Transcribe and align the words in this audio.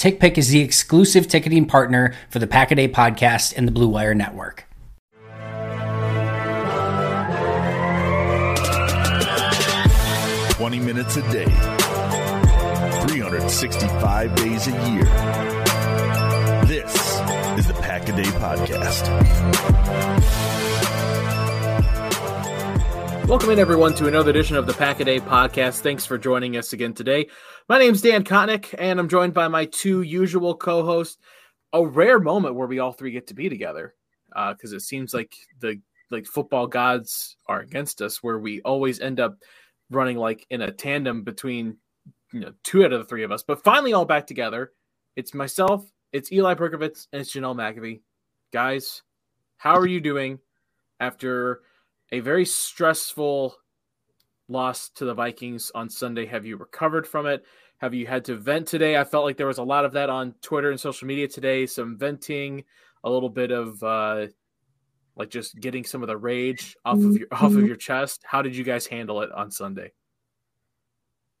TickPick 0.00 0.38
is 0.38 0.48
the 0.48 0.60
exclusive 0.60 1.28
ticketing 1.28 1.66
partner 1.66 2.14
for 2.30 2.38
the 2.38 2.46
Pack 2.46 2.70
a 2.70 2.74
Day 2.74 2.88
podcast 2.88 3.52
and 3.54 3.68
the 3.68 3.72
Blue 3.72 3.86
Wire 3.86 4.14
Network. 4.14 4.64
Twenty 10.54 10.78
minutes 10.78 11.18
a 11.18 11.22
day, 11.30 11.44
365 13.08 14.34
days 14.36 14.68
a 14.68 14.90
year. 14.90 15.04
This 16.64 16.94
is 17.58 17.66
the 17.66 17.74
Pack 17.82 18.08
a 18.08 18.16
Day 18.16 18.22
Podcast. 18.22 19.06
Welcome 23.30 23.50
in, 23.50 23.60
everyone, 23.60 23.94
to 23.94 24.08
another 24.08 24.30
edition 24.30 24.56
of 24.56 24.66
the 24.66 24.72
Pack 24.72 24.98
a 24.98 25.04
Day 25.04 25.20
Podcast. 25.20 25.82
Thanks 25.82 26.04
for 26.04 26.18
joining 26.18 26.56
us 26.56 26.72
again 26.72 26.92
today. 26.92 27.28
My 27.68 27.78
name's 27.78 28.02
Dan 28.02 28.24
Kotnick, 28.24 28.74
and 28.76 28.98
I'm 28.98 29.08
joined 29.08 29.34
by 29.34 29.46
my 29.46 29.66
two 29.66 30.02
usual 30.02 30.56
co 30.56 30.84
hosts. 30.84 31.16
A 31.72 31.86
rare 31.86 32.18
moment 32.18 32.56
where 32.56 32.66
we 32.66 32.80
all 32.80 32.90
three 32.90 33.12
get 33.12 33.28
to 33.28 33.34
be 33.34 33.48
together 33.48 33.94
because 34.30 34.72
uh, 34.72 34.76
it 34.76 34.80
seems 34.80 35.14
like 35.14 35.32
the 35.60 35.80
like 36.10 36.26
football 36.26 36.66
gods 36.66 37.36
are 37.46 37.60
against 37.60 38.02
us, 38.02 38.20
where 38.20 38.40
we 38.40 38.62
always 38.62 38.98
end 38.98 39.20
up 39.20 39.36
running 39.90 40.16
like 40.16 40.44
in 40.50 40.62
a 40.62 40.72
tandem 40.72 41.22
between 41.22 41.76
you 42.32 42.40
know 42.40 42.52
two 42.64 42.84
out 42.84 42.92
of 42.92 42.98
the 42.98 43.06
three 43.06 43.22
of 43.22 43.30
us. 43.30 43.44
But 43.44 43.62
finally, 43.62 43.92
all 43.92 44.06
back 44.06 44.26
together. 44.26 44.72
It's 45.14 45.34
myself, 45.34 45.88
it's 46.12 46.32
Eli 46.32 46.54
Berkovitz, 46.54 47.06
and 47.12 47.20
it's 47.20 47.32
Janelle 47.32 47.54
McAfee. 47.54 48.00
Guys, 48.52 49.02
how 49.56 49.76
are 49.76 49.86
you 49.86 50.00
doing 50.00 50.40
after 50.98 51.60
a 52.12 52.20
very 52.20 52.44
stressful 52.44 53.54
loss 54.48 54.88
to 54.96 55.04
the 55.04 55.14
Vikings 55.14 55.70
on 55.74 55.88
Sunday? 55.88 56.26
Have 56.26 56.44
you 56.46 56.56
recovered 56.56 57.06
from 57.06 57.26
it? 57.26 57.44
Have 57.78 57.94
you 57.94 58.06
had 58.06 58.24
to 58.26 58.36
vent 58.36 58.66
today? 58.68 58.96
I 58.98 59.04
felt 59.04 59.24
like 59.24 59.36
there 59.36 59.46
was 59.46 59.58
a 59.58 59.62
lot 59.62 59.84
of 59.84 59.92
that 59.92 60.10
on 60.10 60.34
Twitter 60.42 60.70
and 60.70 60.78
social 60.78 61.06
media 61.08 61.28
today. 61.28 61.66
Some 61.66 61.96
venting, 61.96 62.64
a 63.04 63.10
little 63.10 63.30
bit 63.30 63.50
of 63.52 63.82
uh, 63.82 64.26
like 65.16 65.30
just 65.30 65.58
getting 65.58 65.84
some 65.84 66.02
of 66.02 66.08
the 66.08 66.16
rage 66.16 66.76
off 66.84 66.98
of 66.98 67.16
your 67.16 67.28
off 67.32 67.56
of 67.56 67.62
Mm-hmm. 67.62 67.66
your 67.66 67.76
chest. 67.76 68.22
How 68.24 68.42
did 68.42 68.54
you 68.56 68.64
guys 68.64 68.86
handle 68.86 69.22
it 69.22 69.32
on 69.32 69.50
Sunday? 69.50 69.92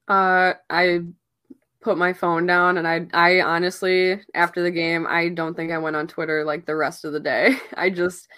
Uh, 0.08 0.54
I 0.68 1.00
put 1.80 1.96
my 1.98 2.12
phone 2.12 2.46
down, 2.46 2.78
and 2.78 2.86
I, 2.86 3.06
I 3.14 3.40
honestly, 3.42 4.20
after 4.34 4.62
the 4.62 4.70
game, 4.70 5.06
I 5.08 5.28
don't 5.28 5.54
think 5.54 5.72
I 5.72 5.78
went 5.78 5.96
on 5.96 6.06
Twitter 6.06 6.44
like 6.44 6.66
the 6.66 6.76
rest 6.76 7.04
of 7.04 7.12
the 7.12 7.20
day. 7.20 7.56
I 7.74 7.90
just, 7.90 8.28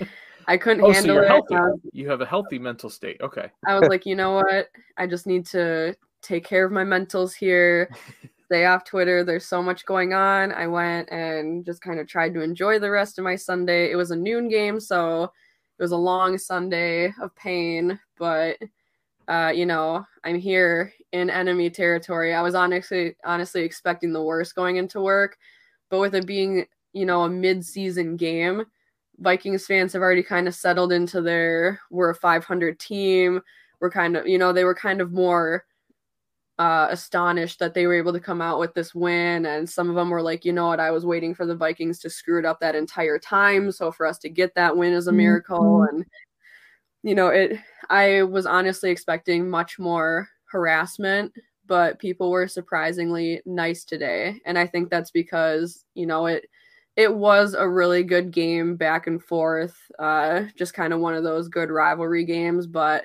I 0.46 0.56
couldn't 0.56 0.84
Oh, 0.84 0.88
so 0.92 0.94
handle 0.94 1.14
you're 1.16 1.24
it. 1.24 1.44
was, 1.50 1.80
You 1.92 2.08
have 2.10 2.20
a 2.20 2.26
healthy 2.26 2.58
mental 2.58 2.90
state. 2.90 3.20
Okay. 3.20 3.50
I 3.66 3.78
was 3.78 3.88
like, 3.88 4.06
you 4.06 4.16
know 4.16 4.32
what? 4.32 4.68
I 4.96 5.06
just 5.06 5.26
need 5.26 5.46
to 5.46 5.94
take 6.22 6.44
care 6.44 6.64
of 6.64 6.72
my 6.72 6.84
mentals 6.84 7.34
here. 7.34 7.90
Stay 8.46 8.66
off 8.66 8.84
Twitter. 8.84 9.24
There's 9.24 9.46
so 9.46 9.62
much 9.62 9.86
going 9.86 10.12
on. 10.12 10.52
I 10.52 10.66
went 10.66 11.10
and 11.10 11.64
just 11.64 11.80
kind 11.80 11.98
of 11.98 12.06
tried 12.06 12.34
to 12.34 12.42
enjoy 12.42 12.78
the 12.78 12.90
rest 12.90 13.18
of 13.18 13.24
my 13.24 13.34
Sunday. 13.36 13.90
It 13.90 13.96
was 13.96 14.10
a 14.10 14.16
noon 14.16 14.48
game, 14.48 14.78
so 14.78 15.24
it 15.24 15.82
was 15.82 15.92
a 15.92 15.96
long 15.96 16.36
Sunday 16.36 17.12
of 17.22 17.34
pain, 17.34 17.98
but 18.18 18.58
uh, 19.28 19.52
you 19.54 19.64
know, 19.64 20.04
I'm 20.24 20.36
here 20.38 20.92
in 21.12 21.30
enemy 21.30 21.70
territory. 21.70 22.34
I 22.34 22.42
was 22.42 22.54
honestly 22.54 23.16
honestly 23.24 23.62
expecting 23.62 24.12
the 24.12 24.22
worst 24.22 24.54
going 24.54 24.76
into 24.76 25.00
work, 25.00 25.38
but 25.88 26.00
with 26.00 26.14
it 26.14 26.26
being, 26.26 26.66
you 26.92 27.06
know, 27.06 27.22
a 27.22 27.28
mid-season 27.30 28.16
game, 28.16 28.64
Vikings 29.22 29.66
fans 29.66 29.92
have 29.92 30.02
already 30.02 30.22
kind 30.22 30.48
of 30.48 30.54
settled 30.54 30.92
into 30.92 31.22
their 31.22 31.80
we're 31.90 32.10
a 32.10 32.14
500 32.14 32.78
team. 32.78 33.40
We're 33.80 33.90
kind 33.90 34.16
of, 34.16 34.26
you 34.26 34.38
know, 34.38 34.52
they 34.52 34.64
were 34.64 34.74
kind 34.74 35.00
of 35.00 35.12
more 35.12 35.64
uh, 36.58 36.88
astonished 36.90 37.58
that 37.58 37.74
they 37.74 37.86
were 37.86 37.94
able 37.94 38.12
to 38.12 38.20
come 38.20 38.40
out 38.40 38.58
with 38.58 38.74
this 38.74 38.94
win. 38.94 39.46
And 39.46 39.68
some 39.68 39.88
of 39.88 39.96
them 39.96 40.10
were 40.10 40.22
like, 40.22 40.44
you 40.44 40.52
know 40.52 40.68
what, 40.68 40.80
I 40.80 40.90
was 40.90 41.06
waiting 41.06 41.34
for 41.34 41.46
the 41.46 41.56
Vikings 41.56 41.98
to 42.00 42.10
screw 42.10 42.38
it 42.38 42.44
up 42.44 42.60
that 42.60 42.74
entire 42.74 43.18
time. 43.18 43.72
So 43.72 43.90
for 43.90 44.06
us 44.06 44.18
to 44.18 44.28
get 44.28 44.54
that 44.54 44.76
win 44.76 44.92
is 44.92 45.06
a 45.06 45.12
miracle. 45.12 45.82
And, 45.90 46.04
you 47.02 47.14
know, 47.14 47.28
it, 47.28 47.58
I 47.90 48.22
was 48.22 48.46
honestly 48.46 48.90
expecting 48.90 49.48
much 49.48 49.78
more 49.78 50.28
harassment, 50.44 51.32
but 51.66 51.98
people 51.98 52.30
were 52.30 52.46
surprisingly 52.46 53.40
nice 53.46 53.84
today. 53.84 54.40
And 54.44 54.58
I 54.58 54.66
think 54.66 54.90
that's 54.90 55.10
because, 55.10 55.84
you 55.94 56.06
know, 56.06 56.26
it, 56.26 56.44
it 56.96 57.12
was 57.12 57.54
a 57.54 57.68
really 57.68 58.02
good 58.02 58.30
game 58.30 58.76
back 58.76 59.06
and 59.06 59.22
forth. 59.22 59.76
Uh, 59.98 60.44
just 60.56 60.74
kind 60.74 60.92
of 60.92 61.00
one 61.00 61.14
of 61.14 61.24
those 61.24 61.48
good 61.48 61.70
rivalry 61.70 62.24
games, 62.24 62.66
but 62.66 63.04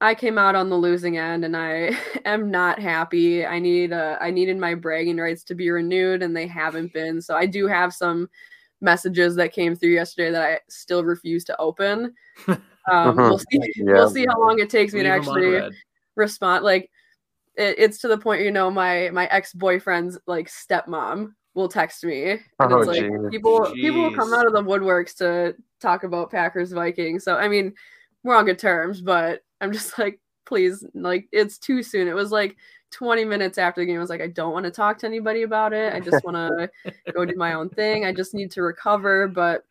I 0.00 0.14
came 0.14 0.38
out 0.38 0.54
on 0.54 0.68
the 0.68 0.76
losing 0.76 1.16
end 1.16 1.44
and 1.44 1.56
I 1.56 1.96
am 2.24 2.50
not 2.50 2.78
happy. 2.78 3.46
I 3.46 3.58
need 3.58 3.92
uh, 3.92 4.18
I 4.20 4.30
needed 4.30 4.58
my 4.58 4.74
bragging 4.74 5.16
rights 5.16 5.44
to 5.44 5.54
be 5.54 5.70
renewed 5.70 6.22
and 6.22 6.36
they 6.36 6.46
haven't 6.46 6.92
been. 6.92 7.20
So 7.20 7.36
I 7.36 7.46
do 7.46 7.66
have 7.66 7.92
some 7.92 8.28
messages 8.80 9.36
that 9.36 9.52
came 9.52 9.76
through 9.76 9.90
yesterday 9.90 10.32
that 10.32 10.42
I 10.42 10.60
still 10.68 11.04
refuse 11.04 11.44
to 11.44 11.56
open. 11.58 12.14
Um, 12.90 13.14
we'll 13.14 13.38
see. 13.52 13.60
We'll 13.78 14.10
see 14.10 14.26
how 14.26 14.40
long 14.40 14.58
it 14.58 14.68
takes 14.68 14.92
me 14.92 15.04
Leave 15.04 15.12
to 15.12 15.14
'em 15.14 15.28
on 15.28 15.44
actually 15.44 15.76
respond. 16.16 16.64
Like 16.64 16.90
it, 17.54 17.76
it's 17.78 17.98
to 17.98 18.08
the 18.08 18.18
point, 18.18 18.42
you 18.42 18.50
know, 18.50 18.72
my 18.72 19.08
my 19.12 19.26
ex 19.26 19.52
boyfriend's 19.52 20.18
like 20.26 20.48
stepmom 20.48 21.34
will 21.54 21.68
text 21.68 22.04
me, 22.04 22.30
and 22.30 22.40
Oh, 22.60 22.78
it's 22.78 22.86
like 22.88 23.00
geez. 23.00 23.10
people 23.30 23.70
people 23.74 24.02
will 24.02 24.14
come 24.14 24.32
out 24.32 24.46
of 24.46 24.52
the 24.52 24.62
woodworks 24.62 25.14
to 25.16 25.54
talk 25.80 26.04
about 26.04 26.30
Packers 26.30 26.72
Vikings. 26.72 27.24
So 27.24 27.36
I 27.36 27.48
mean, 27.48 27.74
we're 28.22 28.36
on 28.36 28.44
good 28.46 28.58
terms, 28.58 29.00
but 29.00 29.42
I'm 29.60 29.72
just 29.72 29.96
like, 29.98 30.20
please, 30.46 30.84
like 30.94 31.28
it's 31.32 31.58
too 31.58 31.82
soon. 31.82 32.08
It 32.08 32.14
was 32.14 32.30
like 32.32 32.56
20 32.92 33.24
minutes 33.24 33.58
after 33.58 33.80
the 33.80 33.86
game. 33.86 33.96
I 33.96 34.00
was 34.00 34.10
like, 34.10 34.20
I 34.20 34.28
don't 34.28 34.52
want 34.52 34.64
to 34.64 34.70
talk 34.70 34.98
to 34.98 35.06
anybody 35.06 35.42
about 35.42 35.72
it. 35.72 35.92
I 35.94 36.00
just 36.00 36.22
want 36.24 36.36
to 36.36 36.70
go 37.12 37.24
do 37.24 37.36
my 37.36 37.54
own 37.54 37.68
thing. 37.70 38.04
I 38.04 38.12
just 38.12 38.34
need 38.34 38.50
to 38.52 38.62
recover, 38.62 39.28
but 39.28 39.64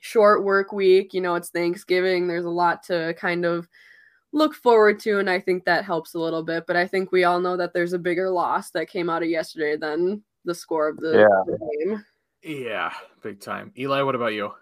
short 0.00 0.44
work 0.44 0.72
week, 0.72 1.12
you 1.14 1.20
know, 1.20 1.34
it's 1.34 1.50
Thanksgiving. 1.50 2.26
There's 2.28 2.44
a 2.44 2.50
lot 2.50 2.82
to 2.84 3.14
kind 3.18 3.44
of 3.44 3.68
look 4.32 4.54
forward 4.54 4.98
to, 5.00 5.18
and 5.18 5.28
I 5.30 5.40
think 5.40 5.64
that 5.64 5.84
helps 5.84 6.14
a 6.14 6.18
little 6.18 6.42
bit. 6.42 6.66
But 6.66 6.76
I 6.76 6.86
think 6.86 7.10
we 7.12 7.24
all 7.24 7.40
know 7.40 7.56
that 7.56 7.72
there's 7.72 7.92
a 7.94 7.98
bigger 7.98 8.30
loss 8.30 8.70
that 8.70 8.88
came 8.88 9.08
out 9.10 9.22
of 9.22 9.28
yesterday 9.28 9.76
than 9.76 10.22
the 10.46 10.54
score 10.54 10.88
of 10.88 10.96
the, 10.96 11.18
Yeah. 11.18 11.42
the 11.46 11.58
game. 11.58 12.04
Yeah, 12.42 12.92
big 13.22 13.40
time. 13.40 13.72
Eli, 13.76 14.02
what 14.02 14.14
about 14.14 14.32
you? 14.32 14.52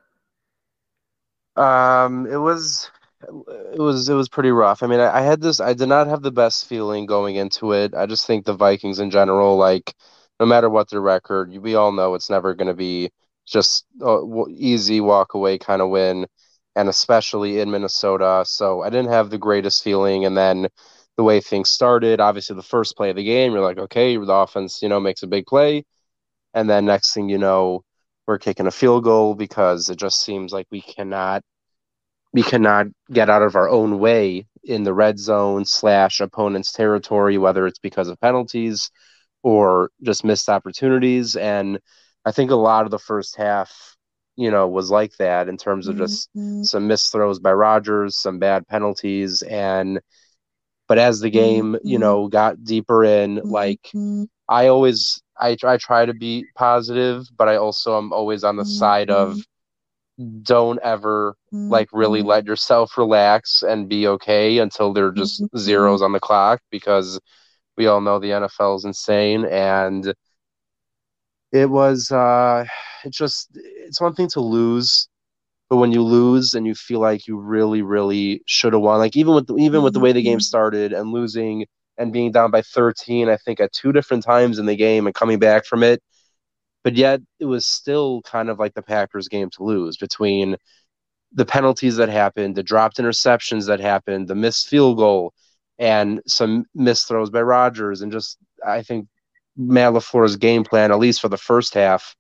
Um, 1.57 2.27
it 2.27 2.37
was, 2.37 2.91
it 3.23 3.79
was, 3.79 4.09
it 4.09 4.15
was 4.15 4.29
pretty 4.29 4.51
rough. 4.51 4.83
I 4.83 4.87
mean, 4.89 5.01
I, 5.01 5.19
I 5.19 5.21
had 5.23 5.41
this, 5.41 5.61
I 5.61 5.75
did 5.75 5.89
not 5.89 6.09
have 6.09 6.23
the 6.23 6.33
best 6.33 6.67
feeling 6.67 7.07
going 7.07 7.37
into 7.37 7.73
it. 7.73 7.95
I 7.95 8.07
just 8.07 8.27
think 8.27 8.45
the 8.45 8.55
Vikings 8.55 8.99
in 8.99 9.11
general, 9.11 9.57
like, 9.57 9.95
no 10.41 10.47
matter 10.47 10.69
what 10.69 10.91
their 10.91 11.01
record, 11.01 11.57
we 11.59 11.77
all 11.77 11.93
know 11.93 12.15
it's 12.15 12.31
never 12.31 12.55
going 12.55 12.67
to 12.67 12.75
be 12.75 13.11
just 13.47 13.85
a 14.01 14.19
w- 14.19 14.49
easy 14.51 15.01
walk 15.01 15.35
away 15.35 15.59
kind 15.59 15.81
of 15.81 15.91
win, 15.91 16.27
and 16.75 16.89
especially 16.89 17.61
in 17.61 17.71
Minnesota. 17.71 18.43
So 18.47 18.83
I 18.83 18.91
didn't 18.91 19.13
have 19.13 19.31
the 19.31 19.39
greatest 19.39 19.85
feeling. 19.85 20.25
And 20.25 20.37
then 20.37 20.69
the 21.17 21.25
way 21.25 21.41
things 21.41 21.71
started. 21.71 22.21
Obviously, 22.21 22.57
the 22.57 22.63
first 22.63 22.97
play 22.97 23.11
of 23.11 23.17
the 23.17 23.25
game, 23.25 23.53
you're 23.53 23.61
like, 23.61 23.79
okay, 23.79 24.17
the 24.17 24.33
offense, 24.33 24.83
you 24.83 24.89
know, 24.89 25.01
makes 25.01 25.23
a 25.23 25.27
big 25.27 25.47
play. 25.47 25.85
And 26.55 26.69
then 26.69 26.87
next 26.87 27.15
thing 27.15 27.29
you 27.29 27.39
know, 27.39 27.83
we're 28.27 28.39
kicking 28.39 28.67
a 28.67 28.71
field 28.71 29.05
goal 29.05 29.35
because 29.35 29.91
it 29.91 29.99
just 29.99 30.23
seems 30.23 30.53
like 30.53 30.67
we 30.71 30.81
cannot 30.81 31.43
we 32.33 32.43
cannot 32.43 32.89
get 33.13 33.31
out 33.31 33.43
of 33.43 33.55
our 33.55 33.69
own 33.69 34.01
way 34.01 34.47
in 34.65 34.83
the 34.83 34.93
red 34.93 35.19
zone 35.19 35.65
slash 35.65 36.21
opponent's 36.21 36.73
territory, 36.73 37.39
whether 37.39 37.67
it's 37.67 37.79
because 37.79 38.09
of 38.09 38.21
penalties 38.21 38.91
or 39.45 39.91
just 40.03 40.25
missed 40.25 40.49
opportunities. 40.49 41.37
And 41.37 41.79
I 42.25 42.33
think 42.33 42.51
a 42.51 42.57
lot 42.57 42.87
of 42.87 42.91
the 42.91 42.99
first 42.99 43.37
half, 43.37 43.97
you 44.35 44.51
know, 44.51 44.67
was 44.67 44.91
like 44.91 45.17
that 45.19 45.49
in 45.49 45.57
terms 45.57 45.87
of 45.87 45.97
just 45.97 46.29
mm-hmm. 46.37 46.65
some 46.65 46.89
missed 46.89 47.13
throws 47.13 47.39
by 47.39 47.53
Rodgers, 47.53 48.17
some 48.19 48.41
bad 48.41 48.67
penalties, 48.67 49.43
and 49.43 50.01
but 50.89 50.99
as 50.99 51.21
the 51.21 51.31
game, 51.31 51.73
mm-hmm. 51.73 51.87
you 51.87 51.99
know, 51.99 52.29
got 52.29 52.63
deeper 52.65 53.05
in, 53.05 53.37
mm-hmm. 53.37 53.49
like 53.49 53.91
I 54.49 54.69
always 54.69 55.23
I 55.39 55.57
I 55.65 55.77
try 55.77 56.07
to 56.07 56.15
be 56.15 56.47
positive, 56.57 57.25
but 57.37 57.49
I 57.49 57.57
also 57.57 57.99
am 57.99 58.13
always 58.13 58.45
on 58.45 58.57
the 58.57 58.65
side 58.65 59.11
of 59.11 59.39
don't 60.43 60.79
ever 60.83 61.35
like 61.51 61.89
really 61.93 62.21
mm-hmm. 62.21 62.29
let 62.29 62.47
yourself 62.47 62.97
relax 62.97 63.63
and 63.63 63.89
be 63.89 64.07
okay 64.07 64.59
until 64.59 64.93
there 64.93 65.07
are 65.07 65.13
just 65.13 65.43
mm-hmm. 65.43 65.59
zeros 65.59 66.03
on 66.03 66.13
the 66.13 66.21
clock 66.21 66.61
because 66.71 67.19
we 67.77 67.87
all 67.87 68.01
know 68.01 68.21
the 68.21 68.31
NFL 68.31 68.77
is 68.77 68.85
insane 68.85 69.45
and 69.45 70.15
it 71.51 71.69
was 71.69 72.11
uh 72.13 72.65
it's 73.05 73.17
just 73.17 73.49
it's 73.55 74.01
one 74.01 74.15
thing 74.15 74.29
to 74.29 74.41
lose 74.41 75.09
but 75.75 75.81
when 75.81 75.93
you 75.93 76.03
lose 76.03 76.55
and 76.55 76.67
you 76.67 76.75
feel 76.75 77.01
like 77.01 77.27
you 77.27 77.37
really 77.37 77.83
really 77.83 78.43
should 78.47 78.73
have 78.73 78.83
won 78.83 78.99
like 78.99 79.17
even 79.17 79.35
with 79.35 79.47
the, 79.47 79.57
even 79.57 79.83
with 79.83 79.93
the 79.93 80.01
way 80.01 80.13
the 80.13 80.23
game 80.23 80.39
mm-hmm. 80.39 80.43
started 80.43 80.93
and 80.93 81.13
losing 81.13 81.67
and 81.99 82.13
being 82.13 82.31
down 82.33 82.51
by 82.51 82.63
13 82.63 83.29
I 83.29 83.37
think 83.37 83.61
at 83.61 83.73
two 83.73 83.93
different 83.93 84.25
times 84.25 84.59
in 84.59 84.67
the 84.67 84.77
game 84.77 85.07
and 85.07 85.15
coming 85.15 85.39
back 85.39 85.65
from 85.67 85.83
it 85.83 86.03
but 86.85 86.95
yet 86.95 87.21
it 87.41 87.47
was 87.47 87.67
still 87.67 88.23
kind 88.23 88.51
of 88.51 88.59
like 88.59 88.75
the 88.75 88.83
Packers 88.83 89.27
game 89.27 89.51
to 89.51 89.65
lose 89.65 89.97
between 89.97 90.57
the 91.33 91.45
penalties 91.45 91.97
that 91.97 92.09
happened, 92.09 92.55
the 92.55 92.63
dropped 92.63 92.99
interceptions 92.99 93.67
that 93.67 93.81
happened, 93.81 94.29
the 94.29 94.35
missed 94.37 94.69
field 94.69 94.99
goal, 94.99 95.33
and 95.79 96.21
some 96.27 96.65
missed 96.75 97.09
throws 97.09 97.31
by 97.31 97.43
Rodgers. 97.43 98.03
And 98.03 98.13
just, 98.13 98.39
I 98.65 98.83
think 98.83 99.09
Matt 99.57 99.95
LaFleur's 99.95 100.37
game 100.37 100.63
plan, 100.63 100.93
at 100.93 100.99
least 100.99 101.21
for 101.21 101.29
the 101.29 101.37
first 101.37 101.75
half, 101.75 102.15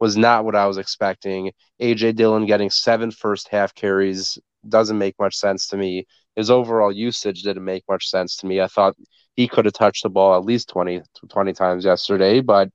was 0.00 0.16
not 0.16 0.44
what 0.44 0.56
I 0.56 0.66
was 0.66 0.78
expecting. 0.78 1.52
AJ 1.80 2.16
Dillon 2.16 2.46
getting 2.46 2.70
seven 2.70 3.10
first 3.10 3.48
half 3.48 3.74
carries 3.74 4.38
doesn't 4.68 4.98
make 4.98 5.14
much 5.18 5.36
sense 5.36 5.68
to 5.68 5.76
me. 5.76 6.06
His 6.34 6.50
overall 6.50 6.92
usage 6.92 7.42
didn't 7.42 7.64
make 7.64 7.84
much 7.88 8.08
sense 8.08 8.36
to 8.38 8.46
me. 8.46 8.60
I 8.60 8.66
thought 8.66 8.94
he 9.36 9.48
could 9.48 9.64
have 9.64 9.74
touched 9.74 10.02
the 10.02 10.10
ball 10.10 10.36
at 10.36 10.44
least 10.44 10.68
20, 10.68 11.02
20 11.28 11.52
times 11.52 11.84
yesterday, 11.84 12.40
but 12.40 12.68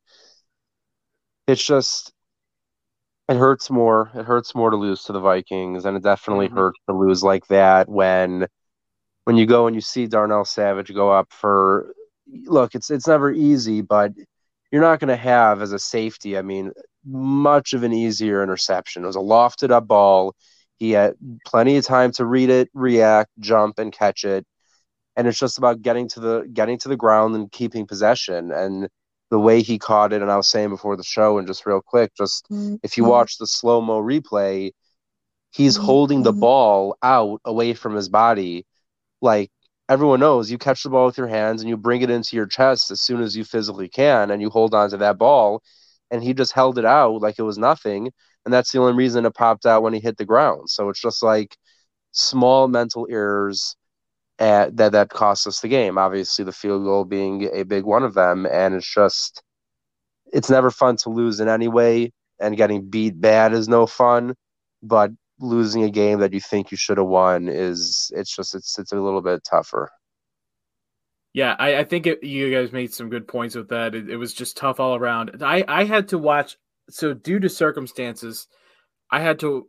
it's 1.47 1.63
just 1.63 2.13
it 3.29 3.37
hurts 3.37 3.69
more. 3.69 4.11
It 4.13 4.25
hurts 4.25 4.55
more 4.55 4.69
to 4.71 4.77
lose 4.77 5.03
to 5.03 5.13
the 5.13 5.19
Vikings, 5.19 5.85
and 5.85 5.95
it 5.95 6.03
definitely 6.03 6.47
mm-hmm. 6.47 6.57
hurts 6.57 6.79
to 6.87 6.95
lose 6.95 7.23
like 7.23 7.47
that 7.47 7.87
when 7.87 8.47
when 9.25 9.37
you 9.37 9.45
go 9.45 9.67
and 9.67 9.75
you 9.75 9.81
see 9.81 10.07
Darnell 10.07 10.45
Savage 10.45 10.93
go 10.93 11.11
up 11.11 11.31
for 11.31 11.93
look, 12.27 12.75
it's 12.75 12.89
it's 12.89 13.07
never 13.07 13.31
easy, 13.31 13.81
but 13.81 14.11
you're 14.71 14.81
not 14.81 14.99
going 14.99 15.09
to 15.09 15.15
have 15.15 15.61
as 15.61 15.73
a 15.73 15.79
safety. 15.79 16.37
I 16.37 16.41
mean, 16.41 16.71
much 17.05 17.73
of 17.73 17.83
an 17.83 17.93
easier 17.93 18.41
interception. 18.41 19.03
It 19.03 19.07
was 19.07 19.15
a 19.15 19.19
lofted 19.19 19.71
up 19.71 19.87
ball. 19.87 20.35
He 20.77 20.91
had 20.91 21.15
plenty 21.45 21.77
of 21.77 21.85
time 21.85 22.11
to 22.13 22.25
read 22.25 22.49
it, 22.49 22.69
react, 22.73 23.29
jump, 23.39 23.79
and 23.79 23.91
catch 23.91 24.23
it. 24.23 24.45
And 25.15 25.27
it's 25.27 25.37
just 25.37 25.57
about 25.57 25.81
getting 25.81 26.07
to 26.09 26.19
the 26.19 26.49
getting 26.51 26.79
to 26.79 26.89
the 26.89 26.95
ground 26.95 27.35
and 27.35 27.51
keeping 27.51 27.85
possession. 27.85 28.51
And 28.51 28.87
the 29.29 29.39
way 29.39 29.61
he 29.61 29.77
caught 29.77 30.13
it, 30.13 30.21
and 30.21 30.31
I 30.31 30.37
was 30.37 30.49
saying 30.49 30.69
before 30.69 30.95
the 30.95 31.03
show, 31.03 31.37
and 31.37 31.47
just 31.47 31.65
real 31.65 31.81
quick, 31.85 32.13
just 32.15 32.45
mm-hmm. 32.49 32.75
if 32.81 32.97
you 32.97 33.03
watch 33.03 33.37
the 33.37 33.47
slow 33.47 33.81
mo 33.81 34.01
replay, 34.01 34.71
he's 35.51 35.75
mm-hmm. 35.75 35.85
holding 35.85 36.23
the 36.23 36.33
ball 36.33 36.97
out 37.03 37.41
away 37.45 37.73
from 37.73 37.93
his 37.93 38.09
body. 38.09 38.65
Like 39.21 39.51
everyone 39.91 40.21
knows, 40.21 40.49
you 40.49 40.57
catch 40.57 40.83
the 40.83 40.89
ball 40.89 41.05
with 41.07 41.17
your 41.17 41.27
hands 41.27 41.61
and 41.61 41.69
you 41.69 41.75
bring 41.75 42.01
it 42.01 42.09
into 42.09 42.37
your 42.37 42.45
chest 42.45 42.91
as 42.91 43.01
soon 43.01 43.21
as 43.21 43.35
you 43.35 43.43
physically 43.43 43.89
can, 43.89 44.31
and 44.31 44.41
you 44.41 44.49
hold 44.49 44.73
on 44.73 44.89
to 44.89 44.97
that 44.97 45.17
ball. 45.17 45.61
And 46.09 46.23
he 46.23 46.33
just 46.33 46.53
held 46.53 46.77
it 46.77 46.85
out 46.85 47.21
like 47.21 47.37
it 47.37 47.43
was 47.43 47.57
nothing. 47.57 48.09
And 48.45 48.53
that's 48.53 48.71
the 48.71 48.79
only 48.79 48.93
reason 48.93 49.25
it 49.25 49.35
popped 49.35 49.65
out 49.65 49.83
when 49.83 49.93
he 49.93 49.99
hit 49.99 50.15
the 50.15 50.25
ground. 50.25 50.69
So 50.69 50.87
it's 50.89 51.01
just 51.01 51.21
like 51.21 51.57
small 52.13 52.69
mental 52.69 53.05
errors 53.09 53.75
at, 54.39 54.77
that 54.77 54.93
that 54.93 55.09
cost 55.09 55.45
us 55.45 55.59
the 55.59 55.67
game. 55.67 55.97
Obviously, 55.97 56.45
the 56.45 56.53
field 56.53 56.83
goal 56.85 57.03
being 57.03 57.49
a 57.53 57.63
big 57.63 57.83
one 57.83 58.03
of 58.03 58.13
them, 58.13 58.45
and 58.45 58.73
it's 58.73 58.91
just 58.91 59.43
it's 60.33 60.49
never 60.49 60.71
fun 60.71 60.95
to 60.97 61.09
lose 61.09 61.41
in 61.41 61.49
any 61.49 61.67
way, 61.67 62.13
and 62.39 62.57
getting 62.57 62.89
beat 62.89 63.19
bad 63.19 63.53
is 63.53 63.67
no 63.67 63.85
fun. 63.85 64.35
But 64.81 65.11
losing 65.41 65.83
a 65.83 65.89
game 65.89 66.19
that 66.19 66.33
you 66.33 66.39
think 66.39 66.71
you 66.71 66.77
should 66.77 66.97
have 66.97 67.07
won 67.07 67.49
is 67.49 68.11
it's 68.15 68.35
just 68.35 68.55
it's 68.55 68.77
it's 68.79 68.91
a 68.91 68.99
little 68.99 69.21
bit 69.21 69.43
tougher. 69.43 69.91
Yeah, 71.33 71.55
I, 71.59 71.77
I 71.77 71.83
think 71.85 72.07
it, 72.07 72.23
you 72.23 72.51
guys 72.51 72.73
made 72.73 72.93
some 72.93 73.09
good 73.09 73.27
points 73.27 73.55
with 73.55 73.69
that. 73.69 73.95
It, 73.95 74.09
it 74.09 74.17
was 74.17 74.33
just 74.33 74.57
tough 74.57 74.79
all 74.79 74.95
around. 74.95 75.41
I 75.41 75.63
I 75.67 75.83
had 75.85 76.07
to 76.09 76.17
watch 76.17 76.57
so 76.89 77.13
due 77.13 77.39
to 77.39 77.49
circumstances, 77.49 78.47
I 79.09 79.21
had 79.21 79.39
to. 79.39 79.67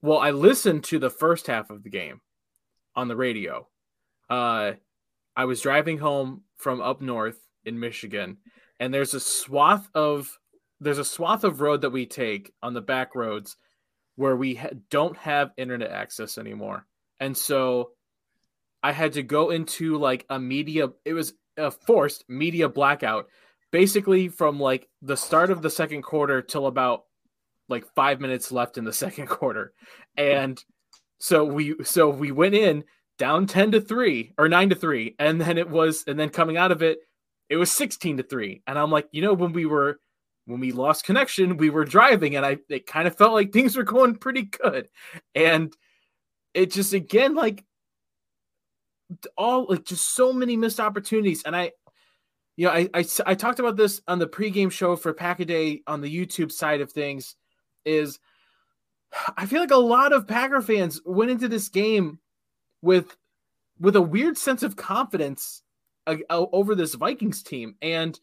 Well, 0.00 0.18
I 0.18 0.30
listened 0.30 0.84
to 0.84 0.98
the 0.98 1.10
first 1.10 1.46
half 1.46 1.70
of 1.70 1.82
the 1.82 1.90
game 1.90 2.20
on 2.96 3.08
the 3.08 3.16
radio 3.16 3.68
uh, 4.32 4.72
I 5.36 5.44
was 5.44 5.60
driving 5.60 5.98
home 5.98 6.42
from 6.56 6.80
up 6.80 7.02
north 7.02 7.38
in 7.66 7.78
Michigan, 7.78 8.38
and 8.80 8.92
there's 8.92 9.12
a 9.12 9.20
swath 9.20 9.88
of 9.94 10.38
there's 10.80 10.98
a 10.98 11.04
swath 11.04 11.44
of 11.44 11.60
road 11.60 11.82
that 11.82 11.90
we 11.90 12.06
take 12.06 12.50
on 12.62 12.72
the 12.72 12.80
back 12.80 13.14
roads 13.14 13.56
where 14.16 14.36
we 14.36 14.54
ha- 14.54 14.70
don't 14.90 15.16
have 15.18 15.52
internet 15.56 15.90
access 15.90 16.38
anymore, 16.38 16.86
and 17.20 17.36
so 17.36 17.90
I 18.82 18.92
had 18.92 19.14
to 19.14 19.22
go 19.22 19.50
into 19.50 19.98
like 19.98 20.26
a 20.28 20.38
media. 20.38 20.88
It 21.04 21.14
was 21.14 21.34
a 21.56 21.70
forced 21.70 22.24
media 22.28 22.68
blackout, 22.68 23.28
basically 23.70 24.28
from 24.28 24.58
like 24.58 24.88
the 25.02 25.16
start 25.16 25.50
of 25.50 25.62
the 25.62 25.70
second 25.70 26.02
quarter 26.02 26.42
till 26.42 26.66
about 26.66 27.04
like 27.68 27.84
five 27.94 28.20
minutes 28.20 28.52
left 28.52 28.78
in 28.78 28.84
the 28.84 28.92
second 29.04 29.26
quarter, 29.28 29.72
and 30.16 30.62
so 31.22 31.44
we 31.44 31.76
so 31.84 32.08
we 32.08 32.32
went 32.32 32.54
in 32.54 32.84
down 33.18 33.46
10 33.46 33.72
to 33.72 33.80
3 33.80 34.34
or 34.36 34.48
9 34.48 34.70
to 34.70 34.74
3 34.74 35.14
and 35.20 35.40
then 35.40 35.56
it 35.56 35.70
was 35.70 36.02
and 36.08 36.18
then 36.18 36.28
coming 36.28 36.56
out 36.56 36.72
of 36.72 36.82
it 36.82 36.98
it 37.48 37.56
was 37.56 37.70
16 37.70 38.16
to 38.16 38.22
3 38.24 38.62
and 38.66 38.76
i'm 38.76 38.90
like 38.90 39.06
you 39.12 39.22
know 39.22 39.32
when 39.32 39.52
we 39.52 39.64
were 39.64 40.00
when 40.46 40.60
we 40.60 40.72
lost 40.72 41.04
connection 41.04 41.56
we 41.56 41.70
were 41.70 41.84
driving 41.84 42.36
and 42.36 42.44
i 42.44 42.58
it 42.68 42.86
kind 42.86 43.06
of 43.06 43.16
felt 43.16 43.32
like 43.32 43.52
things 43.52 43.76
were 43.76 43.82
going 43.82 44.16
pretty 44.16 44.42
good. 44.42 44.88
And 45.34 45.74
it 46.54 46.70
just 46.70 46.92
again 46.92 47.34
like 47.34 47.64
all 49.36 49.66
like 49.68 49.84
just 49.84 50.14
so 50.14 50.32
many 50.32 50.56
missed 50.56 50.80
opportunities. 50.80 51.42
And 51.44 51.54
i 51.54 51.72
you 52.56 52.66
know 52.66 52.72
I, 52.72 52.88
I 52.94 53.04
i 53.26 53.34
talked 53.34 53.60
about 53.60 53.76
this 53.76 54.02
on 54.06 54.18
the 54.18 54.28
pregame 54.28 54.70
show 54.70 54.96
for 54.96 55.14
pack 55.14 55.40
a 55.40 55.44
day 55.46 55.82
on 55.86 56.02
the 56.02 56.14
youtube 56.14 56.52
side 56.52 56.82
of 56.82 56.92
things 56.92 57.34
is 57.86 58.18
i 59.38 59.46
feel 59.46 59.60
like 59.60 59.70
a 59.70 59.76
lot 59.76 60.12
of 60.12 60.28
packer 60.28 60.60
fans 60.60 61.00
went 61.06 61.30
into 61.30 61.48
this 61.48 61.70
game 61.70 62.18
with 62.82 63.16
with 63.80 63.96
a 63.96 64.02
weird 64.02 64.36
sense 64.36 64.62
of 64.62 64.76
confidence 64.76 65.62
uh, 66.06 66.16
over 66.30 66.74
this 66.74 66.94
Vikings 66.94 67.42
team. 67.42 67.76
And 67.82 68.18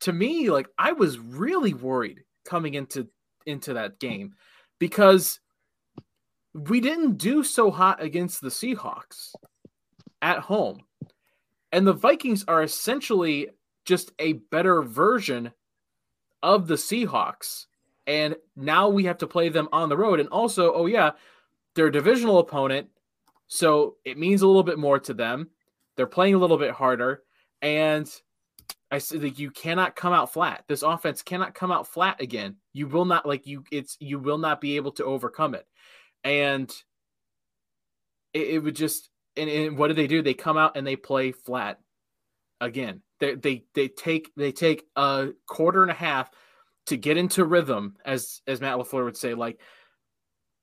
to 0.00 0.12
me 0.12 0.50
like 0.50 0.68
I 0.78 0.92
was 0.92 1.18
really 1.18 1.74
worried 1.74 2.24
coming 2.44 2.74
into 2.74 3.08
into 3.46 3.74
that 3.74 3.98
game 3.98 4.34
because 4.78 5.40
we 6.54 6.80
didn't 6.80 7.18
do 7.18 7.42
so 7.42 7.70
hot 7.70 8.02
against 8.02 8.40
the 8.40 8.48
Seahawks 8.48 9.32
at 10.22 10.40
home. 10.40 10.80
And 11.70 11.86
the 11.86 11.92
Vikings 11.92 12.44
are 12.48 12.62
essentially 12.62 13.48
just 13.84 14.12
a 14.18 14.34
better 14.34 14.82
version 14.82 15.52
of 16.42 16.66
the 16.66 16.74
Seahawks. 16.74 17.66
And 18.06 18.36
now 18.56 18.88
we 18.88 19.04
have 19.04 19.18
to 19.18 19.26
play 19.26 19.50
them 19.50 19.68
on 19.72 19.88
the 19.88 19.96
road. 19.96 20.18
And 20.18 20.30
also, 20.30 20.72
oh, 20.72 20.86
yeah, 20.86 21.12
their 21.74 21.90
divisional 21.90 22.38
opponent 22.38 22.88
so 23.48 23.96
it 24.04 24.18
means 24.18 24.42
a 24.42 24.46
little 24.46 24.62
bit 24.62 24.78
more 24.78 25.00
to 25.00 25.14
them. 25.14 25.48
They're 25.96 26.06
playing 26.06 26.34
a 26.34 26.38
little 26.38 26.58
bit 26.58 26.70
harder. 26.70 27.22
And 27.60 28.08
I 28.90 28.98
said 28.98 29.22
like 29.22 29.38
you 29.38 29.50
cannot 29.50 29.96
come 29.96 30.12
out 30.12 30.32
flat. 30.32 30.64
This 30.66 30.82
offense 30.82 31.22
cannot 31.22 31.54
come 31.54 31.70
out 31.70 31.86
flat 31.86 32.20
again. 32.20 32.56
You 32.72 32.86
will 32.86 33.04
not 33.04 33.26
like 33.26 33.46
you 33.46 33.64
it's 33.70 33.96
you 34.00 34.18
will 34.18 34.38
not 34.38 34.60
be 34.60 34.76
able 34.76 34.92
to 34.92 35.04
overcome 35.04 35.54
it. 35.54 35.66
And 36.24 36.70
it, 38.32 38.48
it 38.48 38.58
would 38.60 38.76
just 38.76 39.10
and, 39.36 39.48
and 39.50 39.78
what 39.78 39.88
do 39.88 39.94
they 39.94 40.06
do? 40.06 40.22
They 40.22 40.34
come 40.34 40.56
out 40.56 40.76
and 40.76 40.86
they 40.86 40.96
play 40.96 41.32
flat 41.32 41.78
again. 42.60 43.02
They 43.20 43.34
they 43.34 43.64
they 43.74 43.88
take 43.88 44.30
they 44.36 44.52
take 44.52 44.84
a 44.96 45.28
quarter 45.46 45.82
and 45.82 45.90
a 45.90 45.94
half 45.94 46.30
to 46.86 46.96
get 46.96 47.18
into 47.18 47.44
rhythm, 47.44 47.96
as 48.04 48.40
as 48.46 48.60
Matt 48.60 48.78
LaFleur 48.78 49.04
would 49.04 49.16
say, 49.16 49.34
like 49.34 49.60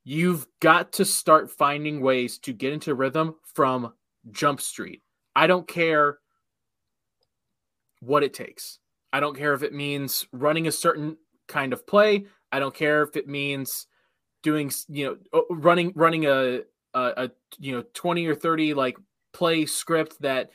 You've 0.07 0.45
got 0.59 0.93
to 0.93 1.05
start 1.05 1.49
finding 1.49 1.99
ways 1.99 2.37
to 2.39 2.53
get 2.53 2.71
into 2.71 2.93
rhythm 2.93 3.35
from 3.55 3.91
Jump 4.29 4.61
Street. 4.61 5.01
I 5.35 5.47
don't 5.47 5.67
care 5.67 6.19
what 8.05 8.23
it 8.23 8.33
takes. 8.33 8.79
I 9.11 9.19
don't 9.19 9.37
care 9.37 9.53
if 9.53 9.63
it 9.63 9.73
means 9.73 10.27
running 10.31 10.67
a 10.67 10.71
certain 10.71 11.17
kind 11.47 11.73
of 11.73 11.87
play. 11.87 12.25
I 12.51 12.59
don't 12.59 12.75
care 12.75 13.03
if 13.03 13.15
it 13.15 13.27
means 13.27 13.87
doing, 14.43 14.71
you 14.87 15.19
know, 15.33 15.45
running 15.49 15.91
running 15.95 16.25
a 16.25 16.61
a, 16.93 17.13
a 17.17 17.31
you 17.59 17.73
know 17.73 17.83
20 17.93 18.27
or 18.27 18.35
30 18.35 18.73
like 18.73 18.97
play 19.33 19.65
script 19.65 20.21
that 20.21 20.49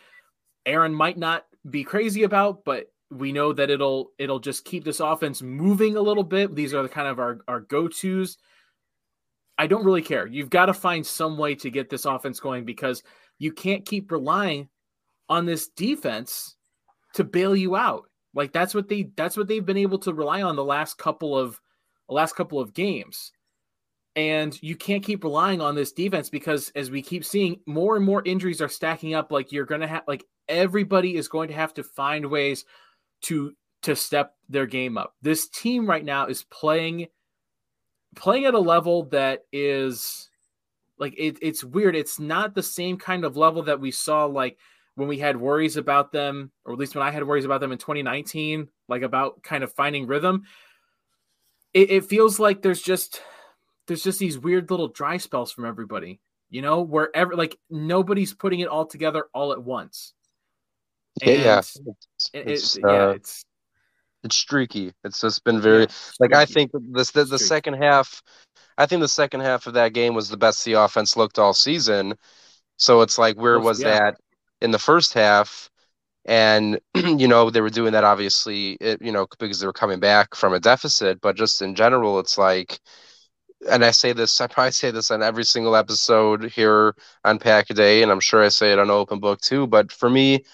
Aaron 0.67 0.95
might 0.95 1.19
not 1.19 1.47
be 1.69 1.85
crazy 1.85 2.23
about, 2.23 2.65
but 2.65 2.87
we 3.11 3.33
know 3.33 3.53
that 3.53 3.71
it'll 3.71 4.13
it'll 4.19 4.39
just 4.39 4.65
keep 4.65 4.85
this 4.85 5.01
offense 5.01 5.43
moving 5.43 5.97
a 5.97 6.01
little 6.01 6.25
bit. 6.25 6.55
These 6.55 6.75
are 6.75 6.83
the 6.83 6.89
kind 6.89 7.09
of 7.09 7.19
our, 7.19 7.41
our 7.49 7.61
go-tos. 7.61 8.39
I 9.59 9.67
don't 9.67 9.85
really 9.85 10.03
care. 10.03 10.27
You've 10.27 10.49
got 10.49 10.67
to 10.67 10.75
find 10.75 11.05
some 11.05 11.37
way 11.37 11.55
to 11.57 11.71
get 11.71 11.91
this 11.91 12.07
offense 12.07 12.41
going 12.41 12.65
because 12.65 13.03
you 13.39 13.53
can't 13.53 13.85
keep 13.85 14.11
relying 14.11 14.69
on 15.29 15.45
this 15.45 15.69
defense 15.69 16.57
to 17.15 17.25
bail 17.25 17.57
you 17.57 17.77
out. 17.77 18.05
Like 18.35 18.53
that's 18.53 18.75
what 18.75 18.89
they 18.89 19.11
that's 19.17 19.37
what 19.37 19.49
they've 19.49 19.65
been 19.65 19.77
able 19.77 19.99
to 20.01 20.15
rely 20.15 20.43
on 20.43 20.57
the 20.57 20.65
last 20.65 20.99
couple 20.99 21.37
of 21.37 21.61
last 22.09 22.37
couple 22.37 22.61
of 22.61 22.75
games. 22.75 23.33
And 24.17 24.61
you 24.63 24.77
can't 24.77 25.05
keep 25.05 25.23
relying 25.23 25.61
on 25.61 25.75
this 25.75 25.93
defense 25.93 26.31
because 26.31 26.71
as 26.75 26.91
we 26.91 27.01
keep 27.01 27.25
seeing 27.25 27.61
more 27.67 27.97
and 27.97 28.05
more 28.05 28.23
injuries 28.25 28.61
are 28.61 28.69
stacking 28.69 29.15
up 29.15 29.31
like 29.31 29.53
you're 29.53 29.65
going 29.65 29.81
to 29.81 29.87
have 29.87 30.03
like 30.09 30.25
everybody 30.49 31.17
is 31.17 31.29
going 31.29 31.49
to 31.49 31.55
have 31.55 31.73
to 31.75 31.85
find 31.85 32.27
ways 32.27 32.65
to 33.23 33.55
to 33.83 33.97
step 33.97 34.35
their 34.49 34.67
game 34.67 34.99
up. 34.99 35.15
This 35.23 35.49
team 35.49 35.89
right 35.89 36.05
now 36.05 36.27
is 36.27 36.45
playing 36.45 37.07
playing 38.17 38.45
at 38.45 38.55
a 38.55 38.61
level 38.61 39.05
that 39.05 39.45
is 39.53 40.29
like 40.99 41.15
it, 41.17 41.39
it's 41.41 41.65
weird. 41.65 41.97
It's 41.97 42.19
not 42.19 42.55
the 42.55 42.63
same 42.63 42.97
kind 42.99 43.25
of 43.25 43.37
level 43.37 43.63
that 43.65 43.81
we 43.81 43.91
saw 43.91 44.27
like 44.27 44.59
when 44.95 45.09
we 45.09 45.19
had 45.19 45.37
worries 45.37 45.77
about 45.77 46.13
them, 46.13 46.51
or 46.65 46.73
at 46.73 46.79
least 46.79 46.95
when 46.95 47.07
I 47.07 47.11
had 47.11 47.27
worries 47.27 47.45
about 47.45 47.61
them 47.61 47.73
in 47.73 47.79
2019, 47.79 48.69
like 48.89 49.03
about 49.03 49.43
kind 49.43 49.65
of 49.65 49.73
finding 49.73 50.07
rhythm. 50.07 50.45
It, 51.73 51.91
it 51.91 52.05
feels 52.05 52.39
like 52.39 52.63
there's 52.63 52.83
just 52.83 53.23
there's 53.87 54.03
just 54.03 54.19
these 54.19 54.39
weird 54.39 54.71
little 54.71 54.89
dry 54.89 55.17
spells 55.17 55.53
from 55.53 55.65
everybody, 55.65 56.21
you 56.49 56.63
know, 56.63 56.83
wherever 56.83 57.35
like 57.35 57.59
nobody's 57.71 58.35
putting 58.35 58.61
it 58.61 58.69
all 58.69 58.87
together 58.87 59.25
all 59.33 59.53
at 59.53 59.63
once. 59.63 60.13
And 61.23 61.43
yeah, 61.43 61.59
it's, 61.59 61.77
it's, 62.33 62.77
it, 62.77 62.85
uh, 62.85 62.93
yeah, 62.93 63.11
it's 63.11 63.45
it's 64.23 64.37
streaky. 64.37 64.93
It's 65.05 65.21
just 65.21 65.45
been 65.45 65.61
very 65.61 65.83
yeah, 65.83 65.87
like 66.19 66.35
I 66.35 66.45
think 66.45 66.73
this 66.91 67.11
the, 67.13 67.25
the 67.25 67.39
second 67.39 67.75
half. 67.75 68.23
I 68.77 68.87
think 68.87 69.01
the 69.01 69.09
second 69.09 69.41
half 69.41 69.67
of 69.67 69.75
that 69.75 69.93
game 69.93 70.15
was 70.15 70.29
the 70.29 70.37
best 70.37 70.65
the 70.65 70.75
offense 70.75 71.17
looked 71.17 71.39
all 71.39 71.53
season. 71.53 72.15
So 72.77 73.03
it's 73.03 73.19
like 73.19 73.37
where 73.37 73.61
was 73.61 73.83
yeah. 73.83 73.99
that 73.99 74.21
in 74.61 74.71
the 74.71 74.79
first 74.79 75.15
half? 75.15 75.71
And 76.27 76.81
you 76.95 77.29
know 77.29 77.51
they 77.51 77.61
were 77.61 77.71
doing 77.71 77.93
that 77.93 78.05
obviously, 78.05 78.73
it, 78.81 79.03
you 79.03 79.13
know, 79.13 79.27
because 79.39 79.61
they 79.61 79.67
were 79.67 79.73
coming 79.73 80.01
back 80.01 80.35
from 80.35 80.53
a 80.55 80.61
deficit. 80.61 81.21
But 81.21 81.37
just 81.37 81.63
in 81.63 81.75
general, 81.75 82.19
it's 82.21 82.39
like, 82.39 82.81
and 83.71 83.85
I 83.85 83.91
say 83.93 84.13
this, 84.13 84.41
I 84.43 84.47
probably 84.47 84.73
say 84.73 84.91
this 84.91 85.11
on 85.11 85.23
every 85.23 85.45
single 85.45 85.77
episode 85.77 86.45
here 86.51 86.95
on 87.25 87.39
Pack 87.39 87.71
a 87.71 87.75
Day, 87.75 88.03
and 88.03 88.13
I'm 88.13 88.21
sure 88.21 88.43
I 88.43 88.49
say 88.49 88.73
it 88.73 88.79
on 88.79 88.91
Open 88.91 89.21
Book 89.21 89.41
too. 89.41 89.67
But 89.67 89.93
for 89.93 90.11
me, 90.11 90.45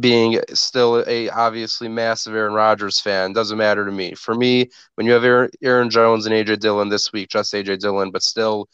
being 0.00 0.40
still 0.54 1.04
a 1.06 1.28
obviously 1.30 1.88
massive 1.88 2.34
Aaron 2.34 2.54
Rodgers 2.54 3.00
fan 3.00 3.32
doesn't 3.32 3.58
matter 3.58 3.84
to 3.84 3.90
me. 3.92 4.14
For 4.14 4.34
me, 4.34 4.70
when 4.94 5.06
you 5.06 5.12
have 5.12 5.24
Aaron, 5.24 5.50
Aaron 5.62 5.90
Jones 5.90 6.26
and 6.26 6.34
AJ 6.34 6.60
Dillon 6.60 6.88
this 6.88 7.12
week, 7.12 7.30
just 7.30 7.52
AJ 7.52 7.80
Dillon, 7.80 8.10
but 8.10 8.22
still, 8.22 8.68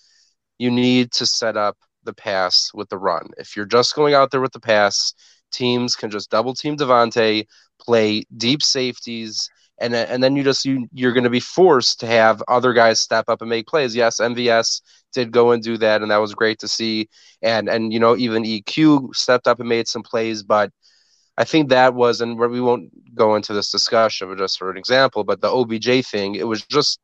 you 0.59 0.71
need 0.71 1.13
to 1.13 1.27
set 1.27 1.57
up 1.57 1.79
the 2.09 2.15
pass 2.15 2.71
with 2.75 2.89
the 2.89 2.99
run. 2.99 3.29
If 3.37 3.57
you're 3.57 3.67
just 3.67 3.95
going 3.95 4.15
out 4.15 4.31
there 4.33 4.41
with 4.41 4.53
the 4.53 4.61
pass, 4.61 5.15
teams 5.53 5.95
can 5.95 6.11
just 6.11 6.31
double 6.31 6.55
team 6.55 6.77
Davante, 6.77 7.47
play 7.81 8.25
deep 8.37 8.63
safeties, 8.63 9.49
and 9.81 9.95
and 9.95 10.23
then 10.23 10.35
you 10.35 10.43
just 10.43 10.65
you 10.65 10.89
you're 10.93 11.13
going 11.13 11.25
to 11.25 11.31
be 11.31 11.41
forced 11.41 12.01
to 12.01 12.07
have 12.07 12.43
other 12.49 12.73
guys 12.73 13.01
step 13.01 13.27
up 13.29 13.43
and 13.43 13.51
make 13.51 13.67
plays. 13.67 13.95
Yes, 13.95 14.21
MVS 14.21 14.83
did 15.13 15.31
go 15.31 15.53
and 15.53 15.63
do 15.63 15.77
that, 15.79 16.03
and 16.03 16.11
that 16.11 16.17
was 16.17 16.35
great 16.35 16.59
to 16.61 16.69
see. 16.69 17.09
And 17.43 17.69
and 17.69 17.93
you 17.93 18.01
know 18.01 18.17
even 18.17 18.43
EQ 18.43 19.15
stepped 19.15 19.47
up 19.47 19.61
and 19.61 19.69
made 19.69 19.87
some 19.87 20.03
plays, 20.03 20.43
but 20.43 20.73
I 21.39 21.45
think 21.45 21.69
that 21.69 21.95
was, 21.95 22.21
and 22.21 22.37
we 22.37 22.61
won't 22.61 22.91
go 23.15 23.37
into 23.37 23.53
this 23.53 23.71
discussion, 23.71 24.29
but 24.29 24.39
just 24.39 24.59
for 24.59 24.73
an 24.73 24.77
example, 24.77 25.23
but 25.23 25.41
the 25.41 25.49
OBJ 25.49 26.05
thing, 26.05 26.35
it 26.35 26.49
was 26.49 26.63
just, 26.67 26.99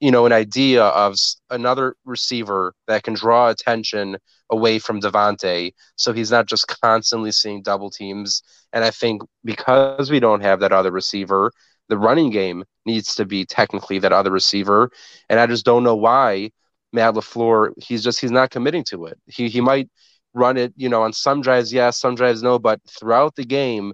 you 0.00 0.10
know, 0.10 0.26
an 0.26 0.32
idea 0.32 0.84
of 0.84 1.16
another 1.50 1.96
receiver 2.04 2.74
that 2.86 3.02
can 3.02 3.14
draw 3.14 3.48
attention 3.50 4.16
away 4.50 4.78
from 4.78 5.00
Davante, 5.00 5.72
so 5.96 6.12
he's 6.12 6.30
not 6.30 6.46
just 6.46 6.66
constantly 6.68 7.32
seeing 7.32 7.62
double 7.62 7.90
teams. 7.90 8.42
And 8.72 8.84
I 8.84 8.90
think 8.90 9.22
because 9.44 10.10
we 10.10 10.20
don't 10.20 10.40
have 10.42 10.60
that 10.60 10.72
other 10.72 10.90
receiver, 10.92 11.52
the 11.88 11.98
running 11.98 12.30
game 12.30 12.64
needs 12.86 13.14
to 13.16 13.24
be 13.24 13.44
technically 13.44 13.98
that 14.00 14.12
other 14.12 14.30
receiver, 14.30 14.90
and 15.28 15.40
I 15.40 15.46
just 15.46 15.64
don't 15.64 15.84
know 15.84 15.96
why 15.96 16.50
Matt 16.92 17.14
LaFleur 17.14 17.72
he's 17.78 18.02
just 18.04 18.20
he's 18.20 18.30
not 18.30 18.50
committing 18.50 18.84
to 18.84 19.06
it. 19.06 19.18
He 19.26 19.48
he 19.48 19.60
might 19.60 19.88
run 20.34 20.56
it, 20.56 20.72
you 20.76 20.88
know, 20.88 21.02
on 21.02 21.12
some 21.12 21.40
drives, 21.40 21.72
yes, 21.72 21.98
some 21.98 22.14
drives, 22.14 22.42
no. 22.42 22.58
But 22.58 22.80
throughout 22.88 23.34
the 23.36 23.44
game, 23.44 23.92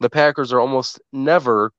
the 0.00 0.10
Packers 0.10 0.52
are 0.52 0.60
almost 0.60 1.00
never 1.12 1.72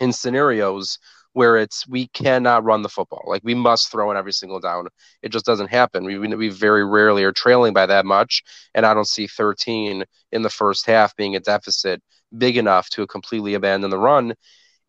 in 0.00 0.12
scenarios 0.12 0.98
where 1.34 1.56
it's 1.56 1.86
we 1.88 2.08
cannot 2.08 2.64
run 2.64 2.82
the 2.82 2.88
football. 2.88 3.24
Like 3.26 3.42
we 3.44 3.54
must 3.54 3.90
throw 3.90 4.10
in 4.10 4.16
every 4.16 4.32
single 4.32 4.60
down. 4.60 4.88
It 5.22 5.30
just 5.30 5.46
doesn't 5.46 5.68
happen. 5.68 6.04
We 6.04 6.18
we 6.18 6.48
very 6.48 6.84
rarely 6.84 7.24
are 7.24 7.32
trailing 7.32 7.72
by 7.72 7.86
that 7.86 8.06
much, 8.06 8.42
and 8.74 8.84
I 8.86 8.94
don't 8.94 9.08
see 9.08 9.26
13 9.26 10.04
in 10.32 10.42
the 10.42 10.50
first 10.50 10.86
half 10.86 11.16
being 11.16 11.36
a 11.36 11.40
deficit 11.40 12.02
big 12.36 12.56
enough 12.56 12.88
to 12.90 13.06
completely 13.06 13.54
abandon 13.54 13.90
the 13.90 13.98
run. 13.98 14.34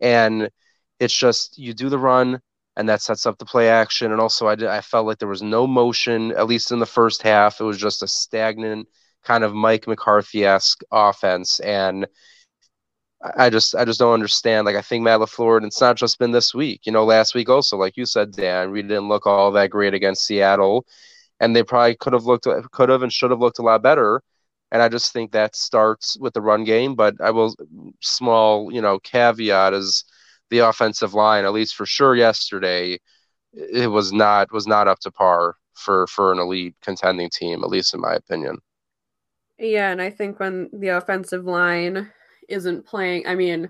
And 0.00 0.50
it's 1.00 1.16
just 1.16 1.58
you 1.58 1.74
do 1.74 1.88
the 1.88 1.98
run, 1.98 2.40
and 2.76 2.88
that 2.88 3.02
sets 3.02 3.26
up 3.26 3.38
the 3.38 3.44
play 3.44 3.68
action. 3.68 4.12
And 4.12 4.20
also, 4.20 4.46
I, 4.48 4.54
did, 4.54 4.68
I 4.68 4.80
felt 4.80 5.06
like 5.06 5.18
there 5.18 5.28
was 5.28 5.42
no 5.42 5.66
motion, 5.66 6.32
at 6.32 6.46
least 6.46 6.72
in 6.72 6.78
the 6.78 6.86
first 6.86 7.22
half. 7.22 7.60
It 7.60 7.64
was 7.64 7.78
just 7.78 8.02
a 8.02 8.08
stagnant 8.08 8.88
kind 9.24 9.44
of 9.44 9.54
Mike 9.54 9.86
McCarthy 9.86 10.44
esque 10.44 10.82
offense. 10.90 11.60
And 11.60 12.06
I 13.36 13.48
just, 13.48 13.74
I 13.74 13.84
just 13.84 13.98
don't 13.98 14.12
understand. 14.12 14.66
Like, 14.66 14.76
I 14.76 14.82
think 14.82 15.02
Matt 15.02 15.20
LaFleur, 15.20 15.56
and 15.56 15.66
it's 15.66 15.80
not 15.80 15.96
just 15.96 16.18
been 16.18 16.32
this 16.32 16.52
week. 16.54 16.82
You 16.84 16.92
know, 16.92 17.04
last 17.04 17.34
week 17.34 17.48
also, 17.48 17.76
like 17.76 17.96
you 17.96 18.04
said, 18.04 18.32
Dan, 18.32 18.70
we 18.70 18.82
didn't 18.82 19.08
look 19.08 19.26
all 19.26 19.50
that 19.52 19.70
great 19.70 19.94
against 19.94 20.26
Seattle, 20.26 20.86
and 21.40 21.56
they 21.56 21.62
probably 21.62 21.96
could 21.96 22.12
have 22.12 22.26
looked, 22.26 22.46
could 22.72 22.88
have, 22.88 23.02
and 23.02 23.12
should 23.12 23.30
have 23.30 23.40
looked 23.40 23.58
a 23.58 23.62
lot 23.62 23.82
better. 23.82 24.22
And 24.70 24.82
I 24.82 24.88
just 24.88 25.12
think 25.12 25.32
that 25.32 25.56
starts 25.56 26.18
with 26.18 26.34
the 26.34 26.42
run 26.42 26.64
game. 26.64 26.94
But 26.96 27.14
I 27.20 27.30
will, 27.30 27.54
small, 28.00 28.72
you 28.72 28.82
know, 28.82 28.98
caveat 28.98 29.72
is 29.72 30.04
the 30.50 30.58
offensive 30.58 31.14
line, 31.14 31.44
at 31.44 31.52
least 31.52 31.74
for 31.74 31.86
sure 31.86 32.14
yesterday, 32.14 32.98
it 33.52 33.90
was 33.90 34.12
not 34.12 34.52
was 34.52 34.66
not 34.66 34.88
up 34.88 34.98
to 35.00 35.10
par 35.10 35.56
for 35.74 36.06
for 36.08 36.32
an 36.32 36.38
elite 36.38 36.74
contending 36.82 37.30
team, 37.30 37.62
at 37.62 37.70
least 37.70 37.94
in 37.94 38.00
my 38.00 38.14
opinion. 38.14 38.58
Yeah, 39.58 39.90
and 39.90 40.02
I 40.02 40.10
think 40.10 40.40
when 40.40 40.68
the 40.72 40.88
offensive 40.88 41.44
line 41.44 42.10
isn't 42.48 42.86
playing, 42.86 43.26
I 43.26 43.34
mean, 43.34 43.68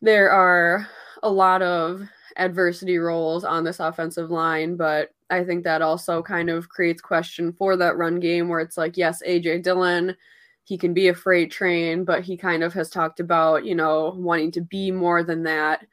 there 0.00 0.30
are 0.30 0.88
a 1.22 1.30
lot 1.30 1.62
of 1.62 2.02
adversity 2.36 2.98
roles 2.98 3.44
on 3.44 3.64
this 3.64 3.80
offensive 3.80 4.30
line, 4.30 4.76
but 4.76 5.10
I 5.30 5.44
think 5.44 5.64
that 5.64 5.82
also 5.82 6.22
kind 6.22 6.50
of 6.50 6.68
creates 6.68 7.00
question 7.00 7.52
for 7.52 7.76
that 7.76 7.96
run 7.96 8.20
game 8.20 8.48
where 8.48 8.60
it's 8.60 8.76
like, 8.76 8.96
yes, 8.96 9.22
AJ 9.26 9.62
Dillon 9.62 10.16
he 10.64 10.78
can 10.78 10.94
be 10.94 11.08
a 11.08 11.14
freight 11.14 11.50
train, 11.50 12.04
but 12.04 12.22
he 12.22 12.36
kind 12.36 12.62
of 12.62 12.72
has 12.74 12.88
talked 12.88 13.20
about, 13.20 13.64
you 13.64 13.74
know, 13.74 14.14
wanting 14.16 14.52
to 14.52 14.60
be 14.60 14.90
more 14.90 15.22
than 15.22 15.42
that. 15.42 15.84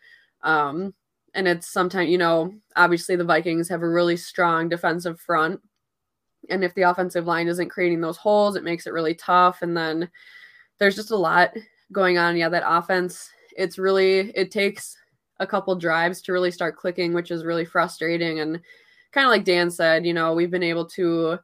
Um, 0.44 0.94
and 1.34 1.48
it's 1.48 1.68
sometimes, 1.68 2.10
you 2.10 2.18
know, 2.18 2.54
obviously 2.76 3.16
the 3.16 3.24
Vikings 3.24 3.70
have 3.70 3.82
a 3.82 3.90
really 3.90 4.18
strong 4.18 4.70
defensive 4.70 5.20
front. 5.20 5.60
And 6.50 6.64
if 6.64 6.74
the 6.76 6.84
offensive 6.84 7.26
line 7.26 7.48
isn't 7.48 7.70
creating 7.70 8.02
those 8.02 8.18
holes, 8.18 8.56
it 8.56 8.64
makes 8.64 8.88
it 8.88 8.94
really 8.94 9.16
tough. 9.16 9.62
And 9.62 9.76
then 9.76 10.10
there's 10.80 10.96
just 10.96 11.12
a 11.12 11.18
lot 11.18 11.52
going 11.92 12.18
on. 12.18 12.38
Yeah, 12.38 12.50
that 12.50 12.64
offense, 12.66 13.30
it's 13.56 13.78
really, 13.78 14.32
it 14.36 14.52
takes 14.52 14.96
a 15.40 15.48
couple 15.48 15.76
drives 15.76 16.22
to 16.24 16.34
really 16.34 16.52
start 16.52 16.78
clicking, 16.78 17.14
which 17.14 17.32
is 17.32 17.46
really 17.46 17.66
frustrating. 17.66 18.40
And 18.40 18.60
kind 19.12 19.26
of 19.26 19.32
like 19.32 19.46
Dan 19.46 19.72
said, 19.72 20.06
you 20.06 20.14
know, 20.14 20.34
we've 20.34 20.52
been 20.52 20.64
able 20.64 20.86
to 20.88 21.40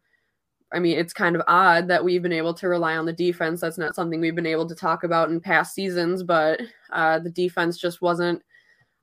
I 0.74 0.80
mean, 0.80 0.98
it's 0.98 1.14
kind 1.14 1.36
of 1.36 1.42
odd 1.48 1.88
that 1.88 2.04
we've 2.04 2.22
been 2.22 2.34
able 2.34 2.54
to 2.56 2.68
rely 2.68 2.98
on 2.98 3.06
the 3.06 3.14
defense. 3.14 3.62
That's 3.62 3.78
not 3.78 3.96
something 3.96 4.20
we've 4.20 4.36
been 4.36 4.46
able 4.46 4.68
to 4.68 4.76
talk 4.76 5.04
about 5.04 5.30
in 5.30 5.40
past 5.40 5.74
seasons, 5.74 6.22
but 6.22 6.60
uh, 6.92 7.20
the 7.20 7.30
defense 7.30 7.78
just 7.78 8.02
wasn't 8.02 8.42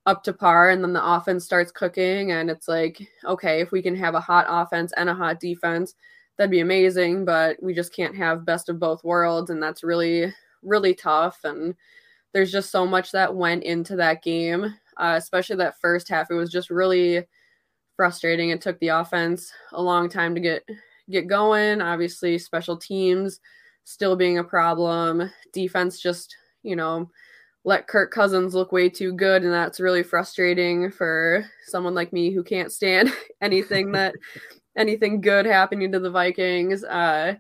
up 0.05 0.23
to 0.25 0.33
par. 0.33 0.71
And 0.71 0.83
then 0.83 0.93
the 0.93 1.05
offense 1.05 1.45
starts 1.45 1.73
cooking, 1.73 2.33
and 2.33 2.51
it's 2.51 2.69
like, 2.69 3.01
okay, 3.25 3.61
if 3.61 3.71
we 3.71 3.81
can 3.81 3.97
have 3.97 4.15
a 4.15 4.21
hot 4.21 4.45
offense 4.49 4.93
and 4.97 5.09
a 5.09 5.15
hot 5.15 5.41
defense, 5.41 5.95
that'd 6.37 6.51
be 6.51 6.61
amazing. 6.61 7.25
But 7.25 7.63
we 7.63 7.75
just 7.75 7.95
can't 7.95 8.17
have 8.17 8.47
best 8.47 8.69
of 8.69 8.79
both 8.79 9.05
worlds, 9.05 9.51
and 9.51 9.63
that's 9.63 9.85
really, 9.85 10.33
really 10.63 10.95
tough. 10.95 11.39
And 11.45 11.75
there's 12.33 12.53
just 12.53 12.71
so 12.71 12.87
much 12.87 13.13
that 13.13 13.35
went 13.35 13.65
into 13.65 13.97
that 13.97 14.23
game, 14.23 14.65
uh, 14.97 15.15
especially 15.17 15.57
that 15.57 15.81
first 15.81 16.09
half. 16.09 16.31
It 16.31 16.35
was 16.35 16.51
just 16.51 16.71
really 16.71 17.27
frustrating. 17.97 18.51
It 18.51 18.61
took 18.61 18.79
the 18.81 18.89
offense 18.89 19.53
a 19.73 19.83
long 19.83 20.09
time 20.09 20.35
to 20.35 20.41
get 20.41 20.65
get 21.11 21.27
going. 21.27 21.81
Obviously, 21.81 22.39
special 22.39 22.77
teams 22.77 23.41
still 23.85 24.17
being 24.17 24.39
a 24.39 24.45
problem. 24.45 25.31
Defense 25.53 26.01
just, 26.01 26.35
you 26.63 26.77
know, 26.77 27.11
let 27.65 27.87
Kirk 27.87 28.11
Cousins 28.11 28.55
look 28.55 28.73
way 28.73 28.89
too 28.89 29.13
good, 29.13 29.43
and 29.43 29.53
that's 29.53 29.81
really 29.81 30.03
frustrating 30.03 30.91
for 30.91 31.45
someone 31.67 31.95
like 31.95 32.13
me 32.13 32.33
who 32.33 32.43
can't 32.43 32.73
stand 32.73 33.13
anything 33.41 33.93
that 33.93 34.15
anything 34.77 35.21
good 35.21 35.47
happening 35.47 35.93
to 35.93 35.99
the 35.99 36.11
Vikings. 36.11 36.85
Uh, 36.85 37.35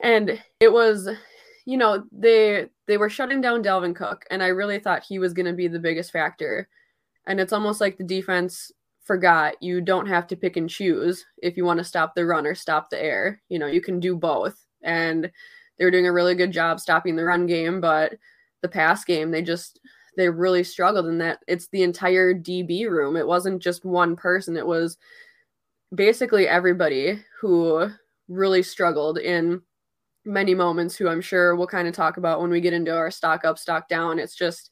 and 0.00 0.40
it 0.60 0.72
was, 0.72 1.08
you 1.66 1.76
know, 1.76 2.04
they 2.12 2.66
they 2.86 2.96
were 2.96 3.10
shutting 3.10 3.40
down 3.40 3.62
Dalvin 3.62 3.94
Cook, 3.94 4.24
and 4.30 4.42
I 4.42 4.48
really 4.48 4.78
thought 4.78 5.04
he 5.04 5.18
was 5.18 5.34
going 5.34 5.46
to 5.46 5.52
be 5.52 5.68
the 5.68 5.78
biggest 5.78 6.12
factor. 6.12 6.68
And 7.26 7.40
it's 7.40 7.52
almost 7.52 7.80
like 7.80 7.98
the 7.98 8.04
defense 8.04 8.72
forgot 9.04 9.62
you 9.62 9.80
don't 9.80 10.06
have 10.06 10.26
to 10.28 10.36
pick 10.36 10.56
and 10.56 10.68
choose 10.68 11.24
if 11.42 11.56
you 11.56 11.64
want 11.64 11.78
to 11.78 11.84
stop 11.84 12.14
the 12.14 12.26
run 12.26 12.46
or 12.46 12.54
stop 12.54 12.90
the 12.90 13.02
air. 13.02 13.40
You 13.48 13.58
know, 13.58 13.66
you 13.66 13.80
can 13.80 14.00
do 14.00 14.14
both. 14.14 14.64
And 14.82 15.30
they 15.78 15.84
were 15.84 15.90
doing 15.90 16.06
a 16.06 16.12
really 16.12 16.34
good 16.34 16.52
job 16.52 16.78
stopping 16.80 17.16
the 17.16 17.24
run 17.24 17.46
game, 17.46 17.80
but 17.80 18.14
the 18.62 18.68
pass 18.68 19.04
game, 19.04 19.30
they 19.30 19.42
just 19.42 19.80
they 20.16 20.28
really 20.28 20.64
struggled 20.64 21.06
in 21.06 21.18
that 21.18 21.38
it's 21.46 21.68
the 21.68 21.82
entire 21.82 22.34
DB 22.34 22.88
room. 22.88 23.16
It 23.16 23.26
wasn't 23.26 23.62
just 23.62 23.84
one 23.84 24.16
person. 24.16 24.56
It 24.56 24.66
was 24.66 24.98
basically 25.94 26.46
everybody 26.46 27.22
who 27.40 27.88
really 28.28 28.62
struggled 28.62 29.18
in 29.18 29.62
many 30.24 30.54
moments 30.54 30.94
who 30.94 31.08
I'm 31.08 31.20
sure 31.20 31.56
we'll 31.56 31.66
kind 31.66 31.88
of 31.88 31.94
talk 31.94 32.18
about 32.18 32.40
when 32.40 32.50
we 32.50 32.60
get 32.60 32.74
into 32.74 32.94
our 32.94 33.10
stock 33.10 33.44
up, 33.44 33.58
stock 33.58 33.88
down. 33.88 34.18
It's 34.18 34.36
just, 34.36 34.70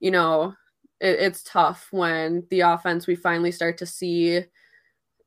you 0.00 0.10
know, 0.10 0.54
it, 1.00 1.18
it's 1.20 1.42
tough 1.42 1.88
when 1.90 2.46
the 2.50 2.60
offense 2.60 3.06
we 3.06 3.16
finally 3.16 3.50
start 3.50 3.78
to 3.78 3.86
see 3.86 4.42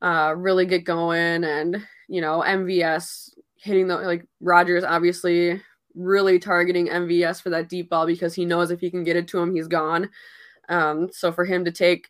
uh, 0.00 0.34
really 0.36 0.64
get 0.64 0.84
going 0.84 1.44
and, 1.44 1.84
you 2.08 2.20
know, 2.20 2.42
MVS 2.46 3.30
hitting 3.56 3.88
the 3.88 3.96
like 3.96 4.24
Rodgers 4.40 4.84
obviously 4.84 5.60
really 5.94 6.38
targeting 6.38 6.88
MVS 6.88 7.42
for 7.42 7.50
that 7.50 7.68
deep 7.68 7.90
ball 7.90 8.06
because 8.06 8.34
he 8.34 8.44
knows 8.44 8.70
if 8.70 8.80
he 8.80 8.90
can 8.90 9.04
get 9.04 9.16
it 9.16 9.28
to 9.28 9.38
him, 9.38 9.54
he's 9.54 9.68
gone. 9.68 10.08
Um, 10.68 11.10
so 11.12 11.32
for 11.32 11.44
him 11.44 11.64
to 11.64 11.72
take 11.72 12.08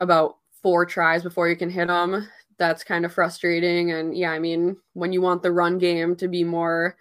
about 0.00 0.36
four 0.62 0.86
tries 0.86 1.22
before 1.22 1.48
you 1.48 1.56
can 1.56 1.70
hit 1.70 1.90
him, 1.90 2.26
that's 2.58 2.84
kind 2.84 3.04
of 3.04 3.12
frustrating. 3.12 3.92
And 3.92 4.16
yeah, 4.16 4.30
I 4.32 4.38
mean, 4.38 4.76
when 4.94 5.12
you 5.12 5.20
want 5.20 5.42
the 5.42 5.52
run 5.52 5.78
game 5.78 6.16
to 6.16 6.28
be 6.28 6.44
more 6.44 6.96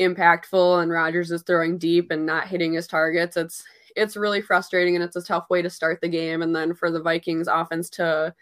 impactful 0.00 0.82
and 0.82 0.90
Rodgers 0.90 1.30
is 1.30 1.42
throwing 1.42 1.78
deep 1.78 2.10
and 2.10 2.24
not 2.24 2.48
hitting 2.48 2.72
his 2.72 2.86
targets, 2.86 3.36
it's 3.36 3.64
it's 3.96 4.16
really 4.16 4.40
frustrating 4.40 4.94
and 4.94 5.04
it's 5.04 5.16
a 5.16 5.22
tough 5.22 5.50
way 5.50 5.62
to 5.62 5.70
start 5.70 6.00
the 6.00 6.08
game. 6.08 6.42
And 6.42 6.54
then 6.54 6.74
for 6.74 6.90
the 6.90 7.02
Vikings 7.02 7.48
offense 7.48 7.90
to 7.90 8.34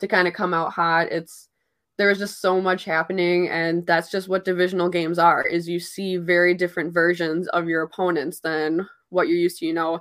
to 0.00 0.08
kind 0.08 0.28
of 0.28 0.34
come 0.34 0.54
out 0.54 0.72
hot, 0.72 1.08
it's 1.12 1.48
there 1.96 2.08
was 2.08 2.18
just 2.18 2.40
so 2.40 2.60
much 2.60 2.84
happening 2.84 3.48
and 3.48 3.86
that's 3.86 4.10
just 4.10 4.28
what 4.28 4.44
divisional 4.44 4.88
games 4.88 5.18
are 5.18 5.42
is 5.42 5.68
you 5.68 5.80
see 5.80 6.16
very 6.16 6.54
different 6.54 6.92
versions 6.92 7.48
of 7.48 7.68
your 7.68 7.82
opponents 7.82 8.40
than 8.40 8.86
what 9.10 9.28
you're 9.28 9.36
used 9.36 9.58
to 9.58 9.66
you 9.66 9.72
know 9.72 9.98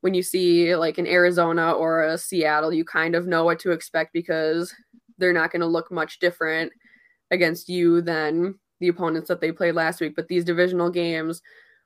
when 0.00 0.14
you 0.14 0.22
see 0.22 0.74
like 0.74 0.98
an 0.98 1.06
arizona 1.06 1.72
or 1.72 2.02
a 2.02 2.18
seattle 2.18 2.72
you 2.72 2.84
kind 2.84 3.14
of 3.14 3.26
know 3.26 3.44
what 3.44 3.58
to 3.58 3.70
expect 3.70 4.12
because 4.12 4.74
they're 5.18 5.32
not 5.32 5.50
going 5.50 5.60
to 5.60 5.66
look 5.66 5.90
much 5.90 6.18
different 6.18 6.72
against 7.30 7.68
you 7.68 8.00
than 8.00 8.54
the 8.80 8.88
opponents 8.88 9.28
that 9.28 9.40
they 9.40 9.52
played 9.52 9.74
last 9.74 10.00
week. 10.00 10.14
But 10.16 10.28
these 10.28 10.44
divisional 10.44 10.90
games 10.90 11.42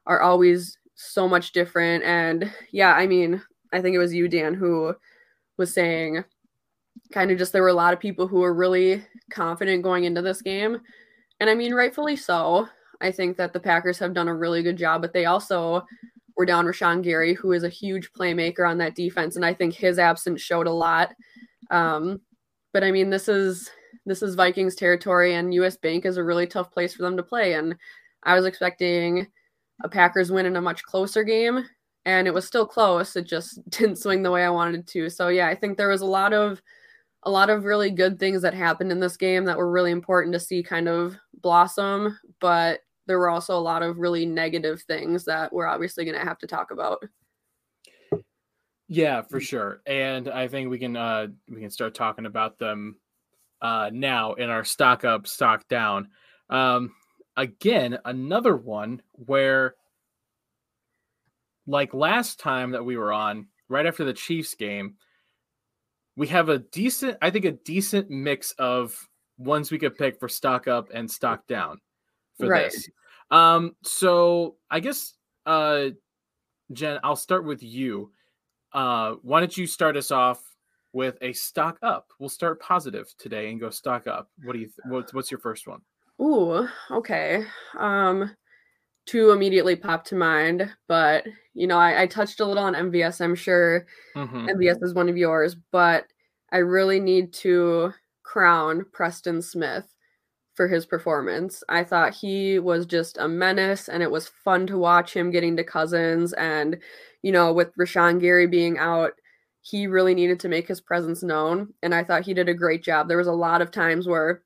are 0.07 0.21
always 0.21 0.79
so 0.95 1.29
much 1.29 1.53
different. 1.53 2.05
And 2.05 2.51
yeah, 2.71 2.95
I 2.95 3.07
mean, 3.07 3.43
I 3.73 3.81
think 3.81 3.95
it 3.95 3.99
was 3.99 4.15
you, 4.15 4.29
Dan, 4.29 4.55
who 4.55 4.95
was 5.57 5.73
saying 5.73 6.25
kind 7.12 7.31
of 7.31 7.39
just 7.39 7.53
there 7.53 7.62
were 7.62 7.69
a 7.69 7.75
lot 7.75 7.93
of 7.93 8.01
people 8.01 8.27
who 8.27 8.41
were 8.41 8.55
really 8.55 9.03
confident 9.31 9.83
going 9.83 10.05
into 10.05 10.23
this 10.23 10.43
game. 10.43 10.81
And 11.41 11.49
I 11.49 11.55
mean, 11.55 11.75
rightfully 11.75 12.17
so. 12.17 12.69
I 13.01 13.11
think 13.11 13.37
that 13.37 13.53
the 13.53 13.61
Packers 13.61 13.99
have 13.99 14.15
done 14.15 14.29
a 14.29 14.35
really 14.35 14.62
good 14.62 14.77
job, 14.77 15.03
but 15.03 15.12
they 15.12 15.25
also 15.25 15.85
were 16.37 16.47
down 16.47 16.67
Rashan 16.67 17.03
Gary, 17.03 17.35
who 17.35 17.53
is 17.53 17.64
a 17.64 17.68
huge 17.68 18.12
playmaker 18.12 18.68
on 18.68 18.79
that 18.79 18.95
defense. 18.95 19.37
And 19.37 19.45
I 19.45 19.53
think 19.53 19.75
his 19.75 19.99
absence 19.99 20.40
showed 20.40 20.66
a 20.66 20.73
lot. 20.73 21.12
Um, 21.71 22.21
but 22.73 22.85
I 22.85 22.91
mean, 22.91 23.11
this 23.11 23.29
is 23.29 23.71
this 24.07 24.23
is 24.23 24.35
Vikings 24.35 24.75
territory, 24.75 25.35
and 25.35 25.55
U.S. 25.55 25.77
Bank 25.77 26.05
is 26.05 26.17
a 26.17 26.25
really 26.25 26.47
tough 26.47 26.71
place 26.73 26.95
for 26.95 27.03
them 27.03 27.17
to 27.17 27.23
play. 27.23 27.55
And 27.55 27.77
I 28.23 28.35
was 28.35 28.47
expecting 28.47 29.27
a 29.83 29.89
Packers 29.89 30.33
win 30.33 30.47
in 30.47 30.57
a 30.57 30.61
much 30.61 30.83
closer 30.83 31.25
game, 31.25 31.65
and 32.05 32.27
it 32.27 32.35
was 32.35 32.47
still 32.47 32.67
close. 32.67 33.17
It 33.17 33.27
just 33.27 33.61
didn't 33.71 33.97
swing 33.97 34.23
the 34.23 34.31
way 34.31 34.45
I 34.45 34.51
wanted 34.51 34.81
it 34.81 34.87
to. 34.89 35.11
So 35.11 35.29
yeah, 35.29 35.49
I 35.49 35.55
think 35.55 35.77
there 35.77 35.89
was 35.89 36.03
a 36.03 36.07
lot 36.07 36.33
of 36.33 36.63
a 37.25 37.31
lot 37.31 37.51
of 37.51 37.65
really 37.65 37.91
good 37.91 38.19
things 38.19 38.43
that 38.43 38.55
happened 38.55 38.91
in 38.91 38.99
this 38.99 39.17
game 39.17 39.45
that 39.45 39.57
were 39.57 39.71
really 39.71 39.93
important 39.93 40.33
to 40.33 40.41
see 40.41 40.63
kind 40.63 40.89
of 40.89 41.17
blossom, 41.41 42.19
but 42.41 42.81
there 43.07 43.19
were 43.19 43.31
also 43.31 43.57
a 43.57 43.61
lot 43.61 43.83
of 43.83 43.99
really 43.99 44.27
negative 44.27 44.83
things 44.83 45.25
that 45.25 45.53
we're 45.53 45.67
obviously 45.67 46.05
going 46.05 46.19
to 46.19 46.25
have 46.25 46.39
to 46.39 46.49
talk 46.49 46.73
about. 46.73 47.05
Yeah, 48.94 49.22
for 49.22 49.40
sure. 49.40 49.81
And 49.87 50.28
I 50.28 50.48
think 50.48 50.68
we 50.68 50.78
can 50.78 50.96
uh 50.96 51.28
we 51.48 51.62
can 51.62 51.70
start 51.70 51.94
talking 51.94 52.26
about 52.26 52.59
them 52.59 52.96
uh 53.62 53.88
now 53.90 54.35
in 54.35 54.50
our 54.50 54.64
stock 54.64 55.02
up, 55.02 55.26
stock 55.26 55.66
down. 55.66 56.09
Um 56.50 56.92
again, 57.35 57.98
another 58.05 58.55
one 58.55 59.00
where 59.12 59.76
like 61.66 61.94
last 61.94 62.38
time 62.38 62.72
that 62.72 62.85
we 62.85 62.98
were 62.98 63.14
on, 63.14 63.46
right 63.70 63.87
after 63.87 64.05
the 64.05 64.12
Chiefs 64.12 64.55
game, 64.55 64.96
we 66.14 66.26
have 66.26 66.50
a 66.50 66.59
decent 66.59 67.16
I 67.22 67.31
think 67.31 67.46
a 67.46 67.52
decent 67.52 68.11
mix 68.11 68.52
of 68.59 69.09
ones 69.38 69.70
we 69.70 69.78
could 69.78 69.96
pick 69.96 70.20
for 70.20 70.28
stock 70.28 70.68
up 70.68 70.90
and 70.92 71.11
stock 71.11 71.46
down 71.46 71.81
for 72.38 72.46
right. 72.46 72.70
this. 72.70 72.90
Um 73.31 73.74
so 73.85 74.57
I 74.70 74.81
guess 74.81 75.14
uh 75.46 75.87
Jen, 76.74 77.00
I'll 77.02 77.16
start 77.16 77.46
with 77.46 77.62
you 77.62 78.11
uh, 78.75 79.15
why 79.23 79.41
don't 79.41 79.57
you 79.57 79.67
start 79.67 79.97
us 79.97 80.11
off 80.11 80.43
with 80.93 81.17
a 81.23 81.33
stock 81.33 81.79
up? 81.83 82.09
We'll 82.19 82.29
start 82.29 82.61
positive 82.61 83.13
today 83.19 83.51
and 83.51 83.61
go 83.61 83.71
stock 83.71 84.07
up. 84.07 84.31
What 84.45 84.55
do 84.55 84.61
you? 84.61 84.67
Th- 84.67 84.79
what's 84.87 85.15
what's 85.15 85.31
your 85.31 85.41
first 85.41 85.67
one? 85.67 85.81
Ooh, 86.21 86.69
okay. 86.91 87.45
Um, 87.79 88.35
two 89.07 89.31
immediately 89.31 89.77
popped 89.77 90.09
to 90.09 90.15
mind, 90.15 90.71
but 90.89 91.25
you 91.55 91.67
know, 91.67 91.79
I, 91.79 92.03
I 92.03 92.07
touched 92.07 92.41
a 92.41 92.47
little 92.47 92.63
on 92.63 92.75
MVS. 92.75 93.21
I'm 93.21 93.35
sure 93.35 93.87
mm-hmm. 94.17 94.47
MVS 94.49 94.83
is 94.83 94.95
one 94.95 95.09
of 95.09 95.17
yours, 95.17 95.57
but 95.71 96.07
I 96.53 96.59
really 96.59 97.01
need 97.01 97.33
to 97.35 97.93
crown 98.23 98.87
Preston 98.93 99.43
Smith 99.43 99.93
for 100.55 100.69
his 100.69 100.85
performance. 100.85 101.62
I 101.69 101.85
thought 101.85 102.15
he 102.15 102.59
was 102.59 102.87
just 102.87 103.19
a 103.19 103.29
menace, 103.29 103.88
and 103.88 104.03
it 104.03 104.11
was 104.11 104.29
fun 104.29 104.67
to 104.69 104.79
watch 104.79 105.15
him 105.15 105.31
getting 105.31 105.57
to 105.57 105.65
Cousins 105.65 106.33
and 106.35 106.79
you 107.23 107.31
know, 107.33 107.53
with 107.53 107.75
Rashan 107.77 108.21
Gary 108.21 108.47
being 108.47 108.79
out, 108.79 109.12
he 109.61 109.87
really 109.87 110.15
needed 110.15 110.41
to 110.41 110.49
make 110.49 110.67
his 110.67 110.81
presence 110.81 111.23
known. 111.23 111.73
And 111.83 111.95
I 111.95 112.03
thought 112.03 112.25
he 112.25 112.35
did 112.35 112.49
a 112.49 112.55
great 112.55 112.83
job. 112.83 113.09
There 113.09 113.17
was 113.17 113.29
a 113.29 113.33
lot 113.33 113.62
of 113.62 113.71
times 113.71 114.09
where 114.09 114.43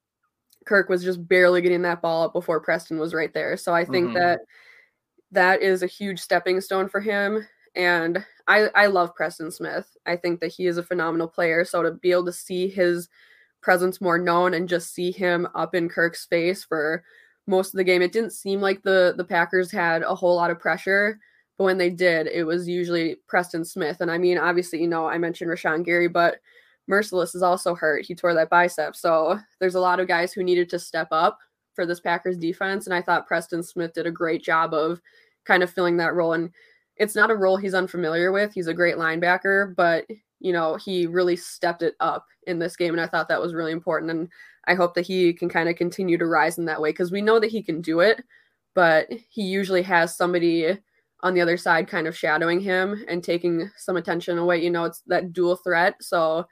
Kirk 0.66 0.88
was 0.88 1.02
just 1.02 1.26
barely 1.26 1.62
getting 1.62 1.82
that 1.82 2.02
ball 2.02 2.24
up 2.24 2.34
before 2.34 2.60
Preston 2.60 2.98
was 2.98 3.14
right 3.14 3.32
there. 3.32 3.56
So 3.56 3.74
I 3.74 3.84
think 3.84 4.08
mm-hmm. 4.08 4.18
that 4.18 4.40
that 5.32 5.62
is 5.62 5.82
a 5.82 5.86
huge 5.86 6.20
stepping 6.20 6.60
stone 6.60 6.88
for 6.88 7.00
him. 7.00 7.46
And 7.74 8.24
I, 8.46 8.68
I 8.74 8.86
love 8.86 9.14
Preston 9.14 9.50
Smith. 9.50 9.96
I 10.06 10.16
think 10.16 10.40
that 10.40 10.52
he 10.52 10.66
is 10.66 10.76
a 10.76 10.82
phenomenal 10.82 11.28
player. 11.28 11.64
So 11.64 11.82
to 11.82 11.92
be 11.92 12.12
able 12.12 12.26
to 12.26 12.32
see 12.32 12.68
his 12.68 13.08
presence 13.66 14.00
more 14.00 14.16
known 14.16 14.54
and 14.54 14.68
just 14.68 14.94
see 14.94 15.10
him 15.10 15.48
up 15.56 15.74
in 15.74 15.88
Kirk's 15.88 16.24
face 16.24 16.62
for 16.62 17.02
most 17.48 17.74
of 17.74 17.78
the 17.78 17.84
game, 17.84 18.00
it 18.00 18.12
didn't 18.12 18.30
seem 18.30 18.60
like 18.60 18.80
the 18.82 19.14
the 19.16 19.24
Packers 19.24 19.72
had 19.72 20.02
a 20.02 20.14
whole 20.14 20.36
lot 20.36 20.52
of 20.52 20.60
pressure. 20.60 21.18
But 21.58 21.64
when 21.64 21.76
they 21.76 21.90
did, 21.90 22.28
it 22.28 22.44
was 22.44 22.68
usually 22.68 23.16
Preston 23.26 23.64
Smith. 23.64 24.00
And 24.00 24.08
I 24.10 24.18
mean, 24.18 24.38
obviously, 24.38 24.80
you 24.80 24.86
know, 24.86 25.08
I 25.08 25.18
mentioned 25.18 25.50
Rashan 25.50 25.84
Gary, 25.84 26.06
but 26.06 26.36
Mercilus 26.88 27.34
is 27.34 27.42
also 27.42 27.74
hurt. 27.74 28.06
He 28.06 28.14
tore 28.14 28.34
that 28.34 28.50
bicep. 28.50 28.94
So 28.94 29.36
there's 29.58 29.74
a 29.74 29.80
lot 29.80 29.98
of 29.98 30.06
guys 30.06 30.32
who 30.32 30.44
needed 30.44 30.70
to 30.70 30.78
step 30.78 31.08
up 31.10 31.36
for 31.74 31.86
this 31.86 31.98
Packers 31.98 32.38
defense. 32.38 32.86
And 32.86 32.94
I 32.94 33.02
thought 33.02 33.26
Preston 33.26 33.64
Smith 33.64 33.94
did 33.94 34.06
a 34.06 34.12
great 34.12 34.44
job 34.44 34.74
of 34.74 35.00
kind 35.44 35.64
of 35.64 35.70
filling 35.70 35.96
that 35.96 36.14
role. 36.14 36.34
And 36.34 36.50
it's 36.96 37.16
not 37.16 37.32
a 37.32 37.36
role 37.36 37.56
he's 37.56 37.74
unfamiliar 37.74 38.30
with. 38.30 38.54
He's 38.54 38.68
a 38.68 38.74
great 38.74 38.96
linebacker, 38.96 39.74
but 39.74 40.04
you 40.40 40.52
know, 40.52 40.76
he 40.76 41.06
really 41.06 41.36
stepped 41.36 41.82
it 41.82 41.94
up 42.00 42.26
in 42.46 42.58
this 42.58 42.76
game. 42.76 42.92
And 42.92 43.00
I 43.00 43.06
thought 43.06 43.28
that 43.28 43.40
was 43.40 43.54
really 43.54 43.72
important. 43.72 44.10
And 44.10 44.28
I 44.66 44.74
hope 44.74 44.94
that 44.94 45.06
he 45.06 45.32
can 45.32 45.48
kind 45.48 45.68
of 45.68 45.76
continue 45.76 46.18
to 46.18 46.26
rise 46.26 46.58
in 46.58 46.64
that 46.66 46.80
way 46.80 46.90
because 46.90 47.12
we 47.12 47.22
know 47.22 47.40
that 47.40 47.50
he 47.50 47.62
can 47.62 47.80
do 47.80 48.00
it, 48.00 48.22
but 48.74 49.08
he 49.30 49.42
usually 49.42 49.82
has 49.82 50.16
somebody 50.16 50.78
on 51.22 51.34
the 51.34 51.40
other 51.40 51.56
side 51.56 51.88
kind 51.88 52.06
of 52.06 52.16
shadowing 52.16 52.60
him 52.60 53.04
and 53.08 53.24
taking 53.24 53.70
some 53.76 53.96
attention 53.96 54.38
away. 54.38 54.62
You 54.62 54.70
know, 54.70 54.84
it's 54.84 55.02
that 55.06 55.32
dual 55.32 55.56
threat. 55.56 55.96
So 56.00 56.46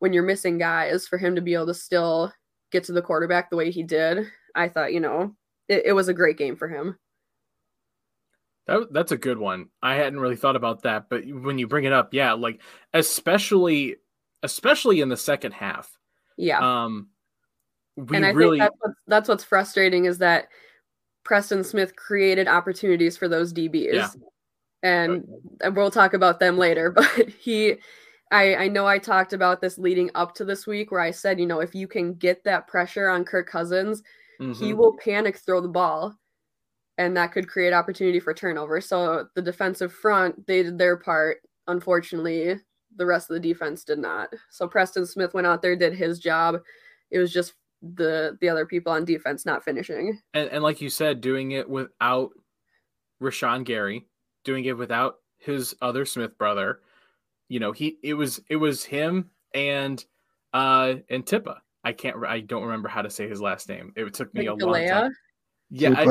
when 0.00 0.12
you're 0.12 0.24
missing 0.24 0.58
guys, 0.58 1.06
for 1.06 1.18
him 1.18 1.34
to 1.34 1.40
be 1.40 1.54
able 1.54 1.66
to 1.66 1.74
still 1.74 2.32
get 2.70 2.84
to 2.84 2.92
the 2.92 3.02
quarterback 3.02 3.50
the 3.50 3.56
way 3.56 3.70
he 3.70 3.82
did, 3.82 4.26
I 4.54 4.68
thought, 4.68 4.92
you 4.92 5.00
know, 5.00 5.34
it, 5.68 5.86
it 5.86 5.92
was 5.92 6.08
a 6.08 6.14
great 6.14 6.36
game 6.36 6.56
for 6.56 6.68
him. 6.68 6.98
That, 8.68 8.92
that's 8.92 9.12
a 9.12 9.16
good 9.16 9.38
one. 9.38 9.70
I 9.82 9.94
hadn't 9.94 10.20
really 10.20 10.36
thought 10.36 10.54
about 10.54 10.82
that, 10.82 11.08
but 11.08 11.24
when 11.26 11.58
you 11.58 11.66
bring 11.66 11.84
it 11.84 11.92
up, 11.92 12.12
yeah, 12.12 12.34
like 12.34 12.60
especially 12.92 13.96
especially 14.42 15.00
in 15.00 15.08
the 15.08 15.16
second 15.16 15.52
half. 15.52 15.90
Yeah. 16.36 16.84
Um 16.84 17.08
we 17.96 18.16
and 18.16 18.26
I 18.26 18.30
really 18.30 18.60
think 18.60 18.70
that's 18.70 18.80
what's, 18.80 19.02
that's 19.06 19.28
what's 19.28 19.44
frustrating 19.44 20.04
is 20.04 20.18
that 20.18 20.48
Preston 21.24 21.64
Smith 21.64 21.96
created 21.96 22.46
opportunities 22.46 23.16
for 23.16 23.26
those 23.26 23.52
DBs. 23.54 23.94
Yeah. 23.94 24.10
And 24.82 25.24
we'll 25.74 25.90
talk 25.90 26.12
about 26.12 26.38
them 26.38 26.58
later, 26.58 26.90
but 26.94 27.28
he 27.40 27.76
I, 28.30 28.54
I 28.54 28.68
know 28.68 28.86
I 28.86 28.98
talked 28.98 29.32
about 29.32 29.62
this 29.62 29.78
leading 29.78 30.10
up 30.14 30.34
to 30.34 30.44
this 30.44 30.66
week 30.66 30.92
where 30.92 31.00
I 31.00 31.10
said, 31.10 31.40
you 31.40 31.46
know, 31.46 31.60
if 31.60 31.74
you 31.74 31.88
can 31.88 32.12
get 32.12 32.44
that 32.44 32.68
pressure 32.68 33.08
on 33.08 33.24
Kirk 33.24 33.48
Cousins, 33.48 34.02
mm-hmm. 34.38 34.52
he 34.52 34.74
will 34.74 34.94
panic 35.02 35.38
throw 35.38 35.62
the 35.62 35.68
ball 35.68 36.14
and 36.98 37.16
that 37.16 37.32
could 37.32 37.48
create 37.48 37.72
opportunity 37.72 38.20
for 38.20 38.34
turnover. 38.34 38.80
So 38.80 39.28
the 39.34 39.42
defensive 39.42 39.92
front, 39.92 40.46
they 40.46 40.64
did 40.64 40.78
their 40.78 40.96
part. 40.96 41.38
Unfortunately, 41.68 42.56
the 42.96 43.06
rest 43.06 43.30
of 43.30 43.34
the 43.34 43.40
defense 43.40 43.84
did 43.84 44.00
not. 44.00 44.30
So 44.50 44.66
Preston 44.66 45.06
Smith 45.06 45.32
went 45.32 45.46
out 45.46 45.62
there, 45.62 45.76
did 45.76 45.94
his 45.94 46.18
job. 46.18 46.56
It 47.10 47.18
was 47.18 47.32
just 47.32 47.54
the 47.80 48.36
the 48.40 48.48
other 48.48 48.66
people 48.66 48.92
on 48.92 49.04
defense 49.04 49.46
not 49.46 49.64
finishing. 49.64 50.20
And, 50.34 50.50
and 50.50 50.62
like 50.64 50.80
you 50.80 50.90
said, 50.90 51.20
doing 51.20 51.52
it 51.52 51.70
without 51.70 52.30
Rashan 53.22 53.64
Gary, 53.64 54.06
doing 54.44 54.64
it 54.64 54.76
without 54.76 55.16
his 55.38 55.74
other 55.80 56.04
Smith 56.04 56.36
brother. 56.36 56.80
You 57.48 57.60
know, 57.60 57.70
he 57.70 57.98
it 58.02 58.14
was 58.14 58.40
it 58.50 58.56
was 58.56 58.84
him 58.84 59.30
and 59.54 60.04
uh 60.52 60.94
and 61.08 61.24
Tippa. 61.24 61.58
I 61.84 61.92
can't 61.92 62.16
I 62.26 62.40
don't 62.40 62.64
remember 62.64 62.88
how 62.88 63.02
to 63.02 63.10
say 63.10 63.28
his 63.28 63.40
last 63.40 63.68
name. 63.68 63.92
It 63.94 64.12
took 64.12 64.34
me 64.34 64.48
like 64.50 64.60
a 64.60 64.66
long 64.66 64.86
time. 64.86 65.12
Yeah, 65.70 65.94
I, 65.96 66.04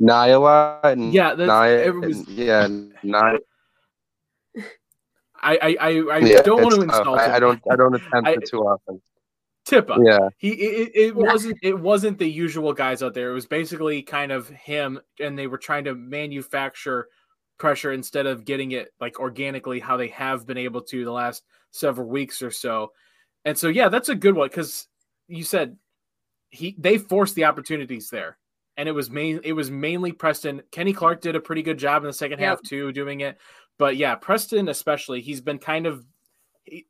Nyla 0.00 0.80
and 0.84 1.12
yeah, 1.12 1.32
it 1.32 1.94
was, 1.94 2.28
yeah, 2.28 2.68
Nyla. 3.04 3.38
I 5.40 5.56
I 5.56 5.76
I, 5.80 5.88
I 5.88 6.18
yeah, 6.18 6.42
don't 6.42 6.62
want 6.62 6.74
to 6.74 6.80
uh, 6.80 6.84
insult. 6.84 7.18
I, 7.18 7.36
I, 7.36 7.40
don't 7.40 7.60
I 7.70 7.76
don't 7.76 7.94
attempt 7.94 8.28
it 8.28 8.48
too 8.48 8.60
often. 8.60 9.00
Tippa. 9.68 9.98
Yeah. 10.04 10.28
He 10.38 10.50
it, 10.50 10.90
it 10.94 11.06
yeah. 11.06 11.12
wasn't 11.12 11.58
it 11.62 11.78
wasn't 11.78 12.18
the 12.18 12.28
usual 12.28 12.72
guys 12.72 13.02
out 13.02 13.14
there. 13.14 13.30
It 13.30 13.34
was 13.34 13.46
basically 13.46 14.02
kind 14.02 14.32
of 14.32 14.48
him 14.48 15.00
and 15.20 15.38
they 15.38 15.46
were 15.46 15.58
trying 15.58 15.84
to 15.84 15.94
manufacture 15.94 17.08
pressure 17.58 17.92
instead 17.92 18.26
of 18.26 18.44
getting 18.44 18.72
it 18.72 18.92
like 19.00 19.20
organically 19.20 19.80
how 19.80 19.96
they 19.96 20.08
have 20.08 20.46
been 20.46 20.56
able 20.56 20.80
to 20.82 21.04
the 21.04 21.12
last 21.12 21.44
several 21.70 22.08
weeks 22.08 22.40
or 22.40 22.50
so. 22.50 22.92
And 23.44 23.58
so 23.58 23.68
yeah, 23.68 23.88
that's 23.88 24.08
a 24.08 24.14
good 24.14 24.34
one 24.34 24.48
cuz 24.48 24.86
you 25.26 25.44
said 25.44 25.76
he 26.50 26.74
they 26.78 26.96
forced 26.96 27.34
the 27.34 27.44
opportunities 27.44 28.08
there. 28.08 28.38
And 28.78 28.88
it 28.88 28.92
was 28.92 29.10
main 29.10 29.40
it 29.44 29.52
was 29.52 29.70
mainly 29.70 30.12
Preston. 30.12 30.62
Kenny 30.70 30.94
Clark 30.94 31.20
did 31.20 31.36
a 31.36 31.40
pretty 31.40 31.62
good 31.62 31.78
job 31.78 32.04
in 32.04 32.06
the 32.06 32.12
second 32.12 32.38
yep. 32.38 32.48
half 32.48 32.62
too 32.62 32.92
doing 32.92 33.20
it. 33.20 33.36
But 33.76 33.96
yeah, 33.96 34.14
Preston 34.14 34.68
especially, 34.68 35.20
he's 35.20 35.40
been 35.42 35.58
kind 35.58 35.86
of 35.86 36.06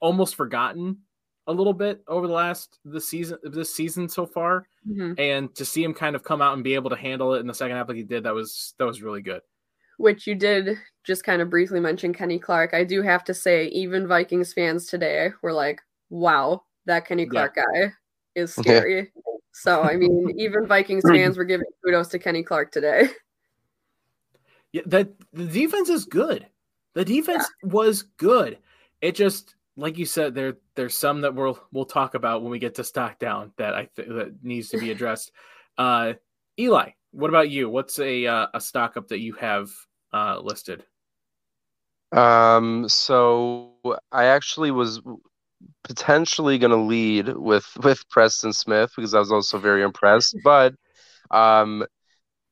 almost 0.01 0.37
forgotten 0.37 0.99
a 1.47 1.53
little 1.53 1.73
bit 1.73 2.03
over 2.07 2.27
the 2.27 2.33
last 2.33 2.79
the 2.85 3.01
season 3.01 3.39
this 3.43 3.75
season 3.75 4.09
so 4.09 4.27
far. 4.27 4.69
Mm-hmm. 4.87 5.15
And 5.19 5.55
to 5.55 5.65
see 5.65 5.83
him 5.83 5.95
kind 5.95 6.15
of 6.15 6.23
come 6.23 6.43
out 6.43 6.55
and 6.55 6.63
be 6.63 6.75
able 6.75 6.91
to 6.91 6.97
handle 6.97 7.35
it 7.35 7.41
in 7.41 7.47
the 7.47 7.55
second 7.55 7.77
half 7.77 7.89
like 7.89 7.97
he 7.97 8.03
did, 8.03 8.25
that 8.25 8.35
was 8.35 8.75
that 8.79 8.85
was 8.85 9.03
really 9.03 9.23
good. 9.23 9.41
Which 9.97 10.27
you 10.27 10.35
did 10.35 10.79
just 11.05 11.25
kind 11.25 11.43
of 11.43 11.51
briefly 11.51 11.81
mention 11.81 12.13
Kenny 12.13 12.39
Clark. 12.39 12.75
I 12.75 12.85
do 12.85 13.03
have 13.03 13.25
to 13.25 13.35
say, 13.35 13.67
even 13.69 14.07
Vikings 14.07 14.53
fans 14.53 14.87
today 14.87 15.31
were 15.43 15.53
like, 15.53 15.81
wow, 16.11 16.63
that 16.85 17.07
Kenny 17.07 17.27
Clark 17.27 17.55
yeah. 17.57 17.65
guy 17.65 17.93
is 18.35 18.55
scary. 18.55 19.11
So 19.53 19.83
I 19.83 19.97
mean, 19.97 20.35
even 20.39 20.67
Vikings 20.67 21.05
fans 21.09 21.37
were 21.37 21.45
giving 21.45 21.67
kudos 21.85 22.09
to 22.09 22.19
Kenny 22.19 22.43
Clark 22.43 22.73
today. 22.73 23.09
Yeah, 24.71 24.83
that 24.85 25.09
the 25.33 25.47
defense 25.47 25.89
is 25.89 26.05
good. 26.05 26.47
The 26.93 27.03
defense 27.03 27.49
yeah. 27.63 27.71
was 27.71 28.03
good. 28.03 28.59
It 29.01 29.15
just 29.15 29.55
like 29.79 29.97
you 29.97 30.05
said, 30.05 30.35
there 30.35 30.59
there's 30.75 30.95
some 30.95 31.23
that 31.23 31.35
we'll 31.35 31.59
we'll 31.73 31.87
talk 31.87 32.15
about 32.15 32.43
when 32.43 32.51
we 32.51 32.59
get 32.59 32.75
to 32.75 32.85
stock 32.85 33.19
down 33.19 33.53
that 33.57 33.75
I 33.75 33.89
th- 33.97 34.09
that 34.09 34.45
needs 34.45 34.69
to 34.69 34.79
be 34.79 34.91
addressed. 34.93 35.33
uh, 35.79 36.15
Eli, 36.61 36.91
what 37.13 37.31
about 37.31 37.49
you? 37.49 37.71
What's 37.71 37.99
a 37.99 38.27
uh, 38.27 38.49
a 38.53 38.61
stock 38.61 38.97
up 38.97 39.09
that 39.09 39.21
you 39.21 39.33
have 39.35 39.71
uh, 40.13 40.39
listed? 40.41 40.85
Um, 42.13 42.89
so 42.89 43.73
I 44.13 44.27
actually 44.27 44.71
was 44.71 45.01
potentially 45.85 46.59
going 46.59 46.71
to 46.71 46.77
lead 46.77 47.29
with 47.29 47.67
with 47.83 48.09
Preston 48.11 48.53
Smith 48.53 48.93
because 48.97 49.15
I 49.15 49.19
was 49.19 49.33
also 49.33 49.59
very 49.59 49.83
impressed, 49.83 50.37
but 50.45 50.75
um, 51.31 51.85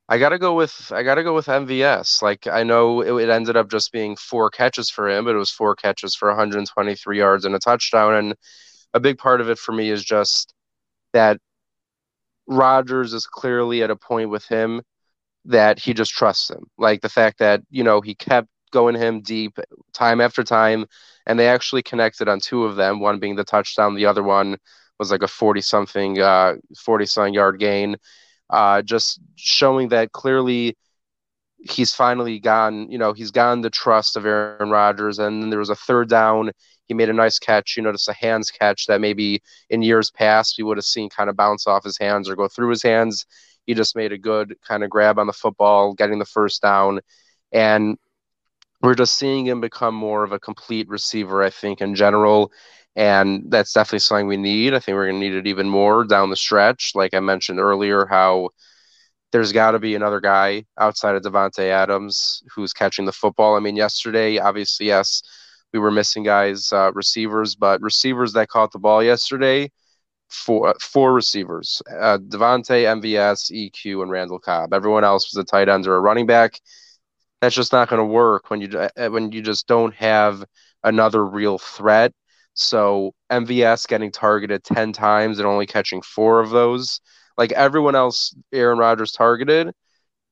I 0.09 0.19
gotta 0.19 0.38
go 0.38 0.55
with 0.55 0.92
I 0.95 1.03
gotta 1.03 1.25
go 1.25 1.35
with 1.35 1.47
MVS. 1.47 2.23
Like 2.23 2.47
I 2.47 2.62
know 2.62 3.01
it, 3.01 3.25
it, 3.25 3.31
ended 3.31 3.57
up 3.57 3.71
just 3.71 3.92
being 3.92 4.16
four 4.16 4.51
catches 4.51 4.88
for 4.88 5.09
him, 5.09 5.25
but 5.25 5.35
it 5.35 5.38
was 5.38 5.51
four 5.51 5.75
catches 5.75 6.14
for 6.14 6.29
123 6.29 7.19
yards 7.19 7.45
and 7.45 7.55
a 7.55 7.59
touchdown. 7.59 8.14
And 8.14 8.35
a 8.95 9.01
big 9.01 9.19
part 9.19 9.40
of 9.40 9.51
it 9.51 9.59
for 9.59 9.73
me 9.73 9.90
is 9.90 10.05
just 10.05 10.55
that 11.12 11.38
Rodgers 12.47 13.14
is 13.14 13.27
clearly 13.27 13.83
at 13.83 13.90
a 13.90 13.97
point 13.97 14.31
with 14.31 14.47
him 14.47 14.83
that 15.47 15.81
he 15.81 15.92
just 15.95 16.12
trusts 16.12 16.51
him. 16.51 16.66
Like 16.79 17.01
the 17.01 17.09
fact 17.09 17.38
that 17.40 17.62
you 17.71 17.83
know 17.83 18.01
he 18.01 18.14
kept 18.14 18.49
going 18.76 18.94
him 18.94 19.20
deep 19.22 19.58
time 19.92 20.20
after 20.20 20.44
time, 20.44 20.86
and 21.26 21.38
they 21.38 21.48
actually 21.48 21.82
connected 21.82 22.28
on 22.28 22.40
two 22.40 22.64
of 22.64 22.76
them. 22.76 23.00
One 23.00 23.18
being 23.18 23.36
the 23.36 23.44
touchdown, 23.44 23.94
the 23.94 24.06
other 24.06 24.22
one 24.22 24.56
was 24.98 25.10
like 25.10 25.22
a 25.22 25.28
40 25.28 25.60
something, 25.60 26.20
uh, 26.20 26.54
40 26.76 27.06
something 27.06 27.34
yard 27.34 27.58
gain 27.58 27.96
uh, 28.50 28.82
just 28.82 29.20
showing 29.36 29.88
that 29.88 30.12
clearly 30.12 30.76
he's 31.58 31.94
finally 31.94 32.38
gone, 32.38 32.90
you 32.90 32.98
know, 32.98 33.12
he's 33.12 33.30
gotten 33.30 33.60
the 33.60 33.70
trust 33.70 34.16
of 34.16 34.26
Aaron 34.26 34.70
Rodgers. 34.70 35.18
And 35.18 35.42
then 35.42 35.50
there 35.50 35.58
was 35.58 35.70
a 35.70 35.76
third 35.76 36.08
down. 36.08 36.52
He 36.86 36.94
made 36.94 37.08
a 37.08 37.14
nice 37.14 37.38
catch, 37.38 37.76
you 37.76 37.82
know, 37.82 37.92
just 37.92 38.08
a 38.08 38.12
hands 38.12 38.50
catch 38.50 38.86
that 38.86 39.00
maybe 39.00 39.42
in 39.70 39.82
years 39.82 40.10
past 40.10 40.56
we 40.58 40.64
would 40.64 40.76
have 40.76 40.84
seen 40.84 41.08
kind 41.08 41.28
of 41.28 41.36
bounce 41.36 41.66
off 41.66 41.82
his 41.84 41.98
hands 41.98 42.28
or 42.28 42.36
go 42.36 42.46
through 42.46 42.70
his 42.70 42.82
hands. 42.82 43.26
He 43.66 43.74
just 43.74 43.96
made 43.96 44.12
a 44.12 44.18
good 44.18 44.56
kind 44.66 44.84
of 44.84 44.90
grab 44.90 45.18
on 45.18 45.26
the 45.26 45.32
football, 45.32 45.94
getting 45.94 46.20
the 46.20 46.24
first 46.24 46.62
down. 46.62 47.00
And 47.50 47.98
we're 48.82 48.94
just 48.94 49.16
seeing 49.16 49.46
him 49.46 49.60
become 49.60 49.94
more 49.94 50.24
of 50.24 50.32
a 50.32 50.38
complete 50.38 50.88
receiver, 50.88 51.42
I 51.42 51.50
think, 51.50 51.80
in 51.80 51.94
general 51.94 52.52
and 52.96 53.50
that's 53.50 53.74
definitely 53.74 53.98
something 53.98 54.26
we 54.26 54.38
need. 54.38 54.72
I 54.72 54.78
think 54.78 54.96
we're 54.96 55.08
going 55.08 55.20
to 55.20 55.26
need 55.28 55.36
it 55.36 55.46
even 55.46 55.68
more 55.68 56.02
down 56.04 56.30
the 56.30 56.36
stretch. 56.36 56.92
Like 56.94 57.12
I 57.12 57.20
mentioned 57.20 57.60
earlier, 57.60 58.06
how 58.06 58.50
there's 59.32 59.52
got 59.52 59.72
to 59.72 59.78
be 59.78 59.94
another 59.94 60.20
guy 60.20 60.64
outside 60.78 61.14
of 61.14 61.22
Davante 61.22 61.68
Adams 61.68 62.42
who's 62.54 62.72
catching 62.72 63.04
the 63.04 63.12
football. 63.12 63.54
I 63.54 63.60
mean, 63.60 63.76
yesterday, 63.76 64.38
obviously, 64.38 64.86
yes, 64.86 65.22
we 65.74 65.78
were 65.78 65.90
missing 65.90 66.22
guys, 66.22 66.72
uh, 66.72 66.90
receivers, 66.94 67.54
but 67.54 67.82
receivers 67.82 68.32
that 68.32 68.48
caught 68.48 68.72
the 68.72 68.78
ball 68.78 69.02
yesterday, 69.02 69.70
four 70.30 70.74
four 70.80 71.12
receivers: 71.12 71.82
uh, 72.00 72.18
Davante, 72.18 72.86
MVS, 72.86 73.50
EQ, 73.52 74.02
and 74.02 74.10
Randall 74.10 74.38
Cobb. 74.38 74.72
Everyone 74.72 75.04
else 75.04 75.34
was 75.34 75.42
a 75.42 75.44
tight 75.44 75.68
end 75.68 75.86
or 75.86 75.96
a 75.96 76.00
running 76.00 76.26
back. 76.26 76.60
That's 77.40 77.55
just 77.55 77.72
not 77.72 77.88
going 77.88 78.01
to 78.01 78.12
work 78.12 78.51
when 78.51 78.61
you 78.61 78.79
uh, 78.79 79.09
when 79.09 79.33
you 79.33 79.42
just 79.42 79.66
don't 79.66 79.94
have 79.94 80.44
another 80.83 81.25
real 81.25 81.59
threat 81.59 82.12
so 82.57 83.14
MVS 83.31 83.87
getting 83.87 84.11
targeted 84.11 84.64
10 84.64 84.92
times 84.92 85.38
and 85.38 85.46
only 85.46 85.66
catching 85.66 86.01
four 86.01 86.40
of 86.40 86.51
those. 86.51 87.01
Like 87.37 87.53
everyone 87.53 87.94
else, 87.94 88.35
Aaron 88.51 88.79
Rodgers 88.79 89.12
targeted, 89.12 89.72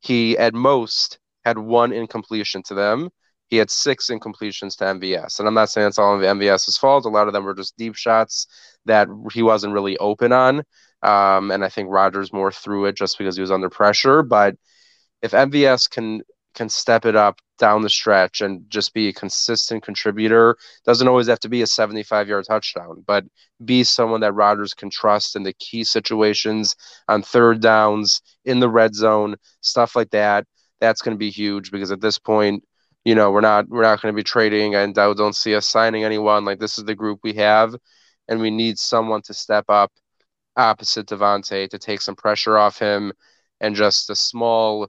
he 0.01 0.37
at 0.39 0.55
most 0.55 1.19
had 1.45 1.59
one 1.59 1.93
incompletion 1.93 2.63
to 2.65 2.75
them. 2.75 3.11
He 3.49 3.59
had 3.59 3.71
six 3.71 4.09
incompletions 4.09 4.75
to 4.79 4.85
MVS. 4.85 5.39
And 5.39 5.47
I'm 5.47 5.53
not 5.55 5.69
saying 5.69 5.89
it's 5.89 5.99
all 5.99 6.17
MVS's 6.17 6.79
fault. 6.79 7.05
A 7.05 7.11
lot 7.11 7.27
of 7.27 7.35
them 7.35 7.45
were 7.45 7.55
just 7.55 7.77
deep 7.77 7.95
shots 7.95 8.47
that 8.87 9.07
he 9.33 9.43
wasn't 9.43 9.75
really 9.75 9.99
open 9.99 10.33
on. 10.33 10.63
Um, 11.03 11.51
and 11.51 11.63
I 11.63 11.69
think 11.69 11.91
Rodgers 11.91 12.33
more 12.33 12.51
threw 12.51 12.87
it 12.87 12.97
just 12.97 13.19
because 13.19 13.37
he 13.37 13.43
was 13.43 13.51
under 13.51 13.69
pressure. 13.69 14.23
But 14.23 14.57
if 15.21 15.33
MVS 15.33 15.91
can 15.91 16.23
can 16.55 16.69
step 16.69 17.05
it 17.05 17.17
up 17.17 17.41
down 17.59 17.83
the 17.83 17.91
stretch 17.91 18.41
and 18.41 18.69
just 18.69 18.95
be 18.95 19.09
a 19.09 19.13
consistent 19.13 19.83
contributor. 19.83 20.57
Doesn't 20.85 21.07
always 21.07 21.29
have 21.29 21.41
to 21.41 21.49
be 21.49 21.63
a 21.63 21.67
75 21.67 22.29
yard 22.29 22.45
touchdown, 22.49 23.05
but 23.07 23.25
be 23.65 23.85
someone 23.85 24.21
that 24.21 24.35
Rodgers 24.35 24.75
can 24.75 24.91
trust 24.91 25.37
in 25.37 25.43
the 25.43 25.53
key 25.55 25.85
situations 25.85 26.75
on 27.09 27.23
third 27.23 27.61
downs, 27.61 28.23
in 28.45 28.61
the 28.61 28.69
red 28.69 28.95
zone, 28.95 29.37
stuff 29.61 29.95
like 29.97 30.11
that. 30.11 30.47
That's 30.81 31.03
going 31.03 31.15
to 31.15 31.19
be 31.19 31.31
huge 31.31 31.71
because 31.71 31.93
at 31.93 32.01
this 32.01 32.19
point, 32.19 32.65
you 33.05 33.15
know, 33.15 33.31
we're 33.31 33.41
not 33.41 33.69
we're 33.69 33.83
not 33.83 34.01
going 34.01 34.13
to 34.13 34.17
be 34.17 34.25
trading 34.25 34.75
and 34.75 34.99
I 34.99 35.13
don't 35.15 35.37
see 35.37 35.55
us 35.55 35.67
signing 35.67 36.05
anyone. 36.05 36.45
Like 36.45 36.59
this 36.59 36.79
is 36.79 36.85
the 36.85 36.95
group 36.95 37.21
we 37.23 37.35
have, 37.35 37.75
and 38.29 38.41
we 38.41 38.51
need 38.51 38.79
someone 38.79 39.23
to 39.23 39.35
step 39.35 39.67
up 39.69 39.93
opposite 40.57 41.07
Davante 41.07 41.69
to 41.69 41.79
take 41.79 42.01
some 42.01 42.17
pressure 42.17 42.57
off 42.57 42.79
him 42.79 43.13
and 43.61 43.75
just 43.75 44.11
a 44.11 44.17
small 44.17 44.89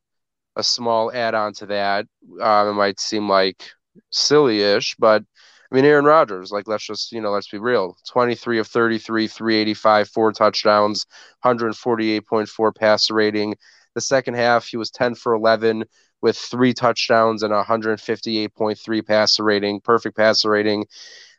a 0.56 0.64
small 0.64 1.12
add-on 1.12 1.54
to 1.54 1.66
that. 1.68 2.06
Um, 2.42 2.70
it 2.70 2.74
might 2.74 3.00
seem 3.00 3.30
like 3.30 3.64
silly-ish, 4.12 4.96
but 4.98 5.24
I 5.72 5.76
mean, 5.76 5.86
Aaron 5.86 6.06
Rodgers, 6.06 6.52
like, 6.52 6.68
let's 6.68 6.86
just, 6.86 7.12
you 7.12 7.22
know, 7.22 7.32
let's 7.32 7.50
be 7.50 7.58
real. 7.58 7.98
23 8.08 8.60
of 8.60 8.68
33, 8.68 9.28
385, 9.28 10.10
four 10.10 10.32
touchdowns, 10.32 11.06
148.4 11.44 12.76
passer 12.76 13.14
rating. 13.14 13.56
The 13.96 14.02
second 14.02 14.36
half, 14.36 14.68
he 14.68 14.78
was 14.78 14.92
10 14.92 15.16
for 15.16 15.34
11 15.34 15.86
with 16.22 16.38
three 16.38 16.74
touchdowns 16.74 17.44
and 17.44 17.52
158.3 17.52 19.06
passer 19.06 19.44
rating, 19.44 19.82
perfect 19.82 20.16
passer 20.16 20.50
rating. 20.50 20.86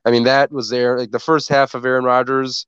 I 0.04 0.10
mean, 0.10 0.24
that 0.24 0.50
was 0.52 0.68
there. 0.70 0.98
Like, 0.98 1.12
the 1.12 1.18
first 1.18 1.48
half 1.48 1.74
of 1.74 1.86
Aaron 1.86 2.04
Rodgers 2.04 2.66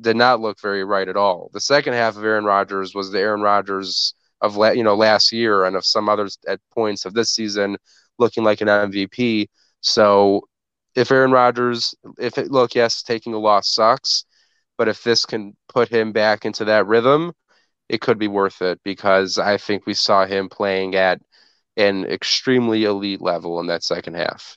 did 0.00 0.16
not 0.16 0.40
look 0.40 0.60
very 0.60 0.84
right 0.84 1.08
at 1.08 1.16
all. 1.16 1.50
The 1.52 1.60
second 1.60 1.94
half 1.94 2.16
of 2.16 2.24
Aaron 2.24 2.44
Rodgers 2.44 2.94
was 2.94 3.10
the 3.10 3.18
Aaron 3.20 3.42
Rodgers 3.42 4.14
of 4.42 4.56
la- 4.56 4.72
you 4.72 4.84
know 4.84 4.96
last 4.96 5.32
year 5.32 5.64
and 5.64 5.76
of 5.76 5.86
some 5.86 6.08
others 6.10 6.38
at 6.48 6.60
points 6.72 7.06
of 7.06 7.14
this 7.14 7.30
season 7.32 7.78
looking 8.18 8.44
like 8.44 8.60
an 8.62 8.68
MVP. 8.68 9.50
So 9.82 10.42
if 10.94 11.10
Aaron 11.10 11.32
Rodgers, 11.32 11.94
if 12.18 12.38
it 12.38 12.50
look, 12.50 12.74
yes, 12.74 13.02
taking 13.02 13.34
a 13.34 13.38
loss 13.38 13.68
sucks, 13.74 14.24
but 14.78 14.88
if 14.88 15.02
this 15.04 15.26
can 15.26 15.56
put 15.68 15.88
him 15.88 16.12
back 16.12 16.44
into 16.44 16.64
that 16.66 16.86
rhythm, 16.86 17.32
it 17.88 18.00
could 18.00 18.18
be 18.18 18.28
worth 18.28 18.62
it 18.62 18.80
because 18.84 19.38
I 19.38 19.58
think 19.58 19.86
we 19.86 19.94
saw 19.94 20.26
him 20.26 20.48
playing 20.48 20.94
at 20.96 21.20
an 21.76 22.04
extremely 22.06 22.84
elite 22.84 23.22
level 23.22 23.60
in 23.60 23.66
that 23.68 23.84
second 23.84 24.14
half. 24.14 24.56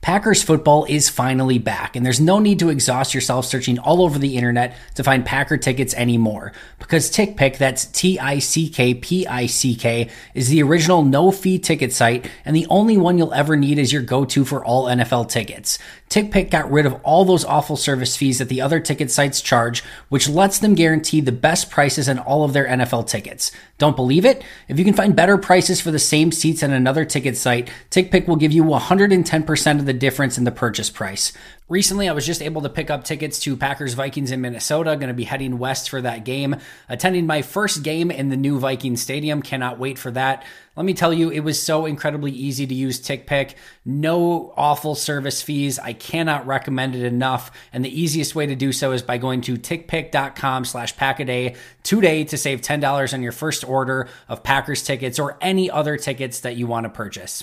Packers 0.00 0.44
football 0.44 0.86
is 0.88 1.08
finally 1.08 1.58
back, 1.58 1.96
and 1.96 2.06
there's 2.06 2.20
no 2.20 2.38
need 2.38 2.60
to 2.60 2.68
exhaust 2.68 3.14
yourself 3.14 3.44
searching 3.44 3.80
all 3.80 4.00
over 4.00 4.16
the 4.16 4.36
internet 4.36 4.76
to 4.94 5.02
find 5.02 5.26
Packer 5.26 5.56
tickets 5.56 5.92
anymore. 5.92 6.52
Because 6.78 7.10
TickPick, 7.10 7.58
that's 7.58 7.84
T 7.86 8.16
I 8.16 8.38
C 8.38 8.68
K 8.68 8.94
P 8.94 9.26
I 9.26 9.46
C 9.46 9.74
K, 9.74 10.08
is 10.34 10.48
the 10.48 10.62
original 10.62 11.02
no 11.02 11.32
fee 11.32 11.58
ticket 11.58 11.92
site 11.92 12.30
and 12.44 12.54
the 12.54 12.66
only 12.70 12.96
one 12.96 13.18
you'll 13.18 13.34
ever 13.34 13.56
need 13.56 13.76
is 13.78 13.92
your 13.92 14.02
go 14.02 14.24
to 14.26 14.44
for 14.44 14.64
all 14.64 14.86
NFL 14.86 15.28
tickets. 15.30 15.80
TickPick 16.08 16.50
got 16.50 16.70
rid 16.70 16.86
of 16.86 16.94
all 17.02 17.24
those 17.24 17.44
awful 17.44 17.76
service 17.76 18.16
fees 18.16 18.38
that 18.38 18.48
the 18.48 18.62
other 18.62 18.80
ticket 18.80 19.10
sites 19.10 19.42
charge, 19.42 19.82
which 20.08 20.28
lets 20.28 20.58
them 20.58 20.74
guarantee 20.74 21.20
the 21.20 21.32
best 21.32 21.70
prices 21.70 22.08
on 22.08 22.18
all 22.18 22.44
of 22.44 22.54
their 22.54 22.66
NFL 22.66 23.08
tickets. 23.08 23.52
Don't 23.76 23.96
believe 23.96 24.24
it? 24.24 24.42
If 24.68 24.78
you 24.78 24.84
can 24.84 24.94
find 24.94 25.14
better 25.14 25.36
prices 25.36 25.80
for 25.80 25.90
the 25.90 25.98
same 25.98 26.32
seats 26.32 26.62
on 26.62 26.72
another 26.72 27.04
ticket 27.04 27.36
site, 27.36 27.68
TickPick 27.90 28.26
will 28.26 28.36
give 28.36 28.52
you 28.52 28.64
110% 28.64 29.78
of 29.78 29.87
the 29.88 29.94
difference 29.94 30.36
in 30.36 30.44
the 30.44 30.52
purchase 30.52 30.90
price. 30.90 31.32
Recently, 31.66 32.10
I 32.10 32.12
was 32.12 32.26
just 32.26 32.42
able 32.42 32.60
to 32.60 32.68
pick 32.68 32.90
up 32.90 33.04
tickets 33.04 33.40
to 33.40 33.56
Packers 33.56 33.94
Vikings 33.94 34.30
in 34.30 34.42
Minnesota. 34.42 34.96
Going 34.96 35.08
to 35.08 35.14
be 35.14 35.24
heading 35.24 35.58
west 35.58 35.88
for 35.88 36.02
that 36.02 36.24
game. 36.24 36.56
Attending 36.90 37.26
my 37.26 37.40
first 37.40 37.82
game 37.82 38.10
in 38.10 38.28
the 38.28 38.36
new 38.36 38.58
Vikings 38.58 39.00
Stadium. 39.00 39.40
Cannot 39.40 39.78
wait 39.78 39.98
for 39.98 40.10
that. 40.10 40.44
Let 40.76 40.84
me 40.84 40.92
tell 40.92 41.12
you, 41.12 41.30
it 41.30 41.40
was 41.40 41.62
so 41.62 41.86
incredibly 41.86 42.32
easy 42.32 42.66
to 42.66 42.74
use 42.74 43.00
TickPick. 43.00 43.54
No 43.86 44.52
awful 44.58 44.94
service 44.94 45.40
fees. 45.40 45.78
I 45.78 45.94
cannot 45.94 46.46
recommend 46.46 46.94
it 46.94 47.04
enough. 47.04 47.50
And 47.72 47.82
the 47.82 48.00
easiest 48.00 48.34
way 48.34 48.46
to 48.46 48.54
do 48.54 48.72
so 48.72 48.92
is 48.92 49.02
by 49.02 49.16
going 49.16 49.40
to 49.42 49.56
tickpick.com 49.56 50.66
slash 50.66 50.94
packaday 50.96 51.56
today 51.82 52.24
to 52.24 52.36
save 52.36 52.60
$10 52.60 53.14
on 53.14 53.22
your 53.22 53.32
first 53.32 53.66
order 53.66 54.08
of 54.28 54.42
Packers 54.42 54.82
tickets 54.82 55.18
or 55.18 55.38
any 55.40 55.70
other 55.70 55.96
tickets 55.96 56.40
that 56.40 56.56
you 56.56 56.66
want 56.66 56.84
to 56.84 56.90
purchase. 56.90 57.42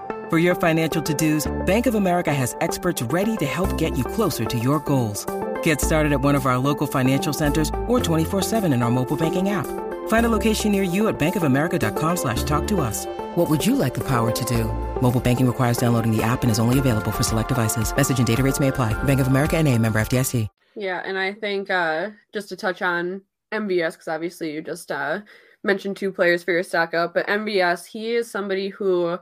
For 0.31 0.37
your 0.37 0.55
financial 0.55 1.01
to-dos, 1.01 1.51
Bank 1.65 1.87
of 1.87 1.95
America 1.95 2.33
has 2.33 2.55
experts 2.61 3.01
ready 3.01 3.35
to 3.35 3.45
help 3.45 3.77
get 3.77 3.97
you 3.97 4.05
closer 4.05 4.45
to 4.45 4.57
your 4.57 4.79
goals. 4.79 5.25
Get 5.61 5.81
started 5.81 6.13
at 6.13 6.21
one 6.21 6.35
of 6.35 6.45
our 6.45 6.57
local 6.57 6.87
financial 6.87 7.33
centers 7.33 7.67
or 7.89 7.99
24-7 7.99 8.73
in 8.73 8.81
our 8.81 8.89
mobile 8.89 9.17
banking 9.17 9.49
app. 9.49 9.67
Find 10.07 10.25
a 10.25 10.29
location 10.29 10.71
near 10.71 10.83
you 10.83 11.09
at 11.09 11.19
bankofamerica.com 11.19 12.15
slash 12.15 12.43
talk 12.43 12.65
to 12.67 12.79
us. 12.79 13.05
What 13.35 13.49
would 13.49 13.65
you 13.65 13.75
like 13.75 13.93
the 13.93 14.07
power 14.07 14.31
to 14.31 14.45
do? 14.45 14.71
Mobile 15.01 15.19
banking 15.19 15.47
requires 15.47 15.77
downloading 15.77 16.15
the 16.15 16.23
app 16.23 16.43
and 16.43 16.49
is 16.49 16.59
only 16.59 16.79
available 16.79 17.11
for 17.11 17.23
select 17.23 17.49
devices. 17.49 17.93
Message 17.93 18.19
and 18.19 18.27
data 18.27 18.41
rates 18.41 18.61
may 18.61 18.69
apply. 18.69 18.93
Bank 19.03 19.19
of 19.19 19.27
America 19.27 19.57
and 19.57 19.67
a 19.67 19.77
member 19.77 19.99
FDIC. 19.99 20.47
Yeah, 20.77 21.01
and 21.03 21.19
I 21.19 21.33
think 21.33 21.69
uh, 21.69 22.11
just 22.33 22.47
to 22.47 22.55
touch 22.55 22.81
on 22.81 23.23
MVS, 23.51 23.95
because 23.95 24.07
obviously 24.07 24.53
you 24.53 24.61
just 24.61 24.93
uh, 24.93 25.23
mentioned 25.61 25.97
two 25.97 26.13
players 26.13 26.41
for 26.41 26.53
your 26.53 26.63
stack 26.63 26.93
up, 26.93 27.15
but 27.15 27.27
MVS, 27.27 27.85
he 27.85 28.15
is 28.15 28.31
somebody 28.31 28.69
who 28.69 29.19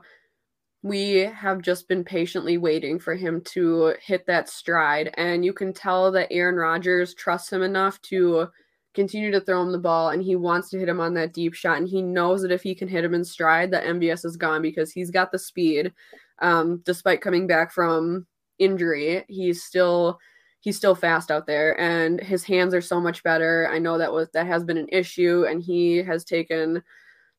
we 0.82 1.18
have 1.18 1.60
just 1.60 1.88
been 1.88 2.04
patiently 2.04 2.56
waiting 2.56 2.98
for 2.98 3.14
him 3.14 3.42
to 3.42 3.94
hit 4.00 4.26
that 4.26 4.48
stride. 4.48 5.12
And 5.14 5.44
you 5.44 5.52
can 5.52 5.72
tell 5.72 6.10
that 6.12 6.28
Aaron 6.30 6.56
Rodgers 6.56 7.14
trusts 7.14 7.52
him 7.52 7.62
enough 7.62 8.00
to 8.02 8.48
continue 8.94 9.30
to 9.30 9.40
throw 9.40 9.62
him 9.62 9.72
the 9.72 9.78
ball 9.78 10.08
and 10.08 10.22
he 10.22 10.36
wants 10.36 10.70
to 10.70 10.78
hit 10.78 10.88
him 10.88 11.00
on 11.00 11.14
that 11.14 11.34
deep 11.34 11.54
shot. 11.54 11.78
And 11.78 11.86
he 11.86 12.02
knows 12.02 12.42
that 12.42 12.50
if 12.50 12.62
he 12.62 12.74
can 12.74 12.88
hit 12.88 13.04
him 13.04 13.14
in 13.14 13.24
stride, 13.24 13.70
that 13.70 13.84
MVS 13.84 14.24
is 14.24 14.36
gone 14.36 14.62
because 14.62 14.90
he's 14.90 15.10
got 15.10 15.30
the 15.30 15.38
speed. 15.38 15.92
Um, 16.40 16.82
despite 16.84 17.20
coming 17.20 17.46
back 17.46 17.70
from 17.72 18.26
injury, 18.58 19.24
he's 19.28 19.62
still 19.62 20.18
he's 20.60 20.76
still 20.76 20.94
fast 20.94 21.30
out 21.30 21.46
there 21.46 21.78
and 21.80 22.20
his 22.20 22.44
hands 22.44 22.74
are 22.74 22.80
so 22.80 23.00
much 23.00 23.22
better. 23.22 23.68
I 23.70 23.78
know 23.78 23.98
that 23.98 24.12
was 24.12 24.28
that 24.32 24.46
has 24.46 24.64
been 24.64 24.78
an 24.78 24.88
issue 24.90 25.44
and 25.48 25.62
he 25.62 25.98
has 25.98 26.24
taken 26.24 26.82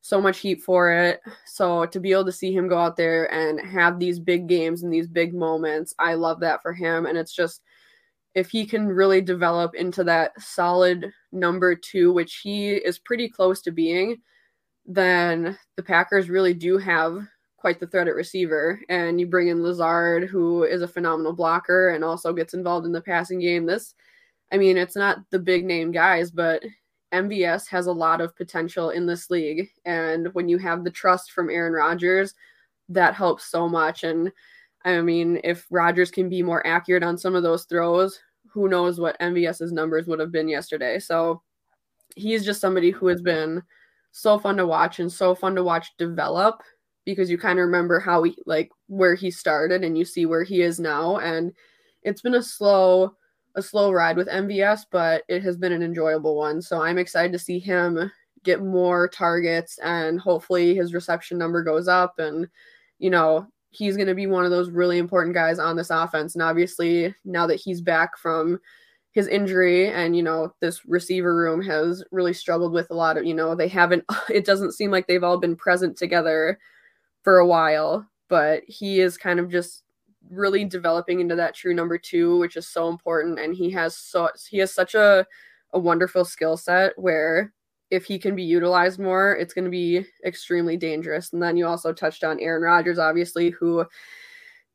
so 0.02 0.20
much 0.20 0.40
heat 0.40 0.60
for 0.60 0.92
it. 0.92 1.20
So 1.46 1.86
to 1.86 2.00
be 2.00 2.12
able 2.12 2.26
to 2.26 2.32
see 2.32 2.52
him 2.52 2.68
go 2.68 2.76
out 2.76 2.96
there 2.96 3.32
and 3.32 3.60
have 3.60 3.98
these 3.98 4.18
big 4.18 4.48
games 4.48 4.82
and 4.82 4.92
these 4.92 5.06
big 5.06 5.32
moments, 5.32 5.94
I 5.98 6.14
love 6.14 6.40
that 6.40 6.60
for 6.60 6.72
him. 6.72 7.06
And 7.06 7.16
it's 7.16 7.34
just 7.34 7.62
if 8.34 8.50
he 8.50 8.66
can 8.66 8.88
really 8.88 9.20
develop 9.20 9.74
into 9.74 10.02
that 10.04 10.32
solid 10.40 11.10
number 11.30 11.76
two, 11.76 12.12
which 12.12 12.40
he 12.42 12.72
is 12.72 12.98
pretty 12.98 13.28
close 13.28 13.62
to 13.62 13.70
being, 13.70 14.20
then 14.84 15.56
the 15.76 15.82
Packers 15.82 16.28
really 16.28 16.52
do 16.52 16.78
have 16.78 17.20
quite 17.56 17.78
the 17.78 17.86
threat 17.86 18.08
at 18.08 18.16
receiver. 18.16 18.80
And 18.88 19.20
you 19.20 19.28
bring 19.28 19.48
in 19.48 19.62
Lazard, 19.62 20.28
who 20.28 20.64
is 20.64 20.82
a 20.82 20.88
phenomenal 20.88 21.32
blocker 21.32 21.90
and 21.90 22.02
also 22.02 22.32
gets 22.32 22.54
involved 22.54 22.86
in 22.86 22.92
the 22.92 23.00
passing 23.00 23.38
game. 23.38 23.66
This, 23.66 23.94
I 24.52 24.56
mean, 24.56 24.76
it's 24.76 24.96
not 24.96 25.18
the 25.30 25.38
big 25.38 25.64
name 25.64 25.92
guys, 25.92 26.32
but 26.32 26.64
MVS 27.12 27.68
has 27.68 27.86
a 27.86 27.92
lot 27.92 28.20
of 28.20 28.36
potential 28.36 28.90
in 28.90 29.06
this 29.06 29.30
league. 29.30 29.68
And 29.84 30.32
when 30.34 30.48
you 30.48 30.58
have 30.58 30.84
the 30.84 30.90
trust 30.90 31.32
from 31.32 31.50
Aaron 31.50 31.72
Rodgers, 31.72 32.34
that 32.88 33.14
helps 33.14 33.46
so 33.46 33.68
much. 33.68 34.04
And 34.04 34.32
I 34.84 35.00
mean, 35.00 35.40
if 35.44 35.66
Rodgers 35.70 36.10
can 36.10 36.28
be 36.28 36.42
more 36.42 36.66
accurate 36.66 37.02
on 37.02 37.18
some 37.18 37.34
of 37.34 37.42
those 37.42 37.64
throws, 37.64 38.18
who 38.48 38.68
knows 38.68 39.00
what 39.00 39.18
MVS's 39.20 39.72
numbers 39.72 40.06
would 40.06 40.20
have 40.20 40.32
been 40.32 40.48
yesterday. 40.48 40.98
So 40.98 41.42
he's 42.16 42.44
just 42.44 42.60
somebody 42.60 42.90
who 42.90 43.06
has 43.06 43.22
been 43.22 43.62
so 44.10 44.38
fun 44.38 44.56
to 44.58 44.66
watch 44.66 45.00
and 45.00 45.10
so 45.10 45.34
fun 45.34 45.54
to 45.54 45.64
watch 45.64 45.88
develop 45.96 46.62
because 47.04 47.30
you 47.30 47.38
kind 47.38 47.58
of 47.58 47.64
remember 47.64 47.98
how 47.98 48.22
he 48.22 48.36
like 48.46 48.70
where 48.86 49.14
he 49.14 49.30
started 49.30 49.82
and 49.82 49.96
you 49.96 50.04
see 50.04 50.26
where 50.26 50.44
he 50.44 50.60
is 50.60 50.78
now 50.78 51.16
and 51.18 51.52
it's 52.02 52.20
been 52.20 52.34
a 52.34 52.42
slow 52.42 53.14
a 53.54 53.62
slow 53.62 53.92
ride 53.92 54.16
with 54.16 54.28
MVS, 54.28 54.86
but 54.90 55.24
it 55.28 55.42
has 55.42 55.56
been 55.56 55.72
an 55.72 55.82
enjoyable 55.82 56.36
one. 56.36 56.62
So 56.62 56.80
I'm 56.80 56.98
excited 56.98 57.32
to 57.32 57.38
see 57.38 57.58
him 57.58 58.10
get 58.44 58.62
more 58.62 59.08
targets 59.08 59.78
and 59.78 60.20
hopefully 60.20 60.74
his 60.74 60.94
reception 60.94 61.38
number 61.38 61.62
goes 61.62 61.88
up 61.88 62.18
and 62.18 62.48
you 62.98 63.10
know 63.10 63.46
he's 63.70 63.96
going 63.96 64.08
to 64.08 64.14
be 64.14 64.26
one 64.26 64.44
of 64.44 64.50
those 64.50 64.70
really 64.70 64.98
important 64.98 65.34
guys 65.34 65.58
on 65.58 65.76
this 65.76 65.90
offense 65.90 66.34
and 66.34 66.42
obviously 66.42 67.14
now 67.24 67.46
that 67.46 67.60
he's 67.60 67.80
back 67.80 68.18
from 68.18 68.58
his 69.12 69.28
injury 69.28 69.88
and 69.88 70.16
you 70.16 70.22
know 70.22 70.52
this 70.60 70.84
receiver 70.86 71.36
room 71.36 71.62
has 71.62 72.02
really 72.10 72.32
struggled 72.32 72.72
with 72.72 72.90
a 72.90 72.94
lot 72.94 73.16
of 73.16 73.24
you 73.24 73.34
know 73.34 73.54
they 73.54 73.68
haven't 73.68 74.04
it 74.28 74.44
doesn't 74.44 74.72
seem 74.72 74.90
like 74.90 75.06
they've 75.06 75.24
all 75.24 75.38
been 75.38 75.56
present 75.56 75.96
together 75.96 76.58
for 77.22 77.38
a 77.38 77.46
while 77.46 78.06
but 78.28 78.62
he 78.66 79.00
is 79.00 79.16
kind 79.16 79.38
of 79.38 79.48
just 79.50 79.84
really 80.30 80.64
developing 80.64 81.20
into 81.20 81.36
that 81.36 81.54
true 81.54 81.74
number 81.74 81.98
two, 81.98 82.38
which 82.38 82.56
is 82.56 82.68
so 82.68 82.88
important. 82.88 83.38
And 83.38 83.54
he 83.54 83.70
has 83.70 83.96
so 83.96 84.28
he 84.48 84.58
has 84.58 84.72
such 84.72 84.94
a 84.94 85.26
a 85.72 85.78
wonderful 85.78 86.24
skill 86.24 86.56
set 86.56 86.92
where 86.98 87.52
if 87.90 88.06
he 88.06 88.18
can 88.18 88.34
be 88.34 88.42
utilized 88.42 88.98
more, 88.98 89.36
it's 89.36 89.52
going 89.52 89.66
to 89.66 89.70
be 89.70 90.06
extremely 90.24 90.78
dangerous. 90.78 91.32
And 91.32 91.42
then 91.42 91.58
you 91.58 91.66
also 91.66 91.92
touched 91.92 92.24
on 92.24 92.40
Aaron 92.40 92.62
Rodgers, 92.62 92.98
obviously, 92.98 93.50
who, 93.50 93.84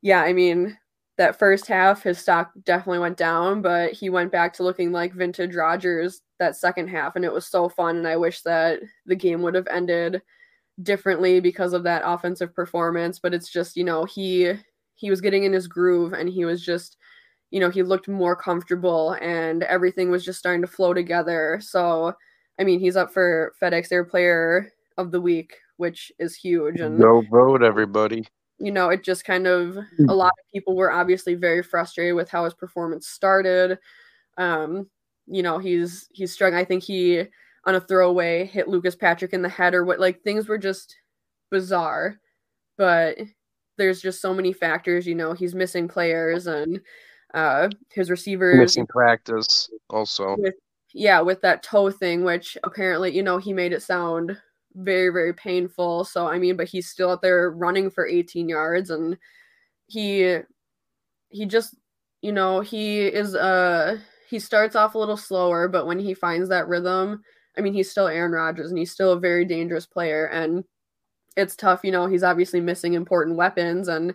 yeah, 0.02 0.22
I 0.22 0.32
mean, 0.32 0.78
that 1.16 1.36
first 1.36 1.66
half, 1.66 2.04
his 2.04 2.18
stock 2.18 2.52
definitely 2.62 3.00
went 3.00 3.16
down, 3.16 3.60
but 3.60 3.92
he 3.92 4.08
went 4.08 4.30
back 4.30 4.54
to 4.54 4.62
looking 4.62 4.92
like 4.92 5.12
vintage 5.14 5.56
Rodgers 5.56 6.20
that 6.38 6.54
second 6.54 6.86
half. 6.86 7.16
And 7.16 7.24
it 7.24 7.32
was 7.32 7.44
so 7.44 7.68
fun. 7.68 7.96
And 7.96 8.06
I 8.06 8.16
wish 8.16 8.42
that 8.42 8.78
the 9.04 9.16
game 9.16 9.42
would 9.42 9.56
have 9.56 9.66
ended 9.66 10.22
differently 10.84 11.40
because 11.40 11.72
of 11.72 11.82
that 11.82 12.02
offensive 12.04 12.54
performance. 12.54 13.18
But 13.18 13.34
it's 13.34 13.50
just, 13.50 13.76
you 13.76 13.82
know, 13.82 14.04
he 14.04 14.52
he 14.98 15.10
was 15.10 15.20
getting 15.20 15.44
in 15.44 15.52
his 15.52 15.66
groove 15.68 16.12
and 16.12 16.28
he 16.28 16.44
was 16.44 16.62
just 16.62 16.96
you 17.50 17.60
know 17.60 17.70
he 17.70 17.82
looked 17.82 18.08
more 18.08 18.36
comfortable 18.36 19.12
and 19.22 19.62
everything 19.62 20.10
was 20.10 20.24
just 20.24 20.38
starting 20.38 20.60
to 20.60 20.68
flow 20.68 20.92
together. 20.92 21.58
So 21.62 22.12
i 22.60 22.64
mean 22.64 22.80
he's 22.80 22.96
up 22.96 23.12
for 23.12 23.52
fedex 23.62 23.92
air 23.92 24.04
player 24.04 24.72
of 24.96 25.10
the 25.12 25.20
week 25.20 25.54
which 25.76 26.10
is 26.18 26.34
huge. 26.34 26.80
And 26.80 26.98
no 26.98 27.22
vote 27.30 27.62
everybody. 27.62 28.26
you 28.58 28.72
know 28.72 28.88
it 28.90 29.04
just 29.04 29.24
kind 29.24 29.46
of 29.46 29.78
a 30.08 30.14
lot 30.14 30.32
of 30.38 30.52
people 30.52 30.74
were 30.76 30.90
obviously 30.92 31.34
very 31.34 31.62
frustrated 31.62 32.14
with 32.16 32.28
how 32.28 32.44
his 32.44 32.54
performance 32.54 33.06
started. 33.08 33.78
Um 34.36 34.90
you 35.26 35.42
know 35.42 35.58
he's 35.58 36.08
he's 36.12 36.32
strung 36.32 36.54
i 36.54 36.64
think 36.64 36.82
he 36.82 37.22
on 37.66 37.74
a 37.74 37.80
throwaway 37.80 38.46
hit 38.46 38.66
lucas 38.66 38.96
patrick 38.96 39.32
in 39.34 39.42
the 39.42 39.48
head 39.48 39.74
or 39.74 39.84
what 39.84 40.00
like 40.00 40.22
things 40.22 40.48
were 40.48 40.58
just 40.58 40.96
bizarre. 41.50 42.18
But 42.76 43.18
there's 43.78 44.02
just 44.02 44.20
so 44.20 44.34
many 44.34 44.52
factors. 44.52 45.06
You 45.06 45.14
know, 45.14 45.32
he's 45.32 45.54
missing 45.54 45.88
players 45.88 46.46
and 46.46 46.80
uh, 47.34 47.68
his 47.92 48.10
receivers 48.10 48.58
missing 48.58 48.86
practice 48.86 49.70
also. 49.90 50.36
With, 50.38 50.54
yeah, 50.92 51.20
with 51.20 51.40
that 51.42 51.62
toe 51.62 51.90
thing, 51.90 52.24
which 52.24 52.58
apparently, 52.64 53.14
you 53.14 53.22
know, 53.22 53.38
he 53.38 53.52
made 53.52 53.72
it 53.72 53.82
sound 53.82 54.36
very, 54.74 55.10
very 55.10 55.32
painful. 55.32 56.04
So 56.04 56.26
I 56.26 56.38
mean, 56.38 56.56
but 56.56 56.68
he's 56.68 56.88
still 56.88 57.10
out 57.10 57.22
there 57.22 57.50
running 57.50 57.90
for 57.90 58.06
18 58.06 58.48
yards, 58.48 58.90
and 58.90 59.16
he 59.86 60.38
he 61.30 61.46
just, 61.46 61.74
you 62.22 62.32
know, 62.32 62.60
he 62.60 63.00
is 63.00 63.34
uh 63.34 63.98
he 64.28 64.38
starts 64.38 64.76
off 64.76 64.94
a 64.94 64.98
little 64.98 65.16
slower, 65.16 65.68
but 65.68 65.86
when 65.86 65.98
he 65.98 66.12
finds 66.12 66.48
that 66.50 66.68
rhythm, 66.68 67.22
I 67.56 67.60
mean, 67.62 67.72
he's 67.72 67.90
still 67.90 68.08
Aaron 68.08 68.32
Rodgers, 68.32 68.70
and 68.70 68.78
he's 68.78 68.92
still 68.92 69.12
a 69.12 69.20
very 69.20 69.44
dangerous 69.44 69.86
player, 69.86 70.26
and 70.26 70.64
it's 71.38 71.56
tough. 71.56 71.80
You 71.84 71.92
know, 71.92 72.06
he's 72.06 72.24
obviously 72.24 72.60
missing 72.60 72.94
important 72.94 73.36
weapons. 73.36 73.88
And 73.88 74.12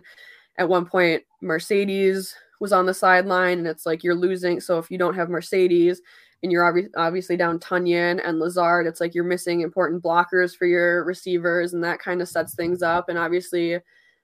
at 0.58 0.68
one 0.68 0.84
point, 0.84 1.22
Marcedes 1.42 2.34
was 2.60 2.72
on 2.72 2.86
the 2.86 2.94
sideline, 2.94 3.58
and 3.58 3.66
it's 3.66 3.86
like 3.86 4.04
you're 4.04 4.14
losing. 4.14 4.60
So 4.60 4.78
if 4.78 4.90
you 4.90 4.98
don't 4.98 5.14
have 5.14 5.28
Marcedes 5.28 5.98
and 6.42 6.52
you're 6.52 6.70
obvi- 6.70 6.90
obviously 6.96 7.36
down 7.36 7.58
Tonyan 7.58 8.20
and 8.22 8.38
Lazard, 8.38 8.86
it's 8.86 9.00
like 9.00 9.14
you're 9.14 9.24
missing 9.24 9.62
important 9.62 10.02
blockers 10.02 10.54
for 10.54 10.66
your 10.66 11.02
receivers, 11.04 11.72
and 11.72 11.82
that 11.82 11.98
kind 11.98 12.20
of 12.20 12.28
sets 12.28 12.54
things 12.54 12.82
up. 12.82 13.08
And 13.08 13.18
obviously, 13.18 13.78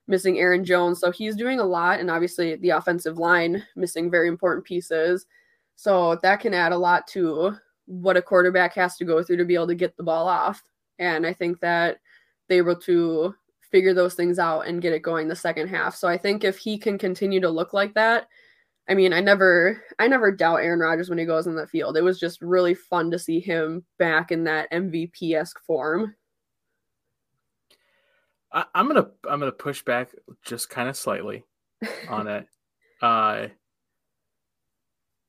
missing 0.07 0.39
Aaron 0.39 0.65
Jones. 0.65 1.01
So 1.01 1.11
he's 1.11 1.37
doing 1.37 1.59
a 1.59 1.65
lot, 1.65 2.01
and 2.01 2.11
obviously, 2.11 2.57
the 2.57 2.71
offensive 2.71 3.19
line 3.19 3.65
missing 3.77 4.11
very 4.11 4.29
important 4.29 4.65
pieces. 4.67 5.27
So 5.77 6.17
that 6.23 6.41
can 6.41 6.53
add 6.53 6.73
a 6.73 6.79
lot 6.79 7.07
to 7.09 7.57
what 7.87 8.19
a 8.19 8.23
quarterback 8.23 8.75
has 8.75 8.97
to 8.99 9.05
go 9.07 9.23
through 9.23 9.39
to 9.39 9.45
be 9.47 9.55
able 9.55 9.69
to 9.69 9.75
get 9.75 9.97
the 9.97 10.03
ball 10.03 10.29
off. 10.29 10.63
And 10.99 11.27
I 11.27 11.33
think 11.33 11.61
that 11.61 11.99
they 12.51 12.59
able 12.59 12.77
to 12.77 13.35
figure 13.71 13.95
those 13.95 14.15
things 14.15 14.39
out 14.39 14.67
and 14.67 14.83
get 14.83 14.93
it 14.93 15.03
going 15.03 15.29
the 15.29 15.37
second 15.37 15.69
half. 15.69 15.95
So 15.95 16.09
I 16.09 16.19
think 16.19 16.45
if 16.45 16.59
he 16.59 16.77
can 16.77 16.99
continue 16.99 17.41
to 17.41 17.49
look 17.49 17.73
like 17.73 17.95
that, 17.95 18.27
I 18.89 18.95
mean, 18.95 19.13
I 19.13 19.21
never 19.21 19.83
I 19.99 20.09
never 20.09 20.33
doubt 20.33 20.57
Aaron 20.57 20.81
Rodgers 20.81 21.09
when 21.09 21.19
he 21.19 21.25
goes 21.25 21.47
in 21.47 21.55
the 21.55 21.67
field. 21.67 21.97
It 21.97 22.03
was 22.03 22.19
just 22.19 22.43
really 22.43 22.75
fun 22.75 23.11
to 23.13 23.19
see 23.19 23.39
him 23.39 23.85
back 23.99 24.33
in 24.33 24.45
that 24.45 24.71
MVP 24.73 25.35
esque 25.35 25.61
form. 25.61 26.17
I, 28.53 28.65
am 28.75 28.89
gonna 28.89 29.07
I'm 29.29 29.39
gonna 29.39 29.53
push 29.53 29.83
back 29.83 30.11
just 30.45 30.69
kind 30.71 30.89
of 30.89 30.97
slightly 30.97 31.45
on 32.09 32.27
it. 32.27 32.49
Uh 33.01 33.47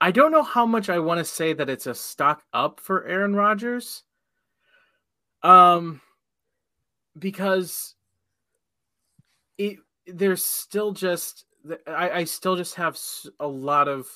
I 0.04 0.10
don't 0.10 0.32
know 0.32 0.42
how 0.42 0.66
much 0.66 0.90
I 0.90 0.98
want 0.98 1.20
to 1.20 1.24
say 1.24 1.54
that 1.54 1.70
it's 1.70 1.86
a 1.86 1.94
stock 1.94 2.42
up 2.52 2.80
for 2.80 3.06
Aaron 3.06 3.36
Rodgers. 3.36 4.02
Um 5.44 6.02
because 7.18 7.96
it 9.58 9.78
there's 10.08 10.44
still 10.44 10.92
just 10.92 11.46
I, 11.88 12.10
I 12.10 12.24
still 12.24 12.56
just 12.56 12.76
have 12.76 12.98
a 13.40 13.48
lot 13.48 13.88
of 13.88 14.08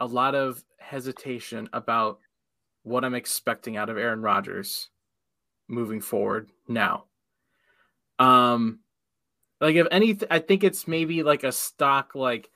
a 0.00 0.06
lot 0.06 0.34
of 0.34 0.64
hesitation 0.78 1.68
about 1.72 2.18
what 2.82 3.04
I'm 3.04 3.14
expecting 3.14 3.76
out 3.76 3.88
of 3.88 3.98
Aaron 3.98 4.22
Rodgers 4.22 4.90
moving 5.68 6.00
forward 6.00 6.50
now. 6.68 7.04
Um 8.18 8.80
like 9.60 9.76
if 9.76 9.86
anything 9.90 10.28
I 10.30 10.38
think 10.38 10.64
it's 10.64 10.88
maybe 10.88 11.22
like 11.22 11.44
a 11.44 11.52
stock 11.52 12.14
like 12.14 12.50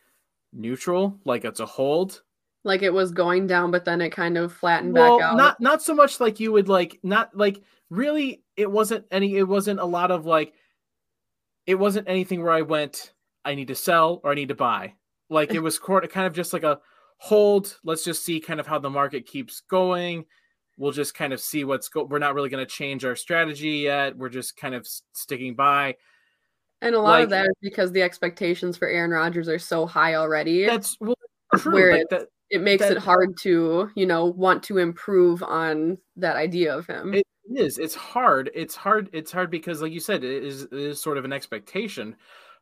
neutral, 0.53 1.19
like 1.25 1.45
it's 1.45 1.61
a 1.61 1.67
hold. 1.67 2.23
Like 2.69 2.83
it 2.83 2.93
was 2.93 3.11
going 3.11 3.47
down, 3.47 3.71
but 3.71 3.85
then 3.85 4.01
it 4.01 4.11
kind 4.11 4.37
of 4.37 4.53
flattened 4.53 4.93
well, 4.93 5.19
back 5.19 5.27
out. 5.27 5.37
Not 5.37 5.61
not 5.61 5.83
so 5.83 5.95
much 5.95 6.21
like 6.21 6.39
you 6.39 6.53
would 6.53 6.69
like 6.69 7.01
not 7.03 7.35
like 7.35 7.63
really 7.91 8.45
it 8.57 8.71
wasn't 8.71 9.07
any 9.11 9.37
it 9.37 9.49
wasn't 9.49 9.81
a 9.81 9.85
lot 9.85 10.11
of 10.11 10.27
like 10.27 10.53
it 11.67 11.77
wasn't 11.77 12.09
anything 12.09 12.43
where 12.43 12.53
I 12.53 12.63
went 12.63 13.15
I 13.45 13.55
need 13.55 13.69
to 13.69 13.75
sell 13.75 14.21
or 14.23 14.33
I 14.33 14.35
need 14.35 14.49
to 14.49 14.55
buy. 14.55 14.95
Like 15.31 15.55
it 15.55 15.61
was 15.63 15.79
kind 15.79 16.27
of 16.27 16.35
just 16.35 16.53
like 16.53 16.63
a 16.63 16.79
hold, 17.17 17.79
let's 17.85 18.05
just 18.05 18.23
see 18.23 18.39
kind 18.39 18.61
of 18.61 18.67
how 18.67 18.79
the 18.79 18.91
market 18.91 19.27
keeps 19.27 19.63
going. 19.63 20.27
We'll 20.77 20.93
just 20.93 21.15
kind 21.15 21.33
of 21.33 21.41
see 21.41 21.65
what's 21.65 21.89
go 21.89 22.05
we're 22.05 22.19
not 22.19 22.35
really 22.35 22.51
going 22.51 22.65
to 22.65 22.71
change 22.71 23.05
our 23.05 23.17
strategy 23.17 23.79
yet. 23.79 24.17
We're 24.17 24.29
just 24.29 24.57
kind 24.57 24.75
of 24.75 24.87
sticking 25.13 25.55
by. 25.55 25.97
And 26.81 26.95
a 26.95 27.01
lot 27.01 27.11
like, 27.11 27.25
of 27.25 27.31
that 27.31 27.47
is 27.47 27.57
because 27.61 27.91
the 27.91 28.03
expectations 28.03 28.77
for 28.77 28.87
Aaron 28.87 29.11
Rodgers 29.11 29.49
are 29.49 29.59
so 29.59 29.87
high 29.87 30.15
already. 30.15 30.67
That's 30.67 30.97
well, 31.01 31.17
true. 31.57 31.73
Where 31.73 31.99
like 31.99 32.07
that, 32.11 32.29
it 32.51 32.61
makes 32.61 32.83
that, 32.83 32.93
it 32.93 32.99
hard 32.99 33.37
to, 33.43 33.91
you 33.95 34.07
know, 34.07 34.27
want 34.27 34.63
to 34.65 34.79
improve 34.79 35.43
on 35.43 35.99
that 36.17 36.37
idea 36.37 36.77
of 36.77 36.87
him. 36.87 37.15
It, 37.15 37.27
is. 37.55 37.79
It's 37.79 37.95
hard. 37.95 38.51
It's 38.55 38.77
hard. 38.77 39.09
It's 39.13 39.33
hard 39.33 39.51
because, 39.51 39.81
like 39.81 39.93
you 39.93 40.01
said, 40.01 40.23
it 40.23 40.45
is, 40.45 40.65
it 40.65 40.73
is 40.73 41.01
sort 41.01 41.17
of 41.17 41.25
an 41.25 41.33
expectation, 41.33 42.15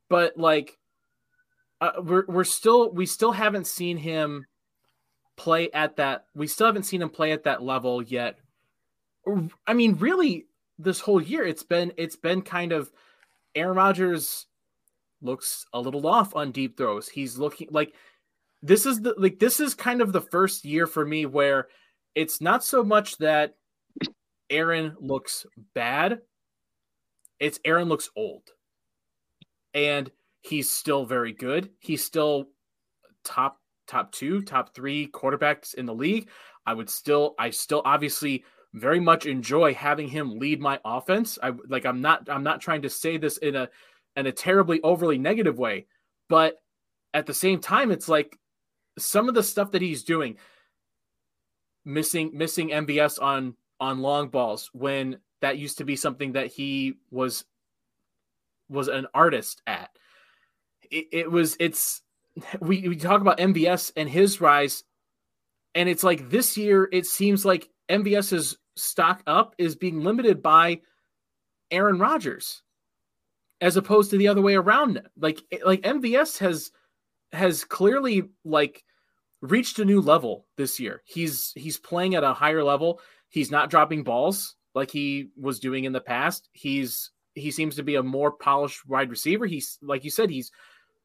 but 0.08 0.36
like 0.36 0.78
uh, 1.80 1.92
we're 2.02 2.24
we're 2.28 2.44
still 2.44 2.92
we 2.92 3.04
still 3.04 3.32
haven't 3.32 3.66
seen 3.66 3.96
him 3.96 4.46
play 5.36 5.70
at 5.72 5.96
that. 5.96 6.26
We 6.34 6.46
still 6.46 6.66
haven't 6.66 6.84
seen 6.84 7.02
him 7.02 7.10
play 7.10 7.32
at 7.32 7.44
that 7.44 7.62
level 7.62 8.02
yet. 8.02 8.38
I 9.66 9.74
mean, 9.74 9.96
really, 9.96 10.46
this 10.78 11.00
whole 11.00 11.20
year 11.20 11.44
it's 11.44 11.64
been 11.64 11.92
it's 11.96 12.16
been 12.16 12.42
kind 12.42 12.72
of 12.72 12.90
Aaron 13.54 13.76
Rodgers 13.76 14.46
looks 15.20 15.66
a 15.72 15.80
little 15.80 16.06
off 16.06 16.34
on 16.34 16.52
deep 16.52 16.76
throws. 16.76 17.08
He's 17.08 17.38
looking 17.38 17.68
like 17.70 17.94
this 18.62 18.86
is 18.86 19.00
the 19.00 19.14
like 19.18 19.38
this 19.38 19.60
is 19.60 19.74
kind 19.74 20.00
of 20.00 20.12
the 20.12 20.20
first 20.20 20.64
year 20.64 20.86
for 20.86 21.04
me 21.04 21.26
where 21.26 21.68
it's 22.14 22.40
not 22.40 22.64
so 22.64 22.82
much 22.82 23.18
that 23.18 23.54
Aaron 24.50 24.96
looks 24.98 25.46
bad. 25.74 26.20
It's 27.38 27.60
Aaron 27.64 27.88
looks 27.88 28.10
old. 28.16 28.42
And 29.74 30.10
he's 30.42 30.70
still 30.70 31.04
very 31.04 31.32
good. 31.32 31.70
He's 31.80 32.04
still 32.04 32.48
top 33.24 33.60
top 33.86 34.10
2, 34.12 34.42
top 34.42 34.74
3 34.74 35.08
quarterbacks 35.08 35.74
in 35.74 35.86
the 35.86 35.94
league. 35.94 36.28
I 36.64 36.74
would 36.74 36.90
still 36.90 37.34
I 37.38 37.50
still 37.50 37.82
obviously 37.84 38.44
very 38.74 39.00
much 39.00 39.26
enjoy 39.26 39.74
having 39.74 40.08
him 40.08 40.38
lead 40.38 40.60
my 40.60 40.80
offense. 40.84 41.38
I 41.42 41.52
like 41.68 41.86
I'm 41.86 42.00
not 42.00 42.28
I'm 42.30 42.42
not 42.42 42.60
trying 42.60 42.82
to 42.82 42.90
say 42.90 43.16
this 43.16 43.38
in 43.38 43.54
a 43.54 43.68
in 44.16 44.26
a 44.26 44.32
terribly 44.32 44.80
overly 44.82 45.18
negative 45.18 45.58
way, 45.58 45.86
but 46.28 46.56
at 47.14 47.26
the 47.26 47.34
same 47.34 47.60
time 47.60 47.90
it's 47.90 48.08
like 48.08 48.38
some 48.98 49.28
of 49.28 49.34
the 49.34 49.42
stuff 49.42 49.72
that 49.72 49.82
he's 49.82 50.04
doing 50.04 50.36
missing 51.84 52.30
missing 52.34 52.70
MVS 52.70 53.22
on 53.22 53.54
on 53.80 54.00
long 54.00 54.28
balls 54.28 54.70
when 54.72 55.18
that 55.40 55.58
used 55.58 55.78
to 55.78 55.84
be 55.84 55.96
something 55.96 56.32
that 56.32 56.48
he 56.48 56.94
was 57.10 57.44
was 58.68 58.88
an 58.88 59.06
artist 59.14 59.62
at. 59.66 59.90
It, 60.90 61.06
it 61.12 61.30
was 61.30 61.56
it's 61.60 62.02
we, 62.60 62.88
we 62.88 62.96
talk 62.96 63.20
about 63.20 63.38
MVS 63.38 63.92
and 63.96 64.08
his 64.08 64.40
rise, 64.40 64.84
and 65.74 65.88
it's 65.88 66.04
like 66.04 66.28
this 66.28 66.56
year 66.56 66.88
it 66.92 67.06
seems 67.06 67.44
like 67.44 67.70
MVS's 67.88 68.58
stock 68.76 69.22
up 69.26 69.54
is 69.58 69.76
being 69.76 70.02
limited 70.02 70.42
by 70.42 70.80
Aaron 71.70 71.98
Rodgers 71.98 72.62
as 73.60 73.76
opposed 73.76 74.10
to 74.10 74.18
the 74.18 74.28
other 74.28 74.42
way 74.42 74.54
around. 74.54 75.00
Like 75.18 75.40
like 75.64 75.82
MVS 75.82 76.38
has 76.38 76.70
has 77.32 77.64
clearly 77.64 78.30
like 78.44 78.84
reached 79.40 79.78
a 79.78 79.84
new 79.84 80.00
level 80.00 80.46
this 80.56 80.80
year. 80.80 81.02
He's 81.04 81.52
he's 81.54 81.78
playing 81.78 82.14
at 82.14 82.24
a 82.24 82.34
higher 82.34 82.64
level. 82.64 83.00
He's 83.28 83.50
not 83.50 83.70
dropping 83.70 84.04
balls 84.04 84.56
like 84.74 84.90
he 84.90 85.30
was 85.36 85.58
doing 85.58 85.84
in 85.84 85.92
the 85.92 86.00
past. 86.00 86.48
He's 86.52 87.10
he 87.34 87.50
seems 87.50 87.76
to 87.76 87.82
be 87.82 87.96
a 87.96 88.02
more 88.02 88.32
polished 88.32 88.86
wide 88.88 89.10
receiver. 89.10 89.46
He's 89.46 89.78
like 89.82 90.04
you 90.04 90.10
said, 90.10 90.30
he's 90.30 90.50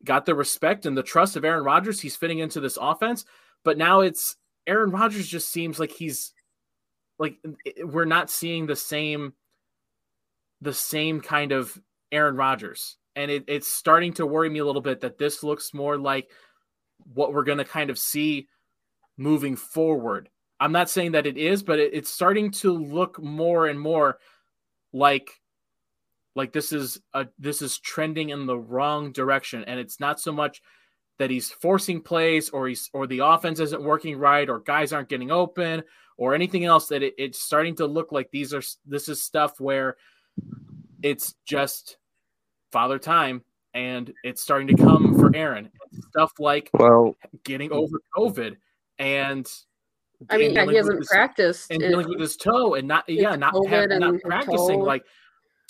got 0.03 0.25
the 0.25 0.35
respect 0.35 0.85
and 0.85 0.97
the 0.97 1.03
trust 1.03 1.35
of 1.35 1.45
Aaron 1.45 1.63
Rodgers. 1.63 1.99
He's 1.99 2.15
fitting 2.15 2.39
into 2.39 2.59
this 2.59 2.77
offense, 2.79 3.25
but 3.63 3.77
now 3.77 4.01
it's 4.01 4.35
Aaron 4.67 4.91
Rodgers 4.91 5.27
just 5.27 5.49
seems 5.49 5.79
like 5.79 5.91
he's 5.91 6.33
like 7.19 7.37
we're 7.83 8.05
not 8.05 8.29
seeing 8.29 8.65
the 8.65 8.75
same 8.75 9.33
the 10.61 10.73
same 10.73 11.21
kind 11.21 11.51
of 11.51 11.79
Aaron 12.11 12.35
Rodgers. 12.35 12.97
And 13.15 13.29
it, 13.29 13.45
it's 13.47 13.67
starting 13.67 14.13
to 14.13 14.25
worry 14.25 14.49
me 14.49 14.59
a 14.59 14.65
little 14.65 14.81
bit 14.81 15.01
that 15.01 15.17
this 15.17 15.43
looks 15.43 15.73
more 15.73 15.97
like 15.97 16.29
what 17.13 17.33
we're 17.33 17.43
going 17.43 17.57
to 17.57 17.65
kind 17.65 17.89
of 17.89 17.99
see 17.99 18.47
moving 19.17 19.55
forward. 19.55 20.29
I'm 20.59 20.71
not 20.71 20.89
saying 20.89 21.13
that 21.13 21.25
it 21.25 21.37
is, 21.37 21.63
but 21.63 21.79
it, 21.79 21.93
it's 21.93 22.09
starting 22.09 22.51
to 22.51 22.71
look 22.71 23.21
more 23.21 23.67
and 23.67 23.79
more 23.79 24.19
like 24.93 25.29
like 26.35 26.53
this 26.53 26.71
is 26.71 26.99
a 27.13 27.27
this 27.39 27.61
is 27.61 27.79
trending 27.79 28.29
in 28.29 28.45
the 28.45 28.57
wrong 28.57 29.11
direction 29.11 29.63
and 29.65 29.79
it's 29.79 29.99
not 29.99 30.19
so 30.19 30.31
much 30.31 30.61
that 31.19 31.29
he's 31.29 31.51
forcing 31.51 32.01
plays 32.01 32.49
or 32.49 32.67
he's 32.67 32.89
or 32.93 33.05
the 33.05 33.19
offense 33.19 33.59
isn't 33.59 33.83
working 33.83 34.17
right 34.17 34.49
or 34.49 34.59
guys 34.59 34.93
aren't 34.93 35.09
getting 35.09 35.31
open 35.31 35.83
or 36.17 36.33
anything 36.33 36.65
else 36.65 36.87
that 36.87 37.03
it, 37.03 37.13
it's 37.17 37.39
starting 37.39 37.75
to 37.75 37.85
look 37.85 38.11
like 38.11 38.29
these 38.31 38.53
are 38.53 38.63
this 38.85 39.09
is 39.09 39.21
stuff 39.21 39.59
where 39.59 39.97
it's 41.03 41.35
just 41.45 41.97
father 42.71 42.99
time 42.99 43.43
and 43.73 44.13
it's 44.23 44.41
starting 44.41 44.67
to 44.67 44.75
come 44.75 45.17
for 45.17 45.35
Aaron. 45.35 45.69
Stuff 46.09 46.33
like 46.39 46.69
well 46.73 47.15
getting 47.43 47.71
over 47.71 47.99
COVID 48.15 48.57
and 48.99 49.49
I 50.29 50.37
mean, 50.37 50.53
yeah, 50.53 50.65
he 50.65 50.75
hasn't 50.75 50.99
his, 50.99 51.07
practiced 51.07 51.71
and 51.71 51.79
dealing 51.79 52.07
with 52.07 52.19
his 52.19 52.37
toe 52.37 52.75
and 52.75 52.87
not 52.87 53.07
yeah, 53.07 53.35
not 53.35 53.53
have, 53.67 53.89
not 53.89 54.21
practicing 54.21 54.81
like 54.81 55.03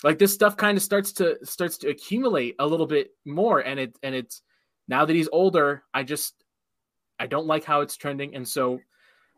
like 0.04 0.18
this 0.18 0.32
stuff 0.32 0.56
kind 0.56 0.76
of 0.76 0.82
starts 0.82 1.12
to 1.14 1.38
starts 1.44 1.78
to 1.78 1.88
accumulate 1.88 2.56
a 2.58 2.66
little 2.66 2.86
bit 2.86 3.10
more 3.24 3.60
and 3.60 3.80
it 3.80 3.96
and 4.02 4.14
it's 4.14 4.42
now 4.88 5.04
that 5.04 5.14
he's 5.14 5.28
older, 5.32 5.84
I 5.94 6.02
just 6.02 6.34
I 7.18 7.26
don't 7.26 7.46
like 7.46 7.64
how 7.64 7.80
it's 7.80 7.96
trending 7.96 8.34
and 8.34 8.46
so 8.46 8.80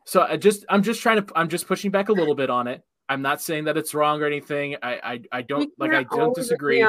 so 0.04 0.22
I 0.22 0.36
just 0.36 0.64
I'm 0.68 0.82
just 0.82 1.00
trying 1.00 1.24
to 1.24 1.32
I'm 1.36 1.48
just 1.48 1.66
pushing 1.66 1.90
back 1.90 2.08
a 2.08 2.12
little 2.12 2.34
bit 2.34 2.50
on 2.50 2.66
it. 2.66 2.82
I'm 3.08 3.22
not 3.22 3.40
saying 3.40 3.64
that 3.64 3.76
it's 3.76 3.94
wrong 3.94 4.22
or 4.22 4.26
anything. 4.26 4.76
I 4.82 4.94
I, 4.94 5.20
I 5.38 5.42
don't 5.42 5.70
like 5.78 5.92
I 5.92 6.04
don't 6.04 6.34
disagree. 6.34 6.84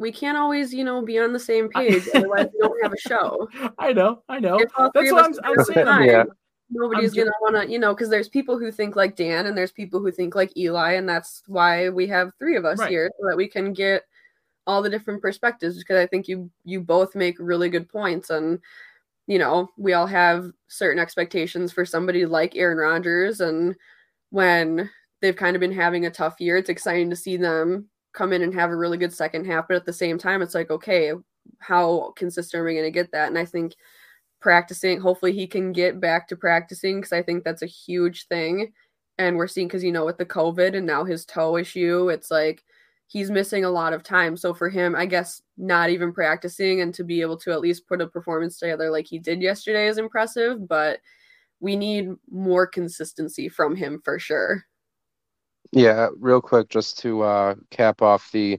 On, 0.00 0.02
we 0.02 0.12
can't 0.12 0.36
always, 0.36 0.72
you 0.72 0.84
know, 0.84 1.02
be 1.02 1.18
on 1.18 1.32
the 1.32 1.40
same 1.40 1.68
page. 1.68 2.08
otherwise, 2.14 2.48
we 2.52 2.58
don't 2.60 2.82
have 2.82 2.92
a 2.92 3.08
show. 3.08 3.48
I 3.78 3.92
know, 3.92 4.22
I 4.28 4.40
know. 4.40 4.58
That's 4.58 5.12
what 5.12 5.24
I'm, 5.24 5.34
I'm 5.44 5.64
saying. 5.64 5.86
Time, 5.86 6.04
yeah. 6.04 6.24
Nobody's 6.70 7.14
gonna 7.14 7.32
want 7.40 7.56
to, 7.56 7.70
you 7.70 7.78
know, 7.78 7.94
because 7.94 8.10
there's 8.10 8.28
people 8.28 8.58
who 8.58 8.70
think 8.70 8.94
like 8.94 9.16
Dan 9.16 9.46
and 9.46 9.56
there's 9.58 9.72
people 9.72 10.00
who 10.00 10.12
think 10.12 10.34
like 10.34 10.56
Eli, 10.56 10.92
and 10.92 11.08
that's 11.08 11.42
why 11.48 11.88
we 11.88 12.06
have 12.06 12.32
three 12.38 12.56
of 12.56 12.64
us 12.64 12.78
right. 12.78 12.90
here 12.90 13.10
so 13.18 13.28
that 13.28 13.36
we 13.36 13.48
can 13.48 13.72
get 13.72 14.04
all 14.66 14.80
the 14.80 14.90
different 14.90 15.20
perspectives. 15.20 15.78
Because 15.78 15.96
I 15.96 16.06
think 16.06 16.28
you 16.28 16.48
you 16.64 16.80
both 16.80 17.16
make 17.16 17.36
really 17.40 17.68
good 17.68 17.88
points, 17.88 18.30
and 18.30 18.60
you 19.26 19.38
know, 19.38 19.68
we 19.76 19.94
all 19.94 20.06
have 20.06 20.52
certain 20.68 21.02
expectations 21.02 21.72
for 21.72 21.84
somebody 21.84 22.24
like 22.24 22.56
Aaron 22.56 22.78
Rodgers, 22.78 23.40
and 23.40 23.74
when 24.30 24.88
they've 25.20 25.36
kind 25.36 25.56
of 25.56 25.60
been 25.60 25.72
having 25.72 26.06
a 26.06 26.10
tough 26.10 26.40
year. 26.40 26.56
It's 26.56 26.70
exciting 26.70 27.10
to 27.10 27.16
see 27.16 27.36
them 27.36 27.88
come 28.12 28.32
in 28.32 28.42
and 28.42 28.54
have 28.54 28.70
a 28.70 28.76
really 28.76 28.98
good 28.98 29.12
second 29.12 29.46
half, 29.46 29.68
but 29.68 29.76
at 29.76 29.86
the 29.86 29.92
same 29.92 30.18
time, 30.18 30.42
it's 30.42 30.54
like, 30.54 30.70
okay, 30.70 31.12
how 31.58 32.12
consistent 32.16 32.60
are 32.60 32.64
we 32.64 32.74
going 32.74 32.84
to 32.84 32.90
get 32.90 33.12
that? 33.12 33.28
And 33.28 33.38
I 33.38 33.44
think 33.44 33.74
practicing, 34.40 35.00
hopefully, 35.00 35.32
he 35.32 35.46
can 35.46 35.72
get 35.72 36.00
back 36.00 36.28
to 36.28 36.36
practicing 36.36 36.96
because 36.96 37.12
I 37.12 37.22
think 37.22 37.44
that's 37.44 37.62
a 37.62 37.66
huge 37.66 38.26
thing. 38.26 38.72
And 39.18 39.36
we're 39.36 39.48
seeing 39.48 39.68
because 39.68 39.84
you 39.84 39.92
know 39.92 40.06
with 40.06 40.18
the 40.18 40.26
COVID 40.26 40.76
and 40.76 40.86
now 40.86 41.04
his 41.04 41.26
toe 41.26 41.56
issue, 41.56 42.08
it's 42.08 42.30
like 42.30 42.64
he's 43.06 43.30
missing 43.30 43.64
a 43.64 43.70
lot 43.70 43.92
of 43.92 44.02
time. 44.02 44.36
So 44.36 44.54
for 44.54 44.68
him, 44.70 44.94
I 44.94 45.04
guess 45.04 45.42
not 45.58 45.90
even 45.90 46.12
practicing 46.12 46.80
and 46.80 46.94
to 46.94 47.04
be 47.04 47.20
able 47.20 47.36
to 47.38 47.50
at 47.50 47.60
least 47.60 47.86
put 47.86 48.00
a 48.00 48.06
performance 48.06 48.58
together 48.58 48.90
like 48.90 49.06
he 49.06 49.18
did 49.18 49.42
yesterday 49.42 49.88
is 49.88 49.98
impressive. 49.98 50.66
But 50.68 51.00
we 51.60 51.76
need 51.76 52.08
more 52.30 52.66
consistency 52.66 53.48
from 53.48 53.76
him 53.76 54.00
for 54.04 54.18
sure. 54.18 54.64
Yeah, 55.72 56.08
real 56.18 56.40
quick, 56.40 56.68
just 56.68 56.98
to 57.00 57.22
uh, 57.22 57.54
cap 57.70 58.02
off 58.02 58.30
the 58.32 58.58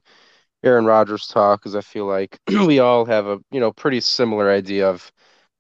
Aaron 0.64 0.86
Rodgers 0.86 1.28
talk, 1.28 1.62
because 1.62 1.76
I 1.76 1.82
feel 1.82 2.06
like 2.08 2.40
we 2.48 2.80
all 2.80 3.06
have 3.06 3.28
a 3.28 3.40
you 3.52 3.60
know 3.60 3.72
pretty 3.74 4.02
similar 4.02 4.52
idea 4.52 4.90
of 4.90 5.12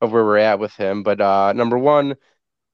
of 0.02 0.12
where 0.14 0.26
we're 0.26 0.38
at 0.39 0.60
with 0.60 0.74
him. 0.76 1.04
But 1.04 1.22
uh, 1.22 1.54
number 1.54 1.78
one, 1.78 2.16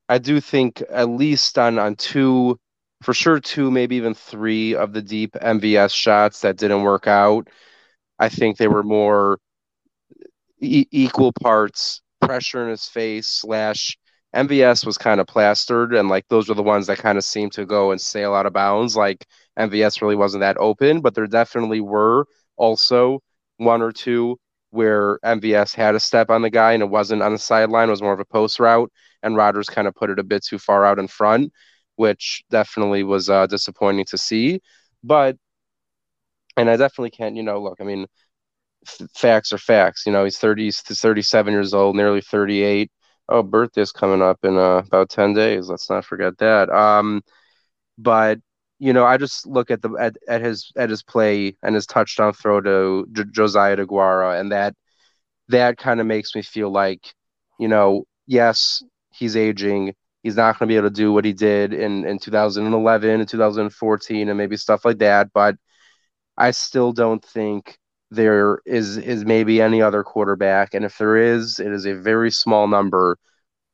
I 0.10 0.20
do 0.20 0.42
think 0.42 0.84
at 0.90 1.10
least 1.10 1.58
on 1.60 1.80
on 1.80 1.96
two, 1.98 2.60
for 3.04 3.14
sure 3.14 3.40
two, 3.42 3.72
maybe 3.72 3.98
even 3.98 4.14
three 4.16 4.76
of 4.76 4.94
the 4.94 5.02
deep 5.04 5.36
MVS 5.42 5.94
shots 5.94 6.42
that 6.42 6.58
didn't 6.58 6.84
work 6.84 7.08
out. 7.08 7.50
I 8.20 8.30
think 8.30 8.58
they 8.58 8.68
were 8.70 8.84
more 8.84 9.40
e- 10.60 10.88
equal 10.92 11.32
parts 11.34 12.02
pressure 12.22 12.64
in 12.64 12.70
his 12.70 12.86
face 12.88 13.28
slash 13.28 13.98
MVS 14.38 14.86
was 14.86 14.98
kind 14.98 15.20
of 15.22 15.28
plastered, 15.28 15.94
and 15.96 16.10
like 16.10 16.28
those 16.30 16.50
are 16.50 16.54
the 16.56 16.64
ones 16.64 16.88
that 16.88 17.00
kind 17.00 17.18
of 17.18 17.24
seemed 17.26 17.54
to 17.54 17.66
go 17.66 17.92
and 17.92 18.00
sail 18.02 18.34
out 18.36 18.46
of 18.46 18.54
bounds. 18.54 18.96
Like 18.96 19.26
MVS 19.58 20.02
really 20.02 20.16
wasn't 20.16 20.42
that 20.42 20.58
open, 20.58 21.02
but 21.02 21.16
there 21.16 21.28
definitely 21.28 21.82
were 21.82 22.26
also 22.58 23.22
one 23.58 23.82
or 23.82 23.92
two 23.92 24.38
where 24.72 25.20
MVS 25.24 25.74
had 25.74 25.96
a 25.96 26.00
step 26.00 26.30
on 26.30 26.42
the 26.42 26.50
guy 26.50 26.74
and 26.74 26.84
it 26.84 26.90
wasn't 26.90 27.22
on 27.22 27.34
the 27.34 27.40
sideline, 27.40 27.88
it 27.90 27.92
was 27.92 28.02
more 28.02 28.14
of 28.14 28.20
a 28.20 28.26
post 28.26 28.60
route, 28.60 28.92
and 29.24 29.36
Rodgers 29.36 29.68
kind 29.70 29.88
of 29.88 29.96
put 29.96 30.10
it 30.10 30.20
a 30.20 30.24
bit 30.24 30.44
too 30.46 30.60
far 30.60 30.86
out 30.86 31.00
in 31.00 31.08
front, 31.08 31.52
which 31.96 32.44
definitely 32.50 33.04
was 33.04 33.30
uh, 33.30 33.48
disappointing 33.48 34.06
to 34.06 34.18
see. 34.18 34.62
But, 35.04 35.38
and 36.56 36.70
I 36.70 36.78
definitely 36.78 37.12
can't, 37.12 37.36
you 37.36 37.44
know, 37.44 37.62
look, 37.62 37.78
I 37.80 37.84
mean, 37.84 38.08
f- 38.88 39.10
facts 39.16 39.54
are 39.54 39.60
facts. 39.60 40.06
You 40.08 40.14
know, 40.14 40.26
he's 40.26 40.40
30, 40.40 40.66
he's 40.66 40.82
37 40.82 41.54
years 41.54 41.74
old, 41.76 41.98
nearly 41.98 42.22
38 42.22 42.92
oh, 43.30 43.44
birthday's 43.44 43.92
coming 43.92 44.22
up 44.22 44.40
in 44.44 44.58
uh, 44.58 44.78
about 44.86 45.10
10 45.10 45.34
days. 45.34 45.70
Let's 45.70 45.90
not 45.90 46.06
forget 46.06 46.38
that. 46.40 46.70
Um, 46.70 47.22
but 47.98 48.40
you 48.80 48.94
know, 48.94 49.06
I 49.06 49.18
just 49.18 49.48
look 49.48 49.72
at 49.72 49.82
the 49.82 49.92
at, 50.00 50.18
at 50.28 50.42
his 50.42 50.72
at 50.78 50.90
his 50.90 51.04
play 51.04 51.58
and 51.64 51.76
his 51.76 51.88
touchdown 51.88 52.34
throw 52.34 52.62
to 52.62 53.08
J- 53.12 53.24
Josiah 53.32 53.78
DeGuara, 53.78 54.40
and 54.40 54.52
that 54.52 54.76
that 55.50 55.78
kind 55.78 56.00
of 56.02 56.08
makes 56.08 56.36
me 56.36 56.42
feel 56.42 56.72
like, 56.72 57.14
you 57.60 57.68
know, 57.68 58.06
yes, 58.28 58.84
he's 59.14 59.36
aging. 59.36 59.96
He's 60.24 60.36
not 60.36 60.60
going 60.60 60.68
to 60.68 60.74
be 60.74 60.78
able 60.78 60.90
to 60.90 60.96
do 60.96 61.14
what 61.14 61.26
he 61.26 61.34
did 61.34 61.74
in 61.74 62.06
in 62.06 62.20
2011 62.20 63.22
and 63.22 63.30
2014 63.30 64.30
and 64.30 64.38
maybe 64.38 64.58
stuff 64.58 64.86
like 64.86 65.00
that. 65.00 65.32
But 65.34 65.56
I 66.38 66.52
still 66.52 66.94
don't 66.94 67.24
think 67.24 67.78
there 68.12 68.60
is 68.66 68.98
is 68.98 69.26
maybe 69.26 69.62
any 69.62 69.82
other 69.82 70.04
quarterback, 70.04 70.74
and 70.74 70.86
if 70.86 70.98
there 70.98 71.18
is, 71.18 71.60
it 71.60 71.72
is 71.72 71.86
a 71.86 71.96
very 71.96 72.32
small 72.32 72.68
number 72.68 73.18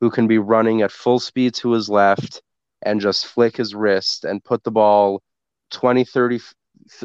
who 0.00 0.10
can 0.10 0.26
be 0.26 0.38
running 0.38 0.82
at 0.82 0.92
full 0.92 1.18
speed 1.20 1.54
to 1.54 1.72
his 1.72 1.88
left 1.88 2.42
and 2.82 3.00
just 3.00 3.26
flick 3.26 3.56
his 3.56 3.74
wrist 3.74 4.24
and 4.24 4.44
put 4.44 4.62
the 4.64 4.70
ball 4.70 5.22
20 5.70 6.04
30 6.04 6.40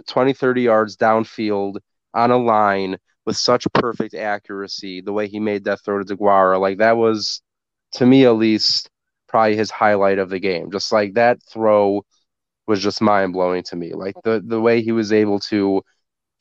20 0.07 0.33
30 0.33 0.61
yards 0.61 0.97
downfield 0.97 1.77
on 2.13 2.31
a 2.31 2.37
line 2.37 2.97
with 3.25 3.37
such 3.37 3.67
perfect 3.73 4.15
accuracy 4.15 5.01
the 5.01 5.13
way 5.13 5.27
he 5.27 5.39
made 5.39 5.63
that 5.65 5.79
throw 5.83 6.03
to 6.03 6.15
DeGuara. 6.15 6.59
Like 6.59 6.79
that 6.79 6.97
was 6.97 7.41
to 7.93 8.05
me 8.05 8.25
at 8.25 8.31
least 8.31 8.89
probably 9.27 9.55
his 9.55 9.71
highlight 9.71 10.19
of 10.19 10.29
the 10.29 10.39
game. 10.39 10.71
Just 10.71 10.91
like 10.91 11.13
that 11.13 11.39
throw 11.43 12.03
was 12.67 12.81
just 12.81 13.01
mind 13.01 13.33
blowing 13.33 13.63
to 13.63 13.75
me. 13.75 13.93
Like 13.93 14.15
the 14.23 14.41
the 14.45 14.59
way 14.61 14.81
he 14.81 14.91
was 14.91 15.13
able 15.13 15.39
to 15.41 15.83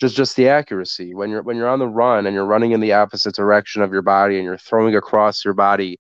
just 0.00 0.16
just 0.16 0.36
the 0.36 0.48
accuracy. 0.48 1.14
When 1.14 1.30
you're 1.30 1.42
when 1.42 1.56
you're 1.56 1.68
on 1.68 1.78
the 1.78 1.88
run 1.88 2.26
and 2.26 2.34
you're 2.34 2.46
running 2.46 2.72
in 2.72 2.80
the 2.80 2.92
opposite 2.92 3.34
direction 3.34 3.82
of 3.82 3.92
your 3.92 4.02
body 4.02 4.36
and 4.36 4.44
you're 4.44 4.58
throwing 4.58 4.96
across 4.96 5.44
your 5.44 5.54
body 5.54 5.98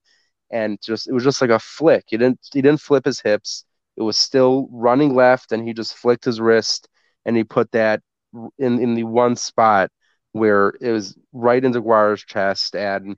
and 0.50 0.78
just 0.82 1.08
it 1.08 1.12
was 1.12 1.24
just 1.24 1.40
like 1.40 1.50
a 1.50 1.58
flick. 1.58 2.04
He 2.08 2.16
didn't 2.16 2.40
he 2.52 2.62
didn't 2.62 2.80
flip 2.80 3.04
his 3.04 3.20
hips. 3.20 3.64
It 3.96 4.02
was 4.02 4.16
still 4.16 4.68
running 4.70 5.14
left 5.14 5.52
and 5.52 5.66
he 5.66 5.74
just 5.74 5.96
flicked 5.96 6.24
his 6.24 6.40
wrist 6.40 6.88
and 7.26 7.36
he 7.36 7.44
put 7.44 7.70
that 7.72 8.02
in 8.58 8.80
in 8.80 8.94
the 8.94 9.04
one 9.04 9.36
spot 9.36 9.90
where 10.32 10.74
it 10.80 10.90
was 10.92 11.16
right 11.32 11.64
into 11.64 11.80
Guara's 11.80 12.22
chest. 12.22 12.76
And 12.76 13.16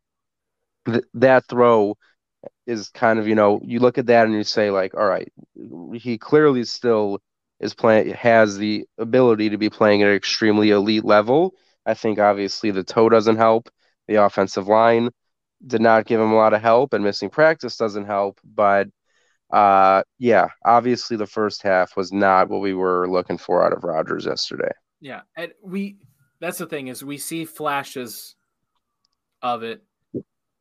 th- 0.87 1.05
that 1.15 1.45
throw 1.47 1.97
is 2.67 2.89
kind 2.91 3.19
of 3.19 3.29
you 3.29 3.35
know 3.35 3.61
you 3.65 3.81
look 3.81 3.99
at 3.99 4.07
that 4.07 4.27
and 4.27 4.35
you 4.35 4.45
say 4.45 4.71
like 4.71 4.95
all 4.95 5.07
right 5.07 5.31
he 5.95 6.17
clearly 6.19 6.65
still 6.65 7.21
is 7.61 7.75
playing 7.75 8.15
has 8.15 8.57
the 8.57 8.87
ability 8.99 9.51
to 9.51 9.59
be 9.59 9.71
playing 9.71 10.03
at 10.03 10.09
an 10.09 10.15
extremely 10.15 10.71
elite 10.71 11.05
level. 11.05 11.55
I 11.87 11.95
think 11.95 12.19
obviously 12.19 12.71
the 12.71 12.85
toe 12.85 13.09
doesn't 13.09 13.37
help. 13.37 13.69
The 14.09 14.17
offensive 14.17 14.67
line 14.67 15.11
did 15.65 15.81
not 15.81 16.07
give 16.07 16.21
him 16.21 16.33
a 16.33 16.37
lot 16.37 16.55
of 16.55 16.63
help, 16.63 16.95
and 16.95 17.05
missing 17.05 17.31
practice 17.31 17.77
doesn't 17.77 18.07
help. 18.07 18.41
But 18.45 18.89
uh, 19.51 20.03
yeah, 20.19 20.49
obviously 20.65 21.17
the 21.17 21.27
first 21.27 21.63
half 21.63 21.97
was 21.97 22.13
not 22.13 22.49
what 22.49 22.61
we 22.61 22.75
were 22.75 23.09
looking 23.09 23.39
for 23.39 23.65
out 23.65 23.73
of 23.73 23.85
Rodgers 23.85 24.27
yesterday. 24.27 24.73
Yeah, 25.01 25.21
and 25.37 25.53
we 25.63 25.99
that's 26.41 26.59
the 26.59 26.67
thing 26.67 26.89
is 26.89 27.05
we 27.05 27.19
see 27.19 27.45
flashes 27.45 28.37
of 29.43 29.63
it, 29.63 29.83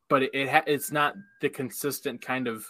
but 0.09 0.23
it, 0.23 0.31
it 0.33 0.49
ha- 0.49 0.63
it's 0.67 0.91
not 0.91 1.15
the 1.41 1.49
consistent 1.49 2.21
kind 2.21 2.47
of 2.47 2.65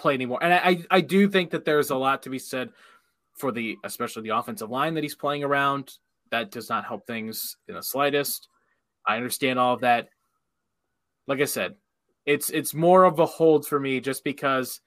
play 0.00 0.14
anymore. 0.14 0.42
And 0.42 0.52
I, 0.52 0.84
I 0.90 1.00
do 1.00 1.28
think 1.28 1.50
that 1.50 1.64
there's 1.64 1.90
a 1.90 1.96
lot 1.96 2.22
to 2.22 2.30
be 2.30 2.38
said 2.38 2.70
for 3.34 3.52
the 3.52 3.76
especially 3.84 4.22
the 4.22 4.36
offensive 4.36 4.70
line 4.70 4.94
that 4.94 5.04
he's 5.04 5.14
playing 5.14 5.44
around. 5.44 5.92
That 6.30 6.50
does 6.50 6.68
not 6.68 6.86
help 6.86 7.06
things 7.06 7.56
in 7.68 7.74
the 7.74 7.82
slightest. 7.82 8.48
I 9.06 9.16
understand 9.16 9.58
all 9.58 9.74
of 9.74 9.80
that. 9.80 10.08
Like 11.26 11.40
I 11.40 11.44
said, 11.44 11.74
it's 12.26 12.50
it's 12.50 12.74
more 12.74 13.04
of 13.04 13.18
a 13.18 13.26
hold 13.26 13.66
for 13.66 13.78
me 13.78 14.00
just 14.00 14.24
because 14.24 14.80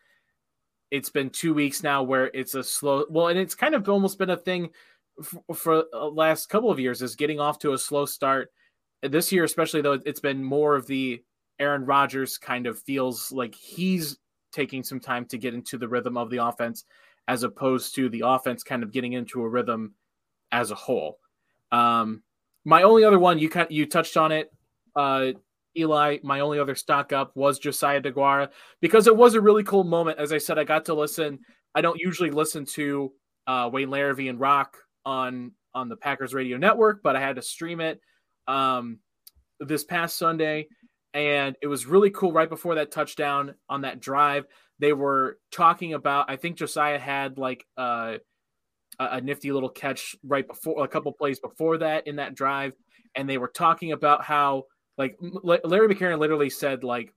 it's 0.91 1.09
been 1.09 1.29
two 1.29 1.53
weeks 1.53 1.81
now 1.81 2.03
where 2.03 2.27
it's 2.33 2.55
a 2.55 2.63
slow 2.63 3.05
well 3.09 3.27
and 3.27 3.39
it's 3.39 3.55
kind 3.55 3.75
of 3.75 3.87
almost 3.89 4.19
been 4.19 4.29
a 4.29 4.37
thing 4.37 4.69
for, 5.21 5.55
for 5.55 5.85
the 5.91 5.97
last 5.97 6.49
couple 6.49 6.69
of 6.69 6.79
years 6.79 7.01
is 7.01 7.15
getting 7.15 7.39
off 7.39 7.59
to 7.59 7.73
a 7.73 7.77
slow 7.77 8.05
start 8.05 8.51
this 9.01 9.31
year 9.31 9.43
especially 9.43 9.81
though 9.81 9.99
it's 10.05 10.19
been 10.19 10.43
more 10.43 10.75
of 10.75 10.85
the 10.85 11.23
aaron 11.59 11.85
rodgers 11.85 12.37
kind 12.37 12.67
of 12.67 12.79
feels 12.79 13.31
like 13.31 13.55
he's 13.55 14.19
taking 14.53 14.83
some 14.83 14.99
time 14.99 15.25
to 15.25 15.37
get 15.37 15.53
into 15.53 15.77
the 15.77 15.87
rhythm 15.87 16.17
of 16.17 16.29
the 16.29 16.37
offense 16.37 16.85
as 17.27 17.43
opposed 17.43 17.95
to 17.95 18.09
the 18.09 18.23
offense 18.25 18.63
kind 18.63 18.83
of 18.83 18.91
getting 18.91 19.13
into 19.13 19.41
a 19.41 19.49
rhythm 19.49 19.93
as 20.51 20.71
a 20.71 20.75
whole 20.75 21.19
um 21.71 22.21
my 22.63 22.83
only 22.83 23.03
other 23.03 23.19
one 23.19 23.39
you 23.39 23.49
kind 23.49 23.67
you 23.69 23.85
touched 23.85 24.17
on 24.17 24.31
it 24.31 24.51
uh 24.95 25.31
Eli, 25.75 26.17
my 26.23 26.41
only 26.41 26.59
other 26.59 26.75
stock 26.75 27.13
up 27.13 27.35
was 27.35 27.59
Josiah 27.59 28.01
DeGuara 28.01 28.49
because 28.79 29.07
it 29.07 29.15
was 29.15 29.33
a 29.33 29.41
really 29.41 29.63
cool 29.63 29.83
moment. 29.83 30.19
As 30.19 30.31
I 30.31 30.37
said, 30.37 30.59
I 30.59 30.63
got 30.63 30.85
to 30.85 30.93
listen. 30.93 31.39
I 31.73 31.81
don't 31.81 31.99
usually 31.99 32.29
listen 32.29 32.65
to 32.65 33.11
uh, 33.47 33.69
Wayne 33.71 33.89
Larrivee 33.89 34.29
and 34.29 34.39
Rock 34.39 34.77
on 35.05 35.51
on 35.73 35.89
the 35.89 35.97
Packers 35.97 36.33
radio 36.33 36.57
network, 36.57 37.01
but 37.01 37.15
I 37.15 37.19
had 37.19 37.37
to 37.37 37.41
stream 37.41 37.81
it 37.81 37.99
um, 38.47 38.99
this 39.59 39.83
past 39.83 40.17
Sunday, 40.17 40.67
and 41.13 41.55
it 41.61 41.67
was 41.67 41.85
really 41.85 42.09
cool. 42.09 42.31
Right 42.31 42.49
before 42.49 42.75
that 42.75 42.91
touchdown 42.91 43.55
on 43.69 43.81
that 43.81 43.99
drive, 43.99 44.45
they 44.79 44.93
were 44.93 45.37
talking 45.51 45.93
about. 45.93 46.29
I 46.29 46.35
think 46.35 46.57
Josiah 46.57 46.99
had 46.99 47.37
like 47.37 47.65
a, 47.77 48.19
a 48.99 49.21
nifty 49.21 49.51
little 49.51 49.69
catch 49.69 50.15
right 50.23 50.47
before 50.47 50.83
a 50.83 50.87
couple 50.87 51.11
plays 51.13 51.39
before 51.39 51.77
that 51.79 52.07
in 52.07 52.17
that 52.17 52.35
drive, 52.35 52.73
and 53.15 53.29
they 53.29 53.37
were 53.37 53.51
talking 53.53 53.91
about 53.91 54.23
how 54.23 54.63
like 54.97 55.17
Larry 55.21 55.93
McCarren 55.93 56.19
literally 56.19 56.49
said, 56.49 56.83
like 56.83 57.13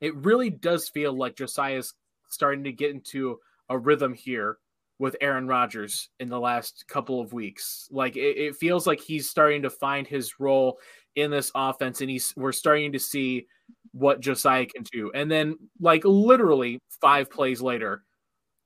it 0.00 0.14
really 0.16 0.50
does 0.50 0.88
feel 0.88 1.16
like 1.16 1.36
Josiah's 1.36 1.94
starting 2.28 2.64
to 2.64 2.72
get 2.72 2.90
into 2.90 3.38
a 3.68 3.78
rhythm 3.78 4.12
here 4.12 4.58
with 4.98 5.16
Aaron 5.20 5.46
Rodgers 5.46 6.08
in 6.20 6.28
the 6.28 6.38
last 6.38 6.84
couple 6.88 7.20
of 7.20 7.32
weeks. 7.32 7.88
Like 7.90 8.16
it, 8.16 8.36
it, 8.36 8.56
feels 8.56 8.86
like 8.86 9.00
he's 9.00 9.28
starting 9.28 9.62
to 9.62 9.70
find 9.70 10.06
his 10.06 10.38
role 10.38 10.78
in 11.16 11.30
this 11.30 11.50
offense, 11.54 12.00
and 12.00 12.10
he's 12.10 12.32
we're 12.36 12.52
starting 12.52 12.92
to 12.92 12.98
see 12.98 13.46
what 13.92 14.20
Josiah 14.20 14.66
can 14.66 14.84
do. 14.92 15.12
And 15.14 15.30
then, 15.30 15.56
like 15.80 16.04
literally 16.04 16.80
five 17.00 17.30
plays 17.30 17.62
later, 17.62 18.02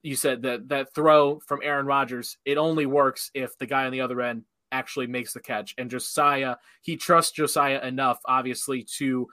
you 0.03 0.17
said 0.17 0.43
that 0.43 0.69
that 0.69 0.95
throw 0.95 1.41
from 1.47 1.61
Aaron 1.63 1.87
Rodgers 1.87 2.39
it 2.45 2.59
only 2.59 2.87
works 2.87 3.31
if 3.35 3.57
the 3.59 3.67
guy 3.67 3.85
on 3.87 3.93
the 3.93 4.01
other 4.01 4.21
end 4.21 4.45
actually 4.73 5.07
makes 5.07 5.33
the 5.33 5.41
catch. 5.41 5.75
And 5.79 5.91
Josiah, 5.91 6.57
he 6.83 6.97
trusts 6.97 7.33
Josiah 7.33 7.87
enough, 7.87 8.19
obviously, 8.25 8.87
to 8.97 9.27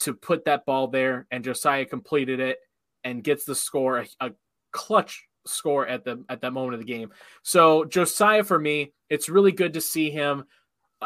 to 0.00 0.14
put 0.14 0.44
that 0.44 0.66
ball 0.66 0.88
there. 0.88 1.26
And 1.30 1.44
Josiah 1.44 1.84
completed 1.86 2.40
it 2.40 2.58
and 3.04 3.22
gets 3.22 3.44
the 3.44 3.54
score, 3.54 3.98
a, 3.98 4.06
a 4.20 4.30
clutch 4.72 5.26
score 5.46 5.86
at 5.86 6.04
the 6.04 6.24
at 6.28 6.40
that 6.40 6.52
moment 6.52 6.74
of 6.74 6.80
the 6.80 6.92
game. 6.92 7.10
So 7.42 7.84
Josiah, 7.84 8.44
for 8.44 8.58
me, 8.58 8.92
it's 9.10 9.28
really 9.28 9.52
good 9.52 9.74
to 9.74 9.80
see 9.80 10.10
him, 10.10 10.44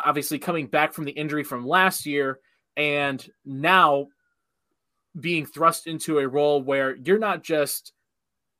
obviously 0.04 0.38
coming 0.38 0.66
back 0.66 0.92
from 0.92 1.04
the 1.04 1.12
injury 1.12 1.44
from 1.44 1.66
last 1.66 2.06
year, 2.06 2.40
and 2.76 3.26
now 3.44 4.08
being 5.18 5.46
thrust 5.46 5.86
into 5.86 6.18
a 6.18 6.28
role 6.28 6.62
where 6.62 6.96
you're 6.96 7.18
not 7.18 7.42
just 7.42 7.92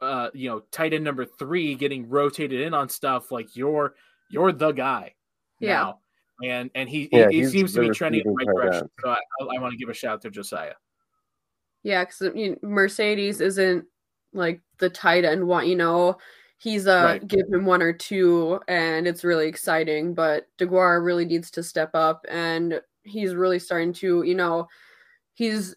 uh, 0.00 0.30
you 0.32 0.48
know, 0.48 0.62
tight 0.70 0.92
end 0.92 1.04
number 1.04 1.24
three 1.24 1.74
getting 1.74 2.08
rotated 2.08 2.60
in 2.60 2.74
on 2.74 2.88
stuff 2.88 3.32
like 3.32 3.56
you're 3.56 3.94
you're 4.30 4.52
the 4.52 4.72
guy 4.72 5.14
yeah. 5.60 5.74
now. 5.74 5.98
And 6.44 6.70
and 6.74 6.88
he 6.88 7.08
yeah, 7.10 7.28
he, 7.30 7.38
he 7.38 7.46
seems 7.46 7.74
to 7.74 7.80
be 7.80 7.90
trending 7.90 8.20
in 8.20 8.28
the 8.28 8.32
right 8.32 8.46
direction. 8.46 8.88
So 9.02 9.10
I, 9.10 9.16
I 9.40 9.60
want 9.60 9.72
to 9.72 9.76
give 9.76 9.88
a 9.88 9.94
shout 9.94 10.14
out 10.14 10.22
to 10.22 10.30
Josiah. 10.30 10.74
Yeah, 11.82 12.04
because 12.04 12.32
you 12.34 12.50
know, 12.50 12.56
Marcedes 12.68 13.40
isn't 13.40 13.84
like 14.32 14.60
the 14.78 14.88
tight 14.88 15.24
end 15.24 15.44
one. 15.44 15.66
You 15.68 15.74
know, 15.74 16.18
he's 16.58 16.86
uh 16.86 17.02
right. 17.04 17.26
give 17.26 17.48
him 17.50 17.64
one 17.64 17.82
or 17.82 17.92
two, 17.92 18.60
and 18.68 19.06
it's 19.06 19.24
really 19.24 19.48
exciting. 19.48 20.14
But 20.14 20.46
DeGuara 20.58 21.04
really 21.04 21.24
needs 21.24 21.50
to 21.52 21.62
step 21.62 21.90
up, 21.94 22.24
and 22.28 22.80
he's 23.02 23.34
really 23.34 23.58
starting 23.58 23.92
to. 23.94 24.22
You 24.22 24.34
know, 24.34 24.68
he's 25.34 25.74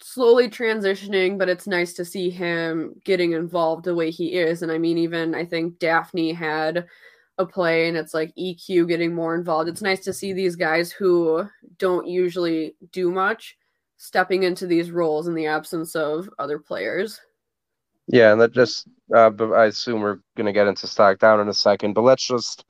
slowly 0.00 0.48
transitioning, 0.48 1.38
but 1.38 1.48
it's 1.48 1.66
nice 1.66 1.92
to 1.94 2.04
see 2.04 2.30
him 2.30 2.94
getting 3.04 3.32
involved 3.32 3.84
the 3.84 3.94
way 3.94 4.10
he 4.10 4.34
is. 4.34 4.62
And 4.62 4.72
I 4.72 4.78
mean, 4.78 4.98
even 4.98 5.34
I 5.34 5.44
think 5.44 5.78
Dafney 5.78 6.34
had 6.34 6.86
a 7.38 7.46
play 7.46 7.88
and 7.88 7.96
it's 7.96 8.12
like 8.12 8.34
EQ 8.36 8.88
getting 8.88 9.14
more 9.14 9.34
involved. 9.34 9.68
It's 9.68 9.82
nice 9.82 10.00
to 10.04 10.12
see 10.12 10.32
these 10.32 10.56
guys 10.56 10.92
who 10.92 11.46
don't 11.78 12.06
usually 12.06 12.74
do 12.90 13.10
much 13.10 13.56
stepping 13.96 14.42
into 14.42 14.66
these 14.66 14.90
roles 14.90 15.28
in 15.28 15.34
the 15.34 15.46
absence 15.46 15.94
of 15.94 16.28
other 16.38 16.58
players. 16.58 17.20
Yeah, 18.06 18.32
and 18.32 18.40
that 18.40 18.52
just 18.52 18.88
uh, 19.14 19.30
I 19.54 19.66
assume 19.66 20.00
we're 20.00 20.18
going 20.36 20.46
to 20.46 20.52
get 20.52 20.66
into 20.66 20.86
stock 20.86 21.18
down 21.18 21.40
in 21.40 21.48
a 21.48 21.54
second, 21.54 21.94
but 21.94 22.02
let's 22.02 22.26
just 22.26 22.64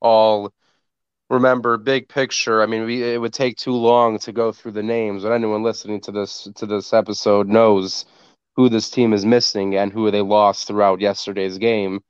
all 0.00 0.52
remember 1.30 1.76
big 1.78 2.08
picture. 2.08 2.62
I 2.62 2.66
mean, 2.66 2.84
we, 2.86 3.02
it 3.04 3.20
would 3.20 3.32
take 3.34 3.56
too 3.56 3.72
long 3.74 4.18
to 4.20 4.32
go 4.32 4.52
through 4.52 4.72
the 4.72 4.82
names, 4.82 5.22
but 5.24 5.32
anyone 5.32 5.62
listening 5.62 6.00
to 6.02 6.12
this 6.12 6.48
to 6.56 6.66
this 6.66 6.92
episode 6.92 7.48
knows 7.48 8.06
who 8.56 8.68
this 8.68 8.90
team 8.90 9.12
is 9.12 9.26
missing 9.26 9.76
and 9.76 9.92
who 9.92 10.10
they 10.10 10.22
lost 10.22 10.66
throughout 10.68 11.00
yesterday's 11.00 11.58
game 11.58 12.00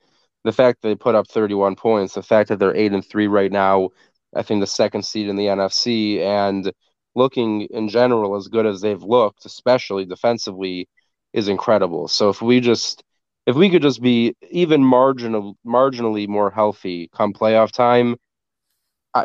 the 0.45 0.53
fact 0.53 0.83
that 0.83 0.89
they 0.89 0.95
put 0.95 1.15
up 1.15 1.29
31 1.29 1.77
points, 1.77 2.15
the 2.15 2.23
fact 2.23 2.49
that 2.49 2.59
they're 2.59 2.77
eight 2.77 2.93
and 2.93 3.05
three 3.05 3.27
right 3.27 3.51
now, 3.53 3.91
I 4.35 4.43
think 4.43 4.61
the 4.61 4.67
second 4.67 5.05
seed 5.05 5.29
in 5.29 5.37
the 5.37 5.49
NFC, 5.49 6.21
and 6.21 6.73
looking 7.15 7.63
in 7.63 7.89
general 7.89 8.37
as 8.37 8.49
good 8.49 8.67
as 8.67 8.81
they've 8.81 9.03
looked, 9.03 9.45
especially 9.45 10.05
defensively, 10.05 10.89
is 11.37 11.49
incredible. 11.49 12.09
So 12.09 12.31
if 12.31 12.43
we 12.43 12.61
just 12.61 13.05
if 13.47 13.55
we 13.55 13.71
could 13.71 13.83
just 13.83 14.03
be 14.03 14.35
even 14.51 14.83
marginal 14.85 15.57
marginally 15.65 16.27
more 16.27 16.51
healthy 16.51 17.09
come 17.15 17.33
playoff 17.33 17.71
time, 17.71 18.17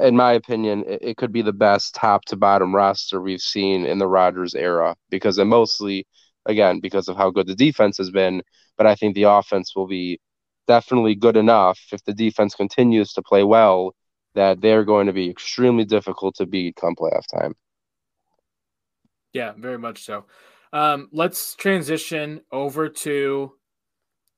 in 0.02 0.16
my 0.16 0.34
opinion, 0.34 0.84
it, 0.88 1.00
it 1.02 1.18
could 1.18 1.32
be 1.32 1.42
the 1.42 1.54
best 1.54 1.96
top 1.96 2.26
to 2.26 2.36
bottom 2.36 2.76
roster 2.76 3.22
we've 3.22 3.42
seen 3.42 3.86
in 3.86 3.98
the 3.98 4.08
Rodgers 4.08 4.54
era 4.54 4.96
because 5.10 5.40
it 5.40 5.46
mostly 5.46 6.06
again 6.46 6.80
because 6.82 7.08
of 7.08 7.18
how 7.18 7.32
good 7.32 7.48
the 7.48 7.56
defense 7.56 7.98
has 7.98 8.12
been, 8.12 8.44
but 8.78 8.86
I 8.86 8.96
think 8.96 9.16
the 9.16 9.24
offense 9.24 9.76
will 9.76 9.88
be 9.88 10.20
definitely 10.68 11.16
good 11.16 11.38
enough 11.38 11.80
if 11.94 12.04
the 12.04 12.14
defense 12.14 12.56
continues 12.56 13.14
to 13.14 13.22
play 13.22 13.44
well 13.44 13.94
that 14.36 14.62
they're 14.62 14.86
going 14.86 15.08
to 15.08 15.14
be 15.14 15.30
extremely 15.30 15.86
difficult 15.86 16.36
to 16.36 16.46
beat 16.46 16.76
come 16.76 16.96
playoff 16.96 17.26
time. 17.34 17.54
Yeah, 19.34 19.54
very 19.58 19.78
much 19.78 20.04
so. 20.04 20.26
Um, 20.74 21.10
let's 21.12 21.56
transition 21.56 22.42
over 22.52 22.90
to 22.90 23.54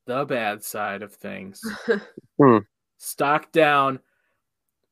the 0.08 0.26
bad 0.26 0.64
side 0.64 1.02
of 1.02 1.14
things. 1.14 1.62
hmm. 2.38 2.58
Stock 2.98 3.52
down. 3.52 4.00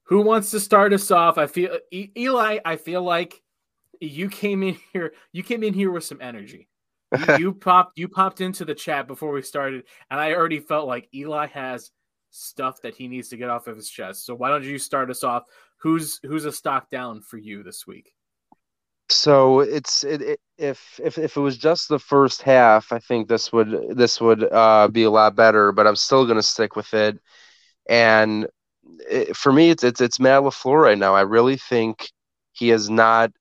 Who 0.04 0.22
wants 0.22 0.52
to 0.52 0.60
start 0.60 0.94
us 0.94 1.10
off? 1.12 1.38
I 1.38 1.48
feel 1.48 1.78
Eli. 1.94 2.60
I 2.66 2.76
feel 2.76 3.02
like 3.02 3.42
you 4.00 4.30
came 4.30 4.64
in 4.64 4.78
here. 4.94 5.14
You 5.32 5.44
came 5.44 5.64
in 5.64 5.74
here 5.74 5.92
with 5.92 6.04
some 6.04 6.20
energy 6.22 6.68
you, 7.12 7.36
you 7.40 7.54
popped 7.54 7.98
you 7.98 8.08
popped 8.08 8.42
into 8.42 8.66
the 8.66 8.76
chat 8.76 9.08
before 9.08 9.32
we 9.32 9.42
started, 9.42 9.84
and 10.10 10.20
I 10.20 10.34
already 10.34 10.60
felt 10.60 10.88
like 10.88 11.10
Eli 11.14 11.48
has 11.48 11.92
stuff 12.30 12.82
that 12.82 12.96
he 12.96 13.08
needs 13.08 13.30
to 13.30 13.38
get 13.38 13.50
off 13.50 13.68
of 13.68 13.76
his 13.76 13.90
chest. 13.90 14.26
So 14.26 14.36
why 14.36 14.50
don't 14.50 14.64
you 14.64 14.78
start 14.78 15.10
us 15.10 15.24
off? 15.24 15.44
Who's 15.78 16.20
who's 16.24 16.46
a 16.46 16.52
stock 16.52 16.90
down 16.90 17.22
for 17.22 17.38
you 17.38 17.64
this 17.64 17.86
week? 17.86 18.14
So 19.12 19.60
it's 19.60 20.04
it, 20.04 20.22
it, 20.22 20.40
if 20.58 21.00
if 21.04 21.18
if 21.18 21.36
it 21.36 21.42
was 21.42 21.58
just 21.58 21.90
the 21.90 22.00
first 22.00 22.42
half, 22.42 22.92
I 22.92 23.00
think 23.00 23.28
this 23.28 23.52
would 23.52 23.98
this 23.98 24.22
would 24.22 24.44
uh, 24.52 24.88
be 24.88 25.04
a 25.04 25.12
lot 25.12 25.36
better. 25.36 25.72
But 25.72 25.86
I'm 25.88 25.96
still 25.96 26.26
going 26.26 26.38
to 26.38 26.44
stick 26.44 26.76
with 26.76 26.94
it. 26.94 27.20
And 27.90 28.48
it, 29.10 29.36
for 29.36 29.52
me, 29.52 29.70
it's 29.70 29.84
it's 29.84 30.02
it's 30.02 30.20
Matt 30.20 30.44
LaFleur 30.44 30.82
right 30.82 30.98
now. 30.98 31.14
I 31.16 31.22
really 31.22 31.58
think 31.58 32.10
he 32.54 32.70
has 32.70 32.90
not. 32.90 33.32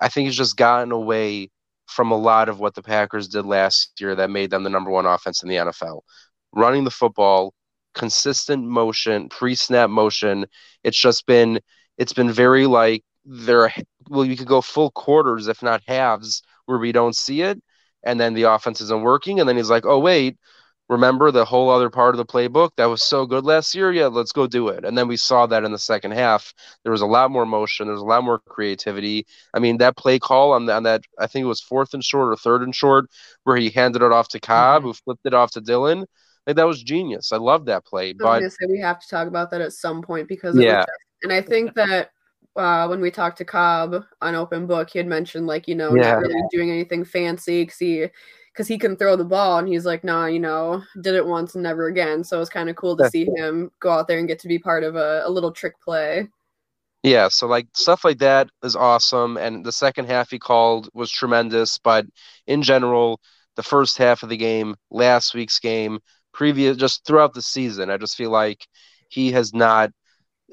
I 0.00 0.08
think 0.08 0.26
he's 0.26 0.36
just 0.36 0.56
gotten 0.56 0.92
away 0.92 1.50
from 1.86 2.10
a 2.10 2.16
lot 2.16 2.48
of 2.48 2.60
what 2.60 2.74
the 2.74 2.82
Packers 2.82 3.28
did 3.28 3.46
last 3.46 3.92
year 4.00 4.14
that 4.16 4.30
made 4.30 4.50
them 4.50 4.64
the 4.64 4.70
number 4.70 4.90
one 4.90 5.06
offense 5.06 5.42
in 5.42 5.48
the 5.48 5.56
NFL. 5.56 6.00
Running 6.52 6.84
the 6.84 6.90
football, 6.90 7.54
consistent 7.94 8.64
motion, 8.64 9.28
pre-snap 9.28 9.90
motion. 9.90 10.46
It's 10.82 11.00
just 11.00 11.26
been 11.26 11.60
it's 11.96 12.12
been 12.12 12.30
very 12.30 12.66
like 12.66 13.04
there 13.24 13.72
well 14.08 14.24
you 14.24 14.36
could 14.36 14.46
go 14.46 14.60
full 14.60 14.90
quarters 14.90 15.48
if 15.48 15.62
not 15.62 15.82
halves 15.86 16.42
where 16.66 16.78
we 16.78 16.92
don't 16.92 17.16
see 17.16 17.40
it 17.42 17.62
and 18.04 18.20
then 18.20 18.34
the 18.34 18.42
offense 18.42 18.80
isn't 18.80 19.02
working 19.02 19.40
and 19.40 19.48
then 19.48 19.56
he's 19.56 19.70
like, 19.70 19.86
"Oh 19.86 19.98
wait, 19.98 20.36
remember 20.88 21.30
the 21.30 21.44
whole 21.44 21.70
other 21.70 21.90
part 21.90 22.14
of 22.14 22.18
the 22.18 22.26
playbook 22.26 22.70
that 22.76 22.86
was 22.86 23.02
so 23.02 23.26
good 23.26 23.44
last 23.44 23.74
year? 23.74 23.92
Yeah, 23.92 24.06
let's 24.06 24.32
go 24.32 24.46
do 24.46 24.68
it. 24.68 24.84
And 24.84 24.96
then 24.96 25.08
we 25.08 25.16
saw 25.16 25.46
that 25.46 25.64
in 25.64 25.72
the 25.72 25.78
second 25.78 26.12
half. 26.12 26.52
There 26.82 26.92
was 26.92 27.00
a 27.00 27.06
lot 27.06 27.30
more 27.30 27.46
motion. 27.46 27.86
There 27.86 27.94
was 27.94 28.02
a 28.02 28.06
lot 28.06 28.24
more 28.24 28.40
creativity. 28.40 29.26
I 29.54 29.58
mean, 29.58 29.78
that 29.78 29.96
play 29.96 30.18
call 30.18 30.52
on, 30.52 30.68
on 30.68 30.82
that, 30.82 31.02
I 31.18 31.26
think 31.26 31.44
it 31.44 31.48
was 31.48 31.60
fourth 31.60 31.94
and 31.94 32.04
short 32.04 32.32
or 32.32 32.36
third 32.36 32.62
and 32.62 32.74
short, 32.74 33.06
where 33.44 33.56
he 33.56 33.70
handed 33.70 34.02
it 34.02 34.12
off 34.12 34.28
to 34.28 34.40
Cobb, 34.40 34.80
mm-hmm. 34.80 34.88
who 34.88 34.94
flipped 34.94 35.26
it 35.26 35.34
off 35.34 35.52
to 35.52 35.60
Dillon 35.60 36.04
Like, 36.46 36.56
that 36.56 36.66
was 36.66 36.82
genius. 36.82 37.32
I 37.32 37.38
love 37.38 37.66
that 37.66 37.86
play. 37.86 38.12
But 38.12 38.42
we 38.68 38.80
have 38.80 39.00
to 39.00 39.08
talk 39.08 39.26
about 39.28 39.50
that 39.52 39.62
at 39.62 39.72
some 39.72 40.02
point 40.02 40.28
because 40.28 40.56
yeah. 40.58 40.84
and 41.22 41.32
I 41.32 41.40
think 41.40 41.74
that 41.74 42.10
uh, 42.56 42.86
when 42.86 43.00
we 43.00 43.10
talked 43.10 43.38
to 43.38 43.44
Cobb 43.44 44.04
on 44.22 44.34
Open 44.34 44.66
Book, 44.66 44.90
he 44.90 44.98
had 44.98 45.06
mentioned 45.08 45.46
like 45.46 45.68
you 45.68 45.74
know 45.74 45.94
Yeah. 45.94 45.96
not 45.96 46.18
really 46.18 46.42
doing 46.50 46.70
anything 46.70 47.04
fancy 47.04 47.62
because 47.64 47.78
he 47.78 48.06
because 48.52 48.68
he 48.68 48.78
can 48.78 48.96
throw 48.96 49.16
the 49.16 49.24
ball, 49.24 49.58
and 49.58 49.68
he's 49.68 49.84
like, 49.86 50.04
nah, 50.04 50.26
you 50.26 50.38
know, 50.40 50.82
did 51.00 51.14
it 51.16 51.26
once 51.26 51.54
and 51.54 51.62
never 51.64 51.86
again. 51.88 52.22
So 52.24 52.36
it 52.36 52.40
was 52.40 52.50
kind 52.50 52.70
of 52.70 52.76
cool 52.76 52.96
to 52.96 53.02
Yeah. 53.02 53.06
see 53.06 53.26
him 53.36 53.70
go 53.80 53.90
out 53.90 54.08
there 54.08 54.18
and 54.18 54.28
get 54.28 54.38
to 54.40 54.48
be 54.48 54.58
part 54.60 54.84
of 54.84 54.94
a, 54.96 55.22
a 55.26 55.30
little 55.30 55.52
trick 55.52 55.80
play. 55.82 56.28
Yeah, 57.02 57.28
so 57.28 57.46
like 57.46 57.68
stuff 57.74 58.04
like 58.04 58.18
that 58.18 58.48
is 58.62 58.74
awesome. 58.76 59.36
And 59.36 59.64
the 59.64 59.72
second 59.72 60.06
half 60.06 60.30
he 60.30 60.38
called 60.38 60.88
was 60.94 61.10
tremendous. 61.10 61.78
But 61.78 62.06
in 62.46 62.62
general, 62.62 63.20
the 63.56 63.62
first 63.62 63.98
half 63.98 64.22
of 64.22 64.30
the 64.30 64.36
game, 64.38 64.74
last 64.90 65.34
week's 65.34 65.58
game, 65.60 65.98
previous, 66.32 66.76
just 66.78 67.04
throughout 67.06 67.34
the 67.34 67.42
season, 67.42 67.90
I 67.90 67.98
just 67.98 68.16
feel 68.16 68.30
like 68.30 68.66
he 69.08 69.32
has 69.32 69.52
not, 69.52 69.90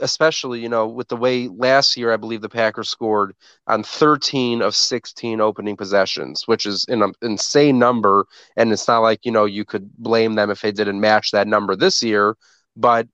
especially, 0.01 0.59
you 0.59 0.69
know, 0.69 0.87
with 0.87 1.07
the 1.07 1.15
way 1.15 1.47
last 1.47 1.95
year, 1.95 2.11
I 2.11 2.17
believe 2.17 2.41
the 2.41 2.49
Packers 2.49 2.89
scored 2.89 3.35
on 3.67 3.83
13 3.83 4.61
of 4.61 4.75
16 4.75 5.39
opening 5.39 5.77
possessions, 5.77 6.47
which 6.47 6.65
is 6.65 6.85
an 6.89 7.03
um, 7.03 7.13
insane 7.21 7.79
number. 7.79 8.25
And 8.57 8.71
it's 8.71 8.87
not 8.87 8.99
like, 8.99 9.25
you 9.25 9.31
know, 9.31 9.45
you 9.45 9.63
could 9.65 9.89
blame 9.97 10.35
them 10.35 10.49
if 10.49 10.61
they 10.61 10.71
didn't 10.71 10.99
match 10.99 11.31
that 11.31 11.47
number 11.47 11.75
this 11.75 12.03
year. 12.03 12.35
But 12.75 13.07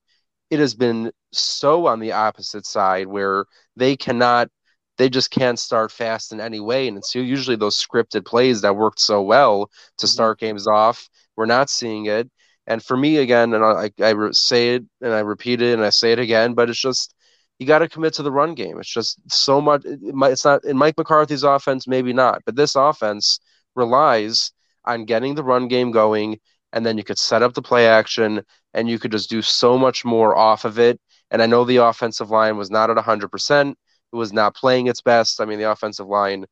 it 0.49 0.59
has 0.59 0.73
been 0.73 1.11
so 1.31 1.87
on 1.87 1.99
the 1.99 2.13
opposite 2.13 2.65
side 2.65 3.07
where 3.07 3.45
they 3.75 3.95
cannot 3.95 4.49
they 4.97 5.09
just 5.09 5.29
can't 5.29 5.59
start 5.59 5.91
fast 5.91 6.31
in 6.31 6.41
any 6.41 6.59
way 6.59 6.87
and 6.87 6.97
it's 6.97 7.13
usually 7.13 7.55
those 7.55 7.77
scripted 7.77 8.25
plays 8.25 8.61
that 8.61 8.75
worked 8.75 8.99
so 8.99 9.21
well 9.21 9.69
to 9.97 10.05
mm-hmm. 10.05 10.11
start 10.11 10.39
games 10.39 10.67
off 10.67 11.09
we're 11.35 11.45
not 11.45 11.69
seeing 11.69 12.05
it 12.05 12.29
and 12.67 12.83
for 12.83 12.95
me 12.97 13.17
again 13.17 13.53
and 13.53 13.63
i, 13.63 13.89
I 14.01 14.13
say 14.31 14.75
it 14.75 14.83
and 15.01 15.13
i 15.13 15.19
repeat 15.19 15.61
it 15.61 15.73
and 15.73 15.83
i 15.83 15.89
say 15.89 16.11
it 16.11 16.19
again 16.19 16.53
but 16.53 16.69
it's 16.69 16.79
just 16.79 17.13
you 17.59 17.65
got 17.65 17.79
to 17.79 17.89
commit 17.89 18.13
to 18.15 18.23
the 18.23 18.31
run 18.31 18.53
game 18.53 18.79
it's 18.79 18.93
just 18.93 19.19
so 19.31 19.59
much 19.59 19.83
it 19.85 19.99
it's 20.03 20.45
not 20.45 20.63
in 20.65 20.77
mike 20.77 20.95
mccarthy's 20.95 21.43
offense 21.43 21.87
maybe 21.87 22.13
not 22.13 22.41
but 22.45 22.55
this 22.55 22.75
offense 22.75 23.39
relies 23.75 24.51
on 24.85 25.05
getting 25.05 25.35
the 25.35 25.43
run 25.43 25.67
game 25.67 25.91
going 25.91 26.39
and 26.73 26.85
then 26.85 26.97
you 26.97 27.03
could 27.03 27.17
set 27.17 27.41
up 27.43 27.53
the 27.53 27.61
play 27.61 27.87
action 27.87 28.43
and 28.73 28.89
you 28.89 28.99
could 28.99 29.11
just 29.11 29.29
do 29.29 29.41
so 29.41 29.77
much 29.77 30.05
more 30.05 30.35
off 30.35 30.65
of 30.65 30.79
it. 30.79 30.99
And 31.31 31.41
I 31.41 31.45
know 31.45 31.63
the 31.65 31.77
offensive 31.77 32.29
line 32.29 32.57
was 32.57 32.69
not 32.69 32.89
at 32.89 32.97
100%. 32.97 33.71
It 33.71 33.75
was 34.15 34.31
not 34.31 34.55
playing 34.55 34.87
its 34.87 35.01
best. 35.01 35.41
I 35.41 35.45
mean, 35.45 35.59
the 35.59 35.71
offensive 35.71 36.07
line 36.07 36.45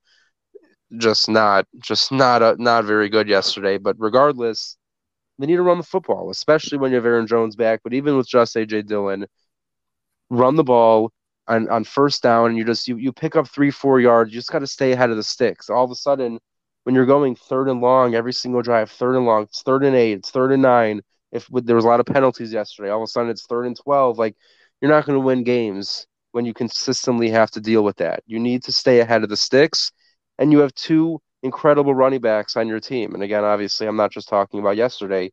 just 0.97 1.27
not 1.29 1.65
just 1.79 2.11
not 2.11 2.41
a, 2.41 2.55
not 2.61 2.85
very 2.85 3.09
good 3.09 3.27
yesterday, 3.27 3.77
but 3.77 3.95
regardless, 3.99 4.77
they 5.39 5.47
need 5.47 5.55
to 5.57 5.61
run 5.63 5.77
the 5.77 5.83
football, 5.83 6.29
especially 6.29 6.77
when 6.77 6.91
you 6.91 6.95
have 6.95 7.05
Aaron 7.05 7.27
Jones 7.27 7.55
back, 7.55 7.81
but 7.83 7.93
even 7.93 8.17
with 8.17 8.27
just 8.27 8.55
AJ 8.55 8.87
Dillon, 8.87 9.25
run 10.29 10.55
the 10.55 10.63
ball 10.63 11.11
on, 11.47 11.69
on 11.69 11.83
first 11.83 12.23
down 12.23 12.49
and 12.49 12.57
you 12.57 12.63
just 12.65 12.87
you, 12.87 12.97
you 12.97 13.11
pick 13.11 13.35
up 13.35 13.47
3 13.47 13.71
4 13.71 13.99
yards, 13.99 14.31
you 14.31 14.39
just 14.39 14.51
got 14.51 14.59
to 14.59 14.67
stay 14.67 14.91
ahead 14.91 15.09
of 15.11 15.17
the 15.17 15.23
sticks. 15.23 15.69
All 15.69 15.83
of 15.83 15.91
a 15.91 15.95
sudden, 15.95 16.39
when 16.83 16.95
you're 16.95 17.05
going 17.05 17.35
third 17.35 17.67
and 17.67 17.81
long 17.81 18.15
every 18.15 18.33
single 18.33 18.61
drive, 18.61 18.91
third 18.91 19.15
and 19.15 19.25
long, 19.25 19.43
it's 19.43 19.61
third 19.61 19.83
and 19.83 19.95
8, 19.95 20.13
it's 20.13 20.31
third 20.31 20.51
and 20.51 20.61
9 20.61 21.01
if 21.31 21.47
there 21.51 21.75
was 21.75 21.85
a 21.85 21.87
lot 21.87 21.99
of 21.99 22.05
penalties 22.05 22.53
yesterday, 22.53 22.89
all 22.89 23.01
of 23.01 23.03
a 23.03 23.07
sudden 23.07 23.29
it's 23.29 23.45
third 23.45 23.65
and 23.65 23.75
12. 23.75 24.17
Like, 24.17 24.35
you're 24.81 24.91
not 24.91 25.05
going 25.05 25.19
to 25.19 25.25
win 25.25 25.43
games 25.43 26.07
when 26.31 26.45
you 26.45 26.53
consistently 26.53 27.29
have 27.29 27.51
to 27.51 27.61
deal 27.61 27.83
with 27.83 27.97
that. 27.97 28.23
You 28.25 28.39
need 28.39 28.63
to 28.63 28.71
stay 28.71 28.99
ahead 28.99 29.23
of 29.23 29.29
the 29.29 29.37
sticks, 29.37 29.91
and 30.37 30.51
you 30.51 30.59
have 30.59 30.73
two 30.73 31.21
incredible 31.45 31.95
running 31.95 32.21
backs 32.21 32.57
on 32.57 32.67
your 32.67 32.79
team. 32.79 33.13
And 33.13 33.23
again, 33.23 33.43
obviously, 33.43 33.87
I'm 33.87 33.95
not 33.95 34.11
just 34.11 34.27
talking 34.27 34.59
about 34.59 34.77
yesterday. 34.77 35.31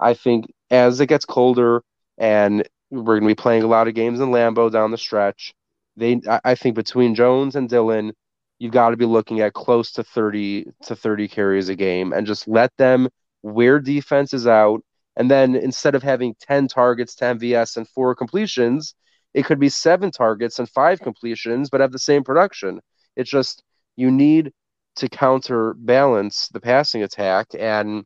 I 0.00 0.14
think 0.14 0.46
as 0.70 1.00
it 1.00 1.06
gets 1.06 1.24
colder 1.24 1.82
and 2.16 2.66
we're 2.90 3.18
going 3.18 3.22
to 3.22 3.28
be 3.28 3.34
playing 3.34 3.64
a 3.64 3.68
lot 3.68 3.88
of 3.88 3.94
games 3.94 4.20
in 4.20 4.30
Lambeau 4.30 4.70
down 4.72 4.90
the 4.90 4.98
stretch, 4.98 5.54
they 5.96 6.20
I 6.44 6.54
think 6.54 6.76
between 6.76 7.14
Jones 7.14 7.56
and 7.56 7.68
Dillon, 7.68 8.12
you've 8.58 8.72
got 8.72 8.90
to 8.90 8.96
be 8.96 9.04
looking 9.04 9.40
at 9.40 9.52
close 9.52 9.92
to 9.92 10.04
30 10.04 10.66
to 10.84 10.96
30 10.96 11.28
carries 11.28 11.68
a 11.68 11.74
game 11.76 12.12
and 12.12 12.26
just 12.26 12.46
let 12.48 12.72
them 12.78 13.08
wear 13.42 13.80
defenses 13.80 14.46
out 14.46 14.82
and 15.18 15.28
then 15.28 15.56
instead 15.56 15.96
of 15.96 16.02
having 16.04 16.36
10 16.40 16.68
targets, 16.68 17.16
10 17.16 17.40
VS, 17.40 17.76
and 17.76 17.88
four 17.88 18.14
completions, 18.14 18.94
it 19.34 19.44
could 19.44 19.58
be 19.58 19.68
seven 19.68 20.12
targets 20.12 20.60
and 20.60 20.70
five 20.70 21.00
completions, 21.00 21.68
but 21.68 21.80
have 21.80 21.90
the 21.90 21.98
same 21.98 22.22
production. 22.22 22.80
It's 23.16 23.28
just 23.28 23.64
you 23.96 24.12
need 24.12 24.52
to 24.96 25.08
counterbalance 25.08 26.48
the 26.48 26.60
passing 26.60 27.02
attack, 27.02 27.48
and 27.58 28.04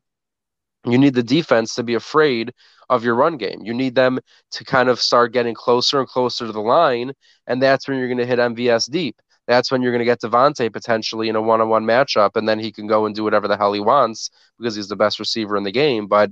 you 0.85 0.97
need 0.97 1.13
the 1.13 1.23
defense 1.23 1.75
to 1.75 1.83
be 1.83 1.93
afraid 1.93 2.53
of 2.89 3.03
your 3.03 3.15
run 3.15 3.37
game. 3.37 3.61
You 3.63 3.73
need 3.73 3.95
them 3.95 4.19
to 4.51 4.63
kind 4.65 4.89
of 4.89 4.99
start 4.99 5.33
getting 5.33 5.53
closer 5.53 5.99
and 5.99 6.07
closer 6.07 6.45
to 6.45 6.51
the 6.51 6.61
line, 6.61 7.13
and 7.47 7.61
that's 7.61 7.87
when 7.87 7.97
you're 7.97 8.07
going 8.07 8.17
to 8.17 8.25
hit 8.25 8.39
MVS 8.39 8.91
deep. 8.91 9.21
That's 9.47 9.71
when 9.71 9.81
you're 9.81 9.91
going 9.91 9.99
to 9.99 10.05
get 10.05 10.21
Davante 10.21 10.71
potentially 10.71 11.29
in 11.29 11.35
a 11.35 11.41
one 11.41 11.61
on 11.61 11.69
one 11.69 11.85
matchup, 11.85 12.31
and 12.35 12.47
then 12.47 12.59
he 12.59 12.71
can 12.71 12.87
go 12.87 13.05
and 13.05 13.15
do 13.15 13.23
whatever 13.23 13.47
the 13.47 13.57
hell 13.57 13.73
he 13.73 13.79
wants 13.79 14.29
because 14.57 14.75
he's 14.75 14.87
the 14.87 14.95
best 14.95 15.19
receiver 15.19 15.57
in 15.57 15.63
the 15.63 15.71
game. 15.71 16.07
But 16.07 16.31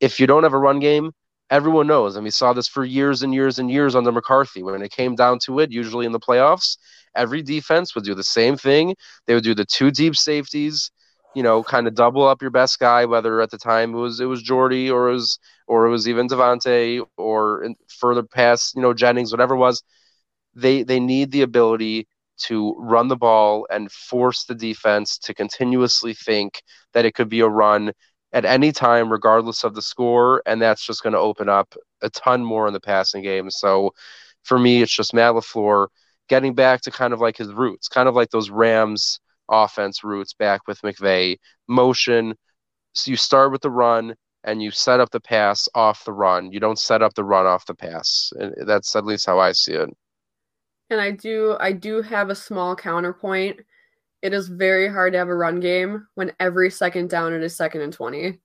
if 0.00 0.20
you 0.20 0.26
don't 0.26 0.44
have 0.44 0.52
a 0.52 0.58
run 0.58 0.78
game, 0.78 1.12
everyone 1.50 1.86
knows, 1.86 2.16
and 2.16 2.24
we 2.24 2.30
saw 2.30 2.52
this 2.52 2.68
for 2.68 2.84
years 2.84 3.22
and 3.22 3.34
years 3.34 3.58
and 3.58 3.70
years 3.70 3.94
under 3.94 4.12
McCarthy. 4.12 4.62
When 4.62 4.82
it 4.82 4.90
came 4.90 5.14
down 5.14 5.38
to 5.44 5.58
it, 5.60 5.70
usually 5.72 6.06
in 6.06 6.12
the 6.12 6.20
playoffs, 6.20 6.76
every 7.14 7.42
defense 7.42 7.94
would 7.94 8.04
do 8.04 8.14
the 8.14 8.24
same 8.24 8.56
thing. 8.56 8.94
They 9.26 9.34
would 9.34 9.44
do 9.44 9.54
the 9.54 9.64
two 9.64 9.90
deep 9.90 10.16
safeties, 10.16 10.90
you 11.34 11.42
know, 11.42 11.62
kind 11.62 11.86
of 11.86 11.94
double 11.94 12.26
up 12.26 12.42
your 12.42 12.50
best 12.50 12.78
guy, 12.78 13.04
whether 13.06 13.40
at 13.40 13.50
the 13.50 13.58
time 13.58 13.94
it 13.94 13.98
was 13.98 14.20
it 14.20 14.26
was 14.26 14.42
Jordy 14.42 14.90
or 14.90 15.08
it 15.08 15.14
was 15.14 15.38
or 15.66 15.86
it 15.86 15.90
was 15.90 16.08
even 16.08 16.28
Davante 16.28 17.04
or 17.16 17.66
further 17.88 18.22
past, 18.22 18.74
you 18.76 18.82
know, 18.82 18.94
Jennings, 18.94 19.32
whatever 19.32 19.54
it 19.54 19.58
was. 19.58 19.82
They 20.54 20.82
they 20.82 21.00
need 21.00 21.30
the 21.32 21.42
ability 21.42 22.08
to 22.38 22.74
run 22.78 23.08
the 23.08 23.16
ball 23.16 23.66
and 23.70 23.90
force 23.90 24.44
the 24.44 24.54
defense 24.54 25.18
to 25.18 25.34
continuously 25.34 26.14
think 26.14 26.62
that 26.92 27.04
it 27.04 27.14
could 27.14 27.28
be 27.28 27.40
a 27.40 27.48
run 27.48 27.92
at 28.32 28.44
any 28.44 28.72
time, 28.72 29.12
regardless 29.12 29.62
of 29.64 29.74
the 29.74 29.82
score, 29.82 30.42
and 30.46 30.60
that's 30.60 30.84
just 30.86 31.02
going 31.02 31.12
to 31.12 31.18
open 31.18 31.48
up 31.48 31.74
a 32.00 32.10
ton 32.10 32.42
more 32.42 32.66
in 32.66 32.72
the 32.72 32.80
passing 32.80 33.22
game. 33.22 33.50
So 33.50 33.92
for 34.44 34.58
me, 34.58 34.82
it's 34.82 34.94
just 34.94 35.14
Matt 35.14 35.34
LaFleur 35.34 35.88
getting 36.32 36.54
back 36.54 36.80
to 36.80 36.90
kind 36.90 37.12
of 37.12 37.20
like 37.20 37.36
his 37.36 37.52
roots, 37.52 37.88
kind 37.88 38.08
of 38.08 38.14
like 38.14 38.30
those 38.30 38.48
Rams 38.48 39.20
offense 39.50 40.02
roots 40.02 40.32
back 40.32 40.66
with 40.66 40.80
McVay. 40.80 41.36
Motion. 41.68 42.34
So 42.94 43.10
you 43.10 43.18
start 43.18 43.52
with 43.52 43.60
the 43.60 43.70
run 43.70 44.14
and 44.42 44.62
you 44.62 44.70
set 44.70 44.98
up 44.98 45.10
the 45.10 45.20
pass 45.20 45.68
off 45.74 46.06
the 46.06 46.12
run. 46.14 46.50
You 46.50 46.58
don't 46.58 46.78
set 46.78 47.02
up 47.02 47.12
the 47.12 47.22
run 47.22 47.44
off 47.44 47.66
the 47.66 47.74
pass. 47.74 48.32
And 48.34 48.54
that's 48.66 48.96
at 48.96 49.04
least 49.04 49.26
how 49.26 49.40
I 49.40 49.52
see 49.52 49.74
it. 49.74 49.90
And 50.88 51.02
I 51.02 51.10
do 51.10 51.54
I 51.60 51.72
do 51.72 52.00
have 52.00 52.30
a 52.30 52.34
small 52.34 52.74
counterpoint 52.74 53.60
it 54.22 54.32
is 54.32 54.48
very 54.48 54.88
hard 54.88 55.12
to 55.12 55.18
have 55.18 55.28
a 55.28 55.34
run 55.34 55.60
game 55.60 56.06
when 56.14 56.32
every 56.40 56.70
second 56.70 57.10
down 57.10 57.34
it 57.34 57.42
is 57.42 57.54
second 57.54 57.82
and 57.82 57.92
20. 57.92 58.38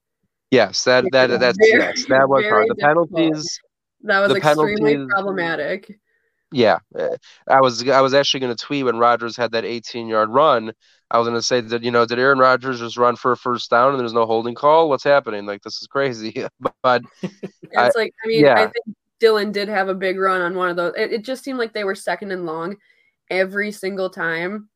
Yes, 0.50 0.84
that 0.84 1.04
that 1.12 1.40
that's 1.40 1.56
Very, 1.58 1.80
yes, 1.80 2.04
that 2.08 2.28
was 2.28 2.44
hard. 2.44 2.68
The 2.68 2.74
difficult. 2.74 3.12
penalties, 3.12 3.60
That 4.02 4.20
was 4.20 4.36
extremely 4.36 5.06
problematic. 5.08 5.98
Yeah. 6.50 6.78
uh, 6.98 7.16
I 7.46 7.60
was 7.60 7.86
I 7.88 8.00
was 8.00 8.14
actually 8.14 8.40
going 8.40 8.56
to 8.56 8.64
tweet 8.64 8.84
when 8.84 8.96
Rodgers 8.98 9.36
had 9.36 9.52
that 9.52 9.64
18 9.64 10.08
yard 10.08 10.30
run. 10.30 10.72
I 11.10 11.18
was 11.18 11.26
going 11.26 11.38
to 11.38 11.42
say 11.42 11.60
that 11.60 11.82
you 11.82 11.90
know 11.90 12.06
did 12.06 12.18
Aaron 12.18 12.38
Rodgers 12.38 12.80
just 12.80 12.96
run 12.96 13.16
for 13.16 13.32
a 13.32 13.36
first 13.36 13.70
down 13.70 13.90
and 13.90 14.00
there's 14.00 14.12
no 14.12 14.26
holding 14.26 14.54
call? 14.54 14.88
What's 14.88 15.04
happening? 15.04 15.46
Like 15.46 15.62
this 15.62 15.80
is 15.80 15.86
crazy. 15.86 16.46
but 16.82 17.02
It's 17.22 17.96
like 17.96 18.14
I 18.24 18.28
mean, 18.28 18.44
yeah. 18.44 18.54
I 18.54 18.66
think 18.66 18.96
Dillon 19.20 19.52
did 19.52 19.68
have 19.68 19.88
a 19.88 19.94
big 19.94 20.18
run 20.18 20.40
on 20.40 20.54
one 20.54 20.70
of 20.70 20.76
those. 20.76 20.94
It, 20.96 21.12
it 21.12 21.24
just 21.24 21.44
seemed 21.44 21.58
like 21.58 21.72
they 21.72 21.84
were 21.84 21.94
second 21.94 22.30
and 22.32 22.46
long 22.46 22.76
every 23.30 23.70
single 23.72 24.08
time 24.08 24.68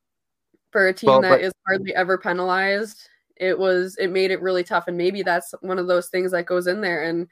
for 0.72 0.88
a 0.88 0.92
team 0.92 1.08
Well, 1.08 1.20
that 1.22 1.30
but- 1.30 1.40
is 1.40 1.52
hardly 1.66 1.94
ever 1.94 2.18
penalized. 2.18 3.08
It 3.36 3.58
was 3.58 3.96
it 3.96 4.08
made 4.08 4.30
it 4.30 4.42
really 4.42 4.62
tough, 4.62 4.88
and 4.88 4.96
maybe 4.96 5.22
that's 5.22 5.52
one 5.62 5.78
of 5.78 5.86
those 5.88 6.08
things 6.08 6.30
that 6.32 6.46
goes 6.46 6.66
in 6.66 6.80
there 6.80 7.02
and 7.04 7.26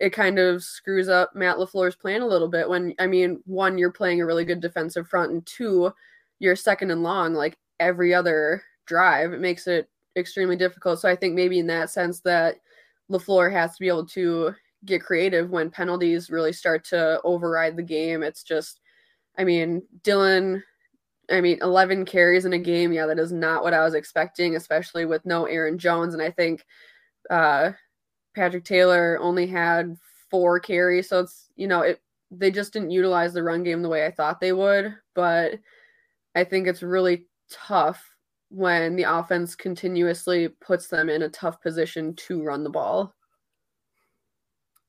it 0.00 0.10
kind 0.10 0.38
of 0.38 0.62
screws 0.62 1.08
up 1.08 1.34
Matt 1.34 1.56
Lafleur's 1.56 1.94
plan 1.94 2.22
a 2.22 2.26
little 2.26 2.48
bit. 2.48 2.68
When 2.68 2.94
I 2.98 3.06
mean, 3.06 3.40
one, 3.46 3.78
you're 3.78 3.92
playing 3.92 4.20
a 4.20 4.26
really 4.26 4.44
good 4.44 4.60
defensive 4.60 5.08
front, 5.08 5.32
and 5.32 5.46
two, 5.46 5.92
you're 6.38 6.56
second 6.56 6.90
and 6.90 7.02
long 7.02 7.34
like 7.34 7.56
every 7.80 8.14
other 8.14 8.62
drive. 8.86 9.32
It 9.32 9.40
makes 9.40 9.66
it 9.66 9.88
extremely 10.16 10.56
difficult. 10.56 11.00
So 11.00 11.08
I 11.08 11.16
think 11.16 11.34
maybe 11.34 11.58
in 11.58 11.66
that 11.68 11.90
sense 11.90 12.20
that 12.20 12.56
Lafleur 13.10 13.52
has 13.52 13.72
to 13.72 13.80
be 13.80 13.88
able 13.88 14.06
to 14.06 14.54
get 14.84 15.02
creative 15.02 15.50
when 15.50 15.70
penalties 15.70 16.30
really 16.30 16.52
start 16.52 16.84
to 16.86 17.20
override 17.24 17.76
the 17.76 17.82
game. 17.82 18.22
It's 18.22 18.42
just, 18.42 18.80
I 19.38 19.44
mean, 19.44 19.82
Dillon, 20.02 20.62
I 21.30 21.40
mean, 21.40 21.58
11 21.62 22.04
carries 22.04 22.44
in 22.44 22.52
a 22.52 22.58
game. 22.58 22.92
Yeah, 22.92 23.06
that 23.06 23.18
is 23.18 23.32
not 23.32 23.62
what 23.62 23.74
I 23.74 23.84
was 23.84 23.94
expecting, 23.94 24.56
especially 24.56 25.06
with 25.06 25.24
no 25.24 25.46
Aaron 25.46 25.78
Jones. 25.78 26.14
And 26.14 26.22
I 26.22 26.30
think 26.30 26.66
uh, 27.30 27.72
Patrick 28.34 28.64
Taylor 28.64 29.18
only 29.20 29.46
had 29.46 29.96
four 30.30 30.58
carries. 30.58 31.08
So 31.08 31.20
it's, 31.20 31.50
you 31.56 31.66
know, 31.66 31.82
it, 31.82 32.00
they 32.30 32.50
just 32.50 32.72
didn't 32.72 32.90
utilize 32.90 33.32
the 33.34 33.42
run 33.42 33.62
game 33.62 33.82
the 33.82 33.88
way 33.88 34.06
I 34.06 34.10
thought 34.10 34.40
they 34.40 34.52
would. 34.52 34.94
But 35.14 35.58
I 36.34 36.44
think 36.44 36.66
it's 36.66 36.82
really 36.82 37.26
tough 37.50 38.02
when 38.48 38.96
the 38.96 39.04
offense 39.04 39.54
continuously 39.54 40.48
puts 40.48 40.88
them 40.88 41.08
in 41.08 41.22
a 41.22 41.28
tough 41.28 41.60
position 41.62 42.14
to 42.14 42.42
run 42.42 42.64
the 42.64 42.70
ball. 42.70 43.14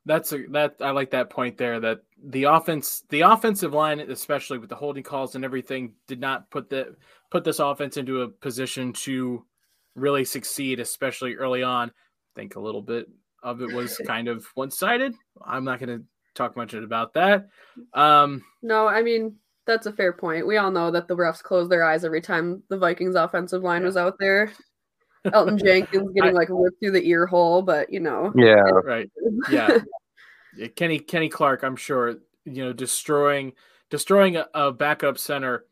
That's 0.06 0.34
a 0.34 0.46
that 0.52 0.76
I 0.82 0.92
like 0.92 1.12
that 1.12 1.30
point 1.30 1.58
there 1.58 1.80
that 1.80 2.02
the 2.22 2.44
offense 2.44 3.04
the 3.08 3.22
offensive 3.22 3.74
line 3.74 4.02
especially 4.02 4.58
with 4.58 4.70
the 4.70 4.76
holding 4.76 5.04
calls 5.04 5.36
and 5.36 5.46
everything 5.46 5.94
did 6.08 6.20
not 6.20 6.52
put 6.52 6.70
the 6.70 6.98
put 7.32 7.46
this 7.46 7.60
offense 7.60 7.96
into 7.96 8.24
a 8.24 8.28
position 8.28 8.92
to 8.92 9.46
really 9.96 10.26
succeed 10.26 10.82
especially 10.82 11.36
early 11.36 11.64
on. 11.64 11.90
I 11.90 12.40
think 12.40 12.58
a 12.58 12.60
little 12.60 12.82
bit 12.82 13.08
of 13.44 13.62
it 13.62 13.72
was 13.74 13.98
kind 14.08 14.28
of 14.28 14.46
one-sided. 14.56 15.14
I'm 15.46 15.64
not 15.64 15.80
going 15.80 16.00
to 16.00 16.06
talk 16.34 16.56
much 16.58 16.74
about 16.74 17.14
that. 17.14 17.48
Um 17.94 18.44
No, 18.64 18.88
I 18.88 19.04
mean 19.04 19.36
that's 19.66 19.86
a 19.86 19.94
fair 19.94 20.12
point. 20.14 20.48
We 20.48 20.58
all 20.58 20.72
know 20.72 20.92
that 20.92 21.08
the 21.08 21.16
refs 21.16 21.42
closed 21.44 21.70
their 21.72 21.84
eyes 21.84 22.04
every 22.04 22.22
time 22.22 22.64
the 22.70 22.78
Vikings 22.78 23.16
offensive 23.16 23.62
line 23.64 23.84
was 23.84 23.96
out 23.98 24.16
there. 24.20 24.52
Elgton 25.28 25.58
Jenkins 25.64 26.12
getting 26.14 26.32
I- 26.32 26.40
like 26.40 26.50
ripped 26.50 26.80
through 26.82 26.92
the 26.92 27.08
ear 27.08 27.26
hole, 27.26 27.62
but 27.62 27.92
you 27.94 28.00
know, 28.00 28.32
Yeah. 28.36 28.56
right. 28.84 29.10
Yeah. 29.50 29.78
Yeah, 30.56 30.68
Kenny 30.68 31.00
Kenny 31.00 31.30
Clark, 31.30 31.64
I'm 31.64 31.76
sure, 31.76 32.16
you 32.46 32.64
know, 32.66 32.74
destroying 32.74 33.54
destroying 33.90 34.36
a, 34.38 34.48
a 34.54 34.72
backup 34.72 35.18
center 35.18 35.66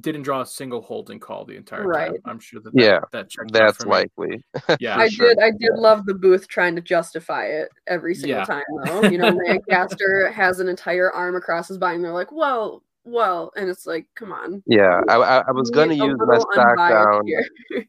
didn't 0.00 0.22
draw 0.22 0.40
a 0.40 0.46
single 0.46 0.82
holding 0.82 1.18
call 1.18 1.44
the 1.44 1.56
entire 1.56 1.84
time. 1.92 2.14
I'm 2.24 2.38
sure 2.38 2.60
that 2.60 2.72
that, 2.74 2.82
Yeah, 2.82 3.00
that 3.12 3.28
That's 3.52 3.84
likely. 3.86 4.42
Yeah. 4.80 4.98
I 4.98 5.08
sure. 5.08 5.28
did 5.28 5.38
I 5.38 5.50
did 5.50 5.74
love 5.74 6.06
the 6.06 6.14
booth 6.14 6.48
trying 6.48 6.74
to 6.76 6.82
justify 6.82 7.46
it 7.46 7.68
every 7.86 8.14
single 8.14 8.40
Yeah. 8.40 8.44
time 8.44 8.62
though. 8.84 9.08
You 9.08 9.18
know, 9.18 9.30
Lancaster 9.46 10.30
has 10.30 10.60
an 10.60 10.68
entire 10.68 11.10
arm 11.12 11.36
across 11.36 11.68
his 11.68 11.78
body 11.78 11.96
and 11.96 12.04
they're 12.04 12.12
like, 12.12 12.32
Well, 12.32 12.82
well, 13.04 13.52
and 13.56 13.68
it's 13.68 13.86
like, 13.86 14.06
come 14.14 14.32
on. 14.32 14.62
Yeah, 14.66 15.00
I, 15.08 15.16
I, 15.16 15.38
I 15.48 15.52
was 15.52 15.70
going 15.70 15.90
to 15.90 15.94
use 15.94 16.18
my 16.18 16.38
stock 16.38 16.76
down. 16.76 17.22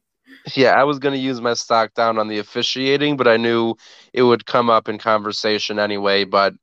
Yeah, 0.56 0.72
I 0.72 0.84
was 0.84 1.00
going 1.00 1.14
to 1.14 1.20
use 1.20 1.42
my 1.42 1.54
stock 1.54 1.94
down 1.94 2.18
on 2.18 2.28
the 2.28 2.38
officiating, 2.40 3.18
but 3.18 3.28
I 3.28 3.38
knew 3.38 3.76
it 4.14 4.24
would 4.24 4.46
come 4.46 4.70
up 4.70 4.88
in 4.88 4.98
conversation 4.98 5.80
anyway. 5.80 6.24
But 6.26 6.54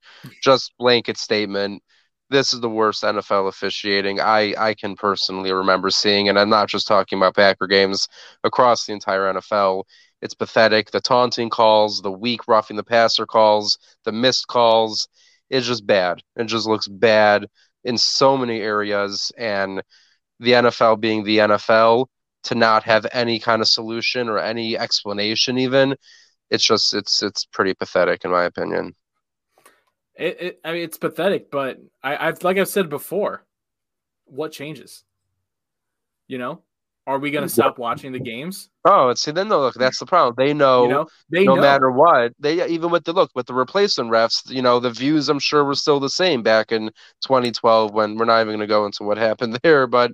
just 0.43 0.73
blanket 0.79 1.19
statement, 1.19 1.83
this 2.31 2.55
is 2.55 2.61
the 2.61 2.71
worst 2.71 3.03
NFL 3.03 3.49
officiating 3.49 4.21
I, 4.21 4.55
I 4.59 4.75
can 4.75 4.97
personally 4.97 5.53
remember 5.53 5.91
seeing. 5.91 6.29
And 6.29 6.39
I'm 6.39 6.51
not 6.51 6.69
just 6.69 6.87
talking 6.87 7.19
about 7.19 7.37
Packer 7.37 7.67
games 7.67 8.09
across 8.45 8.87
the 8.87 8.93
entire 8.93 9.33
NFL. 9.33 9.85
It's 10.23 10.35
pathetic. 10.35 10.91
The 10.91 11.01
taunting 11.01 11.51
calls, 11.51 12.01
the 12.01 12.11
weak 12.11 12.49
roughing 12.49 12.77
the 12.77 12.85
passer 12.85 13.27
calls, 13.27 13.79
the 14.05 14.13
missed 14.13 14.47
calls. 14.47 15.09
It's 15.51 15.67
just 15.67 15.87
bad. 15.87 16.23
It 16.37 16.45
just 16.45 16.67
looks 16.67 16.89
bad 16.89 17.47
in 17.85 17.99
so 17.99 18.37
many 18.37 18.61
areas. 18.61 19.31
And 19.37 19.83
the 20.41 20.53
NFL 20.53 21.01
being 21.01 21.25
the 21.25 21.39
NFL, 21.39 22.07
to 22.45 22.55
not 22.55 22.85
have 22.85 23.07
any 23.13 23.39
kind 23.39 23.61
of 23.61 23.69
solution 23.69 24.29
or 24.29 24.39
any 24.39 24.79
explanation 24.79 25.59
even 25.59 25.97
it's 26.51 26.65
just 26.65 26.95
it's 26.95 27.23
it's 27.23 27.45
pretty 27.47 27.75
pathetic 27.75 28.25
in 28.25 28.31
my 28.31 28.45
opinion 28.45 28.95
It, 30.17 30.41
it, 30.41 30.61
I 30.65 30.73
mean, 30.73 30.83
it's 30.83 30.99
pathetic, 30.99 31.51
but 31.51 31.79
I, 32.03 32.29
I've 32.29 32.43
like 32.45 32.57
I've 32.57 32.69
said 32.69 32.89
before, 32.89 33.45
what 34.27 34.53
changes? 34.53 35.05
You 36.29 36.39
know, 36.39 36.63
are 37.07 37.19
we 37.19 37.31
going 37.31 37.43
to 37.43 37.49
stop 37.49 37.79
watching 37.79 38.13
the 38.13 38.19
games? 38.21 38.71
oh 38.87 39.09
and 39.09 39.19
see 39.19 39.31
then 39.31 39.49
no 39.49 39.61
look 39.61 39.75
that's 39.75 39.99
the 39.99 40.07
problem 40.07 40.35
they 40.37 40.53
know, 40.55 40.85
You 40.85 40.89
know, 40.89 41.07
they 41.31 41.47
no 41.47 41.53
know. 41.57 41.63
matter 41.63 41.91
what 41.91 42.33
they 42.39 42.67
even 42.69 42.91
with 42.91 43.05
the 43.05 43.13
look 43.13 43.31
with 43.35 43.47
the 43.47 43.55
replacement 43.55 44.11
refs 44.11 44.49
you 44.51 44.63
know 44.63 44.81
the 44.81 44.91
views 44.91 45.29
i'm 45.29 45.39
sure 45.39 45.65
were 45.65 45.75
still 45.75 46.01
the 46.01 46.09
same 46.11 46.43
back 46.43 46.73
in 46.73 46.91
2012 47.25 47.93
when 47.93 48.17
we're 48.17 48.25
not 48.25 48.41
even 48.41 48.49
going 48.49 48.61
to 48.61 48.67
go 48.67 48.87
into 48.87 49.05
what 49.05 49.19
happened 49.29 49.59
there 49.63 49.87
but 49.87 50.13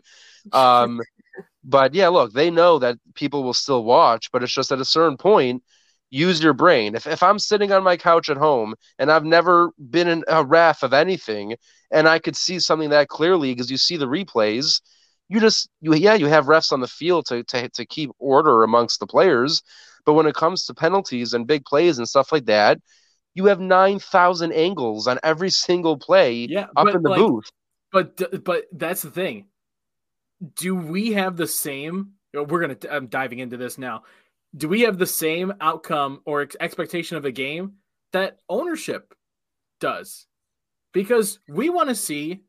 um 0.53 1.01
but 1.65 1.95
yeah 1.95 2.09
look 2.09 2.33
they 2.33 2.51
know 2.51 2.79
that 2.79 2.97
people 3.15 3.43
will 3.45 3.55
still 3.55 3.85
watch 3.85 4.31
but 4.33 4.43
it's 4.43 4.55
just 4.55 4.73
at 4.73 4.81
a 4.81 4.85
certain 4.85 5.17
point 5.17 5.63
use 6.11 6.43
your 6.43 6.53
brain 6.53 6.95
if, 6.95 7.07
if 7.07 7.23
i'm 7.23 7.39
sitting 7.39 7.73
on 7.73 7.83
my 7.85 7.97
couch 7.97 8.29
at 8.29 8.37
home 8.37 8.75
and 8.99 9.11
i've 9.13 9.25
never 9.25 9.71
been 9.91 10.09
in 10.09 10.25
a 10.29 10.45
ref 10.45 10.83
of 10.83 10.93
anything 10.93 11.55
and 11.91 12.09
i 12.09 12.19
could 12.19 12.37
see 12.37 12.59
something 12.59 12.91
that 12.91 13.09
clearly 13.09 13.53
because 13.53 13.71
you 13.71 13.77
see 13.77 13.97
the 13.97 14.07
replays 14.09 14.81
you 15.29 15.41
just 15.41 15.69
you 15.81 15.95
yeah 15.95 16.15
you 16.15 16.27
have 16.27 16.47
refs 16.47 16.73
on 16.73 16.81
the 16.81 16.89
field 16.89 17.27
to, 17.27 17.43
to 17.45 17.69
to 17.71 17.87
keep 17.87 18.11
order 18.19 18.63
amongst 18.65 18.99
the 19.01 19.07
players 19.07 19.63
but 20.05 20.15
when 20.15 20.27
it 20.27 20.35
comes 20.35 20.65
to 20.65 20.75
penalties 20.75 21.33
and 21.33 21.47
big 21.47 21.65
plays 21.65 21.99
and 21.99 22.09
stuff 22.09 22.33
like 22.33 22.47
that 22.47 22.79
you 23.35 23.47
have 23.47 23.61
9000 23.61 24.53
angles 24.53 25.07
on 25.07 25.19
every 25.23 25.51
single 25.67 25.97
play 25.99 26.49
Yeah, 26.49 26.67
up 26.77 26.95
in 26.95 27.03
the 27.03 27.11
like, 27.11 27.17
booth 27.17 27.51
But 27.93 28.45
but 28.45 28.67
that's 28.73 29.03
the 29.03 29.11
thing. 29.11 29.47
Do 30.57 30.75
we 30.75 31.13
have 31.13 31.37
the 31.37 31.47
same? 31.47 32.13
We're 32.33 32.61
gonna. 32.61 32.77
I'm 32.91 33.09
diving 33.09 33.41
into 33.41 33.57
this 33.57 33.77
now. 33.77 34.05
Do 34.57 34.69
we 34.69 34.83
have 34.83 34.99
the 34.99 35.07
same 35.07 35.53
outcome 35.61 36.21
or 36.25 36.43
ex- 36.43 36.57
expectation 36.61 37.17
of 37.17 37.25
a 37.25 37.33
game 37.33 37.75
that 38.13 38.39
ownership 38.49 39.15
does? 39.81 40.27
Because 40.93 41.39
we 41.49 41.71
want 41.71 41.89
to 41.89 41.95
see, 41.95 42.43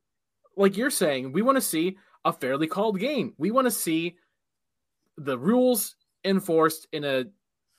like 0.58 0.78
you're 0.78 0.89
saying, 0.89 1.32
we 1.32 1.41
want 1.41 1.58
to 1.58 1.62
see 1.62 1.97
a 2.26 2.34
fairly 2.34 2.68
called 2.68 2.99
game. 2.99 3.34
We 3.38 3.52
want 3.52 3.66
to 3.66 3.72
see 3.72 4.16
the 5.18 5.38
rules 5.38 5.95
enforced 6.24 6.88
in 6.91 7.04
a 7.04 7.26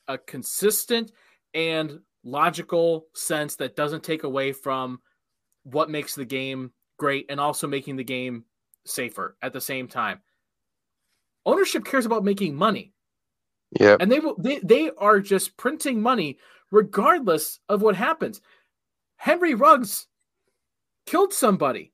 a 0.08 0.18
consistent 0.18 1.12
and 1.54 2.00
logical 2.24 3.06
sense 3.14 3.56
that 3.56 3.76
doesn't 3.76 4.02
take 4.02 4.24
away 4.24 4.52
from 4.52 5.00
what 5.64 5.90
makes 5.90 6.14
the 6.14 6.24
game 6.24 6.72
great 6.98 7.26
and 7.28 7.40
also 7.40 7.66
making 7.66 7.96
the 7.96 8.04
game 8.04 8.44
safer 8.84 9.36
at 9.42 9.52
the 9.52 9.60
same 9.60 9.88
time. 9.88 10.20
Ownership 11.46 11.84
cares 11.84 12.06
about 12.06 12.24
making 12.24 12.54
money 12.54 12.91
yeah 13.80 13.96
and 14.00 14.10
they 14.10 14.20
will 14.20 14.36
they, 14.38 14.58
they 14.60 14.90
are 14.98 15.20
just 15.20 15.56
printing 15.56 16.00
money 16.00 16.38
regardless 16.72 17.60
of 17.68 17.82
what 17.82 17.94
happens. 17.94 18.40
Henry 19.16 19.54
Ruggs 19.54 20.08
killed 21.06 21.32
somebody. 21.32 21.92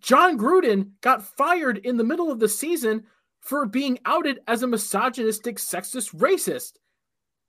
Jon 0.00 0.36
Gruden 0.36 0.90
got 1.02 1.22
fired 1.22 1.78
in 1.78 1.96
the 1.96 2.04
middle 2.04 2.32
of 2.32 2.40
the 2.40 2.48
season 2.48 3.04
for 3.40 3.66
being 3.66 3.98
outed 4.06 4.40
as 4.48 4.62
a 4.62 4.66
misogynistic, 4.66 5.58
sexist 5.58 6.12
racist. 6.16 6.72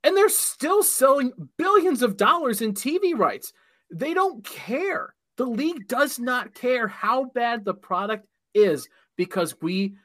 And 0.04 0.16
they're 0.16 0.28
still 0.28 0.84
selling 0.84 1.32
billions 1.56 2.02
of 2.02 2.16
dollars 2.16 2.62
in 2.62 2.74
TV 2.74 3.18
rights. 3.18 3.52
They 3.92 4.14
don't 4.14 4.44
care. 4.44 5.14
The 5.36 5.46
league 5.46 5.88
does 5.88 6.18
not 6.18 6.54
care 6.54 6.86
how 6.86 7.24
bad 7.34 7.64
the 7.64 7.74
product 7.74 8.26
is 8.54 8.88
because 9.16 9.56
we 9.60 9.96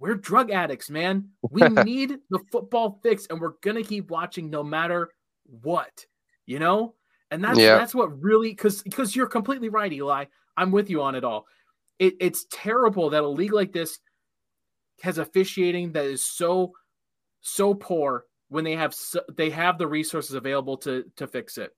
we're 0.00 0.16
drug 0.16 0.50
addicts, 0.50 0.90
man. 0.90 1.28
We 1.50 1.62
need 1.68 2.18
the 2.30 2.40
football 2.50 2.98
fix 3.02 3.26
and 3.28 3.40
we're 3.40 3.52
going 3.62 3.76
to 3.76 3.84
keep 3.84 4.10
watching 4.10 4.50
no 4.50 4.64
matter 4.64 5.10
what. 5.62 6.06
You 6.46 6.58
know? 6.58 6.94
And 7.30 7.44
that's 7.44 7.58
Yeah. 7.58 7.76
that's 7.78 7.94
what 7.94 8.20
really 8.20 8.54
cuz 8.54 8.82
cuz 8.90 9.14
you're 9.14 9.28
completely 9.28 9.68
right, 9.68 9.92
Eli. 9.92 10.24
I'm 10.56 10.72
with 10.72 10.90
you 10.90 11.02
on 11.02 11.14
it 11.14 11.22
all. 11.22 11.46
It, 11.98 12.14
it's 12.18 12.46
terrible 12.50 13.10
that 13.10 13.22
a 13.22 13.28
league 13.28 13.52
like 13.52 13.72
this 13.72 14.00
has 15.02 15.18
officiating 15.18 15.92
that 15.92 16.06
is 16.06 16.24
so 16.24 16.72
so 17.40 17.74
poor 17.74 18.24
when 18.48 18.64
they 18.64 18.74
have 18.74 18.94
so, 18.94 19.20
they 19.36 19.50
have 19.50 19.78
the 19.78 19.86
resources 19.86 20.34
available 20.34 20.78
to 20.78 21.04
to 21.16 21.26
fix 21.26 21.56
it. 21.58 21.74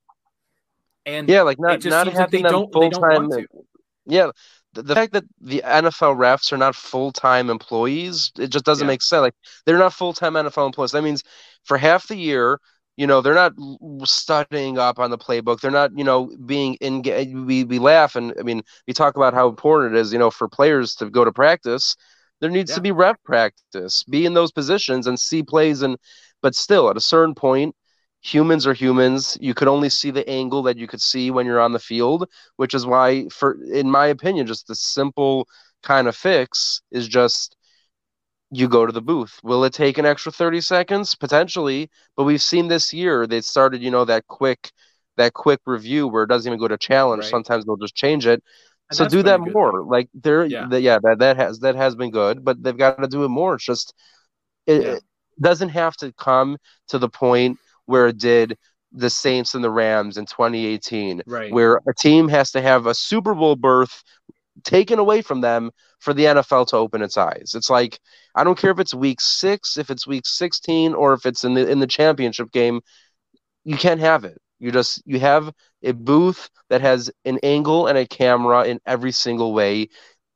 And 1.05 1.29
yeah 1.29 1.43
like 1.43 1.59
not 1.59 1.81
just 1.81 1.91
not 1.91 2.07
seems 2.07 2.17
like 2.17 2.21
having 2.23 2.43
they 2.45 2.49
them 2.49 2.53
don't 2.53 2.73
they 2.73 2.89
don't 2.89 2.93
full-time 2.95 3.29
want 3.29 3.33
to. 3.43 3.65
yeah 4.07 4.31
the, 4.75 4.95
fact 4.95 5.13
that 5.13 5.25
the 5.41 5.63
NFL 5.65 6.17
refs 6.17 6.53
are 6.53 6.57
not 6.57 6.75
full-time 6.75 7.51
employees 7.51 8.33
it 8.39 8.49
just 8.49 8.65
doesn't 8.65 8.87
Yeah. 8.87 8.93
make 8.93 9.03
sense. 9.03 9.21
Like 9.23 9.35
they're 9.67 9.79
not 9.79 9.93
full-time 9.93 10.35
NFL 10.37 10.67
employees. 10.67 10.93
That 10.93 11.03
means 11.05 11.23
for 11.65 11.77
half 11.79 12.09
the 12.09 12.17
year 12.17 12.59
you 12.97 13.07
know 13.07 13.21
they're 13.23 13.35
not 13.35 13.53
studying 14.05 14.79
up 14.79 14.99
on 14.99 15.11
the 15.11 15.19
playbook. 15.19 15.61
They're 15.61 15.71
not 15.71 15.97
you 15.97 16.05
know 16.05 16.31
being 16.47 16.75
in 16.81 17.03
we, 17.47 17.65
we 17.65 17.79
laugh 17.79 18.17
and 18.17 18.35
i 18.39 18.43
mean 18.43 18.63
we 18.87 18.93
talk 18.93 19.17
about 19.17 19.35
how 19.35 19.49
important 19.49 19.95
it 19.95 19.99
is 20.01 20.13
you 20.13 20.19
know 20.19 20.31
for 20.31 20.49
players 20.49 20.95
to 20.97 21.09
go 21.11 21.25
to 21.25 21.33
practice. 21.33 21.97
There 22.41 22.51
needs 22.51 22.71
Yeah. 22.71 22.77
to 22.77 22.81
be 22.83 22.93
rep 22.93 23.23
practice. 23.25 24.03
Be 24.05 24.27
in 24.27 24.35
those 24.35 24.53
positions 24.53 25.07
and 25.07 25.19
see 25.19 25.43
plays 25.43 25.83
and 25.83 25.97
but 26.43 26.55
still 26.55 26.91
at 26.91 26.97
a 26.97 27.01
certain 27.01 27.35
point 27.35 27.75
humans 28.23 28.67
are 28.67 28.75
humans 28.75 29.37
you 29.41 29.55
could 29.55 29.69
only 29.69 29.89
see 29.89 30.11
the 30.11 30.29
angle 30.29 30.63
that 30.63 30.77
you 30.79 30.87
could 30.87 31.03
see 31.03 31.31
when 31.31 31.45
you're 31.45 31.61
on 31.61 31.73
the 31.73 31.79
field 31.79 32.29
which 32.57 32.75
is 32.75 32.87
why 32.87 33.29
for 33.29 33.59
in 33.73 33.91
my 33.91 34.07
opinion 34.07 34.47
just 34.47 34.67
the 34.69 34.75
simple 34.77 35.47
kind 35.83 36.07
of 36.09 36.17
fix 36.17 36.83
is 36.93 37.09
just 37.09 37.57
you 38.53 38.69
go 38.69 38.85
to 38.85 38.93
the 38.93 39.01
booth. 39.01 39.41
Will 39.43 39.65
it 39.65 39.73
take 39.73 39.99
an 39.99 40.05
extra 40.07 40.31
30 40.31 40.61
seconds? 40.61 41.15
Potentially, 41.15 41.91
but 42.17 42.25
we've 42.25 42.43
seen 42.43 42.69
this 42.69 42.93
year 42.93 43.27
they 43.27 43.41
started, 43.41 43.83
you 43.83 43.91
know, 43.91 44.05
that 44.05 44.27
quick 44.27 44.71
that 45.17 45.33
quick 45.33 45.61
review 45.67 46.07
where 46.09 46.23
it 46.23 46.29
doesn't 46.29 46.51
even 46.51 46.59
go 46.61 46.69
to 46.69 46.79
challenge. 46.79 47.23
Right. 47.23 47.31
Sometimes 47.31 47.65
they'll 47.65 47.77
just 47.77 47.95
change 47.95 48.27
it. 48.27 48.43
And 48.91 48.97
so 48.97 49.09
do 49.09 49.23
that 49.23 49.41
more. 49.41 49.73
thing. 49.73 49.89
Like 49.89 50.09
there 50.15 50.45
Yeah. 50.45 50.69
yeah, 50.71 50.79
yeah 50.79 50.99
that 51.03 51.19
that 51.21 51.37
has 51.39 51.61
that 51.61 51.77
has 51.77 51.95
been 51.95 52.11
good, 52.11 52.45
but 52.45 52.63
they've 52.63 52.77
got 52.77 53.01
to 53.01 53.09
do 53.09 53.25
it 53.25 53.29
more. 53.29 53.55
It's 53.55 53.65
just 53.65 53.95
it, 54.67 54.83
Yeah. 54.83 54.93
it 54.97 55.03
doesn't 55.41 55.71
have 55.71 55.97
to 55.99 56.13
come 56.13 56.59
to 56.89 56.99
the 56.99 57.09
point 57.09 57.59
where 57.87 58.09
it 58.09 58.19
did 58.19 58.57
the 58.93 59.11
Saints 59.11 59.55
and 59.55 59.65
the 59.65 59.71
Rams 59.71 60.19
in 60.19 60.27
2018 60.27 61.23
Right. 61.27 61.53
where 61.53 61.81
a 61.89 61.95
team 61.95 62.29
has 62.29 62.51
to 62.53 62.61
have 62.61 62.87
a 62.87 62.95
Super 62.95 63.35
Bowl 63.35 63.57
berth 63.57 64.03
taken 64.65 64.99
away 64.99 65.23
from 65.23 65.41
them 65.41 65.71
for 65.99 66.13
the 66.13 66.27
NFL 66.27 66.67
to 66.67 66.77
open 66.77 67.03
its 67.03 67.17
eyes. 67.17 67.53
It's 67.55 67.71
like 67.71 67.99
I 68.35 68.45
don't 68.45 68.59
care 68.59 68.71
if 68.71 68.79
it's 68.79 68.95
week 68.95 69.21
6, 69.21 69.77
if 69.79 69.91
it's 69.91 70.07
week 70.07 70.27
16 70.27 70.95
or 70.95 71.15
if 71.15 71.27
it's 71.27 71.45
in 71.45 71.55
the 71.55 71.69
in 71.69 71.81
the 71.81 71.87
championship 71.87 72.53
game, 72.53 72.81
you 73.65 73.77
can't 73.77 74.01
have 74.01 74.25
it. 74.25 74.39
You 74.59 74.71
just 74.71 75.03
you 75.07 75.19
have 75.21 75.53
a 75.83 75.93
booth 75.93 76.49
that 76.69 76.81
has 76.81 77.11
an 77.25 77.39
angle 77.43 77.87
and 77.87 77.99
a 77.99 78.07
camera 78.07 78.65
in 78.65 78.81
every 78.87 79.13
single 79.13 79.53
way. 79.53 79.89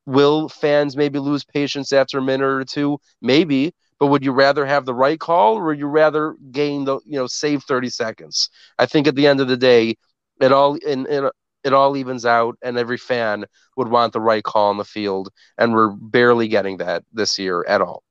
Will 0.07 0.49
fans 0.49 0.97
maybe 0.97 1.19
lose 1.19 1.45
patience 1.45 1.93
after 1.93 2.19
a 2.19 2.23
minute 2.23 2.47
or 2.47 2.65
two? 2.65 2.99
Maybe, 3.21 3.75
but 3.99 4.09
would 4.09 4.25
you 4.25 4.33
rather 4.33 4.67
have 4.67 4.85
the 4.85 4.95
right 4.95 5.19
call 5.19 5.57
or 5.57 5.67
would 5.67 5.79
you 5.79 5.87
rather 5.87 6.37
gain 6.51 6.85
the 6.85 7.01
you 7.07 7.19
know 7.19 7.27
save 7.27 7.63
30 7.65 7.91
seconds? 7.91 8.51
I 8.79 8.87
think 8.87 9.07
at 9.07 9.15
the 9.15 9.27
end 9.27 9.41
of 9.41 9.49
the 9.49 9.57
day, 9.57 9.97
it 10.41 10.53
all 10.53 10.75
in, 10.77 11.07
in 11.07 11.31
it 11.65 11.73
all 11.73 11.97
evens 11.97 12.25
out 12.25 12.57
and 12.63 12.79
every 12.79 12.97
fan 12.99 13.45
would 13.77 13.89
want 13.89 14.13
the 14.13 14.21
right 14.21 14.45
call 14.45 14.71
on 14.71 14.77
the 14.77 14.85
field 14.85 15.31
and 15.59 15.75
we're 15.75 15.91
barely 15.91 16.47
getting 16.49 16.77
that 16.77 17.03
this 17.13 17.39
year 17.39 17.65
at 17.67 17.81
all. 17.81 18.03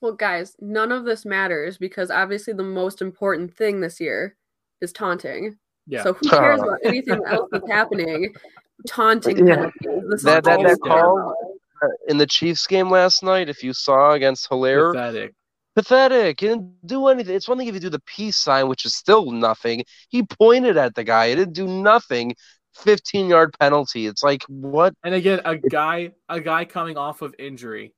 Well, 0.00 0.14
guys, 0.14 0.56
none 0.60 0.90
of 0.90 1.04
this 1.04 1.24
matters 1.24 1.78
because 1.78 2.10
obviously 2.10 2.54
the 2.54 2.62
most 2.62 3.02
important 3.02 3.54
thing 3.54 3.80
this 3.80 4.00
year 4.00 4.36
is 4.80 4.92
taunting. 4.92 5.58
Yeah. 5.86 6.02
So 6.02 6.14
who 6.14 6.28
cares 6.28 6.60
about 6.62 6.78
anything 6.84 7.20
else 7.26 7.48
that's 7.52 7.70
happening? 7.70 8.34
Taunting 8.86 9.46
Yeah. 9.46 9.54
penalties. 9.56 10.12
Is 10.12 10.22
That 10.22 10.42
that, 10.44 10.60
that 10.62 10.80
call 10.80 11.18
about. 11.18 11.51
In 12.08 12.18
the 12.18 12.26
Chiefs 12.26 12.66
game 12.66 12.90
last 12.90 13.22
night, 13.22 13.48
if 13.48 13.62
you 13.62 13.72
saw 13.72 14.12
against 14.12 14.48
Hilaire, 14.48 14.92
Pathetic. 14.92 15.34
pathetic. 15.74 16.40
He 16.40 16.48
didn't 16.48 16.86
do 16.86 17.08
anything. 17.08 17.34
It's 17.34 17.48
one 17.48 17.58
thing 17.58 17.68
if 17.68 17.74
you 17.74 17.80
do 17.80 17.90
the 17.90 18.02
peace 18.02 18.36
sign, 18.36 18.68
which 18.68 18.84
is 18.84 18.94
still 18.94 19.30
nothing. 19.30 19.84
He 20.08 20.22
pointed 20.22 20.76
at 20.76 20.94
the 20.94 21.04
guy. 21.04 21.30
He 21.30 21.34
didn't 21.34 21.54
do 21.54 21.66
nothing. 21.66 22.34
15 22.74 23.28
yard 23.28 23.54
penalty. 23.60 24.06
It's 24.06 24.22
like 24.22 24.44
what? 24.48 24.94
And 25.04 25.14
again, 25.14 25.40
a 25.44 25.56
guy, 25.56 26.12
a 26.28 26.40
guy 26.40 26.64
coming 26.64 26.96
off 26.96 27.20
of 27.20 27.34
injury, 27.38 27.92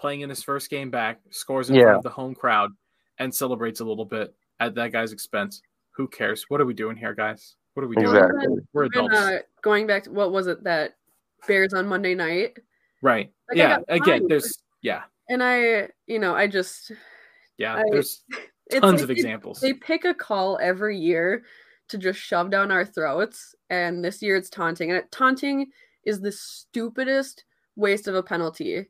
playing 0.00 0.22
in 0.22 0.30
his 0.30 0.42
first 0.42 0.70
game 0.70 0.90
back, 0.90 1.20
scores 1.30 1.68
in 1.68 1.76
Yeah. 1.76 1.82
front 1.84 1.96
of 1.98 2.02
the 2.04 2.10
home 2.10 2.34
crowd, 2.34 2.70
and 3.18 3.34
celebrates 3.34 3.80
a 3.80 3.84
little 3.84 4.06
bit 4.06 4.34
at 4.60 4.74
that 4.76 4.92
guy's 4.92 5.12
expense. 5.12 5.60
Who 5.96 6.08
cares? 6.08 6.46
What 6.48 6.60
are 6.60 6.64
we 6.66 6.74
doing 6.74 6.96
here, 6.96 7.14
guys? 7.14 7.56
What 7.74 7.84
are 7.84 7.88
we 7.88 7.96
doing? 7.96 8.08
Exactly. 8.16 8.56
We're 8.72 8.86
Even, 8.86 9.04
adults, 9.06 9.14
uh, 9.14 9.38
going 9.62 9.86
back 9.86 10.04
to 10.04 10.10
what 10.12 10.32
was 10.32 10.46
it 10.46 10.64
that 10.64 10.96
Bears 11.46 11.74
on 11.74 11.86
Monday 11.86 12.14
night? 12.14 12.56
Right? 13.04 13.30
like, 13.50 13.58
yeah. 13.58 13.78
Again, 13.88 14.26
there's 14.28 14.58
yeah, 14.82 15.02
And 15.28 15.42
I, 15.42 15.88
you 16.06 16.18
know, 16.18 16.34
I 16.34 16.46
just 16.48 16.90
yeah. 17.58 17.76
I- 17.76 17.82
There's 17.90 18.22
tons 18.72 18.82
like 18.82 19.00
of 19.02 19.08
they- 19.08 19.14
examples. 19.14 19.60
They 19.60 19.74
pick 19.74 20.04
a 20.04 20.14
call 20.14 20.58
every 20.60 20.98
year 20.98 21.44
to 21.88 21.98
just 21.98 22.18
shove 22.18 22.50
down 22.50 22.72
our 22.72 22.84
throats, 22.84 23.54
and 23.70 24.02
this 24.04 24.22
year 24.22 24.36
it's 24.36 24.50
taunting. 24.50 24.90
And 24.90 24.98
it, 24.98 25.12
taunting 25.12 25.66
is 26.04 26.20
the 26.20 26.32
stupidest 26.32 27.44
waste 27.76 28.08
of 28.08 28.14
a 28.14 28.22
penalty 28.22 28.86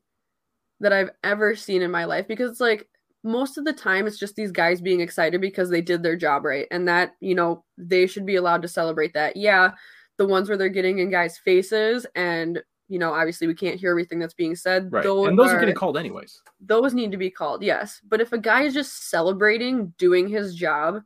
that 0.80 0.92
I've 0.92 1.10
ever 1.22 1.54
seen 1.56 1.82
in 1.82 1.90
my 1.90 2.04
life 2.04 2.26
because 2.28 2.50
it's 2.50 2.60
like 2.60 2.88
most 3.22 3.56
of 3.56 3.64
the 3.64 3.72
time 3.72 4.06
it's 4.06 4.18
just 4.18 4.36
these 4.36 4.50
guys 4.52 4.80
being 4.80 5.00
excited 5.00 5.40
because 5.40 5.70
they 5.70 5.80
did 5.80 6.02
their 6.02 6.16
job 6.16 6.44
right, 6.44 6.66
and 6.70 6.86
that 6.88 7.14
you 7.20 7.34
know 7.34 7.64
they 7.78 8.06
should 8.06 8.26
be 8.26 8.36
allowed 8.36 8.62
to 8.62 8.68
celebrate 8.68 9.14
that. 9.14 9.36
Yeah, 9.36 9.72
the 10.18 10.26
ones 10.26 10.48
where 10.48 10.58
they're 10.58 10.68
getting 10.68 10.98
in 11.00 11.10
guys' 11.10 11.38
faces 11.38 12.06
and. 12.14 12.62
You 12.88 12.98
know, 12.98 13.12
obviously, 13.14 13.46
we 13.46 13.54
can't 13.54 13.80
hear 13.80 13.90
everything 13.90 14.18
that's 14.18 14.34
being 14.34 14.54
said. 14.54 14.92
right. 14.92 15.04
and 15.06 15.38
those 15.38 15.50
are 15.52 15.58
getting 15.58 15.74
called 15.74 15.96
anyways. 15.96 16.42
those 16.60 16.92
need 16.94 17.10
to 17.12 17.16
be 17.16 17.30
called 17.30 17.62
yes 17.62 18.00
but 18.08 18.20
if 18.20 18.32
a 18.32 18.38
guy 18.38 18.62
is 18.62 18.74
just 18.74 19.08
celebrating 19.10 19.92
doing 19.98 20.28
his 20.28 20.54
job 20.54 21.00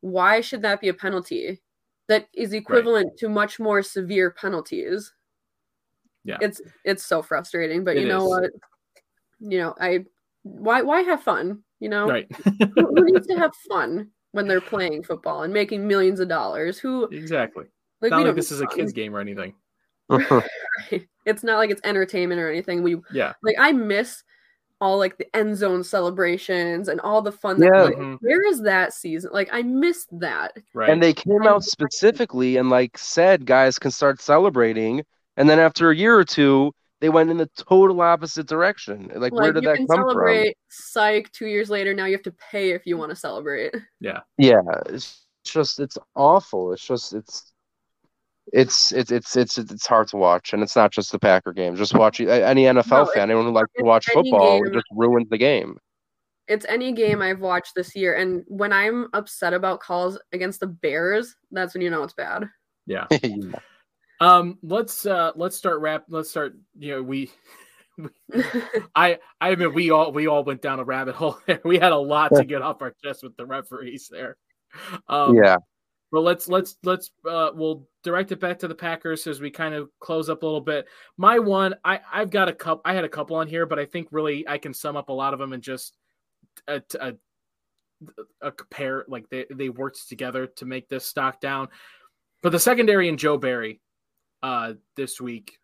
why 0.00 0.40
should 0.40 0.62
that 0.62 0.80
be 0.80 0.88
a 0.88 0.94
penalty 0.94 1.60
that 2.08 2.26
is 2.34 2.52
equivalent 2.52 3.16
to 3.18 3.28
much 3.28 3.60
more 3.60 3.82
severe 3.82 4.30
penalties 4.32 5.12
Yeah. 6.24 6.38
it's 6.40 6.60
it's 6.84 7.04
so 7.04 7.22
frustrating 7.22 7.84
but 7.84 7.96
It 7.96 8.02
you 8.02 8.08
know 8.08 8.24
is. 8.24 8.30
what 8.30 8.50
you 9.40 9.58
know 9.58 9.74
i 9.80 10.04
why 10.42 10.82
why 10.82 11.02
have 11.02 11.22
fun 11.22 11.62
you 11.80 11.88
know 11.88 12.08
Right. 12.08 12.26
who, 12.74 12.86
who 12.94 13.04
needs 13.04 13.26
to 13.28 13.36
have 13.38 13.52
fun 13.70 14.08
when 14.32 14.46
they're 14.48 14.60
playing 14.60 15.02
football 15.04 15.42
and 15.44 15.52
making 15.54 15.86
millions 15.86 16.18
of 16.20 16.28
dollars 16.28 16.78
who 16.78 17.04
exactly. 17.06 17.66
like 18.00 18.10
Not 18.10 18.26
like 18.26 18.34
this 18.34 18.50
is 18.52 18.60
a 18.60 18.66
kids 18.66 18.92
game 18.92 19.14
or 19.14 19.20
anything. 19.20 19.54
it's 21.30 21.42
not 21.44 21.58
like 21.58 21.70
it's 21.70 21.80
entertainment 21.84 22.40
or 22.40 22.50
anything 22.50 22.82
we 22.82 22.96
Yeah. 23.12 23.32
like 23.42 23.56
I 23.58 23.72
miss 23.72 24.22
all 24.82 24.96
like 24.98 25.18
the 25.18 25.36
end 25.36 25.56
zone 25.56 25.84
celebrations 25.84 26.88
and 26.88 27.00
all 27.02 27.20
the 27.20 27.30
fun. 27.32 27.60
That, 27.60 27.70
Yeah. 27.74 27.82
like, 27.82 27.96
Mhm. 27.96 28.16
where 28.22 28.42
is 28.48 28.62
that 28.62 28.94
season? 28.94 29.30
Like 29.32 29.50
I 29.52 29.62
missed 29.62 30.08
that. 30.20 30.56
Right. 30.74 30.88
and 30.90 31.02
they 31.02 31.12
came 31.12 31.46
out 31.46 31.64
specifically 31.64 32.56
and 32.56 32.70
like 32.70 32.96
said 32.96 33.44
guys 33.46 33.78
can 33.78 33.90
start 33.90 34.20
celebrating 34.22 35.04
and 35.36 35.48
then 35.50 35.58
after 35.58 35.90
a 35.90 35.96
year 35.96 36.16
or 36.16 36.24
two 36.24 36.72
they 37.00 37.08
went 37.10 37.30
in 37.30 37.36
the 37.38 37.50
total 37.56 38.00
opposite 38.02 38.46
direction 38.46 39.10
like, 39.16 39.32
where 39.32 39.52
did 39.52 39.62
you 39.62 39.68
that 39.70 39.76
can 39.76 39.86
come 39.86 39.96
celebrate 40.00 40.54
psych 40.68 41.30
two 41.32 41.46
years 41.46 41.68
later. 41.70 41.92
Now 41.94 42.04
you 42.06 42.12
have 42.12 42.22
to 42.24 42.34
pay 42.50 42.70
if 42.72 42.86
you 42.86 42.96
want 42.98 43.10
to 43.10 43.16
celebrate. 43.16 43.74
Yeah. 44.00 44.20
yeah 44.38 44.60
it's 44.86 45.26
just 45.44 45.78
it's 45.80 45.98
awful 46.16 46.72
it's 46.72 46.86
just 46.86 47.12
it's 47.14 47.49
it's 48.52 48.92
it's 48.92 49.10
it's 49.12 49.36
it's 49.36 49.58
it's 49.58 49.86
hard 49.86 50.08
to 50.08 50.16
watch 50.16 50.52
and 50.52 50.62
it's 50.62 50.74
not 50.76 50.90
just 50.92 51.12
the 51.12 51.18
packer 51.18 51.52
game. 51.52 51.76
just 51.76 51.94
watching 51.94 52.28
any 52.28 52.64
nfl 52.64 53.06
No, 53.06 53.06
fan 53.06 53.30
anyone 53.30 53.44
who 53.46 53.52
likes 53.52 53.70
to 53.78 53.84
watch 53.84 54.06
football 54.06 54.62
game. 54.62 54.72
just 54.72 54.86
ruins 54.92 55.28
the 55.30 55.38
game 55.38 55.78
It's 56.48 56.66
any 56.68 56.92
game 56.92 57.22
I've 57.22 57.40
watched 57.40 57.74
this 57.76 57.94
year, 57.94 58.16
and 58.16 58.42
when 58.48 58.72
I'm 58.72 59.08
upset 59.12 59.54
about 59.54 59.78
calls 59.80 60.18
against 60.32 60.58
the 60.58 60.66
Bears, 60.66 61.36
that's 61.52 61.74
when 61.74 61.82
you 61.82 61.90
know 61.90 62.02
it's 62.02 62.14
bad. 62.14 62.48
yeah. 62.86 63.06
Yeah. 63.22 63.58
Um. 64.20 64.58
Let's 64.62 65.06
uh. 65.06 65.30
Let's 65.36 65.56
start 65.56 65.80
wrap. 65.80 66.04
Let's 66.08 66.28
start. 66.28 66.54
You 66.78 66.96
know 66.96 67.02
we. 67.02 67.30
I 68.94 69.18
I 69.40 69.54
mean 69.54 69.72
we 69.74 69.90
all 69.90 70.10
we 70.12 70.26
all 70.26 70.42
went 70.44 70.60
down 70.62 70.80
a 70.80 70.84
rabbit 70.84 71.14
hole 71.14 71.38
there. 71.46 71.60
We 71.64 71.78
had 71.78 71.92
a 71.92 71.96
lot 71.98 72.32
to 72.34 72.44
get 72.44 72.62
off 72.62 72.82
our 72.82 72.94
chest 73.02 73.22
with 73.22 73.36
the 73.36 73.46
referees 73.46 74.08
there. 74.10 74.36
Um, 75.08 75.36
yeah 75.36 75.56
But 76.12 76.20
let's 76.20 76.48
let's 76.48 76.76
let's 76.82 77.10
uh 77.28 77.50
we'll 77.54 77.86
direct 78.02 78.32
it 78.32 78.40
back 78.40 78.58
to 78.60 78.68
the 78.68 78.74
Packers 78.74 79.26
as 79.26 79.40
we 79.40 79.50
kind 79.50 79.74
of 79.74 79.90
close 80.00 80.28
up 80.28 80.42
a 80.42 80.46
little 80.46 80.60
bit. 80.60 80.86
My 81.16 81.38
one, 81.38 81.74
I 81.84 82.00
I've 82.12 82.30
got 82.30 82.48
a 82.48 82.52
couple. 82.52 82.82
I 82.84 82.94
had 82.94 83.04
a 83.04 83.08
couple 83.08 83.36
on 83.36 83.46
here, 83.46 83.66
but 83.66 83.78
I 83.78 83.86
think 83.86 84.08
really 84.10 84.46
I 84.48 84.58
can 84.58 84.74
sum 84.74 84.96
up 84.96 85.08
a 85.08 85.12
lot 85.12 85.32
of 85.32 85.38
them 85.38 85.52
and 85.52 85.62
just 85.62 85.96
a, 86.66 86.82
a, 87.00 87.14
a 88.40 88.50
compare 88.50 89.04
like 89.06 89.28
they 89.30 89.46
they 89.54 89.68
worked 89.68 90.08
together 90.08 90.46
to 90.46 90.64
make 90.64 90.88
this 90.88 91.06
stock 91.06 91.40
down. 91.40 91.68
But 92.42 92.50
the 92.50 92.58
secondary 92.58 93.08
and 93.08 93.18
Joe 93.18 93.36
Barry, 93.36 93.80
uh, 94.42 94.74
this 94.96 95.20
week, 95.20 95.58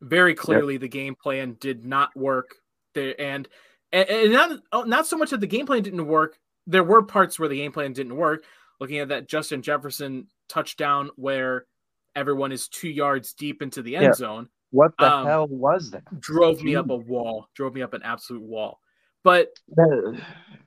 very 0.00 0.34
clearly 0.34 0.76
the 0.76 0.88
game 0.88 1.14
plan 1.14 1.56
did 1.58 1.84
not 1.84 2.14
work 2.14 2.54
there, 2.94 3.20
and 3.20 3.48
and, 3.90 4.08
and 4.08 4.32
not 4.32 4.58
oh, 4.72 4.82
not 4.82 5.06
so 5.06 5.16
much 5.16 5.30
that 5.30 5.40
the 5.40 5.46
game 5.46 5.66
plan 5.66 5.82
didn't 5.82 6.06
work. 6.06 6.38
There 6.66 6.84
were 6.84 7.02
parts 7.02 7.38
where 7.38 7.48
the 7.48 7.56
game 7.56 7.72
plan 7.72 7.92
didn't 7.92 8.16
work. 8.16 8.44
Looking 8.80 8.98
at 8.98 9.08
that 9.08 9.28
Justin 9.28 9.62
Jefferson 9.62 10.26
touchdown 10.48 11.10
where 11.16 11.66
everyone 12.14 12.52
is 12.52 12.68
two 12.68 12.88
yards 12.88 13.32
deep 13.34 13.62
into 13.62 13.82
the 13.82 13.96
end 13.96 14.04
Yeah. 14.04 14.12
zone 14.12 14.48
what 14.70 14.92
the 14.98 15.12
Um, 15.12 15.26
hell 15.26 15.46
was 15.46 15.90
that 15.92 16.02
drove 16.20 16.62
me 16.62 16.76
up 16.76 16.90
a 16.90 16.96
wall, 16.96 17.48
drove 17.54 17.74
me 17.74 17.82
up 17.82 17.94
an 17.94 18.02
absolute 18.02 18.42
wall. 18.42 18.80
But 19.22 19.48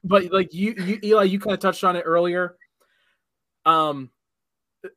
but 0.03 0.31
like 0.31 0.53
you, 0.53 0.73
you 0.77 0.99
Eli, 1.03 1.23
you 1.23 1.39
kind 1.39 1.53
of 1.53 1.59
touched 1.59 1.83
on 1.83 1.95
it 1.95 2.01
earlier. 2.05 2.57
Um, 3.65 4.11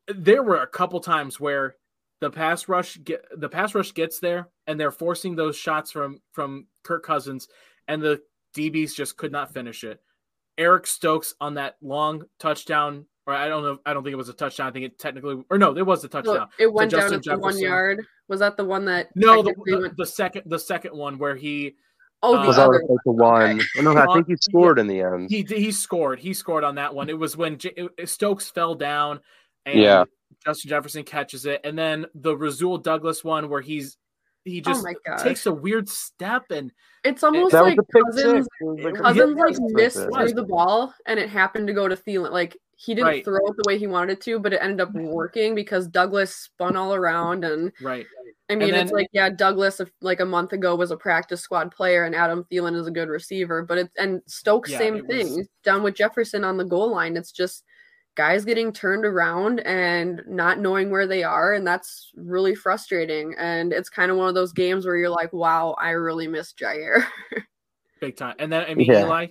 there 0.07 0.41
were 0.43 0.61
a 0.61 0.67
couple 0.67 0.99
times 0.99 1.39
where 1.39 1.75
the 2.21 2.29
pass 2.29 2.67
rush 2.69 2.97
get 3.03 3.25
the 3.37 3.49
pass 3.49 3.75
rush 3.75 3.93
gets 3.93 4.19
there 4.19 4.49
and 4.67 4.79
they're 4.79 4.91
forcing 4.91 5.35
those 5.35 5.57
shots 5.57 5.91
from 5.91 6.21
from 6.31 6.67
Kirk 6.83 7.03
Cousins 7.03 7.47
and 7.87 8.01
the 8.01 8.21
DBs 8.55 8.95
just 8.95 9.17
could 9.17 9.31
not 9.31 9.53
finish 9.53 9.83
it. 9.83 9.99
Eric 10.57 10.87
Stokes 10.87 11.33
on 11.41 11.55
that 11.55 11.75
long 11.81 12.23
touchdown, 12.39 13.05
or 13.25 13.33
I 13.33 13.47
don't 13.47 13.63
know, 13.63 13.77
I 13.85 13.93
don't 13.93 14.03
think 14.03 14.13
it 14.13 14.17
was 14.17 14.29
a 14.29 14.33
touchdown. 14.33 14.67
I 14.67 14.71
think 14.71 14.85
it 14.85 14.99
technically, 14.99 15.43
or 15.49 15.57
no, 15.57 15.75
it 15.77 15.85
was 15.85 16.03
a 16.03 16.07
touchdown. 16.07 16.47
it 16.59 16.71
went 16.71 16.91
down 16.91 17.09
Justin 17.11 17.33
at 17.33 17.39
one 17.39 17.57
yard. 17.57 18.05
Was 18.27 18.39
that 18.39 18.57
the 18.57 18.65
one 18.65 18.85
that? 18.85 19.09
No, 19.15 19.41
the, 19.41 19.53
the, 19.65 19.79
went- 19.79 19.97
the 19.97 20.05
second 20.05 20.43
the 20.45 20.59
second 20.59 20.95
one 20.95 21.17
where 21.17 21.35
he 21.35 21.75
oh, 22.21 22.35
uh, 22.35 22.41
the 22.41 22.47
was 22.47 22.55
that 22.57 22.63
other 22.67 22.83
like 22.87 22.99
the 23.05 23.11
one 23.11 23.61
no 23.81 23.97
i 23.97 24.05
think 24.13 24.27
he 24.27 24.33
Yeah. 24.33 24.37
scored 24.39 24.79
in 24.79 24.87
the 24.87 25.01
end 25.01 25.29
He 25.29 25.41
he 25.47 25.71
scored. 25.71 26.19
He 26.19 26.33
scored 26.33 26.63
on 26.63 26.75
that 26.75 26.93
one. 26.95 27.09
It 27.09 27.17
was 27.17 27.35
when 27.35 27.57
J- 27.57 27.89
Stokes 28.05 28.49
fell 28.49 28.75
down 28.75 29.19
and 29.65 29.79
Yeah. 29.79 30.05
Justin 30.45 30.69
Jefferson 30.69 31.03
catches 31.03 31.45
it, 31.45 31.61
and 31.63 31.77
then 31.77 32.05
the 32.15 32.35
Rasul 32.35 32.77
Douglas 32.77 33.23
one 33.23 33.49
where 33.49 33.61
he's 33.61 33.97
he 34.45 34.59
Oh 34.59 34.71
just 34.71 34.83
my 34.83 34.93
gosh. 35.05 35.21
takes 35.23 35.45
a 35.45 35.53
weird 35.53 35.87
step 35.89 36.43
and 36.49 36.71
It's 37.03 37.23
almost 37.23 37.51
that 37.53 37.61
like 37.63 37.77
was 37.77 37.87
Cousins. 38.15 38.45
six 38.45 38.47
It 38.61 38.65
was 38.65 38.83
like 38.83 38.95
Cousins 38.95 39.35
like 39.37 39.73
missed 39.73 39.97
through 39.97 40.33
the 40.33 40.43
ball, 40.43 40.93
and 41.05 41.19
it 41.19 41.29
happened 41.29 41.67
to 41.67 41.73
go 41.73 41.87
to 41.87 41.95
Thielen. 41.95 42.31
Like 42.31 42.57
he 42.75 42.93
didn't 42.95 43.07
Right. 43.07 43.23
throw 43.25 43.37
it 43.37 43.53
the 43.57 43.63
way 43.67 43.77
he 43.77 43.87
wanted 43.87 44.19
to, 44.21 44.39
but 44.39 44.51
it 44.53 44.59
ended 44.61 44.81
up 44.81 44.93
working 44.93 45.55
because 45.55 45.87
Douglas 45.87 46.35
spun 46.35 46.75
all 46.75 46.93
around. 46.93 47.45
And 47.45 47.71
right. 47.81 48.05
I 48.49 48.55
mean, 48.55 48.73
it's 48.73 48.91
like 48.91 49.07
yeah, 49.13 49.29
Douglas 49.29 49.79
if- 49.79 49.91
like 50.01 50.19
a 50.19 50.25
month 50.25 50.51
ago 50.53 50.75
was 50.75 50.91
a 50.91 50.97
practice 50.97 51.41
squad 51.41 51.71
player, 51.71 52.03
and 52.03 52.13
Adam 52.15 52.45
Thielen 52.51 52.75
is 52.75 52.87
a 52.87 52.91
good 52.91 53.07
receiver. 53.09 53.63
But 53.63 53.77
it's 53.77 53.95
and 53.97 54.21
Stokes 54.27 54.71
Yeah, 54.71 54.77
same 54.79 54.95
it 54.97 55.07
was- 55.07 55.15
thing 55.17 55.47
down 55.63 55.83
with 55.83 55.95
Jefferson 55.95 56.43
on 56.43 56.57
the 56.57 56.65
goal 56.65 56.91
line. 56.91 57.15
It's 57.15 57.31
just 57.31 57.63
guys 58.15 58.45
getting 58.45 58.71
turned 58.71 59.05
around 59.05 59.59
and 59.61 60.21
not 60.27 60.59
knowing 60.59 60.89
where 60.91 61.07
they 61.07 61.23
are 61.23 61.53
and 61.53 61.65
that's 61.65 62.11
really 62.15 62.53
frustrating 62.55 63.33
and 63.39 63.73
it's 63.73 63.89
kind 63.89 64.11
of 64.11 64.17
one 64.17 64.27
of 64.29 64.35
those 64.35 64.53
games 64.53 64.85
where 64.85 64.95
you're 64.95 65.09
like 65.09 65.33
wow 65.33 65.75
i 65.79 65.89
really 65.89 66.27
miss 66.27 66.53
Jaire 66.53 67.03
big 68.01 68.17
time. 68.17 68.35
And 68.37 68.51
then 68.51 68.65
I 68.69 68.75
mean, 68.75 68.87
Yeah. 68.91 69.05
Eli, 69.05 69.27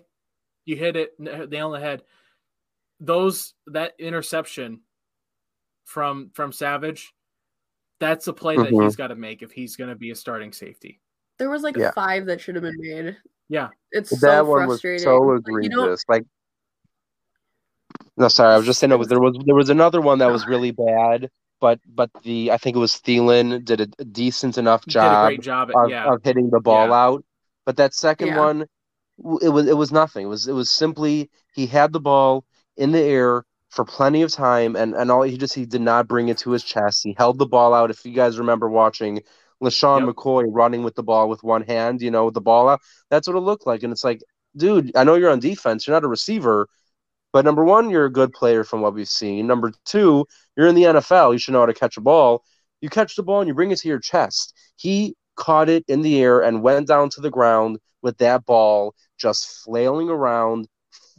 you 0.64 0.76
hit 0.76 0.96
it 0.96 1.12
n- 1.20 1.48
nail 1.50 1.66
on 1.66 1.72
the 1.72 1.80
head. 1.80 2.02
Those 3.00 3.52
that 3.66 3.92
interception 3.98 4.80
from 5.84 6.30
from 6.34 6.52
Savage, 6.52 7.12
that's 8.00 8.28
a 8.28 8.32
play 8.32 8.56
that 8.56 8.70
Mhm. 8.70 8.84
he's 8.84 8.96
got 8.96 9.08
to 9.08 9.14
make 9.14 9.42
if 9.42 9.52
he's 9.52 9.76
going 9.76 9.90
to 9.90 9.96
be 9.96 10.10
a 10.10 10.14
starting 10.14 10.52
safety. 10.52 11.00
There 11.38 11.50
was 11.50 11.62
like 11.62 11.76
Yeah. 11.76 11.90
five 11.90 12.24
that 12.26 12.40
should 12.40 12.54
have 12.54 12.62
been 12.62 12.78
made. 12.78 13.16
Yeah. 13.50 13.68
It's 13.90 14.08
that 14.08 14.18
so 14.20 14.44
one 14.46 14.66
was 14.68 14.80
frustrating. 14.80 15.04
so 15.04 15.18
Like, 15.18 15.42
you 15.46 15.68
don't 15.68 15.80
egregious. 15.84 16.04
Like, 16.08 16.24
no, 18.16 18.28
sorry, 18.28 18.54
I 18.54 18.56
was 18.56 18.66
just 18.66 18.80
saying. 18.80 18.90
No, 18.90 19.02
there 19.04 19.20
was 19.20 19.36
there 19.44 19.54
was 19.54 19.70
another 19.70 20.00
one 20.00 20.18
that 20.18 20.30
was 20.30 20.46
really 20.46 20.70
bad, 20.70 21.30
but 21.60 21.80
but 21.86 22.10
the 22.22 22.50
I 22.52 22.56
think 22.58 22.76
it 22.76 22.80
was 22.80 22.94
Thielen 22.94 23.64
did 23.64 23.80
a, 23.80 24.04
decent 24.04 24.58
enough 24.58 24.84
job 24.86 25.28
great 25.28 25.40
job 25.42 25.70
at 25.70 25.76
of, 25.76 25.90
yeah. 25.90 26.12
of 26.12 26.20
hitting 26.24 26.50
the 26.50 26.60
ball 26.60 26.88
Yeah. 26.88 26.94
out. 26.94 27.24
But 27.64 27.76
that 27.76 27.94
second 27.94 28.28
Yeah. 28.28 28.38
one, 28.40 28.62
it 29.42 29.48
was 29.48 29.66
it 29.68 29.76
was 29.76 29.92
nothing. 29.92 30.26
It 30.26 30.28
was 30.28 30.48
it 30.48 30.52
was 30.54 30.70
simply 30.70 31.30
he 31.54 31.66
had 31.66 31.92
the 31.92 32.00
ball 32.00 32.44
in 32.76 32.92
the 32.92 33.00
air 33.00 33.44
for 33.70 33.84
plenty 33.84 34.22
of 34.22 34.30
time, 34.32 34.76
and 34.76 34.94
and 34.94 35.10
all 35.10 35.22
he 35.22 35.36
just 35.38 35.54
he 35.54 35.66
did 35.66 35.80
not 35.80 36.08
bring 36.08 36.28
it 36.28 36.38
to 36.38 36.50
his 36.50 36.64
chest. 36.64 37.02
He 37.04 37.14
held 37.18 37.38
the 37.38 37.46
ball 37.46 37.74
out. 37.74 37.90
If 37.90 38.04
you 38.04 38.12
guys 38.12 38.38
remember 38.38 38.68
watching 38.68 39.22
LeSean 39.62 40.06
Yep. 40.06 40.16
McCoy 40.16 40.44
running 40.48 40.82
with 40.82 40.94
the 40.94 41.02
ball 41.02 41.28
with 41.28 41.42
one 41.42 41.62
hand, 41.62 42.02
you 42.02 42.10
know, 42.10 42.26
with 42.26 42.34
the 42.34 42.40
ball 42.40 42.68
out, 42.68 42.80
that's 43.10 43.28
what 43.28 43.36
it 43.36 43.40
looked 43.40 43.66
like. 43.66 43.82
And 43.82 43.92
it's 43.92 44.04
like, 44.04 44.20
dude, 44.56 44.90
I 44.96 45.04
know 45.04 45.14
you're 45.14 45.30
on 45.30 45.38
defense, 45.40 45.86
you're 45.86 45.94
not 45.94 46.04
a 46.04 46.08
receiver. 46.08 46.68
But 47.32 47.44
number 47.44 47.64
one, 47.64 47.90
you're 47.90 48.04
a 48.04 48.12
good 48.12 48.32
player 48.32 48.64
from 48.64 48.80
what 48.80 48.94
we've 48.94 49.08
seen. 49.08 49.46
Number 49.46 49.72
two, 49.84 50.26
you're 50.56 50.68
in 50.68 50.74
the 50.74 50.86
NFL. 50.86 51.32
You 51.32 51.38
should 51.38 51.52
know 51.52 51.60
how 51.60 51.66
to 51.66 51.74
catch 51.74 51.96
a 51.96 52.00
ball. 52.02 52.44
You 52.80 52.90
catch 52.90 53.16
the 53.16 53.22
ball 53.22 53.40
and 53.40 53.48
you 53.48 53.54
bring 53.54 53.70
it 53.70 53.78
to 53.78 53.88
your 53.88 54.00
chest. 54.00 54.54
He 54.76 55.16
caught 55.36 55.68
it 55.68 55.84
in 55.88 56.02
the 56.02 56.20
air 56.20 56.40
and 56.40 56.62
went 56.62 56.88
down 56.88 57.08
to 57.10 57.20
the 57.20 57.30
ground 57.30 57.78
with 58.02 58.18
that 58.18 58.44
ball 58.44 58.94
just 59.18 59.62
flailing 59.64 60.10
around 60.10 60.68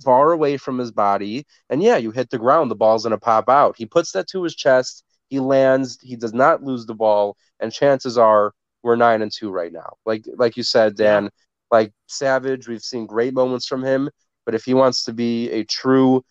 far 0.04 0.32
away 0.32 0.58
from 0.58 0.78
his 0.78 0.92
body. 0.92 1.46
And 1.70 1.82
yeah, 1.82 1.98
you 1.98 2.12
hit 2.12 2.30
the 2.30 2.38
ground, 2.38 2.70
the 2.70 2.76
ball's 2.76 3.04
going 3.04 3.12
to 3.12 3.18
pop 3.18 3.50
out. 3.50 3.76
He 3.78 3.86
puts 3.86 4.12
that 4.12 4.28
to 4.30 4.44
his 4.44 4.56
chest. 4.56 5.04
He 5.30 5.40
lands. 5.40 5.98
He 6.02 6.16
does 6.16 6.34
not 6.34 6.64
lose 6.64 6.86
the 6.86 6.94
ball. 6.94 7.38
And 7.60 7.72
chances 7.72 8.18
are 8.18 8.54
we're 8.84 8.96
nine 8.96 9.22
and 9.22 9.32
two 9.32 9.50
right 9.50 9.72
now. 9.72 9.94
Like 10.06 10.26
like 10.36 10.58
you 10.58 10.64
said, 10.64 10.96
Dan, 10.96 11.30
like 11.72 11.92
Savage, 12.08 12.68
we've 12.68 12.82
seen 12.82 13.08
great 13.08 13.34
moments 13.34 13.66
from 13.66 13.84
him. 13.84 14.10
But 14.46 14.56
if 14.56 14.66
he 14.66 14.74
wants 14.74 15.04
to 15.06 15.14
be 15.14 15.50
a 15.52 15.64
true, 15.66 16.24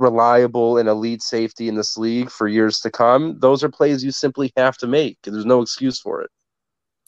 reliable, 0.00 0.78
and 0.78 0.88
elite 0.88 1.22
safety 1.22 1.68
in 1.68 1.76
this 1.76 1.96
league 1.98 2.30
for 2.30 2.48
years 2.48 2.80
to 2.80 2.90
come, 2.90 3.38
those 3.40 3.64
are 3.64 3.70
plays 3.70 4.04
you 4.04 4.12
simply 4.12 4.52
have 4.56 4.76
to 4.78 4.86
make. 4.88 5.18
There's 5.24 5.46
no 5.46 5.62
excuse 5.62 6.00
for 6.00 6.22
it. 6.22 6.30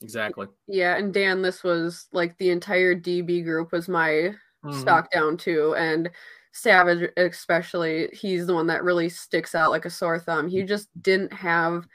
Exactly. 0.03 0.49
Yeah, 0.67 0.97
and 0.97 1.13
Dan, 1.13 1.43
this 1.43 1.63
was 1.63 2.07
like 2.13 2.37
the 2.39 2.51
entire 2.51 2.95
DB 2.95 3.43
group 3.43 3.73
was 3.73 3.89
my 3.89 4.35
Mhm. 4.63 4.71
stock 4.71 5.11
down 5.11 5.37
too, 5.37 5.75
and 5.77 6.11
Savage 6.53 7.11
especially. 7.17 8.09
He's 8.13 8.47
the 8.47 8.55
one 8.55 8.67
that 8.69 8.85
really 8.85 9.09
sticks 9.09 9.55
out 9.55 9.71
like 9.71 9.85
a 9.85 9.91
sore 9.91 10.19
thumb. 10.19 10.49
He 10.49 10.63
just 10.63 10.89
didn't 11.03 11.33
have 11.33 11.87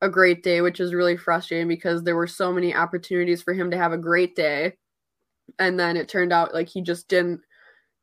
a 0.00 0.08
great 0.08 0.42
day, 0.42 0.60
which 0.60 0.80
is 0.80 0.94
really 0.94 1.16
frustrating 1.16 1.68
because 1.68 2.02
there 2.02 2.16
were 2.16 2.26
so 2.26 2.52
many 2.52 2.74
opportunities 2.74 3.42
for 3.42 3.52
him 3.54 3.70
to 3.70 3.76
have 3.78 3.92
a 3.92 3.98
great 3.98 4.34
day, 4.36 4.76
and 5.58 5.78
then 5.80 5.96
it 5.96 6.08
turned 6.08 6.32
out 6.32 6.54
like 6.54 6.68
he 6.68 6.82
just 6.82 7.08
didn't 7.08 7.42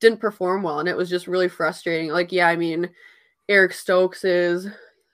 didn't 0.06 0.22
perform 0.22 0.62
well, 0.62 0.80
and 0.80 0.88
it 0.88 0.96
was 0.96 1.10
just 1.10 1.28
really 1.28 1.48
frustrating. 1.48 2.12
Like, 2.12 2.32
yeah, 2.32 2.48
I 2.48 2.56
mean, 2.56 2.90
Eric 3.50 3.74
Stokes 3.74 4.24
is 4.24 4.68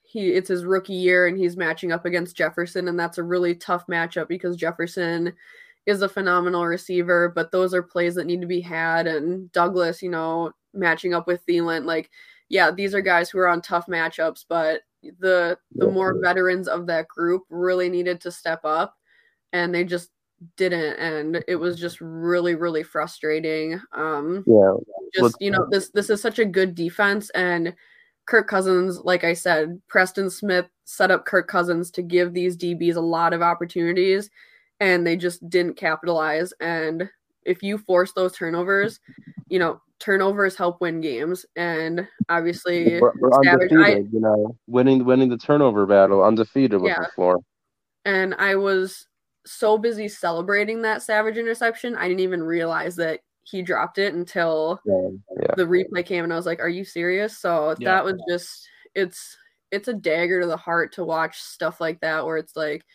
he 0.04 0.32
it's 0.32 0.50
his 0.50 0.66
rookie 0.66 0.94
year 0.94 1.28
and 1.28 1.38
he's 1.38 1.56
matching 1.56 1.94
up 1.94 2.06
against 2.06 2.36
Jefferson 2.36 2.90
and 2.90 3.00
that's 3.00 3.18
a 3.18 3.24
really 3.24 3.56
tough 3.56 3.88
matchup 3.88 4.28
because 4.28 4.58
Jefferson 4.58 5.32
is 5.86 6.02
a 6.02 6.10
phenomenal 6.10 6.66
receiver, 6.66 7.32
but 7.34 7.52
those 7.52 7.74
are 7.74 7.82
plays 7.82 8.16
that 8.16 8.26
need 8.26 8.42
to 8.42 8.48
be 8.48 8.60
had 8.60 9.08
and 9.08 9.50
Douglas, 9.54 10.02
you 10.02 10.10
know, 10.10 10.52
matching 10.74 11.14
up 11.14 11.28
with 11.28 11.46
Thielen 11.46 11.86
like 11.86 12.10
yeah, 12.50 12.72
these 12.72 12.94
are 12.94 13.02
guys 13.02 13.30
who 13.30 13.40
are 13.40 13.48
on 13.48 13.62
tough 13.62 13.88
matchups, 13.88 14.44
but 14.50 14.82
the 15.20 15.58
the 15.76 15.88
more 15.88 16.20
veterans 16.22 16.68
of 16.68 16.88
that 16.88 17.08
group 17.08 17.44
really 17.50 17.88
needed 17.88 18.20
to 18.22 18.32
step 18.32 18.60
up 18.66 18.98
and 19.54 19.74
they 19.74 19.86
just 19.86 20.10
didn't 20.58 20.96
and 20.98 21.44
it 21.48 21.56
was 21.56 21.80
just 21.80 22.00
really 22.02 22.56
really 22.56 22.84
frustrating. 22.84 23.80
Um 23.94 24.44
Yeah. 24.48 24.74
just 25.14 25.36
you 25.40 25.52
know 25.52 25.68
this 25.70 25.90
this 25.92 26.10
is 26.10 26.22
such 26.22 26.40
a 26.40 26.46
good 26.46 26.74
defense 26.76 27.30
and 27.32 27.76
Kirk 28.26 28.48
Cousins 28.48 29.00
like 29.04 29.24
I 29.24 29.34
said 29.34 29.82
Preston 29.88 30.30
Smith 30.30 30.66
set 30.86 31.12
up 31.12 31.26
Kirk 31.26 31.48
Cousins 31.48 31.92
to 31.92 32.02
give 32.02 32.34
these 32.34 32.58
DBs 32.58 32.96
a 32.96 33.00
lot 33.02 33.34
of 33.34 33.42
opportunities 33.42 34.30
and 34.80 35.06
they 35.06 35.16
just 35.16 35.48
didn't 35.50 35.76
capitalize 35.78 36.54
and 36.60 37.10
if 37.46 37.62
you 37.64 37.78
force 37.78 38.12
those 38.14 38.34
turnovers 38.34 39.00
you 39.48 39.60
know 39.60 39.82
turnovers 40.00 40.56
help 40.56 40.82
win 40.82 41.02
games 41.02 41.46
and 41.56 42.08
obviously 42.30 43.00
We're, 43.00 43.12
we're 43.20 43.44
Savage, 43.44 43.72
I- 43.74 43.98
you 44.12 44.20
know, 44.20 44.56
winning 44.66 45.06
winning 45.06 45.30
the 45.30 45.38
turnover 45.38 45.86
battle, 45.86 46.24
undefeated 46.24 46.82
with 46.82 46.90
Yeah. 46.92 47.02
the 47.02 47.10
floor. 47.14 47.40
and 48.06 48.34
I 48.36 48.56
was 48.56 49.06
so 49.46 49.78
busy 49.78 50.08
celebrating 50.08 50.82
that 50.84 51.02
Savage 51.02 51.38
interception 51.38 51.96
I 51.96 52.08
didn't 52.08 52.20
even 52.22 52.44
realize 52.44 52.96
that 52.98 53.22
he 53.44 53.62
dropped 53.62 53.98
it 53.98 54.14
until 54.14 54.80
Yeah. 54.86 55.10
yeah. 55.42 55.56
the 55.56 55.66
replay 55.66 56.06
came 56.06 56.24
and 56.24 56.32
I 56.32 56.36
was 56.36 56.46
like, 56.46 56.60
"Are 56.60 56.70
you 56.70 56.86
serious?" 56.86 57.38
So 57.40 57.76
Yeah. 57.80 57.96
that 57.96 58.06
was 58.06 58.22
just 58.30 58.68
it's 58.96 59.38
it's 59.72 59.88
a 59.88 59.94
dagger 59.94 60.42
to 60.42 60.48
the 60.48 60.58
heart 60.58 60.94
to 60.94 61.04
watch 61.06 61.42
stuff 61.42 61.82
like 61.82 62.00
that 62.02 62.26
where 62.26 62.38
it's 62.38 62.56
like 62.56 62.86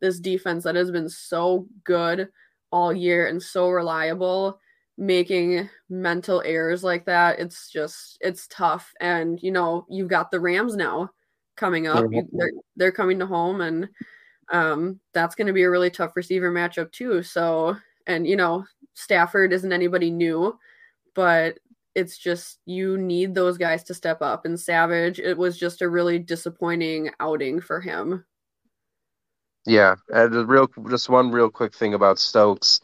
this 0.00 0.20
defense 0.20 0.64
that 0.64 0.74
has 0.74 0.90
been 0.90 1.08
so 1.08 1.66
good 1.84 2.28
all 2.70 2.92
year 2.92 3.28
and 3.28 3.42
so 3.42 3.70
reliable 3.70 4.58
making 4.98 5.68
mental 5.88 6.42
errors 6.44 6.84
like 6.84 7.04
that. 7.06 7.38
It's 7.40 7.70
just 7.70 8.18
it's 8.20 8.46
tough 8.48 8.92
and 9.00 9.42
you 9.42 9.52
know, 9.52 9.86
you've 9.88 10.08
got 10.08 10.30
the 10.30 10.40
Rams 10.40 10.76
now 10.76 11.10
coming 11.56 11.86
up. 11.86 12.04
You, 12.10 12.28
they're 12.32 12.52
they're 12.76 12.92
coming 12.92 13.18
to 13.20 13.26
home 13.26 13.60
and 13.60 13.88
um 14.52 15.00
that's 15.12 15.34
going 15.34 15.46
to 15.46 15.52
be 15.52 15.62
a 15.62 15.70
really 15.70 15.90
tough 15.90 16.16
receiver 16.16 16.52
matchup 16.52 16.92
too. 16.92 17.22
So 17.22 17.76
and 18.06 18.26
you 18.26 18.36
know, 18.36 18.64
Stafford 18.94 19.52
isn't 19.52 19.72
anybody 19.72 20.10
new, 20.10 20.58
but 21.14 21.58
it's 21.94 22.18
just 22.18 22.58
you 22.66 22.98
need 22.98 23.34
those 23.34 23.58
guys 23.58 23.84
to 23.84 23.94
step 23.94 24.20
up. 24.22 24.44
And 24.44 24.58
Savage, 24.58 25.18
it 25.20 25.38
was 25.38 25.58
just 25.58 25.82
a 25.82 25.88
really 25.88 26.18
disappointing 26.18 27.10
outing 27.20 27.60
for 27.60 27.80
him. 27.80 28.24
Yeah, 29.66 29.96
and 30.10 30.34
a 30.34 30.44
real 30.44 30.68
just 30.90 31.08
one 31.08 31.30
real 31.30 31.50
quick 31.50 31.74
thing 31.74 31.94
about 31.94 32.18
Stokes. 32.18 32.80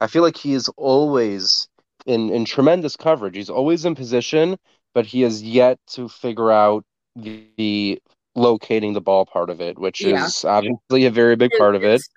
I 0.00 0.06
feel 0.06 0.22
like 0.22 0.36
he 0.36 0.54
is 0.54 0.68
always 0.76 1.68
in 2.06 2.30
in 2.30 2.44
tremendous 2.44 2.96
coverage. 2.96 3.36
He's 3.36 3.50
always 3.50 3.84
in 3.84 3.94
position, 3.94 4.56
but 4.94 5.06
he 5.06 5.22
has 5.22 5.42
yet 5.42 5.78
to 5.88 6.08
figure 6.08 6.50
out 6.50 6.84
the, 7.16 7.50
the 7.56 8.00
locating 8.34 8.92
the 8.92 9.00
ball 9.00 9.26
part 9.26 9.50
of 9.50 9.60
it, 9.60 9.78
which 9.78 10.00
Yeah. 10.00 10.26
is 10.26 10.44
obviously 10.44 11.06
a 11.06 11.10
very 11.10 11.36
big 11.36 11.52
part 11.58 11.74
of 11.74 11.84
it. 11.84 11.92
His- 11.92 12.10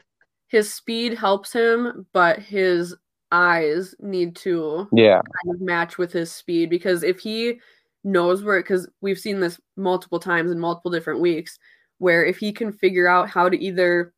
His 0.49 0.73
speed 0.73 1.13
helps 1.13 1.51
him, 1.51 2.07
but 2.13 2.39
his 2.39 2.95
eyes 3.31 3.93
need 3.99 4.35
to 4.37 4.87
Yeah, 4.93 5.21
kind 5.43 5.55
of 5.55 5.59
match 5.61 5.97
with 5.97 6.13
his 6.13 6.31
speed 6.31 6.69
because 6.69 7.03
if 7.03 7.19
he 7.19 7.59
knows 8.05 8.41
where 8.43 8.59
because 8.61 8.87
we've 9.01 9.19
seen 9.19 9.41
this 9.41 9.59
multiple 9.75 10.19
times 10.19 10.49
in 10.49 10.57
multiple 10.59 10.89
different 10.89 11.19
weeks 11.19 11.59
where 11.97 12.23
if 12.23 12.37
he 12.37 12.53
can 12.53 12.71
figure 12.71 13.07
out 13.09 13.29
how 13.29 13.49
to 13.49 13.61
either 13.61 14.13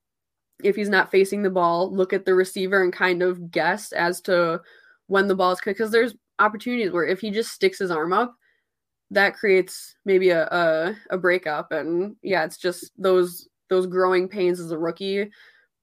if 0.63 0.75
he's 0.75 0.89
not 0.89 1.09
facing 1.09 1.41
the 1.41 1.49
ball 1.49 1.91
look 1.91 2.13
at 2.13 2.25
the 2.25 2.35
receiver 2.35 2.83
and 2.83 2.93
kind 2.93 3.23
of 3.23 3.49
guess 3.49 3.91
as 3.93 4.21
to 4.21 4.61
when 5.07 5.27
the 5.27 5.33
ball 5.33 5.53
is 5.53 5.59
because 5.65 5.89
there's 5.89 6.13
opportunities 6.37 6.91
where 6.91 7.05
if 7.05 7.19
he 7.21 7.31
just 7.31 7.51
sticks 7.51 7.79
his 7.79 7.89
arm 7.89 8.13
up 8.13 8.35
that 9.11 9.35
creates 9.35 9.95
maybe 10.05 10.29
a, 10.29 10.45
a 10.47 10.95
a 11.11 11.17
breakup. 11.17 11.71
And 11.71 12.15
yeah 12.21 12.43
it's 12.45 12.57
just 12.57 12.91
those 12.97 13.47
those 13.69 13.87
growing 13.87 14.27
pains 14.27 14.59
as 14.59 14.71
a 14.71 14.77
rookie. 14.77 15.29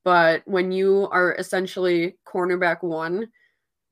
But 0.05 0.43
when 0.47 0.71
you 0.73 1.09
are 1.11 1.35
essentially 1.35 2.17
cornerback 2.27 2.83
one 2.83 3.29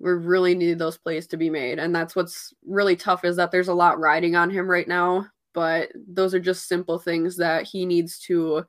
we 0.01 0.13
really 0.13 0.55
need 0.55 0.79
those 0.79 0.99
plays 0.99 1.27
to 1.29 1.37
be 1.37 1.49
made. 1.49 1.79
And 1.79 1.95
that's 1.95 2.15
what's 2.15 2.53
really 2.67 2.97
tough 2.97 3.25
is 3.25 3.37
that 3.37 3.51
there's 3.51 3.69
a 3.69 3.75
lot 3.75 3.99
riding 3.99 4.37
on 4.37 4.51
him 4.51 4.69
right 4.69 4.87
now. 4.89 5.27
But 5.55 5.91
those 6.09 6.35
are 6.35 6.41
just 6.41 6.69
simple 6.69 6.99
things 6.99 7.37
that 7.37 7.65
he 7.65 7.87
needs 7.87 8.19
to 8.21 8.65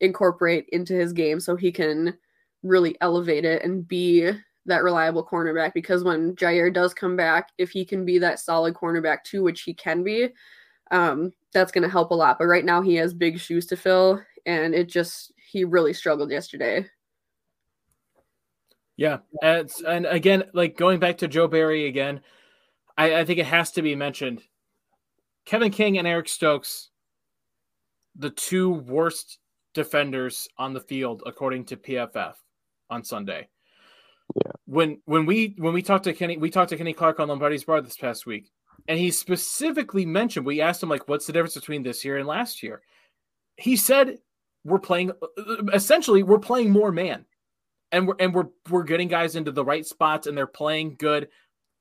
incorporate 0.00 0.66
into 0.70 0.92
his 0.92 1.12
game 1.12 1.40
so 1.40 1.56
he 1.56 1.72
can 1.72 2.16
really 2.62 2.96
elevate 3.00 3.44
it 3.44 3.64
and 3.64 3.88
be 3.88 4.30
that 4.66 4.82
reliable 4.82 5.26
cornerback 5.26 5.72
because 5.72 6.04
when 6.04 6.34
Jaire 6.36 6.72
does 6.72 6.92
come 6.92 7.16
back 7.16 7.50
if 7.58 7.70
he 7.70 7.84
can 7.84 8.04
be 8.04 8.18
that 8.18 8.40
solid 8.40 8.74
cornerback 8.74 9.22
too 9.24 9.42
which 9.42 9.62
he 9.62 9.72
can 9.74 10.02
be 10.02 10.28
um, 10.90 11.32
that's 11.52 11.72
going 11.72 11.82
to 11.82 11.90
help 11.90 12.10
a 12.10 12.14
lot 12.14 12.38
but 12.38 12.46
right 12.46 12.64
now 12.64 12.82
he 12.82 12.94
has 12.96 13.14
big 13.14 13.38
shoes 13.38 13.66
to 13.66 13.76
fill 13.76 14.20
and 14.44 14.74
it 14.74 14.88
just 14.88 15.32
he 15.36 15.64
really 15.64 15.92
struggled 15.92 16.30
yesterday 16.30 16.84
Yeah, 18.96 19.18
and, 19.42 20.06
again, 20.06 20.44
like 20.54 20.78
going 20.78 21.00
back 21.00 21.18
to 21.18 21.28
Joe 21.28 21.48
Barry 21.48 21.86
again, 21.86 22.22
I, 22.96 23.16
I 23.16 23.24
think 23.26 23.38
it 23.38 23.46
has 23.46 23.70
to 23.72 23.82
be 23.82 23.94
mentioned. 23.94 24.42
Kevin 25.44 25.70
King 25.70 25.98
and 25.98 26.08
Eric 26.08 26.28
Stokes, 26.28 26.90
the 28.16 28.30
two 28.30 28.70
worst 28.72 29.38
defenders 29.74 30.48
on 30.56 30.72
the 30.72 30.80
field 30.80 31.22
according 31.26 31.66
to 31.66 31.76
PFF 31.76 32.34
on 32.88 33.04
Sunday. 33.04 33.48
Yeah. 34.34 34.52
When 34.66 35.00
when 35.04 35.26
we 35.26 35.54
when 35.58 35.72
we 35.72 35.82
talked 35.82 36.04
to 36.04 36.12
Kenny, 36.12 36.36
we 36.36 36.50
talked 36.50 36.70
to 36.70 36.76
Kenny 36.76 36.92
Clark 36.92 37.20
on 37.20 37.28
Lombardi's 37.28 37.64
Bar 37.64 37.80
this 37.80 37.96
past 37.96 38.26
week, 38.26 38.50
and 38.88 38.98
he 38.98 39.10
specifically 39.10 40.04
mentioned 40.04 40.44
we 40.44 40.60
asked 40.60 40.82
him 40.82 40.88
like, 40.88 41.08
"What's 41.08 41.26
the 41.26 41.32
difference 41.32 41.54
between 41.54 41.82
this 41.82 42.04
year 42.04 42.18
and 42.18 42.26
last 42.26 42.62
year?" 42.62 42.82
he 43.56 43.76
said 43.76 44.18
we're 44.64 44.78
playing 44.78 45.12
essentially 45.72 46.22
we're 46.22 46.38
playing 46.38 46.70
more 46.70 46.92
man 46.92 47.24
and 47.92 48.06
we're 48.06 48.16
and 48.18 48.34
we're 48.34 48.48
we're 48.70 48.84
getting 48.84 49.08
guys 49.08 49.36
into 49.36 49.52
the 49.52 49.64
right 49.64 49.86
spots 49.86 50.26
and 50.26 50.36
they're 50.36 50.46
playing 50.46 50.96
good 50.98 51.28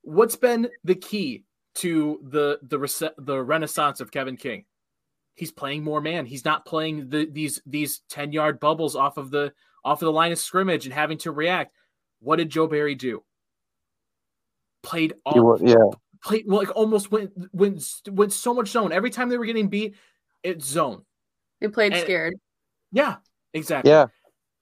what's 0.02 0.36
been 0.36 0.70
the 0.84 0.96
key 0.96 1.44
to 1.76 2.20
the 2.30 2.60
the 2.64 3.14
the 3.18 3.42
renaissance 3.42 4.00
of 4.00 4.12
Kevin 4.12 4.38
King 4.38 4.66
he's 5.34 5.52
playing 5.52 5.84
more 5.84 6.02
man 6.02 6.26
he's 6.26 6.46
not 6.46 6.66
playing 6.66 7.10
the 7.10 7.28
these 7.32 7.62
these 7.66 8.02
10 8.10 8.32
yard 8.32 8.60
bubbles 8.60 8.96
off 8.96 9.18
of 9.18 9.32
the 9.32 9.52
off 9.84 10.02
of 10.02 10.06
the 10.06 10.12
line 10.12 10.32
of 10.32 10.40
scrimmage 10.40 10.86
and 10.86 10.94
having 10.94 11.18
to 11.18 11.32
react 11.32 11.74
what 12.26 12.38
did 12.38 12.50
Joe 12.50 12.68
Barry 12.68 12.96
do 12.96 13.24
played 14.84 15.14
all 15.26 15.58
yeah 15.62 15.76
played 16.24 16.48
like 16.48 16.76
almost 16.76 17.12
went 17.12 17.32
went 17.54 17.84
went 18.12 18.34
so 18.34 18.54
much 18.54 18.68
zone 18.70 18.92
every 18.92 19.10
time 19.10 19.30
they 19.30 19.38
were 19.38 19.46
getting 19.46 19.68
beat 19.68 19.96
it's 20.44 20.66
zone 20.66 21.04
they 21.62 21.68
played 21.68 21.94
and, 21.94 22.02
scared 22.02 22.36
yeah, 22.96 23.18
exactly. 23.54 23.92
Yeah. 23.92 24.08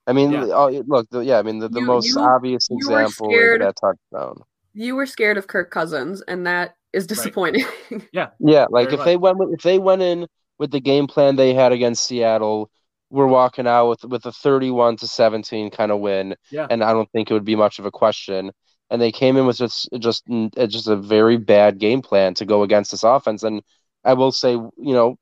I 0.06 0.12
mean, 0.12 0.32
yeah. 0.32 0.46
Oh, 0.52 0.68
look, 0.86 1.08
the, 1.10 1.20
yeah, 1.20 1.38
I 1.38 1.42
mean, 1.42 1.60
the, 1.60 1.68
the 1.68 1.80
you, 1.80 1.86
most 1.86 2.08
you, 2.08 2.18
obvious 2.18 2.68
you 2.68 2.76
example 2.76 3.30
is 3.30 3.58
that 3.60 3.76
touchdown. 3.80 4.42
You 4.74 4.96
were 4.96 5.06
scared 5.06 5.38
of 5.38 5.46
Kirk 5.46 5.70
Cousins, 5.70 6.20
and 6.22 6.46
that 6.46 6.74
is 6.92 7.06
disappointing. 7.06 7.64
Right. 7.90 8.08
yeah, 8.12 8.28
yeah. 8.40 8.66
Like 8.68 8.86
Very 8.86 8.94
if 8.94 8.98
much. 8.98 9.06
they 9.06 9.16
went, 9.16 9.38
if 9.52 9.62
they 9.62 9.78
went 9.78 10.02
in 10.02 10.26
with 10.58 10.72
the 10.72 10.80
game 10.80 11.06
plan 11.06 11.36
they 11.36 11.54
had 11.54 11.72
against 11.72 12.04
Seattle, 12.04 12.70
we're 13.10 13.26
walking 13.26 13.66
out 13.66 13.88
with 13.88 14.04
with 14.04 14.26
a 14.26 14.32
thirty-one 14.32 14.96
to 14.98 15.06
seventeen 15.06 15.70
kind 15.70 15.92
of 15.92 16.00
win. 16.00 16.34
Yeah, 16.50 16.66
and 16.70 16.82
I 16.82 16.92
don't 16.92 17.10
think 17.12 17.30
it 17.30 17.34
would 17.34 17.44
be 17.44 17.56
much 17.56 17.78
of 17.78 17.86
a 17.86 17.90
question. 17.90 18.50
And 18.90 19.00
they 19.00 19.12
came 19.12 19.36
in 19.36 19.46
with 19.46 19.56
just 19.58 19.88
just 19.98 20.24
just 20.68 20.88
a 20.88 20.96
very 20.96 21.36
bad 21.36 21.78
game 21.78 22.02
plan 22.02 22.34
to 22.34 22.44
go 22.44 22.62
against 22.62 22.90
this 22.90 23.02
offense. 23.04 23.42
And 23.42 23.62
I 24.04 24.14
will 24.14 24.32
say, 24.32 24.52
you 24.52 24.72
know, 24.76 25.16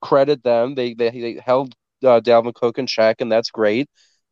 credit 0.00 0.42
them. 0.42 0.74
They 0.74 0.94
they, 0.94 1.10
they 1.10 1.40
held 1.44 1.74
uh, 2.04 2.20
Dalvin 2.20 2.54
Cook 2.54 2.78
in 2.78 2.86
check, 2.86 3.20
and 3.20 3.30
that's 3.30 3.50
great. 3.50 3.88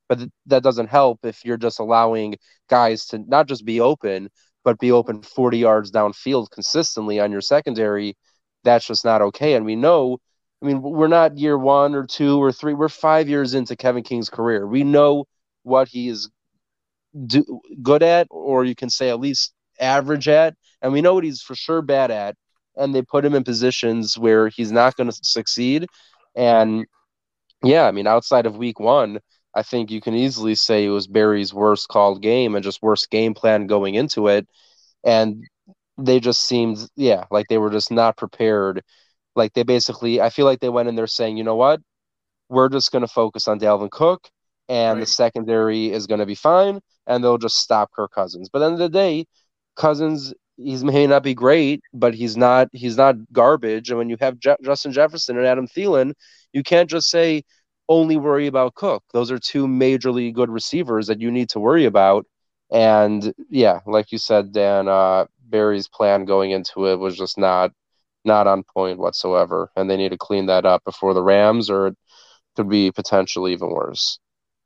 But 0.09 0.19
th- 0.19 0.31
that 0.47 0.63
doesn't 0.63 0.89
help 0.89 1.25
if 1.25 1.45
you're 1.45 1.57
just 1.57 1.81
allowing 1.81 2.37
guys 2.69 3.07
to 3.07 3.19
not 3.19 3.49
just 3.49 3.65
be 3.65 3.81
open, 3.81 4.29
but 4.65 4.79
be 4.79 4.93
open 4.93 5.23
40 5.23 5.59
yards 5.59 5.91
downfield 5.91 6.51
consistently 6.51 7.21
on 7.21 7.33
your 7.33 7.41
secondary. 7.41 8.17
That's 8.65 8.87
just 8.87 9.05
not 9.05 9.23
okay. 9.23 9.55
And 9.55 9.65
we 9.65 9.77
know, 9.77 10.19
I 10.63 10.67
mean, 10.67 10.81
we're 10.81 11.09
not 11.09 11.39
year 11.39 11.57
one 11.59 11.95
or 11.95 12.07
two 12.07 12.43
or 12.43 12.51
three. 12.51 12.75
We're 12.75 12.89
five 12.89 13.29
years 13.29 13.55
into 13.55 13.77
Kevin 13.77 14.03
King's 14.03 14.31
career. 14.31 14.67
We 14.67 14.85
know 14.85 15.27
what 15.63 15.89
he 15.89 16.09
is 16.09 16.31
do, 17.27 17.61
good 17.83 18.03
at, 18.03 18.27
or 18.31 18.65
you 18.65 18.75
can 18.75 18.91
say 18.91 19.11
at 19.11 19.21
least 19.21 19.53
average 19.79 20.29
at, 20.29 20.55
and 20.81 20.93
we 20.93 21.03
know 21.03 21.15
what 21.15 21.25
he's 21.25 21.43
for 21.43 21.55
sure 21.55 21.83
bad 21.83 22.11
at. 22.11 22.37
And 22.77 22.95
they 22.95 23.03
put 23.03 23.25
him 23.25 23.35
in 23.35 23.45
positions 23.45 24.19
where 24.19 24.49
he's 24.49 24.71
not 24.71 24.97
going 24.97 25.11
to 25.11 25.19
succeed. 25.23 25.87
And 26.35 26.87
yeah, 27.63 27.87
I 27.87 27.91
mean, 27.91 28.07
outside 28.07 28.47
of 28.47 28.57
week 28.57 28.79
one, 28.79 29.21
I 29.55 29.63
think 29.63 29.91
you 29.91 30.03
can 30.03 30.15
easily 30.15 30.55
say 30.55 30.85
it 30.85 30.91
was 30.91 31.07
Barry's 31.07 31.55
worst 31.55 31.89
called 31.89 32.23
game 32.23 32.55
and 32.55 32.63
just 32.63 32.83
worst 32.83 33.11
game 33.11 33.33
plan 33.33 33.67
going 33.67 33.95
into 33.95 34.29
it. 34.29 34.47
And 35.03 35.45
they 35.97 36.21
just 36.21 36.43
seemed, 36.43 36.79
yeah, 36.97 37.25
like 37.31 37.47
they 37.49 37.57
were 37.57 37.71
just 37.71 37.91
not 37.91 38.19
prepared. 38.19 38.83
Like 39.37 39.53
they 39.53 39.63
basically, 39.63 40.21
I 40.21 40.31
feel 40.31 40.47
like 40.47 40.61
they 40.61 40.69
went 40.69 40.89
in 40.89 40.97
there 40.97 41.07
saying, 41.07 41.37
you 41.37 41.45
know 41.45 41.57
what? 41.57 41.81
We're 42.49 42.69
just 42.69 42.93
going 42.93 43.03
to 43.03 43.09
focus 43.09 43.49
on 43.49 43.61
Dalvin 43.61 43.91
Cook 43.91 44.29
and 44.69 44.99
right. 44.99 45.01
the 45.01 45.07
secondary 45.07 45.91
is 45.93 46.07
going 46.07 46.21
to 46.21 46.27
be 46.27 46.35
fine 46.35 46.81
and 47.07 47.23
they'll 47.23 47.39
just 47.39 47.59
stop 47.59 47.91
Kirk 47.93 48.13
Cousins. 48.13 48.49
But 48.53 48.59
at 48.59 48.61
the 48.61 48.67
end 48.67 48.75
of 48.75 48.79
the 48.93 48.99
day, 48.99 49.27
Cousins 49.77 50.33
he 50.57 50.77
may 50.85 51.07
not 51.07 51.23
be 51.23 51.35
great, 51.35 51.83
but 51.93 52.15
he's 52.15 52.37
not 52.37 52.69
he's 52.73 52.97
not 52.97 53.17
garbage. 53.33 53.91
And 53.91 53.99
when 53.99 54.09
you 54.09 54.17
have 54.21 54.39
Je- 54.39 54.57
Justin 54.65 54.93
Jefferson 54.93 55.37
and 55.37 55.47
Adam 55.47 55.69
Thielen, 55.69 56.15
you 56.53 56.63
can't 56.63 56.89
just 56.89 57.11
say 57.11 57.43
only 57.89 58.17
worry 58.17 58.47
about 58.47 58.75
Cook. 58.75 59.05
Those 59.13 59.31
are 59.31 59.39
two 59.39 59.67
majorly 59.67 60.33
good 60.33 60.51
receivers 60.51 61.07
that 61.07 61.21
you 61.21 61.31
need 61.31 61.51
to 61.51 61.61
worry 61.61 61.85
about. 61.85 62.27
And 62.73 63.33
yeah, 63.51 63.81
like 63.87 64.11
you 64.13 64.19
said, 64.19 64.53
Dan, 64.53 64.89
uh, 64.89 65.27
Barry's 65.45 65.89
plan 65.89 66.25
going 66.25 66.51
into 66.51 66.87
it 66.87 66.97
was 66.97 67.17
just 67.17 67.39
not 67.39 67.71
not 68.27 68.47
on 68.47 68.63
point 68.63 68.99
whatsoever, 68.99 69.71
and 69.77 69.89
they 69.89 69.97
need 69.97 70.11
to 70.11 70.19
clean 70.19 70.47
that 70.47 70.67
up 70.67 70.85
before 70.85 71.15
the 71.15 71.23
Rams, 71.23 71.71
or 71.71 71.89
it 71.89 71.97
could 72.57 72.69
be 72.69 72.91
potentially 72.91 73.53
even 73.53 73.71
worse. 73.71 74.19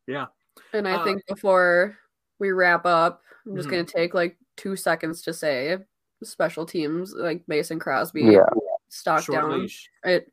Yeah, 0.07 0.27
and 0.73 0.89
I 0.89 0.95
uh, 0.95 1.05
think 1.05 1.23
before 1.29 1.97
we 2.39 2.51
wrap 2.51 2.87
up, 2.87 3.23
I'm 3.47 3.57
just 3.57 3.69
mm-hmm. 3.69 3.77
gonna 3.77 3.85
take 3.85 4.15
like 4.15 4.37
two 4.57 4.77
seconds 4.77 5.23
to 5.23 5.33
say 5.33 5.79
special 6.23 6.67
teams 6.67 7.15
like 7.17 7.43
Mason 7.47 7.79
Crosby, 7.79 8.23
yeah, 8.23 8.47
stock 8.89 9.25
Short 9.25 9.41
down. 9.41 9.63
Leash. 9.63 9.89
It 10.05 10.31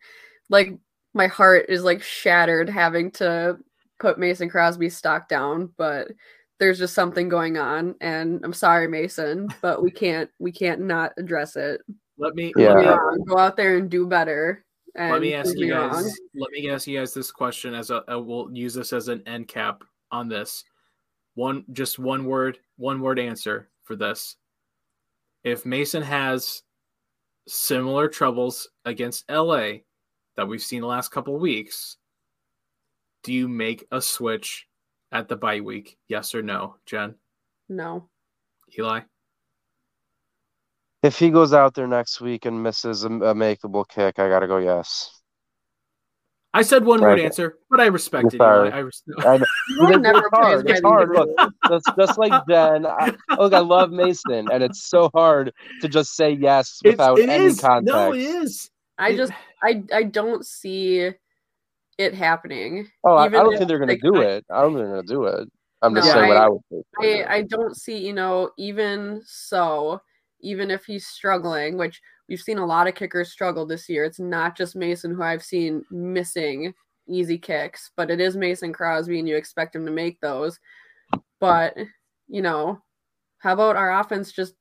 like 0.50 0.78
my 1.14 1.28
heart 1.28 1.66
is 1.70 1.84
like 1.84 2.02
shattered 2.02 2.70
having 2.70 3.12
to 3.12 3.58
put 4.00 4.20
Mason 4.20 4.50
Crosby 4.50 4.90
stock 4.90 5.28
down, 5.28 5.72
but 5.78 6.10
there's 6.60 6.80
just 6.80 6.94
something 6.94 7.30
going 7.30 7.58
on 7.58 7.96
and 8.02 8.44
I'm 8.44 8.54
sorry 8.54 8.88
Mason, 8.88 9.48
but 9.62 9.84
we 9.84 9.92
can't 9.92 10.30
we 10.40 10.52
can't 10.52 10.82
not 10.82 11.14
address 11.18 11.56
it. 11.56 11.82
Let 12.18 12.36
me 12.36 12.54
yeah. 12.58 12.98
go 13.28 13.38
out 13.38 13.58
there 13.58 13.78
and 13.78 13.90
do 13.90 14.08
better. 14.08 14.66
let 14.96 15.22
me 15.22 15.34
ask 15.34 15.56
you 15.56 15.70
guys 15.70 15.94
wrong. 15.94 16.12
let 16.36 16.52
me 16.52 16.70
ask 16.70 16.88
you 16.88 16.98
guys 16.98 17.14
this 17.14 17.32
question 17.32 17.74
as 17.74 17.92
a, 17.92 18.04
a 18.08 18.20
we'll 18.20 18.50
use 18.52 18.74
this 18.74 18.94
as 18.94 19.08
an 19.08 19.22
end 19.28 19.48
cap 19.48 19.84
on 20.12 20.28
this. 20.28 20.64
One 21.36 21.66
just 21.72 22.00
one 22.00 22.26
word, 22.26 22.58
one 22.78 23.02
word 23.02 23.20
answer 23.20 23.70
for 23.84 23.96
this. 23.96 24.38
If 25.44 25.66
Mason 25.66 26.02
has 26.02 26.64
similar 27.48 28.08
troubles 28.08 28.70
against 28.86 29.30
LA 29.30 29.68
that 30.36 30.48
we've 30.48 30.62
seen 30.62 30.82
the 30.82 30.88
last 30.88 31.10
couple 31.10 31.38
weeks, 31.38 31.98
do 33.24 33.34
you 33.34 33.48
make 33.48 33.86
a 33.92 34.02
switch 34.02 34.68
at 35.12 35.28
the 35.28 35.36
bye 35.36 35.62
week? 35.62 35.98
Yes 36.08 36.34
or 36.34 36.42
no, 36.42 36.76
Jen? 36.86 37.16
No. 37.70 38.10
Eli? 38.78 39.02
If 41.08 41.18
he 41.18 41.30
goes 41.30 41.54
out 41.54 41.74
there 41.74 41.88
next 41.88 42.20
week 42.20 42.46
and 42.46 42.62
misses 42.62 43.06
a, 43.06 43.08
a 43.08 43.34
makeable 43.34 43.88
kick, 43.88 44.20
I 44.20 44.28
got 44.28 44.40
to 44.40 44.48
go 44.48 44.58
yes. 44.58 45.10
I 46.54 46.64
said 46.64 46.84
one 46.84 47.00
word 47.00 47.18
answer, 47.18 47.60
but 47.70 47.80
I 47.80 47.86
respect 47.86 48.34
it. 48.34 48.42
I, 48.42 48.68
I, 48.68 48.80
res- 48.80 49.04
I 49.20 49.38
never 50.00 50.30
hard. 50.34 50.70
It's 50.70 50.82
hard. 50.82 51.12
Look, 51.12 51.30
just, 51.70 51.90
just 51.98 52.18
like 52.18 52.34
Jen. 52.50 52.86
I, 52.86 53.14
look, 53.38 53.54
I 53.54 53.60
love 53.60 53.92
Mason, 53.92 54.50
and 54.52 54.62
it's 54.62 54.90
so 54.90 55.10
hard 55.14 55.54
to 55.80 55.88
just 55.88 56.18
say 56.18 56.32
yes 56.32 56.82
without 56.84 57.20
it 57.20 57.30
any 57.30 57.46
is. 57.46 57.62
context. 57.62 57.94
No, 57.94 58.12
it 58.12 58.20
is. 58.20 58.70
I 58.98 59.16
just 59.16 59.32
I 59.64 59.84
I 59.94 60.04
don't 60.04 60.46
see 60.46 61.12
it 61.98 62.14
happening. 62.14 62.90
Oh, 63.06 63.16
I, 63.16 63.28
I, 63.28 63.30
don't 63.30 63.56
think 63.56 63.70
they're 63.70 63.80
going 63.80 63.98
to 63.98 64.12
do 64.12 64.20
it. 64.20 64.46
I 64.52 64.62
don't 64.62 64.74
think 64.74 64.80
they're 64.80 64.94
going 64.96 65.08
to 65.08 65.14
do 65.14 65.24
it. 65.24 65.48
I'm 65.82 65.96
just 65.96 66.08
no, 66.08 66.14
saying 66.14 66.26
I, 66.26 66.28
what 66.28 66.38
I 66.38 66.50
would 66.50 66.62
think. 66.70 66.86
I, 67.00 67.36
I 67.36 67.42
don't 67.44 67.78
see, 67.78 67.98
you 67.98 68.14
know, 68.14 68.50
even 68.58 69.22
so, 69.26 70.02
even 70.42 70.72
if 70.72 70.86
he's 70.86 71.08
struggling, 71.08 71.78
which 71.78 72.02
we've 72.30 72.40
seen 72.40 72.58
a 72.58 72.66
lot 72.66 72.88
of 72.88 72.96
kickers 72.96 73.32
struggle 73.32 73.66
this 73.66 73.88
year. 73.90 74.04
It's 74.04 74.20
not 74.20 74.58
just 74.58 74.76
Mason 74.76 75.14
who 75.14 75.24
I've 75.24 75.44
seen 75.44 75.84
missing 75.92 76.74
easy 77.08 77.38
kicks, 77.38 77.92
but 77.96 78.12
it 78.12 78.20
is 78.20 78.36
Mason 78.36 78.74
Crosby, 78.74 79.20
and 79.20 79.28
you 79.28 79.36
expect 79.36 79.76
him 79.76 79.86
to 79.86 79.92
make 79.92 80.20
those. 80.20 80.60
But, 81.40 81.76
you 82.28 82.42
know, 82.42 82.82
how 83.40 83.54
about 83.54 83.76
our 83.76 84.00
offense 84.00 84.32
just 84.32 84.54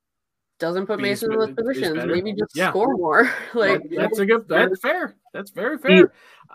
doesn't 0.59 0.87
put 0.87 1.01
Mason 1.01 1.33
in 1.33 1.39
those 1.39 1.53
positions. 1.53 2.05
Maybe 2.07 2.33
just 2.33 2.57
yeah. 2.57 2.71
score 2.71 2.97
more. 2.97 3.31
like 3.55 3.83
that's 3.95 4.19
a 4.19 4.27
good. 4.27 4.49
That's 4.49 4.81
fair. 4.81 5.15
That's 5.33 5.51
very 5.51 5.79
fair. 5.79 5.91
He, 5.91 6.05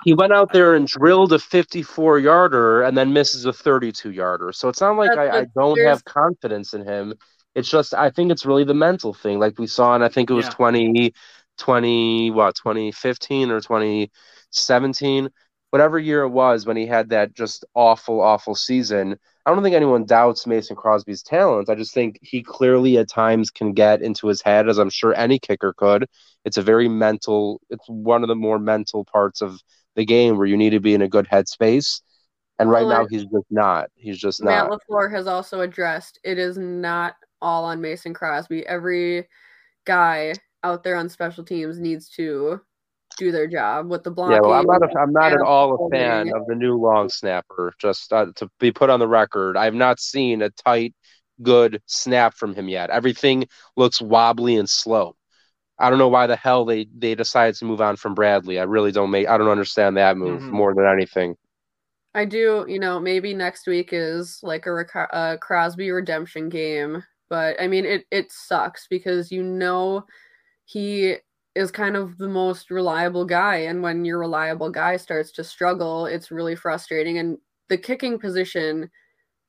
he, 0.05 0.13
went 0.13 0.33
out 0.33 0.51
there 0.51 0.73
and 0.73 0.87
drilled 0.87 1.33
a 1.33 1.39
54 1.39 2.19
yarder 2.19 2.81
and 2.81 2.97
then 2.97 3.13
misses 3.13 3.45
a 3.45 3.53
32 3.53 4.11
yarder. 4.11 4.51
So 4.53 4.69
it's 4.69 4.81
not 4.81 4.97
like 4.97 5.11
I, 5.17 5.41
I, 5.41 5.45
don't 5.55 5.79
have 5.81 6.03
confidence 6.05 6.73
in 6.73 6.85
him. 6.85 7.13
It's 7.55 7.69
just 7.69 7.93
I 7.93 8.09
think 8.09 8.31
it's 8.31 8.45
really 8.45 8.63
the 8.63 8.73
mental 8.73 9.13
thing, 9.13 9.39
like 9.39 9.59
we 9.59 9.67
saw, 9.67 9.95
and 9.95 10.03
I 10.03 10.09
think 10.09 10.29
it 10.29 10.33
was 10.33 10.45
yeah. 10.45 10.51
20, 10.51 11.13
20 11.57 12.31
what 12.31 12.55
2015 12.55 13.51
or 13.51 13.59
2017, 13.59 15.29
whatever 15.69 15.99
year 15.99 16.23
it 16.23 16.29
was 16.29 16.65
when 16.65 16.77
he 16.77 16.85
had 16.87 17.09
that 17.09 17.33
just 17.33 17.65
awful, 17.75 18.21
awful 18.21 18.55
season 18.55 19.17
I 19.45 19.53
don't 19.53 19.63
think 19.63 19.75
anyone 19.75 20.05
doubts 20.05 20.45
Mason 20.45 20.75
Crosby's 20.75 21.23
talent. 21.23 21.69
I 21.69 21.75
just 21.75 21.93
think 21.93 22.19
he 22.21 22.43
clearly 22.43 22.97
at 22.97 23.09
times 23.09 23.49
can 23.49 23.73
get 23.73 24.01
into 24.01 24.27
his 24.27 24.41
head, 24.41 24.69
as 24.69 24.77
I'm 24.77 24.89
sure 24.89 25.15
any 25.15 25.39
kicker 25.39 25.73
could. 25.73 26.07
It's 26.45 26.57
a 26.57 26.61
very 26.61 26.87
mental, 26.87 27.59
it's 27.69 27.87
one 27.87 28.23
of 28.23 28.27
the 28.27 28.35
more 28.35 28.59
mental 28.59 29.03
parts 29.03 29.41
of 29.41 29.59
the 29.95 30.05
game 30.05 30.37
where 30.37 30.45
you 30.45 30.57
need 30.57 30.71
to 30.71 30.79
be 30.79 30.93
in 30.93 31.01
a 31.01 31.07
good 31.07 31.27
headspace. 31.27 32.01
And 32.59 32.69
right 32.69 32.85
well, 32.85 33.01
now, 33.01 33.07
he's 33.09 33.23
just 33.23 33.45
not. 33.49 33.89
He's 33.95 34.19
just 34.19 34.43
Matt 34.43 34.69
not. 34.69 34.69
Matt 34.69 34.79
LaFleur 34.89 35.11
has 35.11 35.25
also 35.25 35.61
addressed 35.61 36.19
it 36.23 36.37
is 36.37 36.59
not 36.59 37.15
all 37.41 37.65
on 37.65 37.81
Mason 37.81 38.13
Crosby. 38.13 38.65
Every 38.65 39.27
guy 39.85 40.33
out 40.63 40.83
there 40.83 40.95
on 40.95 41.09
special 41.09 41.43
teams 41.43 41.79
needs 41.79 42.09
to 42.09 42.61
do 43.17 43.31
their 43.31 43.47
job 43.47 43.89
with 43.89 44.03
the 44.03 44.11
blocking. 44.11 44.35
Yeah, 44.35 44.41
well, 44.41 44.59
I'm 44.59 44.65
not. 44.67 44.83
A, 44.83 44.99
I'm 44.99 45.13
not 45.13 45.33
at 45.33 45.41
all 45.41 45.85
a 45.85 45.89
fan 45.89 46.31
of 46.33 46.45
the 46.47 46.55
new 46.55 46.77
long 46.77 47.09
snapper. 47.09 47.73
Just 47.79 48.11
uh, 48.13 48.27
to 48.35 48.49
be 48.59 48.71
put 48.71 48.89
on 48.89 48.99
the 48.99 49.07
record, 49.07 49.57
I've 49.57 49.73
not 49.73 49.99
seen 49.99 50.41
a 50.41 50.49
tight, 50.49 50.93
good 51.41 51.81
snap 51.87 52.33
from 52.35 52.53
him 52.53 52.69
yet. 52.69 52.89
Everything 52.89 53.47
looks 53.75 54.01
wobbly 54.01 54.55
and 54.57 54.69
slow. 54.69 55.15
I 55.79 55.89
don't 55.89 55.99
know 55.99 56.09
why 56.09 56.27
the 56.27 56.35
hell 56.35 56.65
they 56.65 56.87
they 56.95 57.15
decided 57.15 57.55
to 57.55 57.65
move 57.65 57.81
on 57.81 57.95
from 57.95 58.13
Bradley. 58.13 58.59
I 58.59 58.63
really 58.63 58.91
don't 58.91 59.09
make 59.11 59.27
I 59.27 59.37
don't 59.37 59.49
understand 59.49 59.97
that 59.97 60.15
move 60.17 60.41
Mhm. 60.41 60.51
more 60.51 60.73
than 60.75 60.85
anything. 60.85 61.35
I 62.13 62.25
do, 62.25 62.65
you 62.67 62.77
know, 62.79 62.99
maybe 62.99 63.33
next 63.33 63.67
week 63.67 63.89
is 63.93 64.39
like 64.43 64.65
a, 64.67 64.85
a 65.11 65.37
Crosby 65.39 65.91
redemption 65.91 66.49
game, 66.49 67.03
but 67.31 67.55
I 67.61 67.67
mean, 67.67 67.85
it 67.85 68.05
it 68.11 68.29
sucks 68.31 68.87
because 68.89 69.31
you 69.31 69.41
know 69.41 70.05
he 70.65 71.15
is 71.55 71.71
kind 71.71 71.95
of 71.95 72.17
the 72.17 72.27
most 72.27 72.69
reliable 72.69 73.25
guy, 73.25 73.55
and 73.57 73.81
when 73.81 74.03
your 74.05 74.19
reliable 74.19 74.69
guy 74.69 74.97
starts 74.97 75.31
to 75.33 75.43
struggle, 75.45 76.05
it's 76.07 76.29
really 76.29 76.55
frustrating. 76.55 77.19
And 77.19 77.37
the 77.69 77.77
kicking 77.77 78.19
position, 78.19 78.89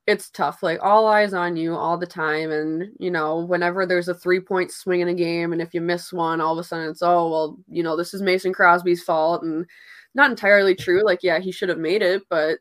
it's 0.07 0.31
tough. 0.31 0.63
Like 0.63 0.79
all 0.83 1.09
eyes 1.09 1.35
on 1.35 1.57
you 1.57 1.75
all 1.75 1.99
the 1.99 2.07
time, 2.07 2.53
and 2.53 2.91
you 3.01 3.11
know, 3.11 3.41
whenever 3.41 3.85
there's 3.85 4.09
a 4.09 4.15
three 4.15 4.41
point 4.41 4.71
swing 4.71 5.01
in 5.01 5.09
a 5.09 5.15
game, 5.15 5.53
and 5.53 5.61
if 5.61 5.75
you 5.75 5.81
miss 5.81 6.13
one, 6.13 6.41
all 6.41 6.53
of 6.53 6.59
a 6.59 6.65
sudden 6.65 6.89
it's 6.89 7.03
oh 7.03 7.29
well, 7.31 7.59
you 7.69 7.83
know, 7.83 7.97
this 7.97 8.15
is 8.15 8.23
Mason 8.23 8.53
Crosby's 8.53 9.03
fault, 9.03 9.43
and 9.43 9.67
not 10.15 10.31
entirely 10.31 10.77
true. 10.77 11.05
Like, 11.05 11.21
yeah, 11.25 11.41
he 11.41 11.51
should 11.53 11.69
have 11.69 11.79
made 11.79 12.03
it, 12.03 12.23
but 12.31 12.61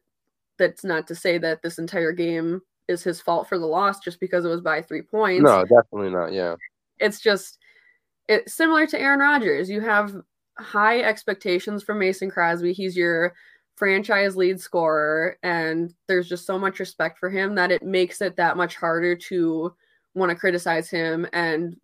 that's 0.58 0.84
not 0.84 1.08
to 1.08 1.16
say 1.16 1.38
that 1.40 1.62
this 1.62 1.78
entire 1.80 2.12
game 2.12 2.62
is 2.88 3.04
his 3.04 3.22
fault 3.22 3.48
for 3.48 3.58
the 3.58 3.66
loss 3.66 4.00
just 4.00 4.20
because 4.20 4.46
it 4.46 4.50
was 4.50 4.62
by 4.62 4.82
three 4.82 5.02
points. 5.02 5.44
No, 5.44 5.64
definitely 5.64 6.12
not. 6.12 6.34
Yeah. 6.34 6.56
It's 7.00 7.20
just 7.20 7.58
it's 8.28 8.54
similar 8.54 8.86
to 8.88 9.00
Aaron 9.00 9.20
Rodgers. 9.20 9.70
You 9.70 9.82
have 9.82 10.16
high 10.58 11.02
expectations 11.02 11.84
from 11.84 12.00
Mason 12.00 12.30
Crosby. 12.30 12.74
He's 12.74 12.96
your 12.96 13.34
franchise 13.76 14.36
lead 14.36 14.60
scorer, 14.60 15.38
and 15.44 15.94
there's 16.08 16.30
just 16.30 16.46
so 16.46 16.60
much 16.60 16.80
respect 16.80 17.18
for 17.18 17.30
him 17.30 17.56
that 17.56 17.72
it 17.72 17.84
makes 17.84 18.22
it 18.22 18.36
that 18.36 18.58
much 18.58 18.76
harder 18.76 19.16
to 19.16 19.74
want 20.14 20.30
to 20.30 20.36
criticize 20.36 20.90
him 20.90 21.26
and 21.32 21.78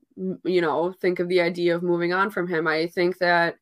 you 0.44 0.62
know 0.62 0.92
think 1.00 1.20
of 1.20 1.30
the 1.30 1.40
idea 1.40 1.76
of 1.76 1.84
moving 1.84 2.14
on 2.14 2.30
from 2.30 2.48
him. 2.48 2.68
I 2.68 2.88
think 2.88 3.18
that 3.20 3.56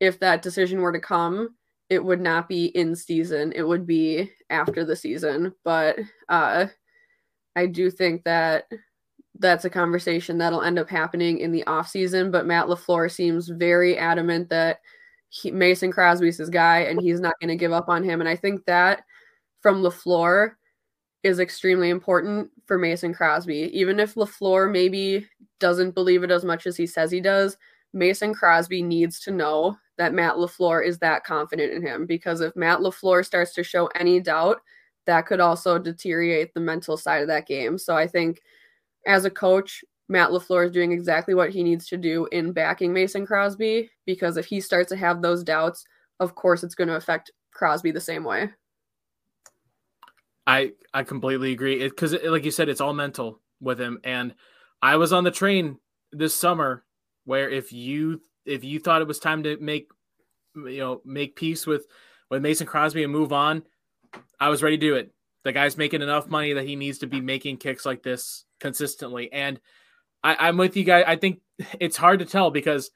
if 0.00 0.18
that 0.20 0.42
decision 0.42 0.80
were 0.80 0.92
to 0.92 1.00
come, 1.00 1.54
it 1.92 2.02
would 2.02 2.22
not 2.22 2.48
be 2.48 2.66
in 2.68 2.96
season. 2.96 3.52
It 3.54 3.68
would 3.68 3.86
be 3.86 4.30
after 4.48 4.82
the 4.82 4.96
season. 4.96 5.52
But 5.62 5.98
uh, 6.26 6.68
I 7.54 7.66
do 7.66 7.90
think 7.90 8.24
that 8.24 8.64
that's 9.38 9.66
a 9.66 9.70
conversation 9.70 10.38
that'll 10.38 10.62
end 10.62 10.78
up 10.78 10.88
happening 10.88 11.36
in 11.36 11.52
the 11.52 11.66
off 11.66 11.88
season. 11.88 12.30
But 12.30 12.46
Matt 12.46 12.64
LaFleur 12.64 13.10
seems 13.10 13.48
very 13.48 13.98
adamant 13.98 14.48
that 14.48 14.80
he, 15.28 15.50
Mason 15.50 15.92
Crosby's 15.92 16.38
his 16.38 16.48
guy 16.48 16.78
and 16.78 16.98
he's 16.98 17.20
not 17.20 17.34
going 17.42 17.50
to 17.50 17.56
give 17.56 17.72
up 17.72 17.90
on 17.90 18.02
him. 18.02 18.20
And 18.20 18.28
I 18.28 18.36
think 18.36 18.64
that 18.64 19.04
from 19.60 19.82
LaFleur 19.82 20.52
is 21.22 21.40
extremely 21.40 21.90
important 21.90 22.50
for 22.64 22.78
Mason 22.78 23.12
Crosby. 23.12 23.70
Even 23.78 24.00
if 24.00 24.14
LaFleur 24.14 24.72
maybe 24.72 25.28
doesn't 25.60 25.94
believe 25.94 26.22
it 26.22 26.30
as 26.30 26.42
much 26.42 26.66
as 26.66 26.74
he 26.74 26.86
says 26.86 27.10
he 27.10 27.20
does, 27.20 27.58
Mason 27.92 28.34
Crosby 28.34 28.82
needs 28.82 29.20
to 29.20 29.30
know 29.30 29.76
that 29.98 30.14
Matt 30.14 30.34
LaFleur 30.34 30.86
is 30.86 30.98
that 30.98 31.24
confident 31.24 31.72
in 31.72 31.82
him 31.82 32.06
because 32.06 32.40
if 32.40 32.56
Matt 32.56 32.80
LaFleur 32.80 33.24
starts 33.24 33.52
to 33.54 33.62
show 33.62 33.86
any 33.94 34.20
doubt, 34.20 34.58
that 35.06 35.26
could 35.26 35.40
also 35.40 35.78
deteriorate 35.78 36.54
the 36.54 36.60
mental 36.60 36.96
side 36.96 37.22
of 37.22 37.28
that 37.28 37.46
game. 37.46 37.76
So 37.76 37.96
I 37.96 38.06
think 38.06 38.40
as 39.06 39.24
a 39.24 39.30
coach, 39.30 39.84
Matt 40.08 40.30
LaFleur 40.30 40.66
is 40.66 40.72
doing 40.72 40.92
exactly 40.92 41.34
what 41.34 41.50
he 41.50 41.62
needs 41.62 41.86
to 41.88 41.96
do 41.96 42.26
in 42.32 42.52
backing 42.52 42.92
Mason 42.92 43.26
Crosby 43.26 43.90
because 44.06 44.36
if 44.36 44.46
he 44.46 44.60
starts 44.60 44.90
to 44.90 44.96
have 44.96 45.22
those 45.22 45.42
doubts, 45.42 45.84
of 46.20 46.34
course 46.34 46.62
it's 46.62 46.74
going 46.74 46.88
to 46.88 46.96
affect 46.96 47.30
Crosby 47.52 47.90
the 47.90 48.00
same 48.00 48.24
way. 48.24 48.50
I 50.46 50.72
I 50.92 51.04
completely 51.04 51.52
agree 51.52 51.78
because, 51.78 52.16
like 52.24 52.44
you 52.44 52.50
said, 52.50 52.68
it's 52.68 52.80
all 52.80 52.92
mental 52.92 53.40
with 53.60 53.80
him. 53.80 54.00
And 54.02 54.34
I 54.82 54.96
was 54.96 55.12
on 55.12 55.22
the 55.24 55.30
train 55.30 55.78
this 56.10 56.34
summer 56.34 56.84
where 57.24 57.48
if 57.48 57.72
you 57.72 58.20
if 58.44 58.64
you 58.64 58.80
thought 58.80 59.02
it 59.02 59.08
was 59.08 59.18
time 59.18 59.42
to 59.44 59.56
make 59.58 59.88
you 60.54 60.78
know 60.78 61.00
make 61.04 61.36
peace 61.36 61.66
with 61.66 61.86
with 62.30 62.42
Mason 62.42 62.66
Crosby 62.66 63.02
and 63.02 63.12
move 63.12 63.32
on, 63.32 63.62
I 64.40 64.48
was 64.48 64.62
ready 64.62 64.76
to 64.76 64.86
do 64.86 64.94
it. 64.94 65.12
The 65.44 65.52
guy's 65.52 65.76
making 65.76 66.02
enough 66.02 66.28
money 66.28 66.52
that 66.52 66.66
he 66.66 66.76
needs 66.76 66.98
to 66.98 67.06
be 67.06 67.20
making 67.20 67.58
kicks 67.58 67.84
like 67.84 68.02
this 68.02 68.44
consistently. 68.60 69.32
And 69.32 69.60
I, 70.22 70.48
I'm 70.48 70.56
with 70.56 70.76
you 70.76 70.84
guys. 70.84 71.04
I 71.06 71.16
think 71.16 71.40
it's 71.80 71.96
hard 71.96 72.20
to 72.20 72.24
tell 72.24 72.50
because 72.50 72.90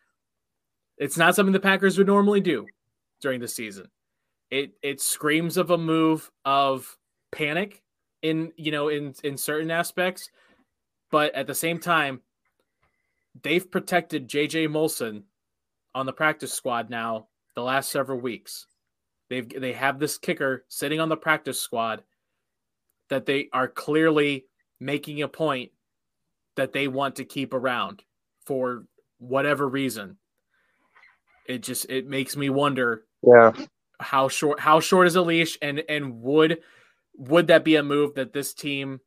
it's 0.96 1.16
not 1.16 1.34
something 1.34 1.52
the 1.52 1.60
Packers 1.60 1.98
would 1.98 2.06
normally 2.06 2.40
do 2.40 2.66
during 3.20 3.40
the 3.40 3.48
season. 3.48 3.88
It 4.50 4.72
it 4.82 5.00
screams 5.00 5.56
of 5.56 5.70
a 5.70 5.78
move 5.78 6.30
of 6.44 6.96
panic 7.32 7.82
in 8.22 8.52
you 8.56 8.70
know 8.70 8.88
in 8.88 9.14
in 9.24 9.36
certain 9.36 9.70
aspects, 9.70 10.30
but 11.10 11.34
at 11.34 11.46
the 11.46 11.54
same 11.54 11.78
time, 11.80 12.20
they've 13.42 13.70
protected 13.70 14.28
JJ 14.28 14.68
Molson 14.68 15.22
on 15.94 16.06
the 16.06 16.12
practice 16.12 16.52
squad 16.52 16.90
now 16.90 17.28
the 17.54 17.62
last 17.62 17.90
several 17.90 18.20
weeks. 18.20 18.66
They've 19.28 19.48
they 19.48 19.72
have 19.72 19.98
this 19.98 20.18
kicker 20.18 20.64
sitting 20.68 21.00
on 21.00 21.08
the 21.08 21.16
practice 21.16 21.60
squad 21.60 22.02
that 23.08 23.26
they 23.26 23.48
are 23.52 23.68
clearly 23.68 24.46
making 24.80 25.22
a 25.22 25.28
point 25.28 25.70
that 26.56 26.72
they 26.72 26.88
want 26.88 27.16
to 27.16 27.24
keep 27.24 27.52
around 27.54 28.02
for 28.46 28.84
whatever 29.18 29.68
reason. 29.68 30.16
It 31.48 31.62
just 31.62 31.90
it 31.90 32.06
makes 32.06 32.36
me 32.36 32.50
wonder 32.50 33.04
Yeah. 33.22 33.52
how 34.00 34.28
short 34.28 34.60
how 34.60 34.80
short 34.80 35.06
is 35.06 35.16
a 35.16 35.22
leash 35.22 35.58
and 35.62 35.82
and 35.88 36.20
would 36.22 36.58
would 37.16 37.46
that 37.48 37.64
be 37.64 37.76
a 37.76 37.82
move 37.82 38.14
that 38.14 38.32
this 38.32 38.52
team 38.54 39.00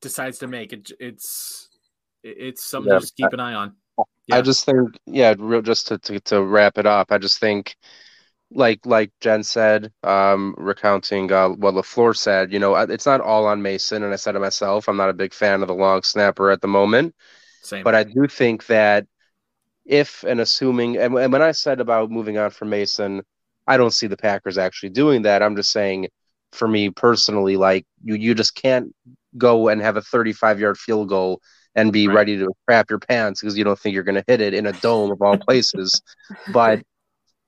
decides 0.00 0.38
to 0.40 0.48
make? 0.48 0.72
It, 0.72 0.90
it's 0.98 1.68
it's 2.22 2.62
something 2.64 2.90
Yeah. 2.90 2.96
to 2.96 3.00
just 3.00 3.16
keep 3.16 3.32
an 3.32 3.40
eye 3.40 3.54
on. 3.54 3.74
I 4.30 4.40
just 4.40 4.64
think, 4.64 4.96
yeah, 5.06 5.34
real 5.38 5.62
just 5.62 5.88
to, 5.88 5.98
to 5.98 6.20
to 6.20 6.42
wrap 6.42 6.78
it 6.78 6.86
up, 6.86 7.12
I 7.12 7.18
just 7.18 7.38
think, 7.38 7.76
like 8.50 8.84
like 8.86 9.10
Jen 9.20 9.42
said, 9.42 9.92
um, 10.02 10.54
recounting 10.58 11.30
uh, 11.32 11.50
what 11.50 11.74
LaFleur 11.74 12.16
said, 12.16 12.52
you 12.52 12.58
know, 12.58 12.74
it's 12.74 13.06
not 13.06 13.20
all 13.20 13.46
on 13.46 13.62
Mason, 13.62 14.02
and 14.02 14.12
I 14.12 14.16
said 14.16 14.32
to 14.32 14.40
myself. 14.40 14.88
I'm 14.88 14.96
not 14.96 15.10
a 15.10 15.14
big 15.14 15.34
fan 15.34 15.62
of 15.62 15.68
the 15.68 15.74
long 15.74 16.02
snapper 16.02 16.50
at 16.50 16.60
the 16.60 16.68
moment, 16.68 17.14
Same. 17.62 17.84
but 17.84 17.94
I 17.94 18.04
do 18.04 18.26
think 18.26 18.66
that 18.66 19.06
if 19.84 20.24
and 20.24 20.40
assuming, 20.40 20.96
and, 20.98 21.14
and 21.16 21.32
when 21.32 21.42
I 21.42 21.52
said 21.52 21.80
about 21.80 22.10
moving 22.10 22.38
on 22.38 22.50
from 22.50 22.70
Mason, 22.70 23.22
I 23.66 23.76
don't 23.76 23.90
see 23.92 24.06
the 24.06 24.16
Packers 24.16 24.58
actually 24.58 24.90
doing 24.90 25.22
that. 25.22 25.42
I'm 25.42 25.56
just 25.56 25.72
saying, 25.72 26.08
for 26.52 26.68
me 26.68 26.90
personally, 26.90 27.56
like 27.56 27.86
you 28.02 28.14
you 28.14 28.34
just 28.34 28.54
can't 28.54 28.94
go 29.36 29.68
and 29.68 29.80
have 29.80 29.96
a 29.96 30.02
35 30.02 30.60
yard 30.60 30.78
field 30.78 31.08
goal 31.08 31.40
and 31.74 31.92
be 31.92 32.08
Right. 32.08 32.14
ready 32.16 32.38
to 32.38 32.52
crap 32.66 32.90
your 32.90 32.98
pants 32.98 33.40
because 33.40 33.56
you 33.56 33.64
don't 33.64 33.78
think 33.78 33.94
you're 33.94 34.02
going 34.02 34.16
to 34.16 34.24
hit 34.26 34.40
it 34.40 34.54
in 34.54 34.66
a 34.66 34.72
dome 34.72 35.10
of 35.10 35.22
all 35.22 35.38
places. 35.38 36.02
but 36.48 36.82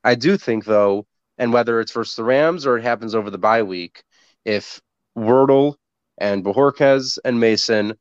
I 0.04 0.14
do 0.14 0.36
think 0.36 0.64
though, 0.64 1.06
and 1.38 1.52
whether 1.52 1.80
it's 1.80 1.92
versus 1.92 2.16
the 2.16 2.24
Rams 2.24 2.66
or 2.66 2.78
it 2.78 2.82
happens 2.82 3.14
over 3.14 3.30
the 3.30 3.38
bye 3.38 3.62
week, 3.62 4.02
if 4.44 4.80
Wirtel 5.16 5.74
and 6.18 6.44
Bojorquez 6.44 7.18
and 7.24 7.40
Mason 7.40 7.94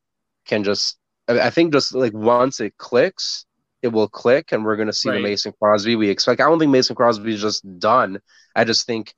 can 0.46 0.64
just, 0.64 0.98
I 1.28 1.40
I 1.42 1.50
think 1.50 1.74
just 1.74 1.94
like 1.94 2.14
once 2.14 2.60
it 2.60 2.78
clicks, 2.78 3.46
it 3.82 3.90
will 3.90 4.08
click, 4.08 4.52
and 4.52 4.64
we're 4.64 4.76
going 4.78 4.88
to 4.88 4.94
see 4.94 5.10
Right. 5.10 5.18
the 5.18 5.24
Mason 5.24 5.54
Crosby 5.62 5.96
we 5.96 6.10
expect. 6.10 6.42
I 6.42 6.46
don't 6.46 6.60
think 6.60 6.72
Mason 6.72 6.96
Crosby 6.96 7.34
is 7.34 7.42
just 7.42 7.64
done. 7.80 8.20
I 8.56 8.64
just 8.64 8.86
think 8.86 9.14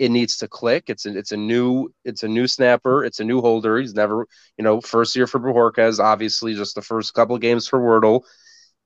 it 0.00 0.10
needs 0.10 0.38
to 0.38 0.48
click. 0.48 0.84
It's 0.88 1.04
a, 1.04 1.16
it's 1.16 1.30
a 1.30 1.36
new 1.36 1.92
it's 2.06 2.22
a 2.22 2.28
new 2.28 2.46
snapper. 2.46 3.04
It's 3.04 3.20
a 3.20 3.24
new 3.24 3.42
holder. 3.42 3.78
He's 3.78 3.94
never 3.94 4.26
you 4.56 4.64
know 4.64 4.80
first 4.80 5.14
year 5.14 5.26
for 5.26 5.38
Bojorquez, 5.38 6.00
obviously 6.00 6.54
just 6.54 6.74
the 6.74 6.82
first 6.82 7.12
couple 7.12 7.34
of 7.34 7.42
games 7.42 7.68
for 7.68 7.78
Wirtel. 7.78 8.22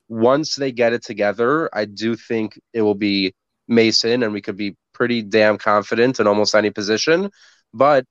Once 0.08 0.56
they 0.56 0.72
get 0.72 0.92
it 0.92 1.04
together, 1.04 1.70
I 1.72 1.84
do 1.84 2.16
think 2.16 2.60
it 2.72 2.82
will 2.82 2.96
be 2.96 3.32
Mason, 3.68 4.24
and 4.24 4.32
we 4.32 4.42
could 4.42 4.56
be 4.56 4.76
pretty 4.92 5.22
damn 5.22 5.56
confident 5.56 6.18
in 6.18 6.26
almost 6.26 6.54
any 6.54 6.70
position. 6.70 7.30
But 7.72 8.04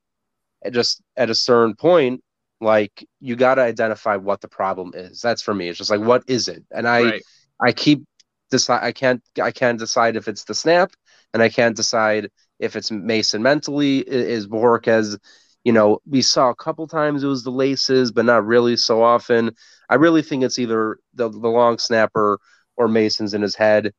just 0.72 1.02
at 1.14 1.28
a 1.28 1.34
certain 1.34 1.76
point, 1.76 2.22
like 2.62 3.06
you 3.20 3.36
got 3.36 3.56
to 3.56 3.62
identify 3.62 4.16
what 4.16 4.40
the 4.40 4.48
problem 4.48 4.92
is. 4.94 5.20
That's 5.20 5.42
for 5.42 5.52
me. 5.52 5.68
It's 5.68 5.76
just 5.76 5.90
like 5.90 6.00
what 6.00 6.24
is 6.26 6.48
it? 6.48 6.64
And 6.70 6.88
I 6.88 7.02
right. 7.02 7.22
I 7.62 7.72
keep 7.72 8.02
decide. 8.50 8.82
I 8.82 8.92
can't. 8.92 9.22
I 9.42 9.50
can't 9.50 9.78
decide 9.78 10.16
if 10.16 10.26
it's 10.26 10.44
the 10.44 10.54
snap, 10.54 10.92
and 11.34 11.42
I 11.42 11.50
can't 11.50 11.76
decide 11.76 12.30
if 12.58 12.76
it's 12.76 12.90
Mason 12.90 13.42
mentally. 13.42 13.98
Is 14.00 14.46
Borges, 14.46 15.18
you 15.64 15.72
know, 15.72 16.00
we 16.06 16.22
saw 16.22 16.50
a 16.50 16.54
couple 16.54 16.86
times 16.86 17.24
it 17.24 17.28
was 17.28 17.42
the 17.42 17.50
laces, 17.50 18.12
but 18.12 18.24
not 18.26 18.46
really 18.46 18.76
so 18.76 19.02
often. 19.02 19.50
I 19.88 19.96
really 19.96 20.22
think 20.22 20.44
it's 20.44 20.58
either 20.58 20.98
the 21.14 21.28
the 21.30 21.48
long 21.48 21.78
snapper 21.78 22.38
or 22.76 22.88
Mason's 22.88 23.34
in 23.34 23.42
his 23.42 23.56
head. 23.56 23.92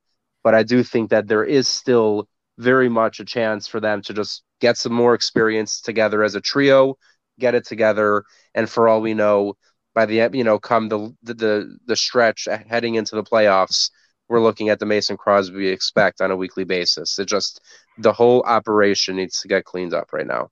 But 0.43 0.53
I 0.55 0.63
do 0.63 0.83
think 0.83 1.09
that 1.09 1.27
there 1.27 1.43
is 1.43 1.67
still 1.67 2.27
very 2.57 2.87
much 2.89 3.19
a 3.19 3.25
chance 3.25 3.67
for 3.67 3.79
them 3.79 4.01
to 4.03 4.13
just 4.13 4.43
get 4.61 4.77
some 4.77 4.93
more 4.93 5.13
experience 5.13 5.81
together 5.81 6.23
as 6.23 6.35
a 6.35 6.41
trio, 6.41 6.95
get 7.39 7.55
it 7.55 7.65
together, 7.65 8.23
and 8.53 8.69
for 8.69 8.87
all 8.87 9.01
we 9.01 9.13
know, 9.13 9.55
by 9.93 10.05
the 10.05 10.21
end, 10.21 10.35
you 10.35 10.43
know 10.43 10.59
come 10.59 10.89
the 10.89 11.13
the 11.23 11.33
the, 11.33 11.77
the 11.87 11.95
stretch 11.95 12.47
heading 12.69 12.95
into 12.95 13.15
the 13.15 13.23
playoffs, 13.23 13.89
we're 14.29 14.41
looking 14.41 14.69
at 14.69 14.79
the 14.79 14.85
Mason 14.85 15.17
Crosby 15.17 15.57
we 15.57 15.67
expect 15.69 16.21
on 16.21 16.31
a 16.31 16.35
weekly 16.35 16.63
basis. 16.63 17.17
It 17.19 17.27
just 17.27 17.61
the 17.97 18.13
whole 18.13 18.41
operation 18.43 19.15
needs 19.15 19.41
to 19.41 19.47
get 19.47 19.65
cleaned 19.65 19.93
up 19.93 20.13
right 20.13 20.27
now. 20.27 20.49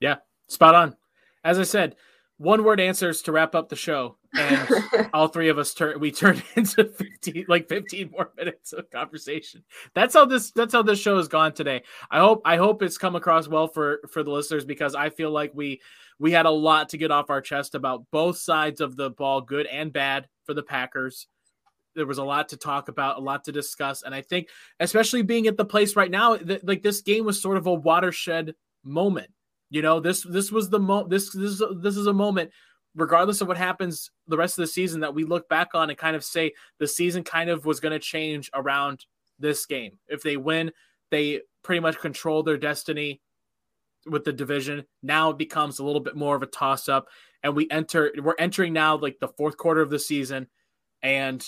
Yeah, 0.00 0.16
spot 0.48 0.74
on. 0.74 0.96
As 1.44 1.58
I 1.58 1.62
said, 1.62 1.96
one 2.38 2.64
word 2.64 2.80
answers 2.80 3.22
to 3.22 3.32
wrap 3.32 3.54
up 3.54 3.68
the 3.68 3.76
show. 3.76 4.16
and 4.34 4.68
all 5.14 5.28
three 5.28 5.48
of 5.48 5.58
us 5.58 5.72
turn 5.72 5.98
we 5.98 6.10
turned 6.10 6.42
into 6.56 6.84
15 6.84 7.46
like 7.48 7.68
15 7.68 8.10
more 8.10 8.32
minutes 8.36 8.72
of 8.72 8.90
conversation 8.90 9.62
that's 9.94 10.14
how 10.14 10.24
this 10.24 10.50
that's 10.50 10.74
how 10.74 10.82
this 10.82 11.00
show 11.00 11.16
has 11.16 11.28
gone 11.28 11.52
today 11.52 11.82
i 12.10 12.18
hope 12.18 12.42
i 12.44 12.56
hope 12.56 12.82
it's 12.82 12.98
come 12.98 13.16
across 13.16 13.48
well 13.48 13.68
for 13.68 14.00
for 14.10 14.22
the 14.22 14.30
listeners 14.30 14.64
because 14.64 14.94
i 14.94 15.08
feel 15.08 15.30
like 15.30 15.52
we 15.54 15.80
we 16.18 16.32
had 16.32 16.44
a 16.44 16.50
lot 16.50 16.90
to 16.90 16.98
get 16.98 17.10
off 17.10 17.30
our 17.30 17.40
chest 17.40 17.74
about 17.74 18.04
both 18.10 18.36
sides 18.36 18.80
of 18.80 18.96
the 18.96 19.10
ball 19.10 19.40
good 19.40 19.66
and 19.66 19.92
bad 19.92 20.28
for 20.44 20.52
the 20.52 20.62
packers 20.62 21.28
there 21.96 22.06
was 22.06 22.18
a 22.18 22.24
lot 22.24 22.48
to 22.48 22.56
talk 22.56 22.88
about 22.88 23.16
a 23.16 23.20
lot 23.20 23.42
to 23.44 23.52
discuss 23.52 24.02
and 24.02 24.14
i 24.14 24.22
think 24.22 24.48
especially 24.80 25.22
being 25.22 25.46
at 25.46 25.56
the 25.56 25.64
place 25.64 25.96
right 25.96 26.10
now 26.10 26.36
that 26.36 26.66
like 26.66 26.82
this 26.82 27.00
game 27.00 27.24
was 27.24 27.40
sort 27.40 27.56
of 27.56 27.66
a 27.66 27.74
watershed 27.74 28.54
moment 28.84 29.30
you 29.70 29.82
know 29.82 29.98
this 29.98 30.22
this 30.22 30.52
was 30.52 30.70
the 30.70 30.78
mo 30.78 31.06
this 31.08 31.32
this 31.32 31.62
this 31.80 31.96
is 31.96 32.06
a 32.06 32.12
moment 32.12 32.50
regardless 32.96 33.40
of 33.40 33.48
what 33.48 33.58
happens 33.58 34.10
the 34.26 34.36
rest 34.36 34.58
of 34.58 34.62
the 34.62 34.66
season, 34.66 35.00
that 35.00 35.14
we 35.14 35.24
look 35.24 35.48
back 35.48 35.68
on 35.74 35.90
and 35.90 35.98
kind 35.98 36.16
of 36.16 36.24
say 36.24 36.52
the 36.78 36.88
season 36.88 37.22
kind 37.22 37.50
of 37.50 37.64
was 37.64 37.78
going 37.78 37.92
to 37.92 37.98
change 37.98 38.50
around 38.54 39.04
this 39.38 39.66
game. 39.66 39.98
If 40.08 40.22
they 40.22 40.36
win, 40.36 40.72
they 41.10 41.42
pretty 41.62 41.80
much 41.80 41.98
control 41.98 42.42
their 42.42 42.56
destiny 42.56 43.20
with 44.06 44.24
the 44.24 44.32
division. 44.32 44.84
Now 45.02 45.30
it 45.30 45.38
becomes 45.38 45.78
a 45.78 45.84
little 45.84 46.00
bit 46.00 46.16
more 46.16 46.34
of 46.34 46.42
a 46.42 46.46
toss 46.46 46.88
up, 46.88 47.08
and 47.42 47.54
we 47.54 47.68
enter. 47.70 48.12
We're 48.20 48.34
entering 48.38 48.72
now 48.72 48.96
like 48.96 49.18
the 49.20 49.28
fourth 49.28 49.56
quarter 49.56 49.82
of 49.82 49.90
the 49.90 49.98
season, 49.98 50.48
and 51.02 51.46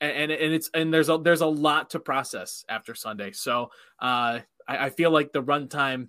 and 0.00 0.30
and 0.30 0.54
it's 0.54 0.70
and 0.74 0.92
there's 0.92 1.08
a 1.08 1.18
there's 1.18 1.40
a 1.40 1.46
lot 1.46 1.90
to 1.90 2.00
process 2.00 2.64
after 2.68 2.94
Sunday. 2.94 3.32
So 3.32 3.70
uh, 4.00 4.40
I, 4.68 4.86
I 4.86 4.90
feel 4.90 5.10
like 5.10 5.32
the 5.32 5.42
runtime 5.42 6.08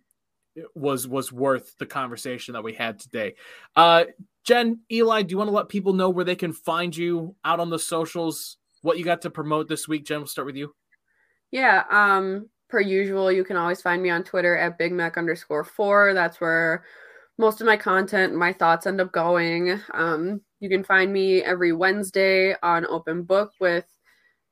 was 0.75 1.07
was 1.07 1.31
worth 1.31 1.77
the 1.77 1.85
conversation 1.85 2.53
that 2.53 2.63
we 2.63 2.73
had 2.73 2.99
today. 2.99 3.35
Uh, 3.75 4.05
Jen, 4.43 4.79
Eli, 4.91 5.23
do 5.23 5.31
you 5.31 5.37
want 5.37 5.49
to 5.49 5.55
let 5.55 5.69
people 5.69 5.93
know 5.93 6.09
where 6.09 6.25
they 6.25 6.35
can 6.35 6.53
find 6.53 6.95
you 6.95 7.35
out 7.43 7.59
on 7.59 7.69
the 7.69 7.79
socials? 7.79 8.57
What 8.81 8.97
you 8.97 9.05
got 9.05 9.21
to 9.23 9.29
promote 9.29 9.67
this 9.67 9.87
week? 9.87 10.05
Jen, 10.05 10.19
we'll 10.19 10.27
start 10.27 10.45
with 10.45 10.55
you. 10.55 10.73
Yeah, 11.51 11.83
um, 11.89 12.49
per 12.69 12.79
usual, 12.79 13.31
you 13.31 13.43
can 13.43 13.57
always 13.57 13.81
find 13.81 14.01
me 14.01 14.09
on 14.09 14.23
Twitter 14.23 14.57
at 14.57 14.77
Big 14.77 14.91
Mac 14.91 15.17
underscore 15.17 15.63
four. 15.63 16.13
That's 16.13 16.39
where 16.39 16.83
most 17.37 17.61
of 17.61 17.67
my 17.67 17.77
content, 17.77 18.35
my 18.35 18.51
thoughts 18.53 18.87
end 18.87 18.99
up 18.99 19.11
going. 19.11 19.79
Um, 19.93 20.41
you 20.59 20.69
can 20.69 20.83
find 20.83 21.13
me 21.13 21.43
every 21.43 21.71
Wednesday 21.71 22.55
on 22.63 22.85
Open 22.87 23.23
Book 23.23 23.51
with 23.59 23.85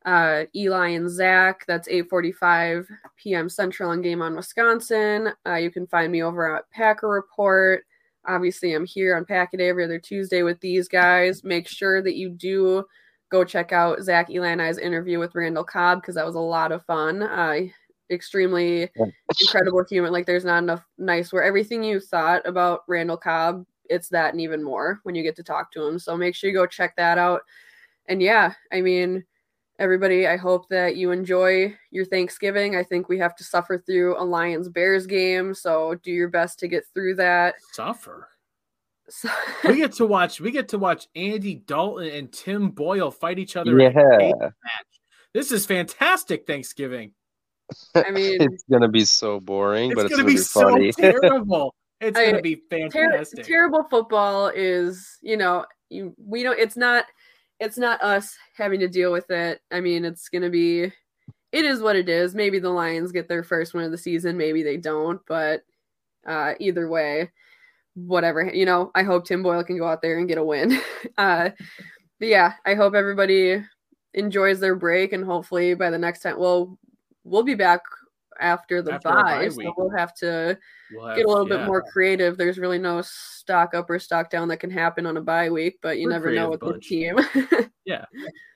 uh, 0.06 0.44
Eli 0.56 0.90
and 0.90 1.10
Zach. 1.10 1.66
That's 1.68 1.88
8:45 1.88 2.88
p.m. 3.18 3.49
Central 3.49 3.90
on 3.90 4.02
Game 4.02 4.22
on 4.22 4.36
Wisconsin. 4.36 5.30
Uh, 5.48 5.56
you 5.56 5.72
can 5.72 5.88
find 5.88 6.12
me 6.12 6.22
over 6.22 6.56
at 6.56 6.70
Packer 6.70 7.10
Report. 7.10 7.84
Obviously, 8.28 8.74
I'm 8.74 8.86
here 8.86 9.16
on 9.16 9.26
Pack 9.26 9.52
Day 9.52 9.70
every 9.70 9.84
other 9.84 9.99
Tuesday 9.99 10.44
with 10.44 10.60
these 10.60 10.88
guys. 10.88 11.44
Make 11.44 11.68
sure 11.68 12.02
that 12.02 12.16
you 12.16 12.30
do 12.30 12.86
go 13.32 13.44
check 13.44 13.72
out 13.72 14.02
Zach 14.02 14.30
Eli 14.30 14.49
and 14.49 14.62
I's 14.62 14.78
interview 14.78 15.20
with 15.20 15.34
Randall 15.36 15.64
Cobb 15.64 16.02
because 16.02 16.16
that 16.16 16.26
was 16.26 16.36
a 16.36 16.40
lot 16.40 16.72
of 16.72 16.86
fun. 16.86 17.24
Uh, 17.24 17.62
extremely 18.10 18.90
incredible 19.41 19.84
human. 19.90 20.11
Like, 20.11 20.26
there's 20.26 20.45
not 20.45 20.64
enough 20.64 20.86
nice 20.98 21.34
where 21.34 21.44
everything 21.44 21.84
you 21.84 21.99
thought 21.99 22.48
about 22.48 22.82
Randall 22.88 23.18
Cobb, 23.18 23.65
it's 23.90 24.10
that 24.10 24.34
and 24.34 24.41
even 24.41 24.64
more 24.64 24.99
when 25.03 25.15
you 25.15 25.23
get 25.23 25.36
to 25.38 25.44
talk 25.44 25.72
to 25.73 25.86
him. 25.86 25.99
So 25.99 26.18
make 26.18 26.36
sure 26.36 26.49
you 26.49 26.56
go 26.56 26.65
check 26.65 26.95
that 26.95 27.18
out. 27.18 27.41
And 28.07 28.22
yeah, 28.22 28.53
I 28.72 28.82
mean, 28.82 29.23
everybody 29.80 30.26
i 30.26 30.38
hope 30.38 30.68
that 30.69 30.95
you 30.95 31.11
enjoy 31.11 31.76
your 31.91 32.06
thanksgiving. 32.06 32.76
I 32.76 32.84
think 32.84 33.10
we 33.10 33.18
have 33.19 33.36
to 33.36 33.44
suffer 33.44 33.77
through 33.77 34.18
a 34.18 34.23
lions 34.23 34.69
bears 34.69 35.06
game 35.06 35.53
so 35.53 35.95
do 35.95 36.11
your 36.11 36.30
best 36.30 36.60
to 36.60 36.68
get 36.68 36.86
through 36.94 37.15
that. 37.15 37.56
Suffer? 37.73 38.30
So- 39.10 39.30
we 39.65 39.76
get 39.77 39.91
to 39.98 40.06
watch 40.06 40.40
we 40.40 40.52
get 40.52 40.69
to 40.69 40.77
watch 40.77 41.07
andy 41.15 41.56
dalton 41.56 42.10
and 42.10 42.32
tim 42.32 42.69
boyle 42.69 43.11
fight 43.11 43.38
each 43.38 43.56
other 43.56 43.80
yeah. 43.80 44.32
this 45.34 45.52
is 45.52 45.65
fantastic 45.65 46.48
thanksgiving 46.48 47.11
i 47.95 48.11
mean 48.11 48.41
it's 48.41 48.63
gonna 48.69 48.87
be 48.87 49.03
so 49.03 49.39
boring 49.39 49.91
it's 49.91 49.95
but 49.95 50.05
it's 50.05 50.15
gonna, 50.15 50.23
gonna 50.23 50.33
be, 50.33 50.39
be, 50.39 50.43
funny 50.43 50.91
so 50.91 51.01
terrible 51.19 51.75
it's 52.01 52.17
I- 52.17 52.31
gonna 52.31 52.41
be 52.41 52.61
fantastic 52.69 53.39
ter- 53.39 53.43
terrible 53.43 53.83
football 53.83 54.51
is 54.53 55.17
you 55.21 55.37
know 55.37 55.65
you 55.89 56.13
we 56.17 56.43
don't 56.43 56.59
it's 56.59 56.77
not 56.77 57.05
it's 57.59 57.77
not 57.77 58.01
us 58.01 58.35
having 58.55 58.79
to 58.81 58.87
deal 58.87 59.11
with 59.11 59.29
it. 59.29 59.61
I 59.71 59.81
mean, 59.81 60.05
it's 60.05 60.29
going 60.29 60.41
to 60.41 60.49
be, 60.49 60.83
it 60.83 61.65
is 61.65 61.81
what 61.81 61.95
it 61.95 62.09
is. 62.09 62.35
Maybe 62.35 62.59
the 62.59 62.69
Lions 62.69 63.11
get 63.11 63.27
their 63.27 63.43
first 63.43 63.73
win 63.73 63.85
of 63.85 63.91
the 63.91 63.97
season, 63.97 64.37
maybe 64.37 64.63
they 64.63 64.77
don't, 64.77 65.21
but 65.27 65.61
uh, 66.27 66.53
either 66.59 66.89
way, 66.89 67.31
whatever. 67.93 68.43
You 68.53 68.65
know, 68.65 68.91
I 68.93 69.03
hope 69.03 69.25
Tim 69.25 69.41
Boyle 69.41 69.63
can 69.63 69.77
go 69.77 69.87
out 69.87 70.01
there 70.01 70.19
and 70.19 70.27
get 70.27 70.37
a 70.37 70.43
win. 70.43 70.77
uh, 71.17 71.49
but 72.19 72.27
yeah, 72.27 72.53
I 72.65 72.75
hope 72.75 72.93
everybody 72.93 73.63
enjoys 74.13 74.59
their 74.59 74.75
break 74.75 75.13
and 75.13 75.25
hopefully 75.25 75.73
by 75.73 75.89
the 75.89 75.97
next 75.97 76.21
time, 76.21 76.39
well, 76.39 76.77
we'll 77.26 77.43
be 77.43 77.56
back 77.56 77.81
after 78.39 78.81
the 78.81 78.93
After 78.93 79.10
our 79.10 79.23
bye, 79.23 79.39
bye 79.43 79.49
so 79.49 79.73
we'll 79.77 79.95
have 79.97 80.14
to 80.15 80.57
We'll 80.93 81.07
have- 81.07 81.18
get 81.18 81.26
a 81.26 81.30
little 81.30 81.47
yeah. 81.49 81.57
bit 81.57 81.68
more 81.68 81.81
creative. 81.81 82.38
There's 82.38 82.57
really 82.57 82.80
no 82.80 83.02
stock 83.02 83.73
up 83.73 83.89
or 83.89 83.99
stock 83.99 84.30
down 84.30 84.47
that 84.49 84.57
can 84.57 84.69
happen 84.69 85.06
on 85.06 85.18
a 85.18 85.22
bye 85.22 85.49
week, 85.49 85.80
but 85.81 85.97
you 85.99 86.07
We're 86.07 86.14
never 86.14 86.31
know 86.31 86.49
with 86.49 86.60
creative 86.61 87.18
the 87.26 87.43
team. 87.52 87.69
Yeah, 87.85 88.06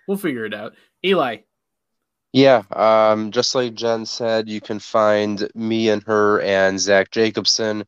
we'll 0.08 0.18
figure 0.18 0.46
it 0.46 0.54
out 0.54 0.74
eli 1.06 1.38
Yeah, 2.34 2.64
um, 2.74 3.32
just 3.32 3.54
like 3.56 3.74
Jen 3.76 4.06
said, 4.06 4.50
you 4.50 4.60
can 4.62 4.80
find 4.80 5.48
me 5.56 5.90
and 5.90 6.04
her 6.04 6.42
and 6.42 6.80
Zach 6.80 7.12
Jacobson 7.12 7.84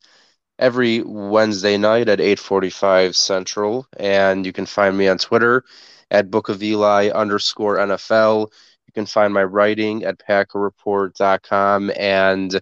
every 0.58 1.02
Wednesday 1.02 1.76
night 1.76 2.08
at 2.08 2.20
8:45 2.20 3.14
Central, 3.16 3.86
and 3.98 4.46
you 4.46 4.52
can 4.52 4.66
find 4.66 4.96
me 4.96 5.08
on 5.08 5.18
Twitter 5.18 5.64
at 6.10 6.30
Book 6.30 6.48
of 6.48 6.62
Eli 6.62 7.08
underscore 7.10 7.78
NFL. 7.78 8.52
You 8.94 9.00
can 9.00 9.06
find 9.06 9.32
my 9.32 9.44
writing 9.44 10.04
at 10.04 10.18
PackerReport.com, 10.18 11.92
and 11.96 12.60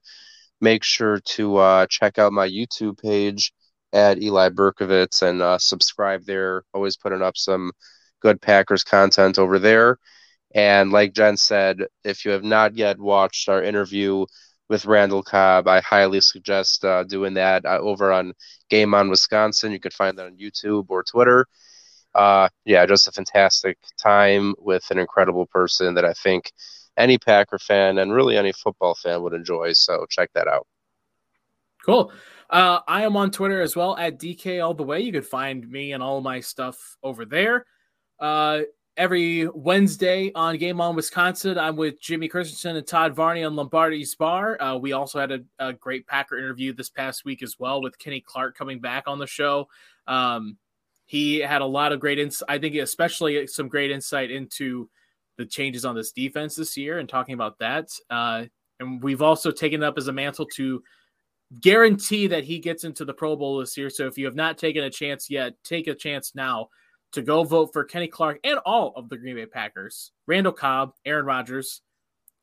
make 0.61 0.85
sure 0.85 1.21
to 1.21 1.57
uh, 1.57 1.87
check 1.89 2.19
out 2.19 2.33
my 2.33 2.49
YouTube 2.49 3.01
page 3.03 3.53
at 3.93 4.23
Eli 4.23 4.51
Berkovitz 4.51 5.23
and 5.23 5.43
uh, 5.43 5.59
subscribe 5.59 6.25
there. 6.25 6.63
Always 6.73 6.97
putting 6.97 7.23
up 7.23 7.37
some 7.37 7.73
good 8.21 8.41
Packers 8.41 8.85
content 8.85 9.39
over 9.39 9.59
there. 9.59 9.99
And 10.55 10.93
like 10.93 11.15
Jen 11.15 11.37
said, 11.37 11.87
if 12.05 12.25
you 12.25 12.33
have 12.33 12.45
not 12.45 12.77
yet 12.77 12.99
watched 12.99 13.49
our 13.49 13.63
interview 13.63 14.27
with 14.69 14.87
Randall 14.87 15.23
Cobb, 15.23 15.67
I 15.67 15.81
highly 15.81 16.21
suggest 16.21 16.85
uh, 16.85 17.05
doing 17.05 17.35
that 17.35 17.65
uh, 17.65 17.79
over 17.79 18.13
on 18.13 18.35
Game 18.69 18.95
on 18.95 19.11
Wisconsin. 19.11 19.73
You 19.73 19.81
can 19.81 19.91
find 19.93 20.19
that 20.19 20.27
on 20.27 20.37
YouTube 20.37 20.87
or 20.89 21.03
Twitter. 21.03 21.47
Uh, 22.15 22.49
yeah, 22.65 22.87
just 22.87 23.09
a 23.09 23.13
fantastic 23.13 23.79
time 23.97 24.55
with 24.59 24.91
an 24.91 24.99
incredible 24.99 25.47
person 25.47 25.95
that 25.95 26.05
I 26.05 26.13
think 26.13 26.53
any 26.97 27.19
Packer 27.19 27.59
fan 27.59 27.99
and 27.99 28.13
really 28.13 28.37
any 28.37 28.53
football 28.53 28.95
fan 28.95 29.23
would 29.23 29.33
enjoy. 29.33 29.73
So 29.73 30.07
check 30.11 30.31
that 30.35 30.49
out. 30.49 30.67
Cool. 31.85 32.13
Uh, 32.49 32.81
I 32.87 33.05
am 33.05 33.17
on 33.17 33.31
Twitter 33.31 33.61
as 33.61 33.77
well 33.77 33.97
at 33.97 34.19
DK 34.19 34.65
All 34.65 34.75
the 34.75 34.83
Way. 34.83 35.01
You 35.01 35.13
can 35.13 35.23
find 35.23 35.69
me 35.69 35.93
and 35.93 36.03
all 36.03 36.21
my 36.21 36.41
stuff 36.41 36.97
over 37.03 37.25
there. 37.25 37.65
Uh, 38.19 38.63
every 38.97 39.49
Wednesday 39.49 40.31
on 40.35 40.59
Game 40.59 40.81
On 40.81 40.95
Wisconsin, 40.95 41.59
I'm 41.59 41.77
with 41.77 42.01
Jimmy 42.01 42.29
Christensen 42.29 42.77
and 42.77 42.87
Todd 42.87 43.15
Varney 43.15 43.45
on 43.45 43.55
Lombardi's 43.55 44.15
Bar. 44.15 44.61
Uh, 44.61 44.77
we 44.77 44.93
also 44.93 45.21
had 45.21 45.31
a, 45.33 45.41
a 45.59 45.73
great 45.73 46.07
Packer 46.07 46.37
interview 46.37 46.75
this 46.75 46.91
past 46.91 47.25
week 47.25 47.43
as 47.43 47.57
well 47.59 47.81
with 47.81 47.99
Kenny 47.99 48.21
Clark 48.21 48.59
coming 48.59 48.81
back 48.81 49.05
on 49.07 49.19
the 49.19 49.27
show. 49.27 49.69
Um, 50.07 50.59
he 51.11 51.41
had 51.41 51.61
a 51.61 51.67
lot 51.67 51.91
of 51.91 51.99
great 51.99 52.21
insight. 52.21 52.49
I 52.49 52.57
think, 52.57 52.77
especially 52.77 53.45
some 53.49 53.67
great 53.67 53.91
insight 53.91 54.31
into 54.31 54.89
the 55.39 55.45
changes 55.45 55.85
on 55.85 55.97
this 55.97 56.13
defense 56.13 56.55
this 56.55 56.77
year 56.77 57.01
and 57.01 57.09
talking 57.09 57.35
about 57.35 57.59
that. 57.59 57.89
Uh, 58.09 58.45
and 58.79 59.03
we've 59.03 59.21
also 59.21 59.51
taken 59.51 59.83
it 59.83 59.87
up 59.87 59.99
as 59.99 60.07
a 60.07 60.13
mantle 60.13 60.47
to 60.55 60.81
guarantee 61.61 62.29
that 62.29 62.45
he 62.45 62.61
gets 62.61 62.85
into 62.85 63.05
the 63.05 63.13
Pro 63.13 63.35
Bowl 63.35 63.59
this 63.59 63.77
year. 63.77 63.91
So 63.91 64.07
if 64.07 64.19
you 64.19 64.25
have 64.25 64.37
not 64.37 64.57
taken 64.57 64.85
a 64.85 64.91
chance 64.91 65.29
yet, 65.29 65.55
take 65.65 65.89
a 65.89 65.97
chance 65.97 66.37
now 66.37 66.69
to 67.11 67.23
go 67.23 67.43
vote 67.43 67.73
for 67.73 67.83
Kenny 67.83 68.07
Clark 68.07 68.39
and 68.45 68.61
all 68.65 68.93
of 68.95 69.09
the 69.09 69.17
Green 69.17 69.35
Bay 69.35 69.47
Packers, 69.47 70.13
Randall 70.29 70.53
Cobb, 70.53 70.93
Aaron 71.05 71.27
Rodgers, 71.27 71.83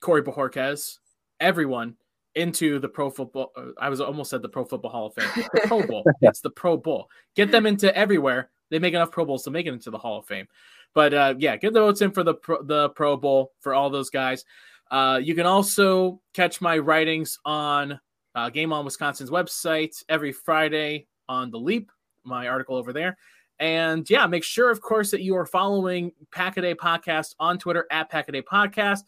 Corey 0.02 0.24
Bojorquez, 0.24 0.98
everyone 1.40 1.96
into 2.36 2.80
the 2.80 2.90
Pro 2.90 3.12
Football. 3.12 3.54
uh, 3.56 3.68
I 3.80 3.88
was 3.88 4.02
almost 4.02 4.30
said 4.30 4.42
the 4.42 4.50
Pro 4.50 4.66
Football 4.66 4.92
Hall 4.92 5.06
of 5.06 5.14
Fame, 5.14 5.46
the 5.54 5.62
Pro 5.68 5.88
Bowl. 5.88 6.04
it's 6.22 6.42
the 6.42 6.50
Pro 6.50 6.76
Bowl. 6.76 7.08
Get 7.34 7.50
them 7.50 7.66
into 7.66 7.96
everywhere. 7.98 8.50
They 8.70 8.80
make 8.80 8.94
enough 8.94 9.12
Pro 9.12 9.26
Bowls 9.26 9.44
to 9.44 9.52
make 9.52 9.66
it 9.66 9.74
into 9.74 9.92
the 9.92 9.98
Hall 9.98 10.20
of 10.20 10.26
Fame. 10.26 10.48
But 10.94 11.14
uh, 11.14 11.36
yeah, 11.38 11.58
get 11.58 11.74
the 11.74 11.80
votes 11.80 12.02
in 12.02 12.12
for 12.12 12.24
the 12.24 12.34
Pro, 12.34 12.64
the 12.64 12.90
Pro 12.90 13.18
Bowl 13.18 13.54
for 13.60 13.74
all 13.74 13.90
those 13.90 14.10
guys. 14.10 14.46
Uh, 14.90 15.20
you 15.22 15.36
can 15.36 15.46
also 15.46 16.22
catch 16.34 16.62
my 16.62 16.78
writings 16.78 17.40
on 17.46 18.00
uh, 18.36 18.50
Game 18.50 18.72
On 18.72 18.86
Wisconsin's 18.86 19.30
website 19.30 20.04
every 20.10 20.32
Friday 20.32 21.08
on 21.28 21.52
the 21.52 21.60
Leap, 21.60 21.92
my 22.24 22.48
article 22.48 22.76
over 22.76 22.94
there. 22.94 23.18
And 23.60 24.08
yeah, 24.10 24.28
make 24.28 24.44
sure, 24.44 24.70
of 24.70 24.82
course, 24.82 25.12
that 25.12 25.22
you 25.22 25.36
are 25.36 25.46
following 25.46 26.12
Packaday 26.32 26.76
Podcast 26.76 27.36
on 27.40 27.58
Twitter 27.58 27.88
at 27.92 28.12
Packaday 28.12 28.44
Podcast. 28.44 29.02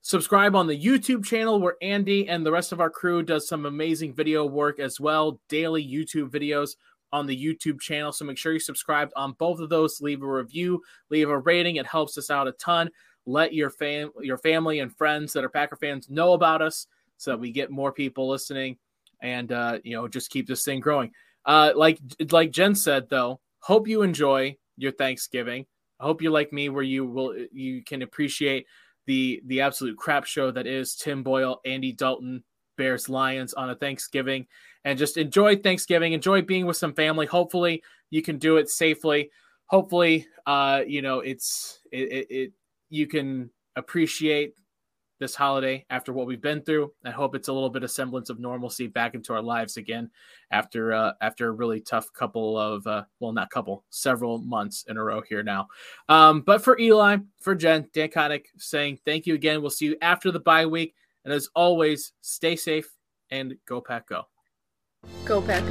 Subscribe 0.00 0.54
on 0.54 0.66
the 0.66 0.78
YouTube 0.78 1.24
channel 1.24 1.60
where 1.60 1.76
Andy 1.80 2.28
and 2.28 2.44
the 2.44 2.52
rest 2.52 2.72
of 2.72 2.80
our 2.80 2.90
crew 2.90 3.22
does 3.22 3.48
some 3.48 3.66
amazing 3.66 4.14
video 4.14 4.44
work 4.44 4.78
as 4.78 5.00
well, 5.00 5.40
daily 5.48 5.86
YouTube 5.86 6.30
videos 6.30 6.76
on 7.14 7.26
the 7.26 7.44
YouTube 7.44 7.80
channel. 7.80 8.10
So 8.10 8.24
make 8.24 8.36
sure 8.36 8.52
you 8.52 8.58
subscribe 8.58 9.08
on 9.14 9.34
both 9.34 9.60
of 9.60 9.68
those. 9.68 10.00
Leave 10.00 10.20
a 10.20 10.26
review, 10.26 10.82
leave 11.10 11.30
a 11.30 11.38
rating. 11.38 11.76
It 11.76 11.86
helps 11.86 12.18
us 12.18 12.28
out 12.28 12.48
a 12.48 12.52
ton. 12.52 12.90
Let 13.24 13.54
your 13.54 13.70
fam- 13.70 14.10
your 14.20 14.36
family 14.36 14.80
and 14.80 14.94
friends 14.94 15.32
that 15.32 15.44
are 15.44 15.48
Packer 15.48 15.76
fans 15.76 16.10
know 16.10 16.32
about 16.32 16.60
us 16.60 16.88
so 17.16 17.30
that 17.30 17.38
we 17.38 17.52
get 17.52 17.70
more 17.70 17.92
people 17.92 18.28
listening 18.28 18.78
and 19.22 19.52
uh, 19.52 19.78
you 19.84 19.94
know 19.94 20.08
just 20.08 20.28
keep 20.28 20.48
this 20.48 20.64
thing 20.64 20.80
growing. 20.80 21.12
Uh, 21.46 21.70
like 21.76 22.00
like 22.32 22.50
Jen 22.50 22.74
said 22.74 23.08
though, 23.08 23.40
hope 23.60 23.86
you 23.86 24.02
enjoy 24.02 24.56
your 24.76 24.92
Thanksgiving. 24.92 25.66
I 26.00 26.04
hope 26.04 26.20
you're 26.20 26.32
like 26.32 26.52
me 26.52 26.68
where 26.68 26.82
you 26.82 27.06
will 27.06 27.32
you 27.52 27.84
can 27.84 28.02
appreciate 28.02 28.66
the 29.06 29.40
the 29.46 29.60
absolute 29.60 29.96
crap 29.96 30.24
show 30.24 30.50
that 30.50 30.66
is 30.66 30.96
Tim 30.96 31.22
Boyle, 31.22 31.60
Andy 31.64 31.92
Dalton, 31.92 32.42
Bears 32.76 33.08
Lions 33.08 33.54
on 33.54 33.70
a 33.70 33.76
Thanksgiving 33.76 34.48
and 34.84 34.98
just 34.98 35.16
enjoy 35.16 35.56
Thanksgiving, 35.56 36.12
enjoy 36.12 36.42
being 36.42 36.66
with 36.66 36.76
some 36.76 36.94
family. 36.94 37.26
Hopefully 37.26 37.82
you 38.10 38.22
can 38.22 38.38
do 38.38 38.56
it 38.58 38.68
safely. 38.68 39.30
Hopefully 39.66 40.26
uh 40.46 40.82
you 40.86 41.00
know 41.00 41.20
it's 41.20 41.80
it, 41.90 42.12
it, 42.12 42.26
it 42.30 42.52
you 42.90 43.06
can 43.06 43.50
appreciate 43.76 44.54
this 45.20 45.34
holiday 45.34 45.84
after 45.90 46.12
what 46.12 46.26
we've 46.26 46.42
been 46.42 46.62
through. 46.62 46.92
I 47.04 47.10
hope 47.10 47.34
it's 47.34 47.48
a 47.48 47.52
little 47.52 47.70
bit 47.70 47.82
of 47.82 47.90
semblance 47.90 48.30
of 48.30 48.40
normalcy 48.40 48.88
back 48.88 49.14
into 49.14 49.32
our 49.32 49.42
lives 49.42 49.76
again 49.76 50.10
after 50.50 50.92
uh, 50.92 51.12
after 51.20 51.48
a 51.48 51.52
really 51.52 51.80
tough 51.80 52.12
couple 52.12 52.58
of 52.58 52.86
uh, 52.86 53.04
well 53.20 53.32
not 53.32 53.50
couple 53.50 53.84
several 53.90 54.38
months 54.38 54.84
in 54.88 54.96
a 54.96 55.02
row 55.02 55.22
here 55.22 55.42
now. 55.42 55.68
Um, 56.08 56.42
but 56.42 56.62
for 56.62 56.78
Eli, 56.78 57.18
for 57.40 57.54
Jen, 57.54 57.88
Dan 57.92 58.08
Koenig 58.10 58.46
saying 58.58 58.98
thank 59.04 59.26
you 59.26 59.34
again. 59.34 59.60
We'll 59.62 59.70
see 59.70 59.86
you 59.86 59.96
after 60.02 60.30
the 60.30 60.40
bye 60.40 60.66
week, 60.66 60.94
and 61.24 61.32
as 61.32 61.48
always, 61.54 62.12
stay 62.20 62.56
safe 62.56 62.90
and 63.30 63.54
go 63.66 63.80
pack 63.80 64.08
go. 64.08 64.24
Go 65.24 65.40
pack 65.40 65.70